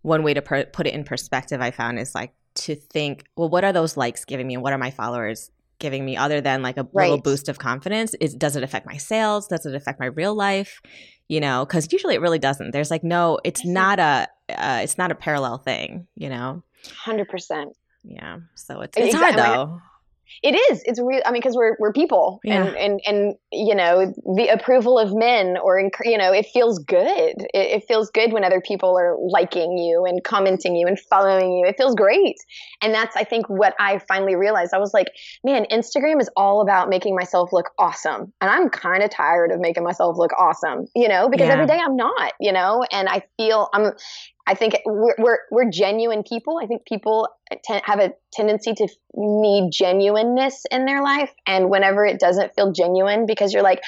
one 0.03 0.23
way 0.23 0.35
to 0.35 0.43
per- 0.43 0.67
put 0.67 0.87
it 0.87 0.95
in 0.95 1.05
perspective, 1.05 1.61
I 1.61 1.71
found 1.71 1.99
is 1.99 2.15
like 2.15 2.35
to 2.57 2.75
think, 2.75 3.25
well, 3.37 3.49
what 3.49 3.65
are 3.65 3.73
those 3.73 3.97
likes 3.97 4.25
giving 4.25 4.47
me? 4.47 4.55
And 4.55 4.63
what 4.63 4.73
are 4.73 4.79
my 4.79 4.91
followers 4.91 5.51
giving 5.79 6.05
me 6.05 6.17
other 6.17 6.41
than 6.41 6.63
like 6.63 6.77
a 6.77 6.87
right. 6.93 7.05
little 7.05 7.21
boost 7.21 7.49
of 7.49 7.59
confidence? 7.59 8.15
Is, 8.21 8.35
does 8.35 8.57
it 8.57 8.63
affect 8.63 8.87
my 8.87 8.97
sales? 8.97 9.49
Does 9.49 9.67
it 9.67 9.75
affect 9.75 9.99
my 9.99 10.07
real 10.07 10.35
life? 10.35 10.81
You 11.29 11.41
know, 11.41 11.65
because 11.65 11.91
usually 11.91 12.15
it 12.15 12.21
really 12.21 12.39
doesn't. 12.39 12.73
There's 12.73 12.91
like 12.91 13.03
no, 13.03 13.39
it's 13.45 13.65
not 13.65 13.99
a, 13.99 14.29
uh, 14.51 14.81
it's 14.83 14.99
not 14.99 15.11
a 15.11 15.15
parallel 15.15 15.59
thing. 15.59 16.07
You 16.17 16.29
know, 16.29 16.63
hundred 16.95 17.29
percent. 17.31 17.75
Yeah. 18.03 18.41
So 18.55 18.83
it's 18.83 18.97
it's 18.99 19.15
hard 19.15 19.37
though. 19.37 19.81
It 20.43 20.55
is. 20.71 20.83
It's 20.85 21.01
real. 21.01 21.23
I 21.25 21.31
mean, 21.33 21.41
because 21.41 21.57
we're 21.57 21.77
we're 21.79 21.93
people, 21.93 22.41
Yeah. 22.45 22.65
and 22.65 22.77
and 22.77 23.01
and 23.07 23.35
you 23.53 23.75
know 23.75 24.13
the 24.37 24.49
approval 24.53 24.99
of 24.99 25.15
men, 25.15 25.57
or 25.63 25.79
you 26.05 26.19
know, 26.19 26.33
it 26.33 26.47
feels 26.53 26.79
good. 26.79 27.35
It, 27.55 27.83
it 27.83 27.85
feels 27.89 28.11
good 28.11 28.33
when 28.33 28.45
other 28.45 28.61
people 28.61 28.99
are 28.99 29.17
liking 29.19 29.79
you 29.79 30.05
and 30.05 30.23
commenting 30.25 30.77
you 30.77 30.87
and 30.87 30.99
following 30.99 31.53
you. 31.53 31.67
It 31.67 31.77
feels 31.77 31.95
great, 31.95 32.37
and 32.83 32.93
that's 32.93 33.17
I 33.17 33.25
think 33.25 33.49
what 33.49 33.75
I 33.79 33.99
finally 34.09 34.35
realized. 34.37 34.75
I 34.75 34.79
was 34.79 34.93
like, 34.93 35.09
man, 35.45 35.67
Instagram 35.71 36.21
is 36.21 36.29
all 36.37 36.61
about 36.61 36.89
making 36.89 37.15
myself 37.15 37.53
look 37.53 37.71
awesome, 37.79 38.33
and 38.41 38.51
I'm 38.51 38.69
kind 38.71 39.03
of 39.03 39.11
tired 39.11 39.51
of 39.53 39.61
making 39.61 39.85
myself 39.85 40.17
look 40.19 40.33
awesome. 40.39 40.87
You 40.95 41.09
know, 41.09 41.29
because 41.29 41.47
Yeah. 41.49 41.55
every 41.55 41.67
day 41.67 41.79
I'm 41.79 41.97
not. 41.97 42.33
You 42.41 42.53
know, 42.53 42.85
and 42.93 43.09
I 43.09 43.23
feel 43.37 43.69
I'm. 43.73 43.93
I 44.47 44.55
think 44.55 44.79
we're, 44.85 45.15
we're, 45.19 45.39
we're 45.51 45.71
genuine 45.71 46.23
people. 46.23 46.61
I 46.63 46.67
think 46.67 46.85
people 46.85 47.29
ten, 47.65 47.81
have 47.85 47.99
a 47.99 48.13
tendency 48.33 48.75
to 48.75 48.89
need 49.15 49.71
genuineness 49.73 50.65
in 50.71 50.85
their 50.85 51.03
life. 51.03 51.31
And 51.47 51.71
whenever 51.71 52.05
it 52.05 52.21
doesn't 52.21 52.55
feel 52.55 52.71
genuine, 52.73 53.25
because 53.25 53.55
you're 53.55 53.63
like, 53.63 53.83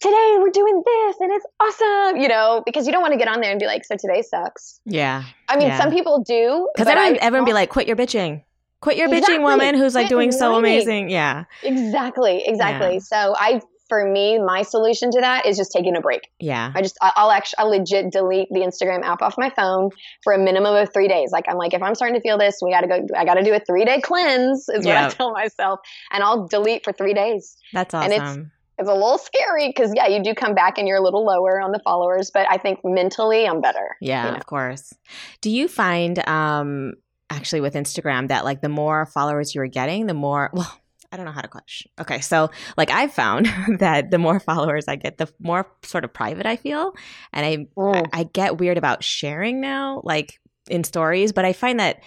today 0.00 0.36
we're 0.38 0.50
doing 0.50 0.82
this 0.84 1.16
and 1.20 1.32
it's 1.32 1.46
awesome, 1.60 2.20
you 2.20 2.28
know, 2.28 2.62
because 2.66 2.86
you 2.86 2.92
don't 2.92 3.00
want 3.00 3.12
to 3.12 3.18
get 3.18 3.28
on 3.28 3.40
there 3.40 3.50
and 3.50 3.58
be 3.58 3.66
like, 3.66 3.84
so 3.84 3.96
today 3.96 4.20
sucks. 4.22 4.80
Yeah. 4.84 5.24
I 5.48 5.56
mean, 5.56 5.68
Yeah. 5.68 5.80
some 5.80 5.90
people 5.90 6.22
do. 6.22 6.68
Because 6.74 6.88
everyone, 6.88 7.14
I- 7.14 7.18
everyone 7.24 7.46
be 7.46 7.54
like, 7.54 7.70
quit 7.70 7.86
your 7.86 7.96
bitching. 7.96 8.42
Quit 8.80 8.96
your 8.96 9.08
bitching, 9.08 9.42
woman 9.42 9.76
who's 9.76 9.94
like 9.94 10.06
Quit 10.06 10.10
doing 10.10 10.32
so 10.32 10.56
amazing. 10.56 11.08
Yeah. 11.08 11.44
Exactly, 11.62 12.42
exactly. 12.44 12.94
Yeah. 12.94 12.98
So 12.98 13.34
I, 13.38 13.60
for 13.92 14.10
me, 14.10 14.38
my 14.38 14.62
solution 14.62 15.10
to 15.10 15.20
that 15.20 15.44
is 15.44 15.58
just 15.58 15.70
taking 15.70 15.94
a 15.96 16.00
break. 16.00 16.30
Yeah. 16.40 16.72
I 16.74 16.80
just, 16.80 16.96
I- 17.02 17.12
I'll 17.14 17.30
actually, 17.30 17.56
I'll 17.58 17.68
legit 17.68 18.10
delete 18.10 18.48
the 18.50 18.60
Instagram 18.60 19.02
app 19.02 19.20
off 19.20 19.34
my 19.36 19.50
phone 19.50 19.90
for 20.24 20.32
a 20.32 20.38
minimum 20.38 20.74
of 20.74 20.90
three 20.94 21.08
days. 21.08 21.30
Like, 21.30 21.44
I'm 21.46 21.58
like, 21.58 21.74
if 21.74 21.82
I'm 21.82 21.94
starting 21.94 22.14
to 22.14 22.22
feel 22.22 22.38
this, 22.38 22.56
we 22.62 22.70
got 22.70 22.80
to 22.80 22.86
go, 22.86 23.06
I 23.14 23.26
got 23.26 23.34
to 23.34 23.44
do 23.44 23.52
a 23.52 23.60
three 23.60 23.84
day 23.84 24.00
cleanse, 24.00 24.66
is 24.70 24.86
Yeah. 24.86 25.02
what 25.04 25.12
I 25.12 25.14
tell 25.14 25.32
myself. 25.32 25.80
And 26.10 26.22
I'll 26.24 26.46
delete 26.48 26.84
for 26.84 26.92
three 26.94 27.12
days. 27.12 27.54
That's 27.74 27.92
And 27.92 28.04
awesome. 28.04 28.14
it's- 28.14 28.38
It's 28.78 28.88
a 28.88 28.94
little 28.94 29.18
scary 29.18 29.68
because, 29.68 29.92
yeah, 29.94 30.06
you 30.08 30.22
do 30.24 30.34
come 30.34 30.54
back 30.54 30.78
and 30.78 30.88
you're 30.88 30.96
a 30.96 31.02
little 31.02 31.24
lower 31.26 31.60
on 31.60 31.72
the 31.72 31.80
followers, 31.84 32.30
but 32.32 32.46
I 32.50 32.56
think 32.56 32.80
mentally 32.82 33.46
I'm 33.46 33.60
better. 33.60 33.96
Yeah, 34.00 34.24
you 34.24 34.30
know. 34.30 34.36
of 34.38 34.46
course. 34.46 34.94
Do 35.42 35.50
you 35.50 35.68
find 35.68 36.26
um 36.26 36.94
actually 37.30 37.60
with 37.60 37.74
Instagram 37.74 38.28
that 38.28 38.44
like 38.44 38.60
the 38.62 38.68
more 38.70 39.06
followers 39.06 39.54
you 39.54 39.60
are 39.60 39.66
getting, 39.68 40.06
the 40.06 40.14
more 40.14 40.50
well, 40.54 40.72
I 41.12 41.16
don't 41.16 41.26
know 41.26 41.32
how 41.32 41.42
to 41.42 41.48
question. 41.48 41.90
Okay, 42.00 42.20
so 42.22 42.50
like 42.78 42.90
I've 42.90 43.12
found 43.12 43.46
that 43.78 44.10
the 44.10 44.18
more 44.18 44.40
followers 44.40 44.88
I 44.88 44.96
get, 44.96 45.18
the 45.18 45.30
more 45.38 45.66
sort 45.82 46.04
of 46.04 46.12
private 46.12 46.46
I 46.46 46.56
feel, 46.56 46.94
and 47.32 47.46
I 47.46 47.66
Mm. 47.76 48.08
I 48.12 48.24
get 48.24 48.58
weird 48.58 48.78
about 48.78 49.04
sharing 49.04 49.60
now, 49.60 50.00
like 50.04 50.40
in 50.68 50.84
stories, 50.84 51.32
but 51.32 51.44
I 51.44 51.52
find 51.52 51.80
that 51.80 52.00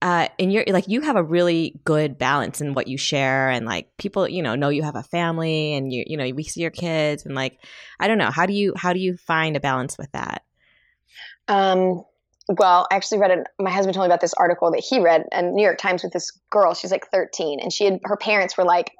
uh 0.00 0.28
in 0.38 0.52
your 0.52 0.62
like 0.68 0.86
you 0.86 1.00
have 1.00 1.16
a 1.16 1.22
really 1.22 1.80
good 1.84 2.16
balance 2.18 2.60
in 2.60 2.72
what 2.74 2.86
you 2.86 2.96
share 2.96 3.50
and 3.50 3.66
like 3.66 3.88
people 3.96 4.28
you 4.28 4.42
know 4.44 4.54
know 4.54 4.68
you 4.68 4.84
have 4.84 4.94
a 4.94 5.02
family 5.02 5.74
and 5.74 5.92
you 5.92 6.04
you 6.06 6.16
know 6.16 6.30
we 6.34 6.44
see 6.44 6.60
your 6.60 6.70
kids 6.70 7.26
and 7.26 7.34
like 7.34 7.58
i 7.98 8.06
don't 8.06 8.18
know 8.18 8.30
how 8.30 8.46
do 8.46 8.52
you 8.52 8.72
how 8.76 8.92
do 8.92 9.00
you 9.00 9.16
find 9.16 9.56
a 9.56 9.60
balance 9.60 9.98
with 9.98 10.10
that 10.12 10.42
Um, 11.48 12.04
well, 12.48 12.86
I 12.90 12.96
actually 12.96 13.18
read 13.18 13.30
it. 13.32 13.46
My 13.58 13.70
husband 13.70 13.94
told 13.94 14.04
me 14.04 14.08
about 14.08 14.20
this 14.20 14.34
article 14.34 14.70
that 14.72 14.80
he 14.80 15.00
read 15.00 15.24
in 15.32 15.54
New 15.54 15.62
York 15.62 15.78
Times 15.78 16.02
with 16.02 16.12
this 16.12 16.30
girl. 16.50 16.74
She's 16.74 16.90
like 16.90 17.06
13, 17.10 17.60
and 17.60 17.72
she 17.72 17.84
had 17.84 18.00
her 18.04 18.16
parents 18.16 18.56
were 18.56 18.64
like, 18.64 18.90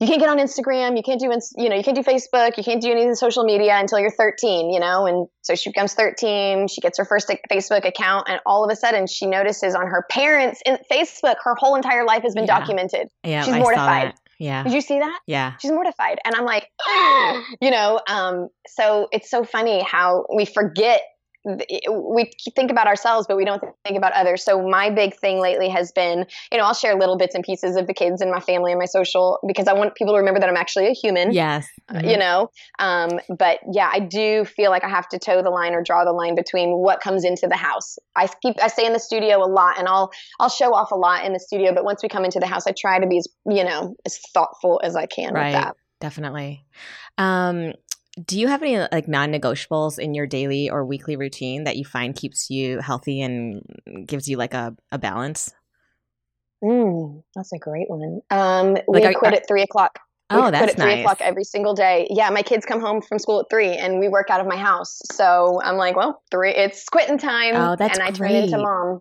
"You 0.00 0.06
can't 0.08 0.18
get 0.20 0.28
on 0.28 0.38
Instagram. 0.38 0.96
You 0.96 1.02
can't 1.02 1.20
do, 1.20 1.30
you 1.56 1.68
know, 1.68 1.76
you 1.76 1.82
can't 1.84 1.96
do 1.96 2.02
Facebook. 2.02 2.56
You 2.56 2.64
can't 2.64 2.82
do 2.82 2.90
any 2.90 3.02
of 3.04 3.08
the 3.10 3.16
social 3.16 3.44
media 3.44 3.76
until 3.78 3.98
you're 4.00 4.10
13." 4.10 4.72
You 4.72 4.80
know, 4.80 5.06
and 5.06 5.28
so 5.42 5.54
she 5.54 5.70
becomes 5.70 5.94
13. 5.94 6.68
She 6.68 6.80
gets 6.80 6.98
her 6.98 7.04
first 7.04 7.30
Facebook 7.50 7.86
account, 7.86 8.28
and 8.28 8.40
all 8.44 8.64
of 8.64 8.70
a 8.70 8.76
sudden, 8.76 9.06
she 9.06 9.26
notices 9.26 9.74
on 9.74 9.86
her 9.86 10.04
parents' 10.10 10.60
in 10.66 10.78
Facebook, 10.90 11.36
her 11.44 11.54
whole 11.56 11.76
entire 11.76 12.04
life 12.04 12.22
has 12.22 12.34
been 12.34 12.44
Yeah. 12.46 12.58
documented. 12.58 13.08
yeah 13.24 13.42
She's 13.44 13.54
I 13.54 13.58
mortified. 13.60 14.14
yeah 14.40 14.64
Did 14.64 14.72
you 14.72 14.80
see 14.80 14.98
that? 14.98 15.20
yeah 15.28 15.52
she's 15.60 15.70
mortified 15.70 16.18
and 16.24 16.34
i'm 16.34 16.44
like 16.44 16.68
you 17.60 17.70
know 17.70 18.00
um, 18.08 18.48
so 18.66 19.06
it's 19.12 19.30
so 19.30 19.44
funny 19.44 19.80
how 19.82 20.26
we 20.34 20.44
forget 20.44 21.02
we 21.44 22.30
think 22.54 22.70
about 22.70 22.86
ourselves 22.86 23.26
but 23.26 23.36
we 23.36 23.44
don't 23.44 23.62
think 23.84 23.96
about 23.96 24.12
others. 24.12 24.44
So 24.44 24.66
my 24.66 24.90
big 24.90 25.14
thing 25.16 25.40
lately 25.40 25.68
has 25.68 25.92
been 25.92 26.26
you 26.50 26.58
know 26.58 26.64
i'll 26.64 26.74
share 26.74 26.96
little 26.96 27.16
bits 27.16 27.34
and 27.34 27.44
pieces 27.44 27.76
of 27.76 27.86
the 27.86 27.94
kids 27.94 28.20
and 28.20 28.30
my 28.30 28.40
family 28.40 28.72
and 28.72 28.78
my 28.78 28.86
social 28.86 29.38
because 29.46 29.68
i 29.68 29.72
want 29.72 29.94
people 29.94 30.14
to 30.14 30.18
remember 30.18 30.40
that 30.40 30.48
i'm 30.48 30.56
actually 30.56 30.86
a 30.86 30.92
human 30.92 31.32
yes. 31.32 31.66
Uh, 31.88 32.00
you 32.02 32.16
know? 32.16 32.50
Um, 32.78 33.20
but 33.38 33.58
yeah 33.72 33.90
i 33.92 33.98
do 34.00 34.44
feel 34.44 34.70
like 34.70 34.84
i 34.84 34.88
have 34.88 35.08
to 35.10 35.18
toe 35.18 35.42
the 35.42 35.50
line 35.50 35.74
or 35.74 35.82
draw 35.82 36.04
the 36.04 36.12
line 36.12 36.34
between 36.34 36.70
what 36.70 37.00
comes 37.00 37.24
into 37.24 37.46
the 37.46 37.56
house. 37.56 37.98
I 38.16 38.28
keep 38.42 38.56
i 38.62 38.68
stay 38.68 38.86
in 38.86 38.92
the 38.92 38.98
studio 39.00 39.44
a 39.44 39.48
lot 39.48 39.78
and 39.78 39.88
i'll 39.88 40.10
i'll 40.40 40.48
show 40.48 40.74
off 40.74 40.90
a 40.92 40.96
lot 40.96 41.24
in 41.24 41.32
the 41.32 41.40
studio 41.40 41.74
but 41.74 41.84
once 41.84 42.02
we 42.02 42.08
come 42.08 42.24
into 42.24 42.40
the 42.40 42.46
house 42.46 42.66
i 42.66 42.72
try 42.78 42.98
to 42.98 43.06
be 43.06 43.18
as 43.18 43.28
you 43.46 43.64
know 43.64 43.94
as 44.06 44.18
thoughtful 44.32 44.80
as 44.82 44.96
i 44.96 45.06
can 45.06 45.34
Right. 45.34 45.54
with 45.54 45.62
that. 45.62 45.76
Definitely. 46.00 46.66
Um 47.16 47.72
do 48.24 48.38
you 48.38 48.46
have 48.48 48.62
any 48.62 48.78
like 48.92 49.08
non-negotiables 49.08 49.98
in 49.98 50.14
your 50.14 50.26
daily 50.26 50.70
or 50.70 50.84
weekly 50.84 51.16
routine 51.16 51.64
that 51.64 51.76
you 51.76 51.84
find 51.84 52.14
keeps 52.14 52.48
you 52.50 52.80
healthy 52.80 53.20
and 53.22 53.62
gives 54.06 54.28
you 54.28 54.36
like 54.36 54.54
a, 54.54 54.74
a 54.92 54.98
balance 54.98 55.52
Mm, 56.62 57.22
that's 57.34 57.52
a 57.52 57.58
great 57.58 57.90
one. 57.90 58.20
Um, 58.30 58.72
Like, 58.72 58.84
we 58.88 59.04
are- 59.04 59.12
quit 59.12 59.32
are- 59.32 59.36
at 59.36 59.46
three 59.46 59.62
o'clock. 59.62 59.98
We 60.30 60.38
oh 60.38 60.50
that's 60.50 60.70
at 60.72 60.76
three 60.76 60.84
nice 60.86 61.00
o'clock 61.00 61.18
every 61.20 61.44
single 61.44 61.74
day. 61.74 62.06
Yeah, 62.08 62.30
my 62.30 62.40
kids 62.40 62.64
come 62.64 62.80
home 62.80 63.02
from 63.02 63.18
school 63.18 63.40
at 63.40 63.46
three, 63.50 63.76
and 63.76 64.00
we 64.00 64.08
work 64.08 64.30
out 64.30 64.40
of 64.40 64.46
my 64.46 64.56
house. 64.56 64.98
So 65.12 65.60
I'm 65.62 65.76
like, 65.76 65.94
well, 65.94 66.22
three. 66.30 66.52
It's 66.54 66.88
quitting 66.88 67.18
time. 67.18 67.54
Oh, 67.54 67.76
that's 67.76 67.98
and 67.98 68.06
I 68.08 68.10
turn 68.12 68.30
into 68.30 68.56
mom. 68.56 69.00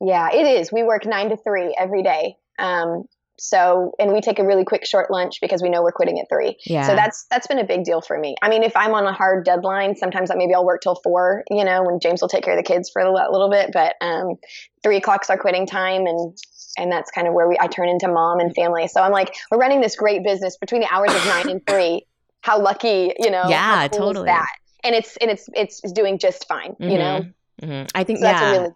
Yeah, 0.00 0.30
it 0.32 0.46
is. 0.46 0.72
We 0.72 0.82
work 0.82 1.04
nine 1.04 1.28
to 1.28 1.36
three 1.36 1.76
every 1.78 2.02
day. 2.02 2.36
Um, 2.58 3.02
so 3.44 3.92
and 3.98 4.12
we 4.12 4.20
take 4.20 4.38
a 4.38 4.46
really 4.46 4.64
quick 4.64 4.86
short 4.86 5.10
lunch 5.10 5.40
because 5.40 5.60
we 5.62 5.68
know 5.68 5.82
we're 5.82 5.90
quitting 5.90 6.20
at 6.20 6.28
three. 6.28 6.56
yeah 6.64 6.86
So 6.86 6.94
that's 6.94 7.26
that's 7.28 7.48
been 7.48 7.58
a 7.58 7.64
big 7.64 7.82
deal 7.82 8.00
for 8.00 8.16
me. 8.16 8.36
I 8.40 8.48
mean, 8.48 8.62
if 8.62 8.76
I'm 8.76 8.94
on 8.94 9.04
a 9.04 9.12
hard 9.12 9.44
deadline, 9.44 9.96
sometimes 9.96 10.28
like, 10.28 10.38
maybe 10.38 10.54
I'll 10.54 10.64
work 10.64 10.80
till 10.80 10.94
four, 11.02 11.42
you 11.50 11.64
know, 11.64 11.82
when 11.82 11.98
James 12.00 12.20
will 12.22 12.28
take 12.28 12.44
care 12.44 12.56
of 12.56 12.64
the 12.64 12.68
kids 12.72 12.88
for 12.92 13.02
a 13.02 13.10
little 13.12 13.50
bit. 13.50 13.70
But 13.72 13.96
um, 14.00 14.36
three 14.84 14.96
o'clock's 14.98 15.28
our 15.28 15.36
quitting 15.36 15.66
time, 15.66 16.06
and 16.06 16.36
and 16.78 16.92
that's 16.92 17.10
kind 17.10 17.26
of 17.26 17.34
where 17.34 17.48
we 17.48 17.56
I 17.60 17.66
turn 17.66 17.88
into 17.88 18.06
mom 18.06 18.38
and 18.38 18.54
family. 18.54 18.86
So 18.86 19.02
I'm 19.02 19.10
like, 19.12 19.34
we're 19.50 19.58
running 19.58 19.80
this 19.80 19.96
great 19.96 20.22
business 20.22 20.56
between 20.56 20.80
the 20.82 20.88
hours 20.94 21.12
of 21.12 21.24
nine 21.26 21.48
and 21.50 21.60
three. 21.68 22.06
How 22.42 22.60
lucky, 22.62 23.12
you 23.18 23.30
know? 23.30 23.44
Yeah, 23.48 23.88
cool 23.88 23.98
is 23.98 24.06
totally. 24.14 24.26
that? 24.26 24.46
And 24.84 24.94
it's 24.94 25.16
and 25.16 25.30
it's 25.32 25.48
it's 25.52 25.80
doing 25.92 26.18
just 26.18 26.46
fine, 26.46 26.76
you 26.78 26.96
know. 26.98 27.26
Mhm. 27.60 27.88
i 27.94 28.02
think 28.02 28.18
So 28.20 28.24
yeah 28.24 28.48
a 28.48 28.60
really 28.60 28.74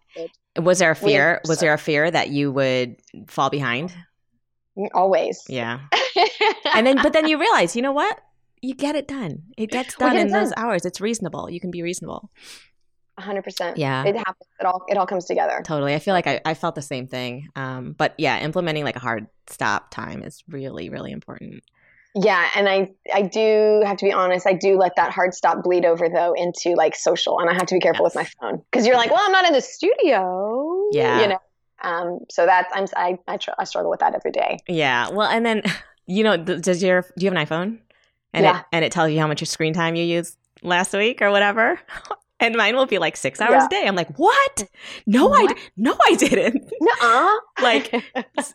good. 0.55 0.64
was 0.64 0.79
there 0.81 0.91
a 0.91 0.97
fear 0.97 1.41
was 1.49 1.59
there 1.61 1.73
a 1.73 1.79
fear 1.79 2.09
that 2.11 2.29
you 2.29 2.53
would 2.53 2.97
fall 3.27 3.49
behind 3.51 3.93
Always. 4.95 5.43
yeah 5.49 5.81
and 6.74 6.87
then 6.87 6.97
but 7.03 7.12
then 7.12 7.27
you 7.27 7.39
realize 7.39 7.74
you 7.77 7.83
know 7.83 7.93
what 7.93 8.20
you 8.62 8.74
get 8.74 8.95
it 8.97 9.09
done 9.09 9.43
it 9.57 9.70
gets 9.70 9.95
done 9.97 10.12
get 10.12 10.20
in 10.22 10.27
it 10.29 10.33
those 10.33 10.53
hours 10.57 10.85
it's 10.85 11.01
reasonable 11.01 11.49
you 11.51 11.61
can 11.61 11.70
be 11.70 11.83
reasonable 11.83 12.31
hundred 13.18 13.45
percent. 13.45 13.79
Yeah. 13.79 14.05
It 14.05 14.14
happens. 14.14 14.49
It 14.61 14.66
all 14.66 14.85
it 14.89 14.99
all 14.99 15.07
comes 15.07 15.24
together. 15.24 15.62
totally 15.64 15.95
i 15.95 15.99
feel 15.99 16.12
like 16.12 16.27
i, 16.27 16.39
I 16.45 16.53
felt 16.53 16.74
the 16.74 16.83
same 16.83 17.07
thing 17.07 17.49
um, 17.57 17.95
but 17.97 18.14
yeah 18.18 18.41
implementing 18.41 18.85
like 18.85 18.97
a 18.97 19.01
hard 19.01 19.27
stop 19.47 19.91
time 19.91 20.22
is 20.22 20.45
really 20.49 20.91
really 20.91 21.12
important 21.12 21.62
Yeah, 22.14 22.49
and 22.55 22.66
I 22.66 22.91
I 23.12 23.22
do 23.22 23.83
have 23.85 23.99
to 23.99 24.05
be 24.07 24.12
honest. 24.12 24.47
I 24.47 24.55
do 24.55 24.79
let 24.79 24.97
that 24.97 25.12
hard 25.12 25.35
stop 25.35 25.62
bleed 25.62 25.85
over 25.85 26.09
though 26.09 26.33
into 26.33 26.70
like 26.74 26.97
social, 26.97 27.39
and 27.41 27.51
I 27.51 27.53
have 27.53 27.66
to 27.66 27.74
be 27.74 27.81
careful 27.81 28.05
with 28.05 28.14
my 28.14 28.24
phone 28.41 28.62
because 28.70 28.87
you're 28.87 28.97
like, 28.97 29.11
well, 29.11 29.20
I'm 29.22 29.33
not 29.33 29.45
in 29.47 29.53
the 29.53 29.61
studio. 29.61 30.89
Yeah. 30.93 31.20
you 31.20 31.29
know. 31.29 31.39
Um, 31.83 32.20
so 32.31 32.47
that's 32.47 32.72
I'm 32.74 32.87
I 32.97 33.18
I, 33.29 33.37
tr- 33.37 33.51
I 33.59 33.64
struggle 33.64 33.91
with 33.91 34.01
that 34.01 34.14
every 34.14 34.31
day. 34.33 34.59
yeah 34.68 35.09
well 35.11 35.29
and 35.29 35.45
then 35.45 35.62
you 36.07 36.24
know 36.24 36.37
does 36.37 36.83
your 36.83 37.03
do 37.18 37.24
you 37.27 37.31
have 37.31 37.39
an 37.39 37.47
iphone 37.47 37.79
and 38.33 38.45
Yeah. 38.45 38.61
it 38.61 38.64
and 38.72 38.85
it 38.85 38.93
tells 38.93 39.11
you 39.11 39.18
how 39.20 39.27
much 39.27 39.41
your 39.41 39.47
screen 39.47 39.72
time 39.74 39.95
you 39.95 40.05
used 40.05 40.37
last 40.62 40.93
week 40.93 41.20
or 41.22 41.31
whatever 41.31 41.79
and 42.41 42.55
mine 42.57 42.76
will 42.76 42.87
be 42.87 42.99
like 42.99 43.16
six 43.16 43.41
hours 43.41 43.51
Yeah. 43.62 43.66
a 43.66 43.68
day 43.68 43.84
i'm 43.87 43.97
like 43.97 44.16
what 44.18 44.68
no 45.07 45.28
i 45.28 45.43
What? 45.43 45.57
d- 45.57 45.62
no 45.76 45.97
i 46.09 46.14
didn't 46.14 46.62
Nuh-uh. 46.80 47.37
Like, 47.62 47.93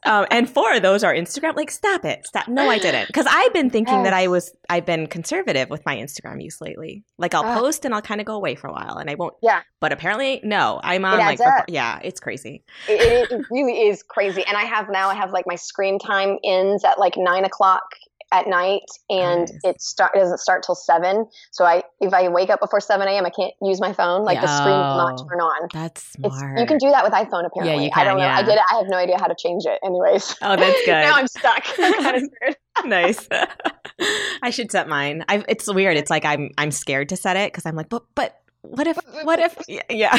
um, 0.06 0.26
and 0.32 0.48
four 0.50 0.74
of 0.76 0.84
those 0.84 1.04
are 1.04 1.12
Instagram. 1.14 1.56
Like, 1.56 1.72
stop 1.72 2.06
it, 2.06 2.26
stop. 2.28 2.48
No, 2.48 2.70
I 2.70 2.78
didn't, 2.78 3.08
because 3.08 3.26
I've 3.28 3.52
been 3.52 3.70
thinking 3.72 4.04
that 4.04 4.14
I 4.14 4.28
was. 4.28 4.56
I've 4.70 4.86
been 4.86 5.08
conservative 5.08 5.70
with 5.72 5.84
my 5.88 5.98
Instagram 5.98 6.42
use 6.42 6.62
lately. 6.62 7.04
Like, 7.18 7.34
I'll 7.34 7.44
Ah. 7.44 7.58
post 7.60 7.84
and 7.84 7.94
I'll 7.96 8.02
kind 8.02 8.22
of 8.22 8.28
go 8.28 8.36
away 8.36 8.54
for 8.56 8.68
a 8.68 8.72
while, 8.72 8.98
and 8.98 9.10
I 9.10 9.16
won't. 9.16 9.34
Yeah. 9.42 9.62
But 9.80 9.92
apparently, 9.92 10.40
no, 10.44 10.80
I'm 10.84 11.04
on 11.04 11.18
like, 11.18 11.40
for- 11.40 11.66
yeah, 11.68 12.00
it's 12.04 12.20
crazy. 12.20 12.64
it, 12.88 13.02
it, 13.02 13.32
it 13.32 13.46
really 13.50 13.88
is 13.90 14.04
crazy. 14.04 14.44
And 14.48 14.56
I 14.56 14.64
have 14.66 14.88
now 14.90 15.10
I 15.10 15.16
have 15.16 15.32
like 15.32 15.46
my 15.48 15.56
screen 15.56 15.98
time 16.00 16.38
ends 16.44 16.84
at 16.86 17.00
like 17.00 17.16
nine 17.18 17.44
o'clock 17.44 17.84
at 18.32 18.48
night, 18.48 18.84
and 19.10 19.42
Nice. 19.42 19.60
it 19.64 19.82
start 19.82 20.14
doesn't 20.14 20.38
start 20.40 20.64
till 20.64 20.76
seven. 20.76 21.26
So 21.52 21.66
I 21.66 21.84
if 22.00 22.14
I 22.14 22.28
wake 22.30 22.50
up 22.50 22.60
before 22.62 22.80
seven 22.80 23.08
a.m., 23.08 23.26
I 23.26 23.30
can't 23.30 23.54
use 23.62 23.80
my 23.82 23.94
phone. 23.94 24.24
Like 24.24 24.40
the 24.42 24.48
screen 24.48 24.74
will 24.76 24.98
not 24.98 25.18
turn 25.30 25.40
on. 25.42 25.68
That's 25.74 26.16
It's, 26.24 26.36
smart. 26.38 26.60
you 26.60 26.66
can 26.66 26.78
do 26.78 26.90
that 26.92 27.04
with 27.04 27.14
iPhone 27.14 27.46
apparently. 27.46 27.68
Yeah, 27.68 27.82
you 27.82 27.92
can, 27.92 28.02
I 28.02 28.04
don't 28.04 28.18
know. 28.18 28.26
I 28.28 28.42
did 28.44 28.54
it. 28.54 28.62
I 28.72 28.76
have 28.76 28.88
no 28.88 28.98
idea 28.98 29.18
how 29.20 29.28
to 29.28 29.36
change 29.38 29.64
it. 29.66 29.80
Anyways. 29.84 30.36
Oh, 30.42 30.56
that's 30.56 30.80
good. 30.86 30.92
now 30.92 31.16
I'm 31.16 31.28
stuck. 31.28 31.64
I'm 31.78 31.94
kind 32.04 32.30
of 32.48 32.86
nice. 32.86 33.28
I 34.42 34.50
should 34.50 34.72
set 34.72 34.88
mine. 34.88 35.24
I, 35.28 35.44
it's 35.48 35.72
weird. 35.72 35.98
It's 35.98 36.10
like 36.10 36.26
I'm 36.26 36.50
I'm 36.58 36.72
scared 36.72 37.10
to 37.10 37.16
set 37.16 37.36
it 37.38 37.52
because 37.52 37.66
I'm 37.66 37.76
like, 37.76 37.90
but 37.90 38.04
but 38.16 38.41
what 38.62 38.88
if 38.88 38.98
what 39.24 39.40
if 39.40 39.58
yeah. 39.90 40.18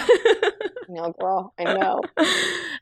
No 0.88 1.12
girl. 1.18 1.54
I 1.58 1.64
know. 1.64 2.02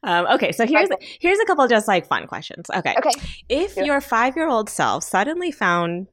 Um, 0.03 0.27
okay 0.29 0.51
so 0.51 0.67
here's 0.67 0.89
here's 1.21 1.39
a 1.41 1.45
couple 1.45 1.69
just 1.69 1.87
like 1.87 2.07
fun 2.07 2.27
questions. 2.27 2.71
Okay. 2.75 2.95
Okay. 2.97 3.11
If 3.51 3.77
yeah. 3.77 3.85
your 3.85 4.01
five 4.01 4.35
year 4.35 4.49
old 4.49 4.71
self 4.71 5.05
suddenly 5.05 5.51
found 5.53 6.07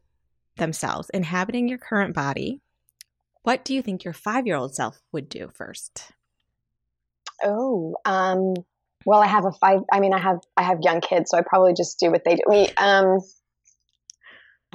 themselves 0.57 1.09
inhabiting 1.13 1.69
your 1.69 1.77
current 1.77 2.13
body 2.13 2.59
what 3.47 3.63
do 3.63 3.73
you 3.73 3.81
think 3.81 4.03
your 4.03 4.13
five 4.13 4.45
year 4.45 4.57
old 4.57 4.75
self 4.75 4.99
would 5.13 5.29
do 5.29 5.49
first? 5.53 6.11
Oh 7.41 7.95
um 8.03 8.55
well 9.05 9.21
i 9.21 9.27
have 9.27 9.45
a 9.45 9.53
five 9.53 9.79
i 9.89 10.01
mean 10.01 10.13
i 10.13 10.19
have 10.19 10.39
i 10.57 10.63
have 10.63 10.79
young 10.81 10.99
kids 10.99 11.31
so 11.31 11.37
i 11.37 11.41
probably 11.47 11.73
just 11.73 11.97
do 11.97 12.11
what 12.11 12.25
they 12.25 12.35
do. 12.35 12.41
We 12.49 12.67
um 12.75 13.19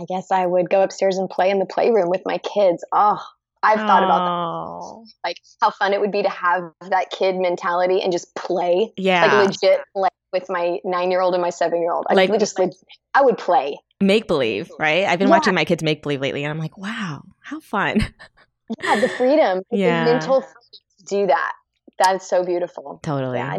i 0.00 0.06
guess 0.08 0.30
i 0.30 0.46
would 0.46 0.70
go 0.70 0.82
upstairs 0.82 1.18
and 1.18 1.28
play 1.28 1.50
in 1.50 1.58
the 1.58 1.66
playroom 1.66 2.08
with 2.08 2.22
my 2.24 2.38
kids. 2.38 2.82
Oh 2.92 3.22
I've 3.62 3.78
thought 3.78 4.02
about 4.02 5.04
that. 5.04 5.12
Like 5.24 5.36
how 5.60 5.70
fun 5.70 5.92
it 5.92 6.00
would 6.00 6.12
be 6.12 6.22
to 6.22 6.28
have 6.28 6.72
that 6.88 7.10
kid 7.10 7.36
mentality 7.36 8.00
and 8.00 8.12
just 8.12 8.34
play. 8.34 8.92
Yeah. 8.96 9.26
Like 9.26 9.48
legit 9.48 9.80
play 9.94 10.08
with 10.32 10.48
my 10.48 10.78
nine 10.84 11.10
year 11.10 11.20
old 11.20 11.34
and 11.34 11.42
my 11.42 11.50
seven 11.50 11.80
year 11.80 11.92
old. 11.92 12.06
I 12.08 12.14
like, 12.14 12.38
just 12.38 12.58
like, 12.58 12.72
I 13.14 13.22
would 13.22 13.38
play. 13.38 13.78
Make 14.00 14.26
believe, 14.26 14.70
right? 14.78 15.04
I've 15.04 15.18
been 15.18 15.28
yeah. 15.28 15.34
watching 15.34 15.54
my 15.54 15.64
kids 15.64 15.82
make 15.82 16.02
believe 16.02 16.20
lately 16.20 16.44
and 16.44 16.50
I'm 16.50 16.58
like, 16.58 16.76
wow, 16.76 17.22
how 17.40 17.60
fun. 17.60 18.00
Yeah, 18.82 19.00
the 19.00 19.08
freedom. 19.08 19.60
yeah. 19.70 20.04
The 20.04 20.12
mental 20.12 20.40
freedom 20.40 20.54
to 20.98 21.04
do 21.04 21.26
that. 21.26 21.52
That's 21.98 22.26
so 22.26 22.42
beautiful. 22.42 23.00
Totally. 23.02 23.36
Yeah, 23.36 23.58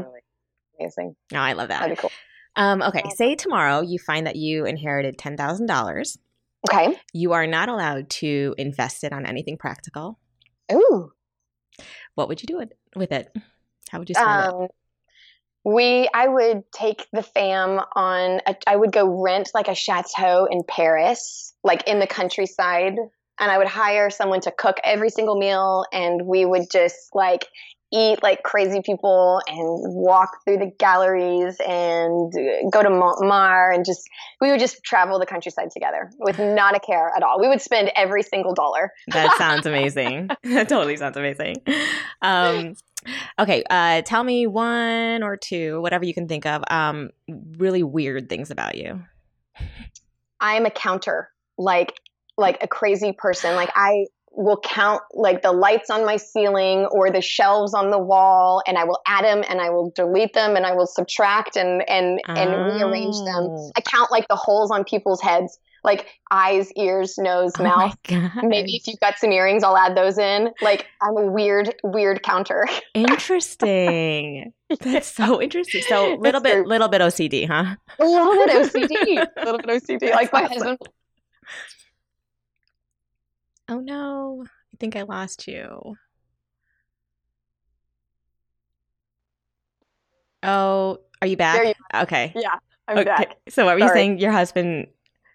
amazing. 0.79 1.15
No, 1.31 1.39
I 1.39 1.53
love 1.53 1.67
that. 1.67 1.81
That'd 1.81 1.97
be 1.97 2.01
cool. 2.01 2.11
Um, 2.55 2.81
okay, 2.81 3.03
say 3.15 3.35
tomorrow 3.35 3.81
you 3.81 3.99
find 3.99 4.25
that 4.25 4.35
you 4.35 4.65
inherited 4.65 5.17
ten 5.17 5.37
thousand 5.37 5.67
dollars 5.67 6.17
Okay. 6.69 6.97
You 7.13 7.33
are 7.33 7.47
not 7.47 7.69
allowed 7.69 8.09
to 8.11 8.55
invest 8.57 9.03
it 9.03 9.11
on 9.11 9.25
anything 9.25 9.57
practical. 9.57 10.19
Ooh. 10.71 11.11
What 12.15 12.27
would 12.27 12.41
you 12.41 12.47
do 12.47 12.65
with 12.95 13.11
it? 13.11 13.35
How 13.89 13.99
would 13.99 14.09
you 14.09 14.15
spend 14.15 14.29
um, 14.29 14.61
it? 14.63 14.71
We, 15.65 16.09
I 16.13 16.27
would 16.27 16.63
take 16.73 17.07
the 17.13 17.23
fam 17.23 17.79
on. 17.95 18.41
A, 18.45 18.55
I 18.67 18.75
would 18.75 18.91
go 18.91 19.23
rent 19.23 19.51
like 19.53 19.67
a 19.67 19.75
chateau 19.75 20.45
in 20.49 20.63
Paris, 20.67 21.53
like 21.63 21.87
in 21.87 21.99
the 21.99 22.07
countryside, 22.07 22.95
and 23.39 23.51
I 23.51 23.57
would 23.57 23.67
hire 23.67 24.09
someone 24.09 24.41
to 24.41 24.51
cook 24.51 24.77
every 24.83 25.09
single 25.09 25.37
meal, 25.37 25.85
and 25.93 26.25
we 26.25 26.45
would 26.45 26.69
just 26.71 26.97
like 27.13 27.45
eat 27.93 28.23
like 28.23 28.41
crazy 28.43 28.81
people 28.81 29.39
and 29.47 29.93
walk 29.93 30.37
through 30.43 30.57
the 30.57 30.71
galleries 30.79 31.57
and 31.65 32.33
go 32.71 32.81
to 32.81 32.89
Montmartre 32.89 33.71
and 33.71 33.85
just 33.85 34.09
we 34.41 34.49
would 34.49 34.59
just 34.59 34.83
travel 34.83 35.19
the 35.19 35.25
countryside 35.25 35.69
together 35.71 36.09
with 36.17 36.39
not 36.39 36.75
a 36.75 36.79
care 36.79 37.11
at 37.15 37.21
all. 37.21 37.39
We 37.39 37.47
would 37.47 37.61
spend 37.61 37.91
every 37.95 38.23
single 38.23 38.53
dollar. 38.53 38.91
that 39.09 39.33
sounds 39.37 39.65
amazing. 39.65 40.29
that 40.43 40.67
totally 40.67 40.97
sounds 40.97 41.17
amazing. 41.17 41.57
Um, 42.21 42.75
okay, 43.37 43.63
uh, 43.69 44.01
tell 44.01 44.23
me 44.23 44.47
one 44.47 45.21
or 45.21 45.37
two, 45.37 45.79
whatever 45.81 46.03
you 46.03 46.13
can 46.13 46.27
think 46.27 46.45
of, 46.47 46.63
um, 46.71 47.11
really 47.57 47.83
weird 47.83 48.27
things 48.27 48.49
about 48.49 48.75
you. 48.75 49.03
I'm 50.39 50.65
a 50.65 50.71
counter, 50.71 51.29
like 51.57 51.93
like 52.37 52.57
a 52.61 52.67
crazy 52.67 53.11
person. 53.11 53.55
Like 53.55 53.69
I 53.75 54.07
will 54.35 54.59
count 54.63 55.01
like 55.13 55.41
the 55.41 55.51
lights 55.51 55.89
on 55.89 56.05
my 56.05 56.17
ceiling 56.17 56.85
or 56.87 57.11
the 57.11 57.21
shelves 57.21 57.73
on 57.73 57.91
the 57.91 57.99
wall 57.99 58.63
and 58.67 58.77
I 58.77 58.83
will 58.83 58.99
add 59.05 59.23
them 59.23 59.43
and 59.47 59.61
I 59.61 59.69
will 59.69 59.91
delete 59.91 60.33
them 60.33 60.55
and 60.55 60.65
I 60.65 60.73
will 60.73 60.87
subtract 60.87 61.55
and 61.55 61.87
and 61.89 62.19
and 62.27 62.49
oh. 62.49 62.63
rearrange 62.65 63.15
them. 63.17 63.47
Oh. 63.49 63.71
I 63.75 63.81
count 63.81 64.11
like 64.11 64.27
the 64.27 64.35
holes 64.35 64.71
on 64.71 64.83
people's 64.83 65.21
heads 65.21 65.59
like 65.83 66.07
eyes, 66.31 66.71
ears, 66.73 67.17
nose, 67.17 67.51
oh 67.59 67.63
mouth. 67.63 67.97
Maybe 68.41 68.75
if 68.75 68.87
you've 68.87 68.99
got 69.01 69.19
some 69.19 69.31
earrings, 69.31 69.63
I'll 69.63 69.77
add 69.77 69.95
those 69.97 70.17
in. 70.17 70.49
Like 70.61 70.87
I'm 71.01 71.17
a 71.17 71.25
weird, 71.25 71.75
weird 71.83 72.23
counter. 72.23 72.65
interesting. 72.93 74.53
That's 74.79 75.13
so 75.13 75.41
interesting. 75.41 75.83
So 75.87 76.15
little 76.15 76.41
bit, 76.41 76.65
little 76.65 76.87
bit 76.87 77.01
OCD, 77.01 77.47
huh? 77.47 77.75
A 77.99 78.05
little 78.05 78.45
bit 78.45 78.49
OCD. 78.49 79.27
a 79.37 79.45
little 79.45 79.59
bit 79.59 79.67
OCD. 79.67 79.99
That's 79.99 80.15
like 80.15 80.33
my 80.33 80.43
awesome. 80.43 80.53
husband 80.53 80.79
Oh 83.69 83.79
no, 83.79 84.43
I 84.45 84.77
think 84.79 84.95
I 84.95 85.03
lost 85.03 85.47
you. 85.47 85.95
Oh, 90.41 90.99
are 91.21 91.27
you 91.27 91.37
back? 91.37 91.65
You 91.65 91.73
okay. 92.01 92.33
Yeah, 92.35 92.55
I'm 92.87 92.97
okay. 92.97 93.05
back. 93.05 93.37
So 93.49 93.65
what 93.65 93.75
were 93.75 93.79
Sorry. 93.79 93.89
you 93.89 93.93
saying? 93.93 94.19
Your 94.19 94.31
husband 94.31 94.87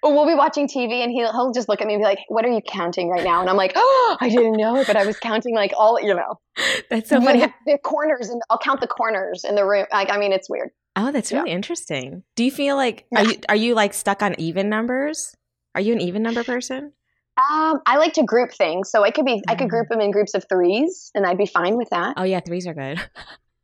well, 0.02 0.14
we'll 0.14 0.26
be 0.26 0.34
watching 0.34 0.68
TV 0.68 1.02
and 1.02 1.10
he'll 1.10 1.32
he'll 1.32 1.52
just 1.52 1.68
look 1.68 1.80
at 1.80 1.86
me 1.86 1.94
and 1.94 2.00
be 2.00 2.04
like, 2.04 2.20
"What 2.28 2.44
are 2.44 2.50
you 2.50 2.60
counting 2.60 3.08
right 3.08 3.24
now?" 3.24 3.40
And 3.40 3.50
I'm 3.50 3.56
like, 3.56 3.72
"Oh, 3.74 4.16
I 4.20 4.28
didn't 4.28 4.56
know, 4.56 4.84
but 4.86 4.96
I 4.96 5.02
was 5.04 5.18
counting 5.18 5.54
like 5.54 5.72
all, 5.76 6.00
you 6.00 6.14
know." 6.14 6.38
That's 6.90 7.08
so 7.08 7.20
funny. 7.20 7.40
The, 7.40 7.52
the 7.66 7.78
corners 7.78 8.28
and 8.28 8.40
I'll 8.48 8.58
count 8.58 8.80
the 8.80 8.86
corners 8.86 9.44
in 9.44 9.56
the 9.56 9.64
room. 9.64 9.86
Like, 9.92 10.10
I 10.10 10.18
mean, 10.18 10.32
it's 10.32 10.48
weird. 10.48 10.70
Oh, 10.94 11.12
that's 11.12 11.30
really 11.30 11.50
yeah. 11.50 11.56
interesting. 11.56 12.24
Do 12.34 12.44
you 12.44 12.50
feel 12.50 12.74
like 12.74 13.06
are 13.14 13.24
you 13.24 13.38
are 13.48 13.56
you 13.56 13.74
like 13.74 13.94
stuck 13.94 14.22
on 14.22 14.34
even 14.38 14.68
numbers? 14.68 15.34
Are 15.74 15.80
you 15.80 15.92
an 15.92 16.00
even 16.00 16.22
number 16.22 16.42
person? 16.44 16.92
Um, 17.38 17.80
I 17.86 17.98
like 17.98 18.14
to 18.14 18.24
group 18.24 18.52
things, 18.52 18.90
so 18.90 19.04
I 19.04 19.10
could 19.10 19.24
be 19.24 19.36
mm. 19.36 19.42
I 19.48 19.54
could 19.54 19.70
group 19.70 19.86
mm. 19.86 19.90
them 19.90 20.00
in 20.00 20.10
groups 20.10 20.34
of 20.34 20.44
threes, 20.48 21.10
and 21.14 21.24
I'd 21.24 21.38
be 21.38 21.46
fine 21.46 21.76
with 21.76 21.90
that. 21.90 22.14
Oh 22.16 22.24
yeah, 22.24 22.40
threes 22.40 22.66
are 22.66 22.74
good. 22.74 23.00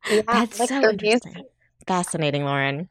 Yeah, 0.09 0.21
that's 0.27 0.59
like 0.59 0.69
so 0.69 0.81
threes. 0.81 0.93
interesting. 1.01 1.43
Fascinating, 1.85 2.45
Lauren. 2.45 2.89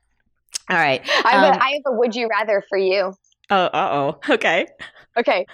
All 0.69 0.77
right, 0.77 1.01
I 1.25 1.31
have, 1.31 1.45
um, 1.45 1.61
a, 1.61 1.65
I 1.65 1.69
have 1.71 1.83
a 1.87 1.93
would 1.93 2.15
you 2.15 2.29
rather 2.29 2.63
for 2.69 2.77
you. 2.77 3.15
Oh, 3.51 3.57
uh 3.57 3.71
oh. 3.75 4.21
Okay. 4.35 4.67
Okay. 5.17 5.47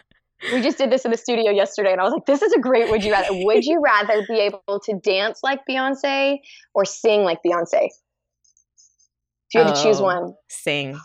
We 0.53 0.63
just 0.63 0.79
did 0.79 0.91
this 0.91 1.05
in 1.05 1.11
the 1.11 1.19
studio 1.19 1.51
yesterday, 1.51 1.93
and 1.93 2.01
I 2.01 2.05
was 2.05 2.15
like, 2.15 2.27
"This 2.27 2.41
is 2.43 2.53
a 2.53 2.59
great 2.59 2.91
would 2.91 3.05
you 3.05 3.13
rather." 3.13 3.29
would 3.31 3.65
you 3.65 3.81
rather 3.81 4.25
be 4.27 4.41
able 4.41 4.81
to 4.85 4.99
dance 4.99 5.41
like 5.43 5.61
Beyonce 5.69 6.39
or 6.75 6.85
sing 6.85 7.25
like 7.25 7.39
Beyonce? 7.47 7.85
If 7.85 9.55
you 9.55 9.61
had 9.61 9.71
oh, 9.71 9.75
to 9.75 9.83
choose 9.83 10.01
one, 10.01 10.35
sing. 10.49 10.99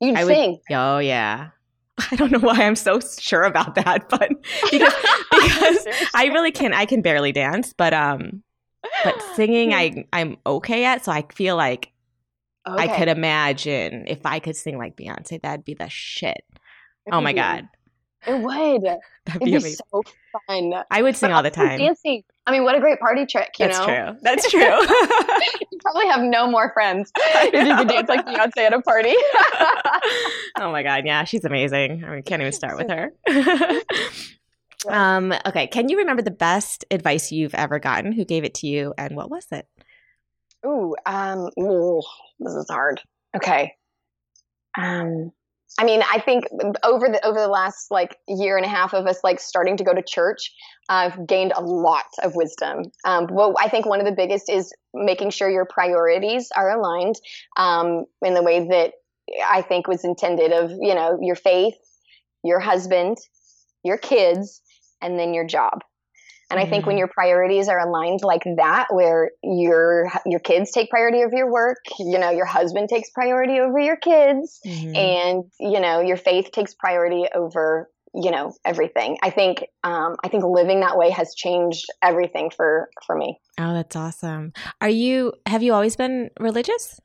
You'd 0.00 0.16
I 0.16 0.24
sing. 0.24 0.50
Would, 0.70 0.76
oh 0.76 0.98
yeah. 0.98 1.50
I 2.10 2.16
don't 2.16 2.30
know 2.30 2.38
why 2.38 2.62
I'm 2.62 2.76
so 2.76 3.00
sure 3.00 3.42
about 3.42 3.74
that, 3.76 4.08
but 4.08 4.28
because 4.70 4.92
because 5.30 5.86
I 6.14 6.30
really 6.32 6.52
can 6.52 6.72
I 6.72 6.86
can 6.86 7.02
barely 7.02 7.32
dance, 7.32 7.72
but 7.72 7.94
um 7.94 8.42
but 9.04 9.20
singing 9.34 9.72
I 9.72 10.04
I'm 10.12 10.36
okay 10.46 10.84
at, 10.84 11.04
so 11.04 11.12
I 11.12 11.24
feel 11.32 11.56
like 11.56 11.92
okay. 12.66 12.84
I 12.84 12.98
could 12.98 13.08
imagine 13.08 14.04
if 14.06 14.26
I 14.26 14.38
could 14.38 14.56
sing 14.56 14.78
like 14.78 14.96
Beyonce, 14.96 15.40
that'd 15.40 15.64
be 15.64 15.74
the 15.74 15.88
shit. 15.88 16.44
Oh 17.10 17.20
my 17.20 17.32
god. 17.32 17.68
It 18.26 18.40
would. 18.40 18.82
That'd 19.26 19.42
be, 19.42 19.52
be 19.52 19.60
so 19.60 20.02
fun. 20.46 20.72
I 20.90 21.02
would 21.02 21.16
sing 21.16 21.32
all 21.32 21.42
the 21.42 21.50
time. 21.50 21.78
Dancing. 21.78 22.24
I 22.46 22.52
mean, 22.52 22.64
what 22.64 22.76
a 22.76 22.80
great 22.80 23.00
party 23.00 23.26
trick, 23.26 23.50
you 23.58 23.66
know. 23.66 23.72
That's 23.72 23.86
know? 23.86 23.86
true. 23.86 24.18
That's 24.22 24.50
true. 24.50 24.60
you 25.70 25.78
probably 25.82 26.06
have 26.06 26.22
no 26.22 26.48
more 26.48 26.72
friends 26.72 27.10
if 27.16 27.66
you 27.66 27.76
could 27.76 27.88
dance 27.88 28.08
like 28.08 28.24
Beyonce 28.26 28.58
at 28.58 28.72
a 28.72 28.80
party. 28.82 29.14
oh 30.60 30.70
my 30.70 30.82
god, 30.82 31.04
yeah, 31.06 31.24
she's 31.24 31.44
amazing. 31.44 32.04
I 32.04 32.10
mean, 32.10 32.22
can't 32.22 32.40
even 32.40 32.52
start 32.52 32.76
with 32.76 32.88
her. 32.88 33.12
um, 34.88 35.34
okay, 35.46 35.66
can 35.66 35.88
you 35.88 35.98
remember 35.98 36.22
the 36.22 36.30
best 36.30 36.84
advice 36.90 37.32
you've 37.32 37.54
ever 37.54 37.78
gotten? 37.78 38.12
Who 38.12 38.24
gave 38.24 38.44
it 38.44 38.54
to 38.54 38.68
you, 38.68 38.94
and 38.96 39.16
what 39.16 39.30
was 39.30 39.46
it? 39.50 39.66
Ooh, 40.64 40.94
um, 41.04 41.50
ooh, 41.58 42.02
this 42.38 42.54
is 42.54 42.66
hard. 42.70 43.00
Okay. 43.36 43.74
Um, 44.78 45.32
I 45.78 45.84
mean, 45.84 46.02
I 46.10 46.20
think 46.20 46.44
over 46.82 47.08
the 47.08 47.24
over 47.24 47.38
the 47.38 47.48
last 47.48 47.90
like 47.90 48.16
year 48.26 48.56
and 48.56 48.64
a 48.64 48.68
half 48.68 48.94
of 48.94 49.06
us 49.06 49.20
like 49.22 49.40
starting 49.40 49.76
to 49.76 49.84
go 49.84 49.92
to 49.92 50.02
church, 50.02 50.52
I've 50.88 51.26
gained 51.26 51.52
a 51.54 51.60
lot 51.60 52.06
of 52.22 52.34
wisdom. 52.34 52.84
Um, 53.04 53.26
well, 53.30 53.54
I 53.60 53.68
think 53.68 53.84
one 53.84 54.00
of 54.00 54.06
the 54.06 54.12
biggest 54.12 54.48
is 54.48 54.72
making 54.94 55.30
sure 55.30 55.50
your 55.50 55.66
priorities 55.66 56.50
are 56.56 56.70
aligned 56.70 57.16
um, 57.58 58.06
in 58.22 58.34
the 58.34 58.42
way 58.42 58.66
that 58.68 58.92
I 59.44 59.62
think 59.62 59.86
was 59.86 60.04
intended. 60.04 60.52
Of 60.52 60.70
you 60.70 60.94
know 60.94 61.18
your 61.20 61.36
faith, 61.36 61.76
your 62.42 62.60
husband, 62.60 63.18
your 63.82 63.98
kids, 63.98 64.62
and 65.02 65.18
then 65.18 65.34
your 65.34 65.46
job. 65.46 65.80
And 66.50 66.60
I 66.60 66.66
think 66.66 66.86
when 66.86 66.94
mm-hmm. 66.94 67.00
your 67.00 67.08
priorities 67.08 67.68
are 67.68 67.78
aligned 67.78 68.20
like 68.22 68.44
that, 68.56 68.86
where 68.90 69.32
your 69.42 70.10
your 70.24 70.40
kids 70.40 70.70
take 70.70 70.90
priority 70.90 71.18
over 71.18 71.36
your 71.36 71.50
work, 71.50 71.78
you 71.98 72.18
know, 72.18 72.30
your 72.30 72.46
husband 72.46 72.88
takes 72.88 73.10
priority 73.10 73.58
over 73.58 73.78
your 73.78 73.96
kids, 73.96 74.60
mm-hmm. 74.64 74.94
and 74.94 75.44
you 75.58 75.80
know, 75.80 76.00
your 76.00 76.16
faith 76.16 76.52
takes 76.52 76.74
priority 76.74 77.24
over 77.34 77.88
you 78.14 78.30
know 78.30 78.54
everything. 78.64 79.18
I 79.22 79.30
think 79.30 79.64
um, 79.84 80.16
I 80.24 80.28
think 80.28 80.44
living 80.44 80.80
that 80.80 80.96
way 80.96 81.10
has 81.10 81.34
changed 81.34 81.86
everything 82.02 82.50
for 82.50 82.88
for 83.06 83.16
me. 83.16 83.38
Oh, 83.58 83.74
that's 83.74 83.96
awesome. 83.96 84.52
Are 84.80 84.88
you? 84.88 85.32
Have 85.46 85.62
you 85.62 85.74
always 85.74 85.96
been 85.96 86.30
religious? 86.40 87.00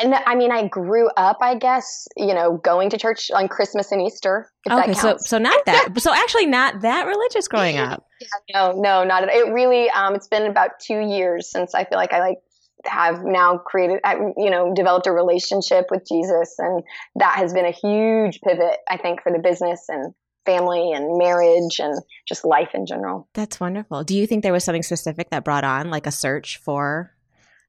And 0.00 0.14
I 0.14 0.34
mean, 0.34 0.50
I 0.50 0.66
grew 0.68 1.08
up, 1.16 1.38
I 1.40 1.54
guess, 1.56 2.06
you 2.16 2.34
know, 2.34 2.58
going 2.58 2.90
to 2.90 2.98
church 2.98 3.30
on 3.30 3.48
Christmas 3.48 3.92
and 3.92 4.00
Easter. 4.02 4.50
okay, 4.70 4.94
so 4.94 5.16
so 5.18 5.38
not 5.38 5.64
that. 5.66 5.90
so 5.98 6.12
actually, 6.12 6.46
not 6.46 6.80
that 6.82 7.06
religious 7.06 7.48
growing 7.48 7.78
up. 7.78 8.04
Yeah, 8.20 8.26
no, 8.54 8.72
no, 8.72 9.04
not. 9.04 9.24
at, 9.24 9.30
It 9.30 9.52
really. 9.52 9.90
Um, 9.90 10.14
it's 10.14 10.28
been 10.28 10.46
about 10.46 10.70
two 10.80 11.00
years 11.00 11.50
since 11.50 11.74
I 11.74 11.84
feel 11.84 11.98
like 11.98 12.12
I 12.12 12.20
like 12.20 12.38
have 12.84 13.22
now 13.24 13.58
created, 13.58 14.00
you 14.36 14.50
know, 14.50 14.72
developed 14.74 15.06
a 15.06 15.12
relationship 15.12 15.86
with 15.90 16.06
Jesus, 16.08 16.54
and 16.58 16.82
that 17.16 17.36
has 17.36 17.52
been 17.52 17.66
a 17.66 17.70
huge 17.70 18.40
pivot, 18.40 18.78
I 18.88 18.96
think, 18.96 19.22
for 19.22 19.30
the 19.30 19.38
business 19.38 19.84
and 19.88 20.12
family 20.44 20.90
and 20.92 21.18
marriage 21.18 21.78
and 21.78 22.00
just 22.26 22.44
life 22.44 22.70
in 22.74 22.84
general. 22.84 23.28
That's 23.34 23.60
wonderful. 23.60 24.02
Do 24.02 24.16
you 24.16 24.26
think 24.26 24.42
there 24.42 24.52
was 24.52 24.64
something 24.64 24.82
specific 24.82 25.30
that 25.30 25.44
brought 25.44 25.62
on 25.62 25.90
like 25.90 26.06
a 26.06 26.10
search 26.10 26.56
for 26.58 27.12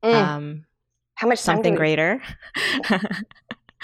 Mm. 0.04 0.14
um, 0.14 0.66
How 1.16 1.28
much 1.28 1.40
something 1.40 1.76
greater? 1.76 2.22
Yes, 2.90 3.04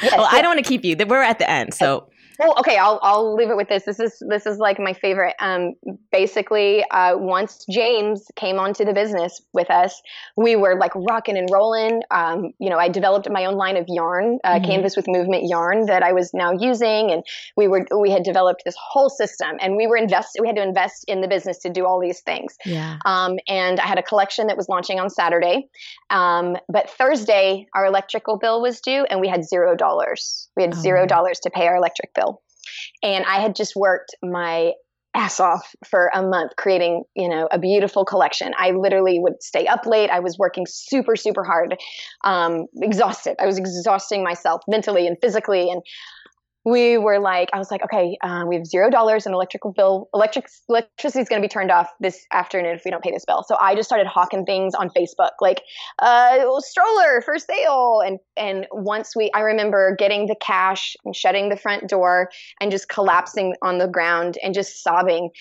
well, 0.04 0.28
I 0.30 0.42
don't 0.42 0.56
want 0.56 0.64
to 0.64 0.68
keep 0.68 0.84
you. 0.84 0.96
We're 1.06 1.24
at 1.24 1.40
the 1.40 1.50
end, 1.50 1.74
so 1.74 2.10
Well, 2.40 2.56
okay, 2.60 2.78
I'll 2.78 3.00
I'll 3.04 3.36
leave 3.36 3.50
it 3.50 3.58
with 3.58 3.68
this. 3.68 3.84
This 3.84 4.00
is 4.00 4.24
this 4.30 4.46
is 4.46 4.58
like 4.60 4.80
my 4.80 4.94
favorite. 4.94 5.36
Um, 5.40 5.74
basically, 6.12 6.84
uh, 6.90 7.18
once 7.18 7.66
James 7.70 8.26
came 8.38 8.60
onto 8.60 8.86
the 8.86 8.94
business 8.94 9.42
with 9.54 9.70
us, 9.70 10.02
we 10.38 10.56
were 10.56 10.78
like 10.80 10.94
rocking 10.96 11.38
and 11.38 11.50
rolling. 11.52 12.02
Um, 12.12 12.54
you 12.60 12.70
know, 12.70 12.78
I 12.78 12.88
developed 12.88 13.30
my 13.30 13.44
own 13.46 13.56
line 13.56 13.76
of 13.76 13.86
yarn, 13.90 14.40
uh, 14.46 14.60
Mhm. 14.60 14.66
Canvas 14.66 14.96
with 14.96 15.06
Movement 15.10 15.44
yarn 15.48 15.86
that 15.88 16.02
I 16.02 16.14
was 16.14 16.34
now 16.34 16.52
using, 16.54 17.12
and 17.12 17.24
we 17.58 17.68
were 17.68 17.86
we 18.00 18.10
had 18.10 18.24
developed 18.24 18.62
this 18.64 18.76
whole 18.80 19.10
system, 19.10 19.58
and 19.60 19.76
we 19.76 19.86
were 19.86 19.98
invest 19.98 20.38
we 20.40 20.48
had 20.48 20.56
to 20.56 20.64
invest 20.64 21.04
in 21.10 21.20
the 21.20 21.28
business 21.28 21.58
to 21.60 21.70
do 21.70 21.86
all 21.86 22.00
these 22.00 22.22
things. 22.22 22.56
yeah. 22.66 22.98
Um, 23.06 23.38
and 23.50 23.80
I 23.82 23.86
had 23.86 24.00
a 24.00 24.04
collection 24.04 24.48
that 24.48 24.56
was 24.56 24.70
launching 24.70 24.98
on 25.00 25.10
Saturday. 25.10 25.68
Um, 26.10 26.56
but 26.70 26.90
Thursday, 26.90 27.68
our 27.76 27.86
electrical 27.86 28.38
bill 28.38 28.62
was 28.62 28.80
due, 28.80 29.04
and 29.10 29.20
we 29.20 29.28
had 29.28 29.44
zero 29.44 29.76
dollars. 29.76 30.48
We 30.56 30.64
had 30.64 30.74
Oh. 30.74 30.78
zero 30.80 31.06
dollars 31.06 31.40
to 31.42 31.50
pay 31.50 31.68
our 31.68 31.76
electric 31.76 32.14
bill. 32.14 32.29
And 33.04 33.26
I 33.26 33.40
had 33.40 33.56
just 33.56 33.76
worked 33.76 34.16
my 34.24 34.74
ass 35.16 35.40
off 35.40 35.74
for 35.90 36.12
a 36.14 36.22
month 36.22 36.52
creating, 36.56 37.04
you 37.16 37.28
know, 37.28 37.48
a 37.52 37.58
beautiful 37.58 38.06
collection. 38.06 38.54
I 38.58 38.72
literally 38.72 39.20
would 39.20 39.42
stay 39.42 39.66
up 39.66 39.86
late. 39.86 40.10
I 40.10 40.20
was 40.20 40.38
working 40.38 40.66
super, 40.70 41.16
super 41.16 41.44
hard, 41.44 41.76
um, 42.24 42.68
exhausted. 42.82 43.36
I 43.40 43.46
was 43.46 43.58
exhausting 43.58 44.24
myself 44.24 44.62
mentally 44.68 45.08
and 45.08 45.18
physically. 45.20 45.72
And 45.72 45.82
we 46.70 46.98
were 46.98 47.20
like, 47.20 47.50
I 47.54 47.58
was 47.58 47.72
like, 47.72 47.84
okay, 47.84 48.18
uh, 48.22 48.46
we 48.48 48.56
have 48.56 48.66
zero 48.66 48.90
dollars 48.90 49.26
in 49.26 49.34
electrical 49.34 49.72
bill. 49.72 50.10
Electric 50.14 50.48
electricity 50.68 51.22
is 51.22 51.30
going 51.30 51.42
to 51.42 51.46
be 51.46 51.50
turned 51.50 51.72
off 51.72 51.90
this 52.00 52.26
afternoon 52.32 52.76
if 52.76 52.84
we 52.86 52.92
don't 52.92 53.04
pay 53.04 53.12
this 53.12 53.26
bill. 53.26 53.44
So 53.48 53.58
I 53.60 53.76
just 53.76 53.90
started 53.90 54.08
hawking 54.08 54.46
things 54.46 54.76
on 54.76 54.90
Facebook, 54.90 55.32
like 55.42 55.64
uh, 56.00 56.46
stroller 56.60 57.22
for 57.22 57.38
sale. 57.38 58.02
And 58.06 58.20
and 58.38 58.68
once 58.72 59.16
we, 59.16 59.32
I 59.34 59.42
remember 59.42 59.96
getting 59.98 60.28
the 60.28 60.36
cash 60.40 60.96
and 61.06 61.16
shutting 61.16 61.50
the 61.50 61.58
front 61.58 61.90
door 61.90 62.30
and 62.62 62.72
just 62.72 62.90
collapsing 62.90 63.56
on 63.62 63.78
the 63.78 63.88
ground 63.88 64.38
and 64.44 64.54
just 64.54 64.84
sobbing. 64.84 65.32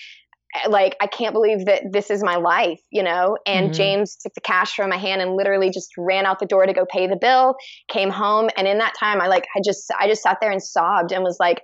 Like 0.67 0.95
I 0.99 1.07
can't 1.07 1.33
believe 1.33 1.65
that 1.65 1.83
this 1.91 2.09
is 2.09 2.23
my 2.23 2.37
life, 2.37 2.79
you 2.89 3.03
know. 3.03 3.37
And 3.45 3.69
Mhm. 3.69 3.75
James 3.75 4.15
took 4.15 4.33
the 4.33 4.41
cash 4.41 4.75
from 4.75 4.89
my 4.89 4.97
hand 4.97 5.21
and 5.21 5.35
literally 5.35 5.69
just 5.69 5.91
ran 5.97 6.25
out 6.25 6.39
the 6.39 6.45
door 6.45 6.65
to 6.65 6.73
go 6.73 6.85
pay 6.85 7.07
the 7.07 7.15
bill 7.15 7.55
came 7.89 8.09
home 8.09 8.49
and 8.57 8.67
in 8.67 8.77
that 8.79 8.93
time 8.99 9.21
i 9.21 9.27
like 9.27 9.45
i 9.55 9.59
just 9.63 9.91
i 9.99 10.07
just 10.07 10.21
sat 10.21 10.37
there 10.41 10.51
and 10.51 10.61
sobbed 10.61 11.11
and 11.11 11.23
was 11.23 11.37
like 11.39 11.61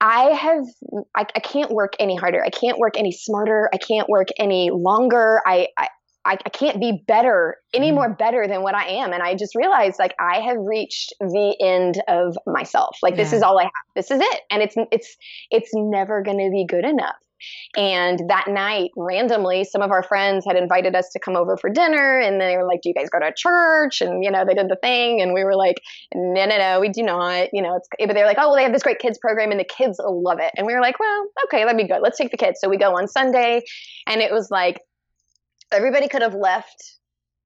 i 0.00 0.24
have 0.30 0.64
i, 1.16 1.26
I 1.34 1.40
can't 1.40 1.70
work 1.70 1.94
any 1.98 2.16
harder 2.16 2.44
i 2.44 2.50
can't 2.50 2.78
work 2.78 2.96
any 2.96 3.12
smarter 3.12 3.68
i 3.72 3.78
can't 3.78 4.08
work 4.08 4.28
any 4.38 4.70
longer 4.70 5.40
i 5.46 5.68
i 5.76 5.88
I, 6.24 6.36
can't 6.36 6.78
be 6.78 7.02
better, 7.06 7.56
any 7.72 7.90
Mhm. 7.90 7.94
more 7.94 8.14
better 8.14 8.46
than 8.46 8.60
what 8.62 8.74
I 8.74 8.86
am. 8.86 9.14
And 9.14 9.22
I 9.22 9.34
just 9.34 9.54
realized 9.54 9.98
like 9.98 10.14
I 10.20 10.40
have 10.40 10.58
reached 10.58 11.14
the 11.20 11.56
end 11.58 12.02
of 12.06 12.36
myself. 12.46 12.98
Like 13.02 13.16
this 13.16 13.32
is 13.32 13.40
all 13.40 13.58
I 13.58 13.62
have. 13.62 13.72
This 13.94 14.10
is 14.10 14.20
it. 14.20 14.40
And 14.50 14.62
it's 14.62 14.74
it's 14.92 15.16
it's 15.50 15.70
never 15.74 16.22
gonna 16.22 16.50
be 16.50 16.66
good 16.68 16.84
enough. 16.84 17.16
And 17.76 18.28
that 18.28 18.46
night, 18.48 18.90
randomly, 18.96 19.64
some 19.64 19.82
of 19.82 19.90
our 19.90 20.02
friends 20.02 20.44
had 20.46 20.56
invited 20.56 20.94
us 20.94 21.10
to 21.10 21.18
come 21.18 21.36
over 21.36 21.56
for 21.56 21.70
dinner, 21.70 22.18
and 22.18 22.40
they 22.40 22.56
were 22.56 22.64
like, 22.64 22.82
"Do 22.82 22.88
you 22.88 22.94
guys 22.94 23.10
go 23.10 23.18
to 23.20 23.32
church?" 23.36 24.00
And 24.00 24.24
you 24.24 24.30
know, 24.30 24.44
they 24.44 24.54
did 24.54 24.68
the 24.68 24.76
thing, 24.76 25.20
and 25.20 25.32
we 25.32 25.44
were 25.44 25.56
like, 25.56 25.80
"No, 26.14 26.46
no, 26.46 26.58
no, 26.58 26.80
we 26.80 26.88
do 26.88 27.02
not." 27.02 27.48
You 27.52 27.62
know, 27.62 27.76
it's 27.76 27.88
but 27.98 28.14
they're 28.14 28.26
like, 28.26 28.38
"Oh, 28.38 28.48
well, 28.48 28.56
they 28.56 28.62
have 28.62 28.72
this 28.72 28.82
great 28.82 28.98
kids 28.98 29.18
program, 29.18 29.50
and 29.50 29.60
the 29.60 29.64
kids 29.64 30.00
love 30.04 30.38
it." 30.40 30.52
And 30.56 30.66
we 30.66 30.74
were 30.74 30.80
like, 30.80 30.98
"Well, 30.98 31.26
okay, 31.44 31.64
that'd 31.64 31.76
be 31.76 31.86
good. 31.86 32.00
Let's 32.02 32.18
take 32.18 32.30
the 32.30 32.36
kids." 32.36 32.60
So 32.60 32.68
we 32.68 32.78
go 32.78 32.96
on 32.96 33.08
Sunday, 33.08 33.62
and 34.06 34.20
it 34.20 34.32
was 34.32 34.50
like 34.50 34.80
everybody 35.72 36.08
could 36.08 36.22
have 36.22 36.34
left 36.34 36.97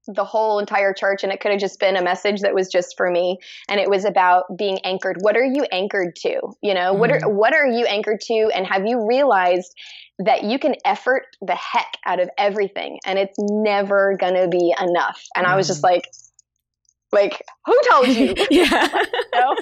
the 0.07 0.25
whole 0.25 0.59
entire 0.59 0.93
church 0.93 1.23
and 1.23 1.31
it 1.31 1.39
could 1.39 1.51
have 1.51 1.59
just 1.59 1.79
been 1.79 1.95
a 1.95 2.03
message 2.03 2.41
that 2.41 2.53
was 2.53 2.69
just 2.69 2.95
for 2.97 3.09
me. 3.09 3.37
And 3.69 3.79
it 3.79 3.89
was 3.89 4.05
about 4.05 4.45
being 4.57 4.79
anchored. 4.83 5.17
What 5.21 5.37
are 5.37 5.45
you 5.45 5.65
anchored 5.71 6.15
to? 6.17 6.41
You 6.61 6.73
know 6.73 6.93
what 6.93 7.11
are 7.11 7.19
mm-hmm. 7.19 7.35
what 7.35 7.53
are 7.53 7.67
you 7.67 7.85
anchored 7.85 8.21
to? 8.21 8.51
And 8.53 8.65
have 8.67 8.85
you 8.85 9.05
realized 9.07 9.73
that 10.19 10.43
you 10.43 10.59
can 10.59 10.75
effort 10.85 11.23
the 11.41 11.55
heck 11.55 11.97
out 12.05 12.19
of 12.19 12.29
everything 12.37 12.99
and 13.05 13.17
it's 13.17 13.37
never 13.39 14.17
gonna 14.19 14.47
be 14.47 14.73
enough? 14.81 15.21
And 15.35 15.45
i 15.45 15.55
was 15.55 15.67
just 15.67 15.83
mm-hmm. 15.83 15.95
like 15.95 16.05
like 17.13 17.41
who 17.65 17.79
told 17.89 18.07
you 18.07 18.33
yeah. 18.51 18.87
know? 19.33 19.55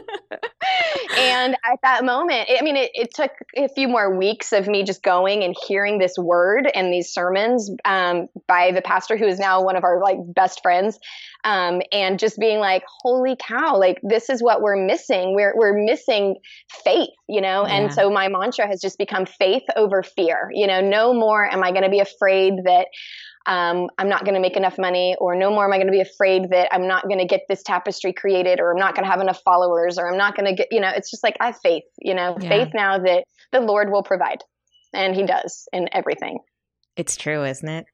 and 1.18 1.56
at 1.66 1.80
that 1.84 2.04
moment, 2.04 2.50
I 2.50 2.64
mean, 2.64 2.78
it, 2.78 2.92
it 2.94 3.14
took 3.14 3.32
a 3.56 3.68
few 3.68 3.88
more 3.88 4.18
weeks 4.18 4.54
of 4.54 4.68
me 4.68 4.84
just 4.84 5.04
going 5.04 5.44
and 5.44 5.56
hearing 5.68 6.00
this 6.00 6.14
word 6.18 6.70
and 6.74 6.92
these 6.92 7.10
sermons 7.14 7.70
um, 7.86 8.28
by 8.48 8.72
the 8.72 8.82
pastor 8.82 9.18
who 9.18 9.26
is 9.26 9.38
now 9.40 9.62
one 9.62 9.76
of 9.76 9.84
our 9.84 10.02
like 10.02 10.18
best 10.34 10.62
friends, 10.64 10.98
um, 11.44 11.82
and 11.92 12.18
just 12.18 12.40
being 12.40 12.60
like, 12.60 12.84
"Holy 13.02 13.36
cow! 13.36 13.78
Like 13.78 14.00
this 14.02 14.30
is 14.30 14.42
what 14.42 14.62
we're 14.62 14.84
missing. 14.84 15.36
We're 15.36 15.54
we're 15.56 15.78
missing 15.86 16.38
faith, 16.84 17.10
you 17.28 17.42
know." 17.42 17.68
Yeah. 17.68 17.76
And 17.76 17.94
so 17.94 18.10
my 18.10 18.30
mantra 18.30 18.68
has 18.68 18.82
just 18.82 18.98
become 18.98 19.26
faith 19.26 19.64
over 19.76 20.04
fear. 20.04 20.50
You 20.54 20.68
know, 20.68 20.82
no 20.82 21.14
more 21.14 21.52
am 21.52 21.64
I 21.64 21.72
going 21.72 21.84
to 21.84 21.90
be 21.90 22.00
afraid 22.00 22.54
that 22.66 22.88
um, 23.46 23.90
I'm 23.98 24.10
not 24.10 24.24
going 24.24 24.36
to 24.36 24.40
make 24.40 24.56
enough 24.56 24.78
money, 24.78 25.16
or 25.20 25.36
no 25.36 25.50
more 25.50 25.66
am 25.66 25.74
I 25.74 25.78
going 25.78 25.88
to 25.88 25.92
be 25.92 26.02
afraid 26.02 26.50
that 26.52 26.70
I'm 26.72 26.88
not 26.88 27.04
going 27.04 27.20
to 27.20 27.26
get 27.26 27.42
this 27.50 27.64
tapestry 27.64 28.14
created, 28.14 28.60
or 28.60 28.72
I'm 28.72 28.80
not 28.80 28.96
going 28.96 29.06
to 29.06 29.12
have 29.12 29.22
enough 29.22 29.42
followers, 29.44 29.98
or 29.98 30.12
I'm 30.12 30.18
not 30.18 30.36
going 30.36 30.46
to 30.46 30.54
get, 30.56 30.68
you 30.72 30.80
know, 30.80 30.92
it's 30.96 31.10
just 31.10 31.24
like 31.24 31.38
I 31.40 31.48
have 31.48 31.60
faith, 31.62 31.84
you 32.00 32.14
know, 32.14 32.38
Yeah. 32.40 32.50
faith 32.50 32.70
now 32.74 33.00
that 33.00 33.24
the 33.52 33.62
Lord 33.62 33.92
will 33.92 34.04
provide. 34.04 34.44
And 34.94 35.16
He 35.16 35.26
does 35.26 35.68
in 35.74 35.90
everything. 35.92 36.40
It's 36.96 37.16
true, 37.16 37.44
isn't 37.44 37.68
it? 37.68 37.86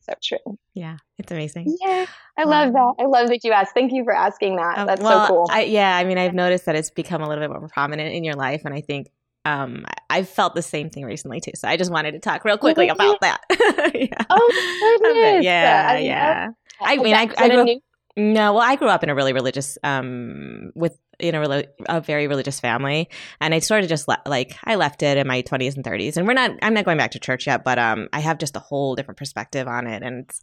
So 0.00 0.12
true. 0.22 0.58
Yeah, 0.74 0.96
it's 1.18 1.32
amazing. 1.32 1.76
Yeah. 1.80 2.04
I 2.36 2.44
love 2.44 2.72
that. 2.72 2.94
I 2.98 3.06
love 3.06 3.28
that 3.28 3.44
you 3.44 3.52
asked. 3.52 3.72
Thank 3.74 3.92
you 3.92 4.04
for 4.04 4.14
asking 4.14 4.56
that. 4.56 4.78
Uh, 4.78 4.84
That's 4.86 5.02
well, 5.02 5.26
so 5.26 5.32
cool. 5.32 5.46
I, 5.50 5.62
yeah, 5.62 5.96
I 5.96 6.04
mean, 6.04 6.18
I've 6.18 6.34
noticed 6.34 6.66
that 6.66 6.74
it's 6.74 6.90
become 6.90 7.22
a 7.22 7.28
little 7.28 7.42
bit 7.42 7.50
more 7.50 7.68
prominent 7.68 8.12
in 8.14 8.24
your 8.24 8.34
life, 8.34 8.62
and 8.64 8.74
I 8.74 8.80
think 8.80 9.10
um, 9.44 9.84
I- 9.86 10.18
I've 10.18 10.28
felt 10.28 10.54
the 10.54 10.62
same 10.62 10.90
thing 10.90 11.04
recently 11.04 11.40
too. 11.40 11.52
So 11.54 11.68
I 11.68 11.76
just 11.76 11.90
wanted 11.90 12.12
to 12.12 12.18
talk 12.20 12.44
real 12.44 12.58
quickly 12.58 12.88
about 12.88 13.20
that. 13.20 13.40
yeah. 13.94 14.24
oh, 14.30 14.98
goodness. 15.02 15.44
Yeah, 15.44 15.86
I 15.90 15.98
yeah. 15.98 16.46
love 16.46 16.54
I 16.80 16.96
mean, 16.96 17.14
I- 17.14 17.30
I 17.38 17.48
grew 17.48 17.58
up- 17.60 17.66
new- 17.66 17.80
No, 18.16 18.52
well, 18.54 18.62
I 18.62 18.76
grew 18.76 18.88
up 18.88 19.02
in 19.02 19.10
a 19.10 19.14
really 19.14 19.32
religious, 19.32 19.76
um, 19.82 20.70
with 20.74 20.96
in 21.20 21.34
a, 21.36 21.64
a 21.88 22.00
very 22.00 22.26
religious 22.26 22.58
family, 22.58 23.08
and 23.40 23.54
I 23.54 23.60
sort 23.60 23.82
of 23.84 23.88
just 23.88 24.08
le- 24.08 24.20
like 24.26 24.56
I 24.64 24.74
left 24.74 25.02
it 25.02 25.16
in 25.16 25.26
my 25.28 25.42
twenties 25.42 25.76
and 25.76 25.84
thirties, 25.84 26.16
and 26.16 26.26
we're 26.26 26.34
not. 26.34 26.50
I'm 26.62 26.74
not 26.74 26.84
going 26.84 26.98
back 26.98 27.12
to 27.12 27.20
church 27.20 27.46
yet, 27.46 27.62
but 27.64 27.78
um, 27.78 28.08
I 28.12 28.18
have 28.20 28.38
just 28.38 28.56
a 28.56 28.60
whole 28.60 28.94
different 28.96 29.18
perspective 29.18 29.68
on 29.68 29.86
it, 29.86 30.02
and 30.02 30.24
it's, 30.24 30.40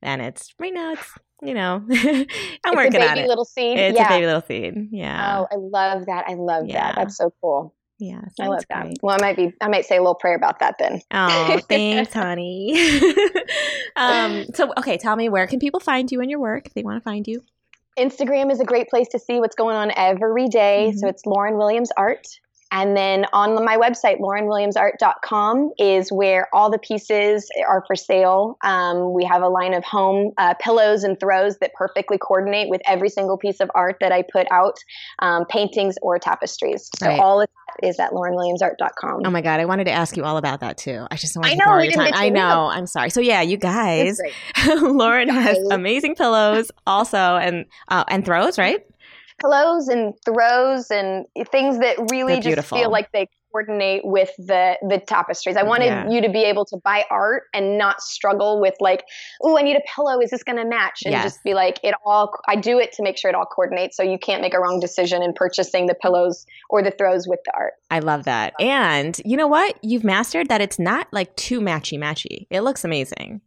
and 0.00 0.22
it's 0.22 0.54
right 0.60 0.72
now 0.72 0.92
it's 0.92 1.12
you 1.42 1.54
know 1.54 1.82
I'm 1.90 1.90
it's 1.90 2.28
working 2.76 2.94
a 2.96 2.98
baby 3.00 3.08
on 3.10 3.18
it. 3.18 3.26
little 3.28 3.44
seed. 3.44 3.76
It's 3.78 3.96
yeah. 3.98 4.06
a 4.06 4.08
baby 4.10 4.26
little 4.26 4.42
seed. 4.42 4.74
Yeah. 4.92 5.40
Oh, 5.40 5.48
I 5.50 5.56
love 5.56 6.06
that. 6.06 6.24
I 6.28 6.34
love 6.34 6.66
Yeah. 6.66 6.86
that. 6.92 6.94
That's 6.96 7.16
so 7.16 7.32
cool. 7.40 7.74
Yeah. 8.02 8.20
I 8.40 8.48
love 8.48 8.64
that. 8.68 8.82
great. 8.82 8.98
Well, 9.00 9.14
I 9.16 9.20
might 9.20 9.36
be. 9.36 9.52
I 9.60 9.68
might 9.68 9.84
say 9.86 9.96
a 9.96 10.00
little 10.00 10.16
prayer 10.16 10.34
about 10.34 10.58
that 10.58 10.74
then. 10.80 11.00
Oh, 11.12 11.60
thanks, 11.68 12.12
honey. 12.12 12.74
um, 13.96 14.46
so, 14.54 14.72
okay, 14.76 14.98
tell 14.98 15.14
me 15.14 15.28
where 15.28 15.46
can 15.46 15.60
people 15.60 15.78
find 15.78 16.10
you 16.10 16.20
and 16.20 16.28
your 16.28 16.40
work 16.40 16.66
if 16.66 16.74
they 16.74 16.82
want 16.82 16.96
to 16.96 17.00
find 17.00 17.28
you? 17.28 17.42
Instagram 17.96 18.50
is 18.50 18.58
a 18.58 18.64
great 18.64 18.88
place 18.88 19.06
to 19.08 19.18
see 19.20 19.38
what's 19.38 19.54
going 19.54 19.76
on 19.76 19.92
every 19.94 20.48
day. 20.48 20.92
So 20.96 21.06
Mhm. 21.06 21.10
it's 21.10 21.26
Lauren 21.26 21.56
Williams 21.58 21.90
Art. 21.96 22.26
And 22.72 22.96
then 22.96 23.26
on 23.34 23.62
my 23.64 23.76
website, 23.76 24.18
laurenwilliamsart.com, 24.18 25.72
is 25.78 26.10
where 26.10 26.48
all 26.54 26.70
the 26.70 26.78
pieces 26.78 27.48
are 27.68 27.84
for 27.86 27.94
sale. 27.94 28.56
Um, 28.64 29.12
we 29.12 29.24
have 29.24 29.42
a 29.42 29.48
line 29.48 29.74
of 29.74 29.84
home 29.84 30.32
uh, 30.38 30.54
pillows 30.54 31.04
and 31.04 31.20
throws 31.20 31.58
that 31.58 31.74
perfectly 31.74 32.16
coordinate 32.16 32.70
with 32.70 32.80
every 32.86 33.10
single 33.10 33.36
piece 33.36 33.60
of 33.60 33.70
art 33.74 33.98
that 34.00 34.10
I 34.10 34.22
put 34.22 34.46
out, 34.50 34.78
um, 35.18 35.44
paintings 35.44 35.96
or 36.00 36.18
tapestries. 36.18 36.90
So 36.98 37.08
Right. 37.08 37.20
all 37.20 37.42
of 37.42 37.48
that 37.48 37.86
is 37.86 37.98
at 38.00 38.12
laurenwilliamsart.com. 38.12 39.22
Oh 39.26 39.30
my 39.30 39.42
god, 39.42 39.60
I 39.60 39.66
wanted 39.66 39.84
to 39.84 39.92
ask 39.92 40.16
you 40.16 40.24
all 40.24 40.38
about 40.38 40.60
that 40.60 40.78
too. 40.78 41.06
I 41.10 41.16
just 41.16 41.34
don't 41.34 41.42
want 41.42 41.52
I 41.52 41.56
to 41.56 41.64
know, 41.64 41.76
we 41.76 41.84
your 41.84 41.92
time. 41.92 42.12
I 42.14 42.28
know. 42.30 42.66
I'm 42.66 42.86
sorry. 42.86 43.10
So 43.10 43.20
yeah, 43.20 43.42
you 43.42 43.58
guys. 43.58 44.18
Lauren 44.66 45.28
has 45.28 45.58
amazing 45.70 46.14
pillows 46.14 46.70
also, 46.86 47.36
and 47.36 47.66
uh, 47.88 48.04
and 48.08 48.24
throws, 48.24 48.58
right? 48.58 48.80
Pillows 49.42 49.88
and 49.88 50.14
throws 50.24 50.90
and 50.90 51.26
things 51.50 51.78
that 51.80 51.96
really 52.10 52.40
just 52.40 52.68
feel 52.68 52.90
like 52.90 53.10
they 53.12 53.28
coordinate 53.52 54.00
with 54.04 54.30
the 54.38 54.78
the 54.88 54.98
tapestries. 54.98 55.58
I 55.58 55.62
wanted 55.62 55.86
Yeah. 55.86 56.08
you 56.08 56.22
to 56.22 56.30
be 56.30 56.42
able 56.44 56.64
to 56.66 56.78
buy 56.78 57.04
art 57.10 57.42
and 57.52 57.76
not 57.76 58.00
struggle 58.00 58.60
with 58.60 58.72
like, 58.80 59.04
oh, 59.42 59.58
I 59.58 59.62
need 59.62 59.76
a 59.76 59.82
pillow. 59.94 60.20
Is 60.20 60.30
this 60.30 60.42
going 60.42 60.56
to 60.56 60.64
match? 60.64 61.02
And 61.04 61.12
Yes. 61.12 61.24
just 61.24 61.44
be 61.44 61.52
like, 61.52 61.78
it 61.82 61.94
all. 62.06 62.32
I 62.48 62.56
do 62.56 62.78
it 62.78 62.92
to 62.92 63.02
make 63.02 63.18
sure 63.18 63.28
it 63.28 63.34
all 63.34 63.44
coordinates, 63.44 63.94
so 63.94 64.02
you 64.02 64.18
can't 64.18 64.40
make 64.40 64.54
a 64.54 64.58
wrong 64.58 64.80
decision 64.80 65.22
in 65.22 65.34
purchasing 65.34 65.86
the 65.86 65.94
pillows 65.94 66.46
or 66.70 66.82
the 66.82 66.90
throws 66.92 67.28
with 67.28 67.40
the 67.44 67.52
art. 67.54 67.74
I 67.90 67.98
love 67.98 68.24
that. 68.24 68.54
And 68.58 69.20
you 69.24 69.36
know 69.36 69.48
what? 69.48 69.76
You've 69.82 70.04
mastered 70.04 70.48
that 70.48 70.62
it's 70.62 70.78
not 70.78 71.08
like 71.12 71.36
too 71.36 71.60
matchy 71.60 71.98
matchy. 71.98 72.46
It 72.48 72.62
looks 72.62 72.84
amazing. 72.84 73.42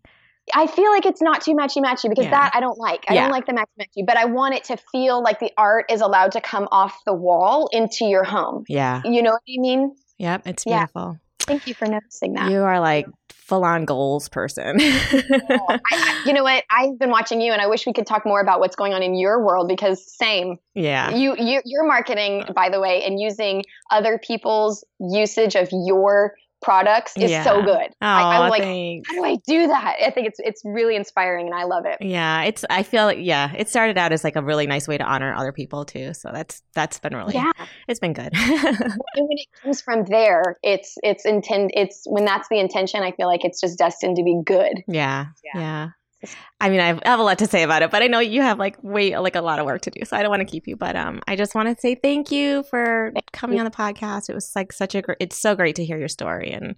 I 0.54 0.68
feel 0.68 0.92
like 0.92 1.06
it's 1.06 1.22
not 1.22 1.42
too 1.42 1.54
matchy 1.54 1.82
matchy 1.84 2.08
because 2.10 2.26
Yeah. 2.26 2.32
that 2.32 2.52
I 2.54 2.60
don't 2.60 2.78
like. 2.78 3.04
I 3.10 3.16
Yeah. 3.16 3.22
don't 3.24 3.32
like 3.32 3.46
the 3.48 3.54
matchy 3.54 3.80
matchy, 3.80 4.06
but 4.06 4.16
I 4.18 4.26
want 4.26 4.54
it 4.56 4.64
to 4.66 4.78
feel 4.92 5.22
like 5.24 5.40
the 5.40 5.52
art 5.58 5.86
is 5.90 6.02
allowed 6.02 6.34
to 6.34 6.42
come 6.42 6.68
off 6.72 7.00
the 7.06 7.14
wall 7.14 7.68
into 7.72 8.06
your 8.06 8.24
home. 8.24 8.64
Yeah. 8.68 9.02
You 9.04 9.24
know 9.24 9.32
what 9.32 9.42
I 9.50 9.58
mean? 9.60 9.96
Yep, 10.20 10.44
it's 10.46 10.64
Yeah. 10.66 10.80
beautiful. 10.80 11.18
Thank 11.40 11.68
you 11.68 11.74
for 11.76 11.86
noticing 11.88 12.34
that. 12.34 12.50
You 12.52 12.62
are 12.62 12.80
like 12.80 13.06
full 13.30 13.64
on 13.64 13.86
goals 13.86 14.30
person. 14.30 14.78
Oh, 14.82 15.68
I, 15.70 15.80
I, 15.92 16.24
you 16.26 16.34
know 16.34 16.42
what? 16.44 16.64
I've 16.72 16.98
been 16.98 17.12
watching 17.12 17.40
you, 17.42 17.52
and 17.54 17.62
I 17.62 17.68
wish 17.68 17.86
we 17.86 17.94
could 17.94 18.08
talk 18.08 18.26
more 18.26 18.42
about 18.42 18.60
what's 18.60 18.76
going 18.76 18.94
on 18.96 19.04
in 19.04 19.14
your 19.14 19.44
world 19.46 19.68
because 19.68 20.04
same. 20.18 20.58
yeah. 20.74 21.12
You, 21.12 21.36
you 21.38 21.62
you're 21.64 21.86
marketing, 21.86 22.46
by 22.56 22.70
the 22.70 22.80
way, 22.80 23.04
and 23.04 23.20
using 23.20 23.64
other 23.92 24.18
people's 24.18 24.84
usage 25.00 25.56
of 25.56 25.70
your 25.72 26.34
products 26.62 27.16
is 27.18 27.30
Yeah. 27.32 27.44
so 27.44 27.62
good. 27.62 27.88
Oh, 28.02 28.08
I, 28.08 28.38
I'm 28.44 28.50
like, 28.50 28.64
thanks. 28.64 29.08
how 29.10 29.16
do 29.16 29.24
I 29.26 29.38
do 29.48 29.68
that? 29.68 29.96
I 30.06 30.10
think 30.12 30.28
it's 30.28 30.40
it's 30.40 30.62
really 30.66 30.96
inspiring, 30.96 31.46
and 31.48 31.56
I 31.56 31.64
love 31.64 31.86
it. 31.86 31.98
Yeah, 32.02 32.44
it's. 32.44 32.66
I 32.70 32.84
feel 32.84 33.06
like 33.06 33.18
yeah, 33.22 33.52
it 33.56 33.70
started 33.70 33.98
out 33.98 34.12
as 34.12 34.24
like 34.24 34.36
a 34.36 34.42
really 34.42 34.68
nice 34.68 34.88
way 34.88 34.98
to 34.98 35.04
honor 35.04 35.34
other 35.34 35.52
people 35.52 35.86
too. 35.86 36.14
So 36.14 36.30
that's 36.34 36.62
that's 36.74 37.00
been 37.00 37.16
really. 37.16 37.34
Yeah, 37.36 37.52
It's 37.88 38.00
been 38.00 38.14
good. 38.14 38.34
when 38.38 39.28
it 39.32 39.48
comes 39.62 39.82
from 39.82 40.06
there, 40.06 40.56
it's 40.64 40.96
it's 41.04 41.26
intend. 41.26 41.72
It's 41.74 42.04
when 42.08 42.26
that's 42.26 42.48
the 42.50 42.60
intention. 42.60 43.02
I 43.04 43.12
feel 43.12 43.28
like 43.28 43.44
it's 43.46 43.60
just 43.62 43.78
destined 43.78 44.16
to 44.18 44.24
be 44.24 44.42
good. 44.46 44.84
yeah, 44.88 45.28
Yeah. 45.44 45.60
yeah. 45.62 45.88
I 46.60 46.70
mean, 46.70 46.80
I 46.80 46.88
have, 46.88 47.20
a 47.20 47.24
lot 47.24 47.40
to 47.40 47.48
say 47.48 47.64
about 47.64 47.82
it, 47.82 47.92
but 47.92 48.02
I 48.02 48.08
know 48.08 48.20
you 48.20 48.42
have 48.42 48.60
like 48.60 48.82
way 48.84 49.18
like 49.18 49.36
a 49.36 49.42
lot 49.42 49.60
of 49.60 49.66
work 49.66 49.82
to 49.84 49.92
do, 49.92 50.06
so 50.06 50.16
I 50.16 50.22
don't 50.22 50.30
want 50.30 50.42
to 50.42 50.46
keep 50.46 50.68
you. 50.68 50.76
But 50.76 50.96
um, 50.96 51.22
I 51.28 51.36
just 51.36 51.56
want 51.56 51.70
to 51.70 51.80
say 51.80 51.96
thank 51.96 52.32
you 52.32 52.64
for 52.64 53.12
coming 53.34 53.60
on 53.60 53.66
the 53.66 53.72
podcast. 53.72 54.30
It 54.30 54.36
was 54.36 54.52
like 54.56 54.72
such 54.72 54.96
a 54.96 55.02
great. 55.02 55.18
It's 55.20 55.38
so 55.38 55.56
great 55.56 55.76
to 55.78 55.86
hear 55.86 55.98
your 55.98 56.08
story, 56.08 56.52
and 56.52 56.76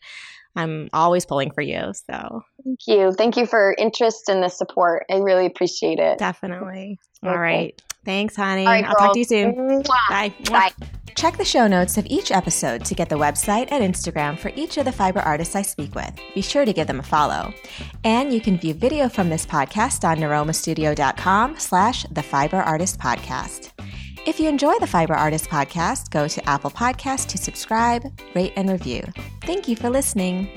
I'm 0.58 0.90
always 0.92 1.26
pulling 1.26 1.52
for 1.52 1.62
you. 1.62 1.94
So 2.10 2.44
Thank 2.64 2.80
you, 2.88 3.12
thank 3.14 3.38
you 3.38 3.46
for 3.46 3.76
interest 3.78 4.28
and 4.28 4.44
the 4.44 4.50
support. 4.50 5.06
I 5.10 5.18
really 5.18 5.46
appreciate 5.46 6.00
it. 6.00 6.18
definitely. 6.18 7.00
Okay. 7.24 7.34
All 7.34 7.40
right. 7.40 7.82
Thanks, 8.06 8.36
honey. 8.36 8.66
All 8.66 8.72
right, 8.72 8.86
I'll 8.86 8.96
talk 8.96 9.14
to 9.14 9.20
you 9.20 9.26
soon. 9.26 9.54
Mwah. 9.56 9.84
Bye. 10.10 10.34
Bye. 10.50 10.72
Check 11.16 11.38
the 11.38 11.44
show 11.44 11.68
notes 11.68 11.98
of 11.98 12.06
each 12.06 12.32
episode 12.32 12.86
to 12.86 12.94
get 12.94 13.10
the 13.10 13.16
website 13.16 13.70
and 13.72 13.84
Instagram 13.84 14.38
for 14.38 14.52
each 14.56 14.78
of 14.78 14.86
the 14.86 14.92
fiber 14.92 15.20
artists 15.20 15.56
I 15.56 15.64
speak 15.64 15.96
with. 15.96 16.12
Be 16.36 16.42
sure 16.42 16.64
to 16.64 16.72
give 16.72 16.86
them 16.86 17.00
a 17.00 17.04
follow. 17.04 17.54
And 18.04 18.32
you 18.32 18.40
can 18.40 18.58
view 18.58 18.76
video 18.76 19.10
from 19.10 19.30
this 19.30 19.46
podcast 19.46 20.08
on 20.08 20.18
niromastudio.com 20.18 21.58
slash 21.58 22.04
the 22.12 22.22
fiber 22.22 22.58
artist 22.58 23.00
podcast. 23.00 23.72
If 24.28 24.42
you 24.42 24.50
enjoy 24.50 24.78
the 24.80 24.88
Fiber 24.88 25.14
Artist 25.14 25.50
podcast, 25.50 26.10
go 26.10 26.28
to 26.28 26.50
Apple 26.50 26.70
Podcasts 26.70 27.28
to 27.28 27.38
subscribe, 27.38 28.12
rate, 28.36 28.52
and 28.58 28.70
review. 28.70 29.02
Thank 29.44 29.70
you 29.70 29.78
for 29.78 29.90
listening. 29.90 30.50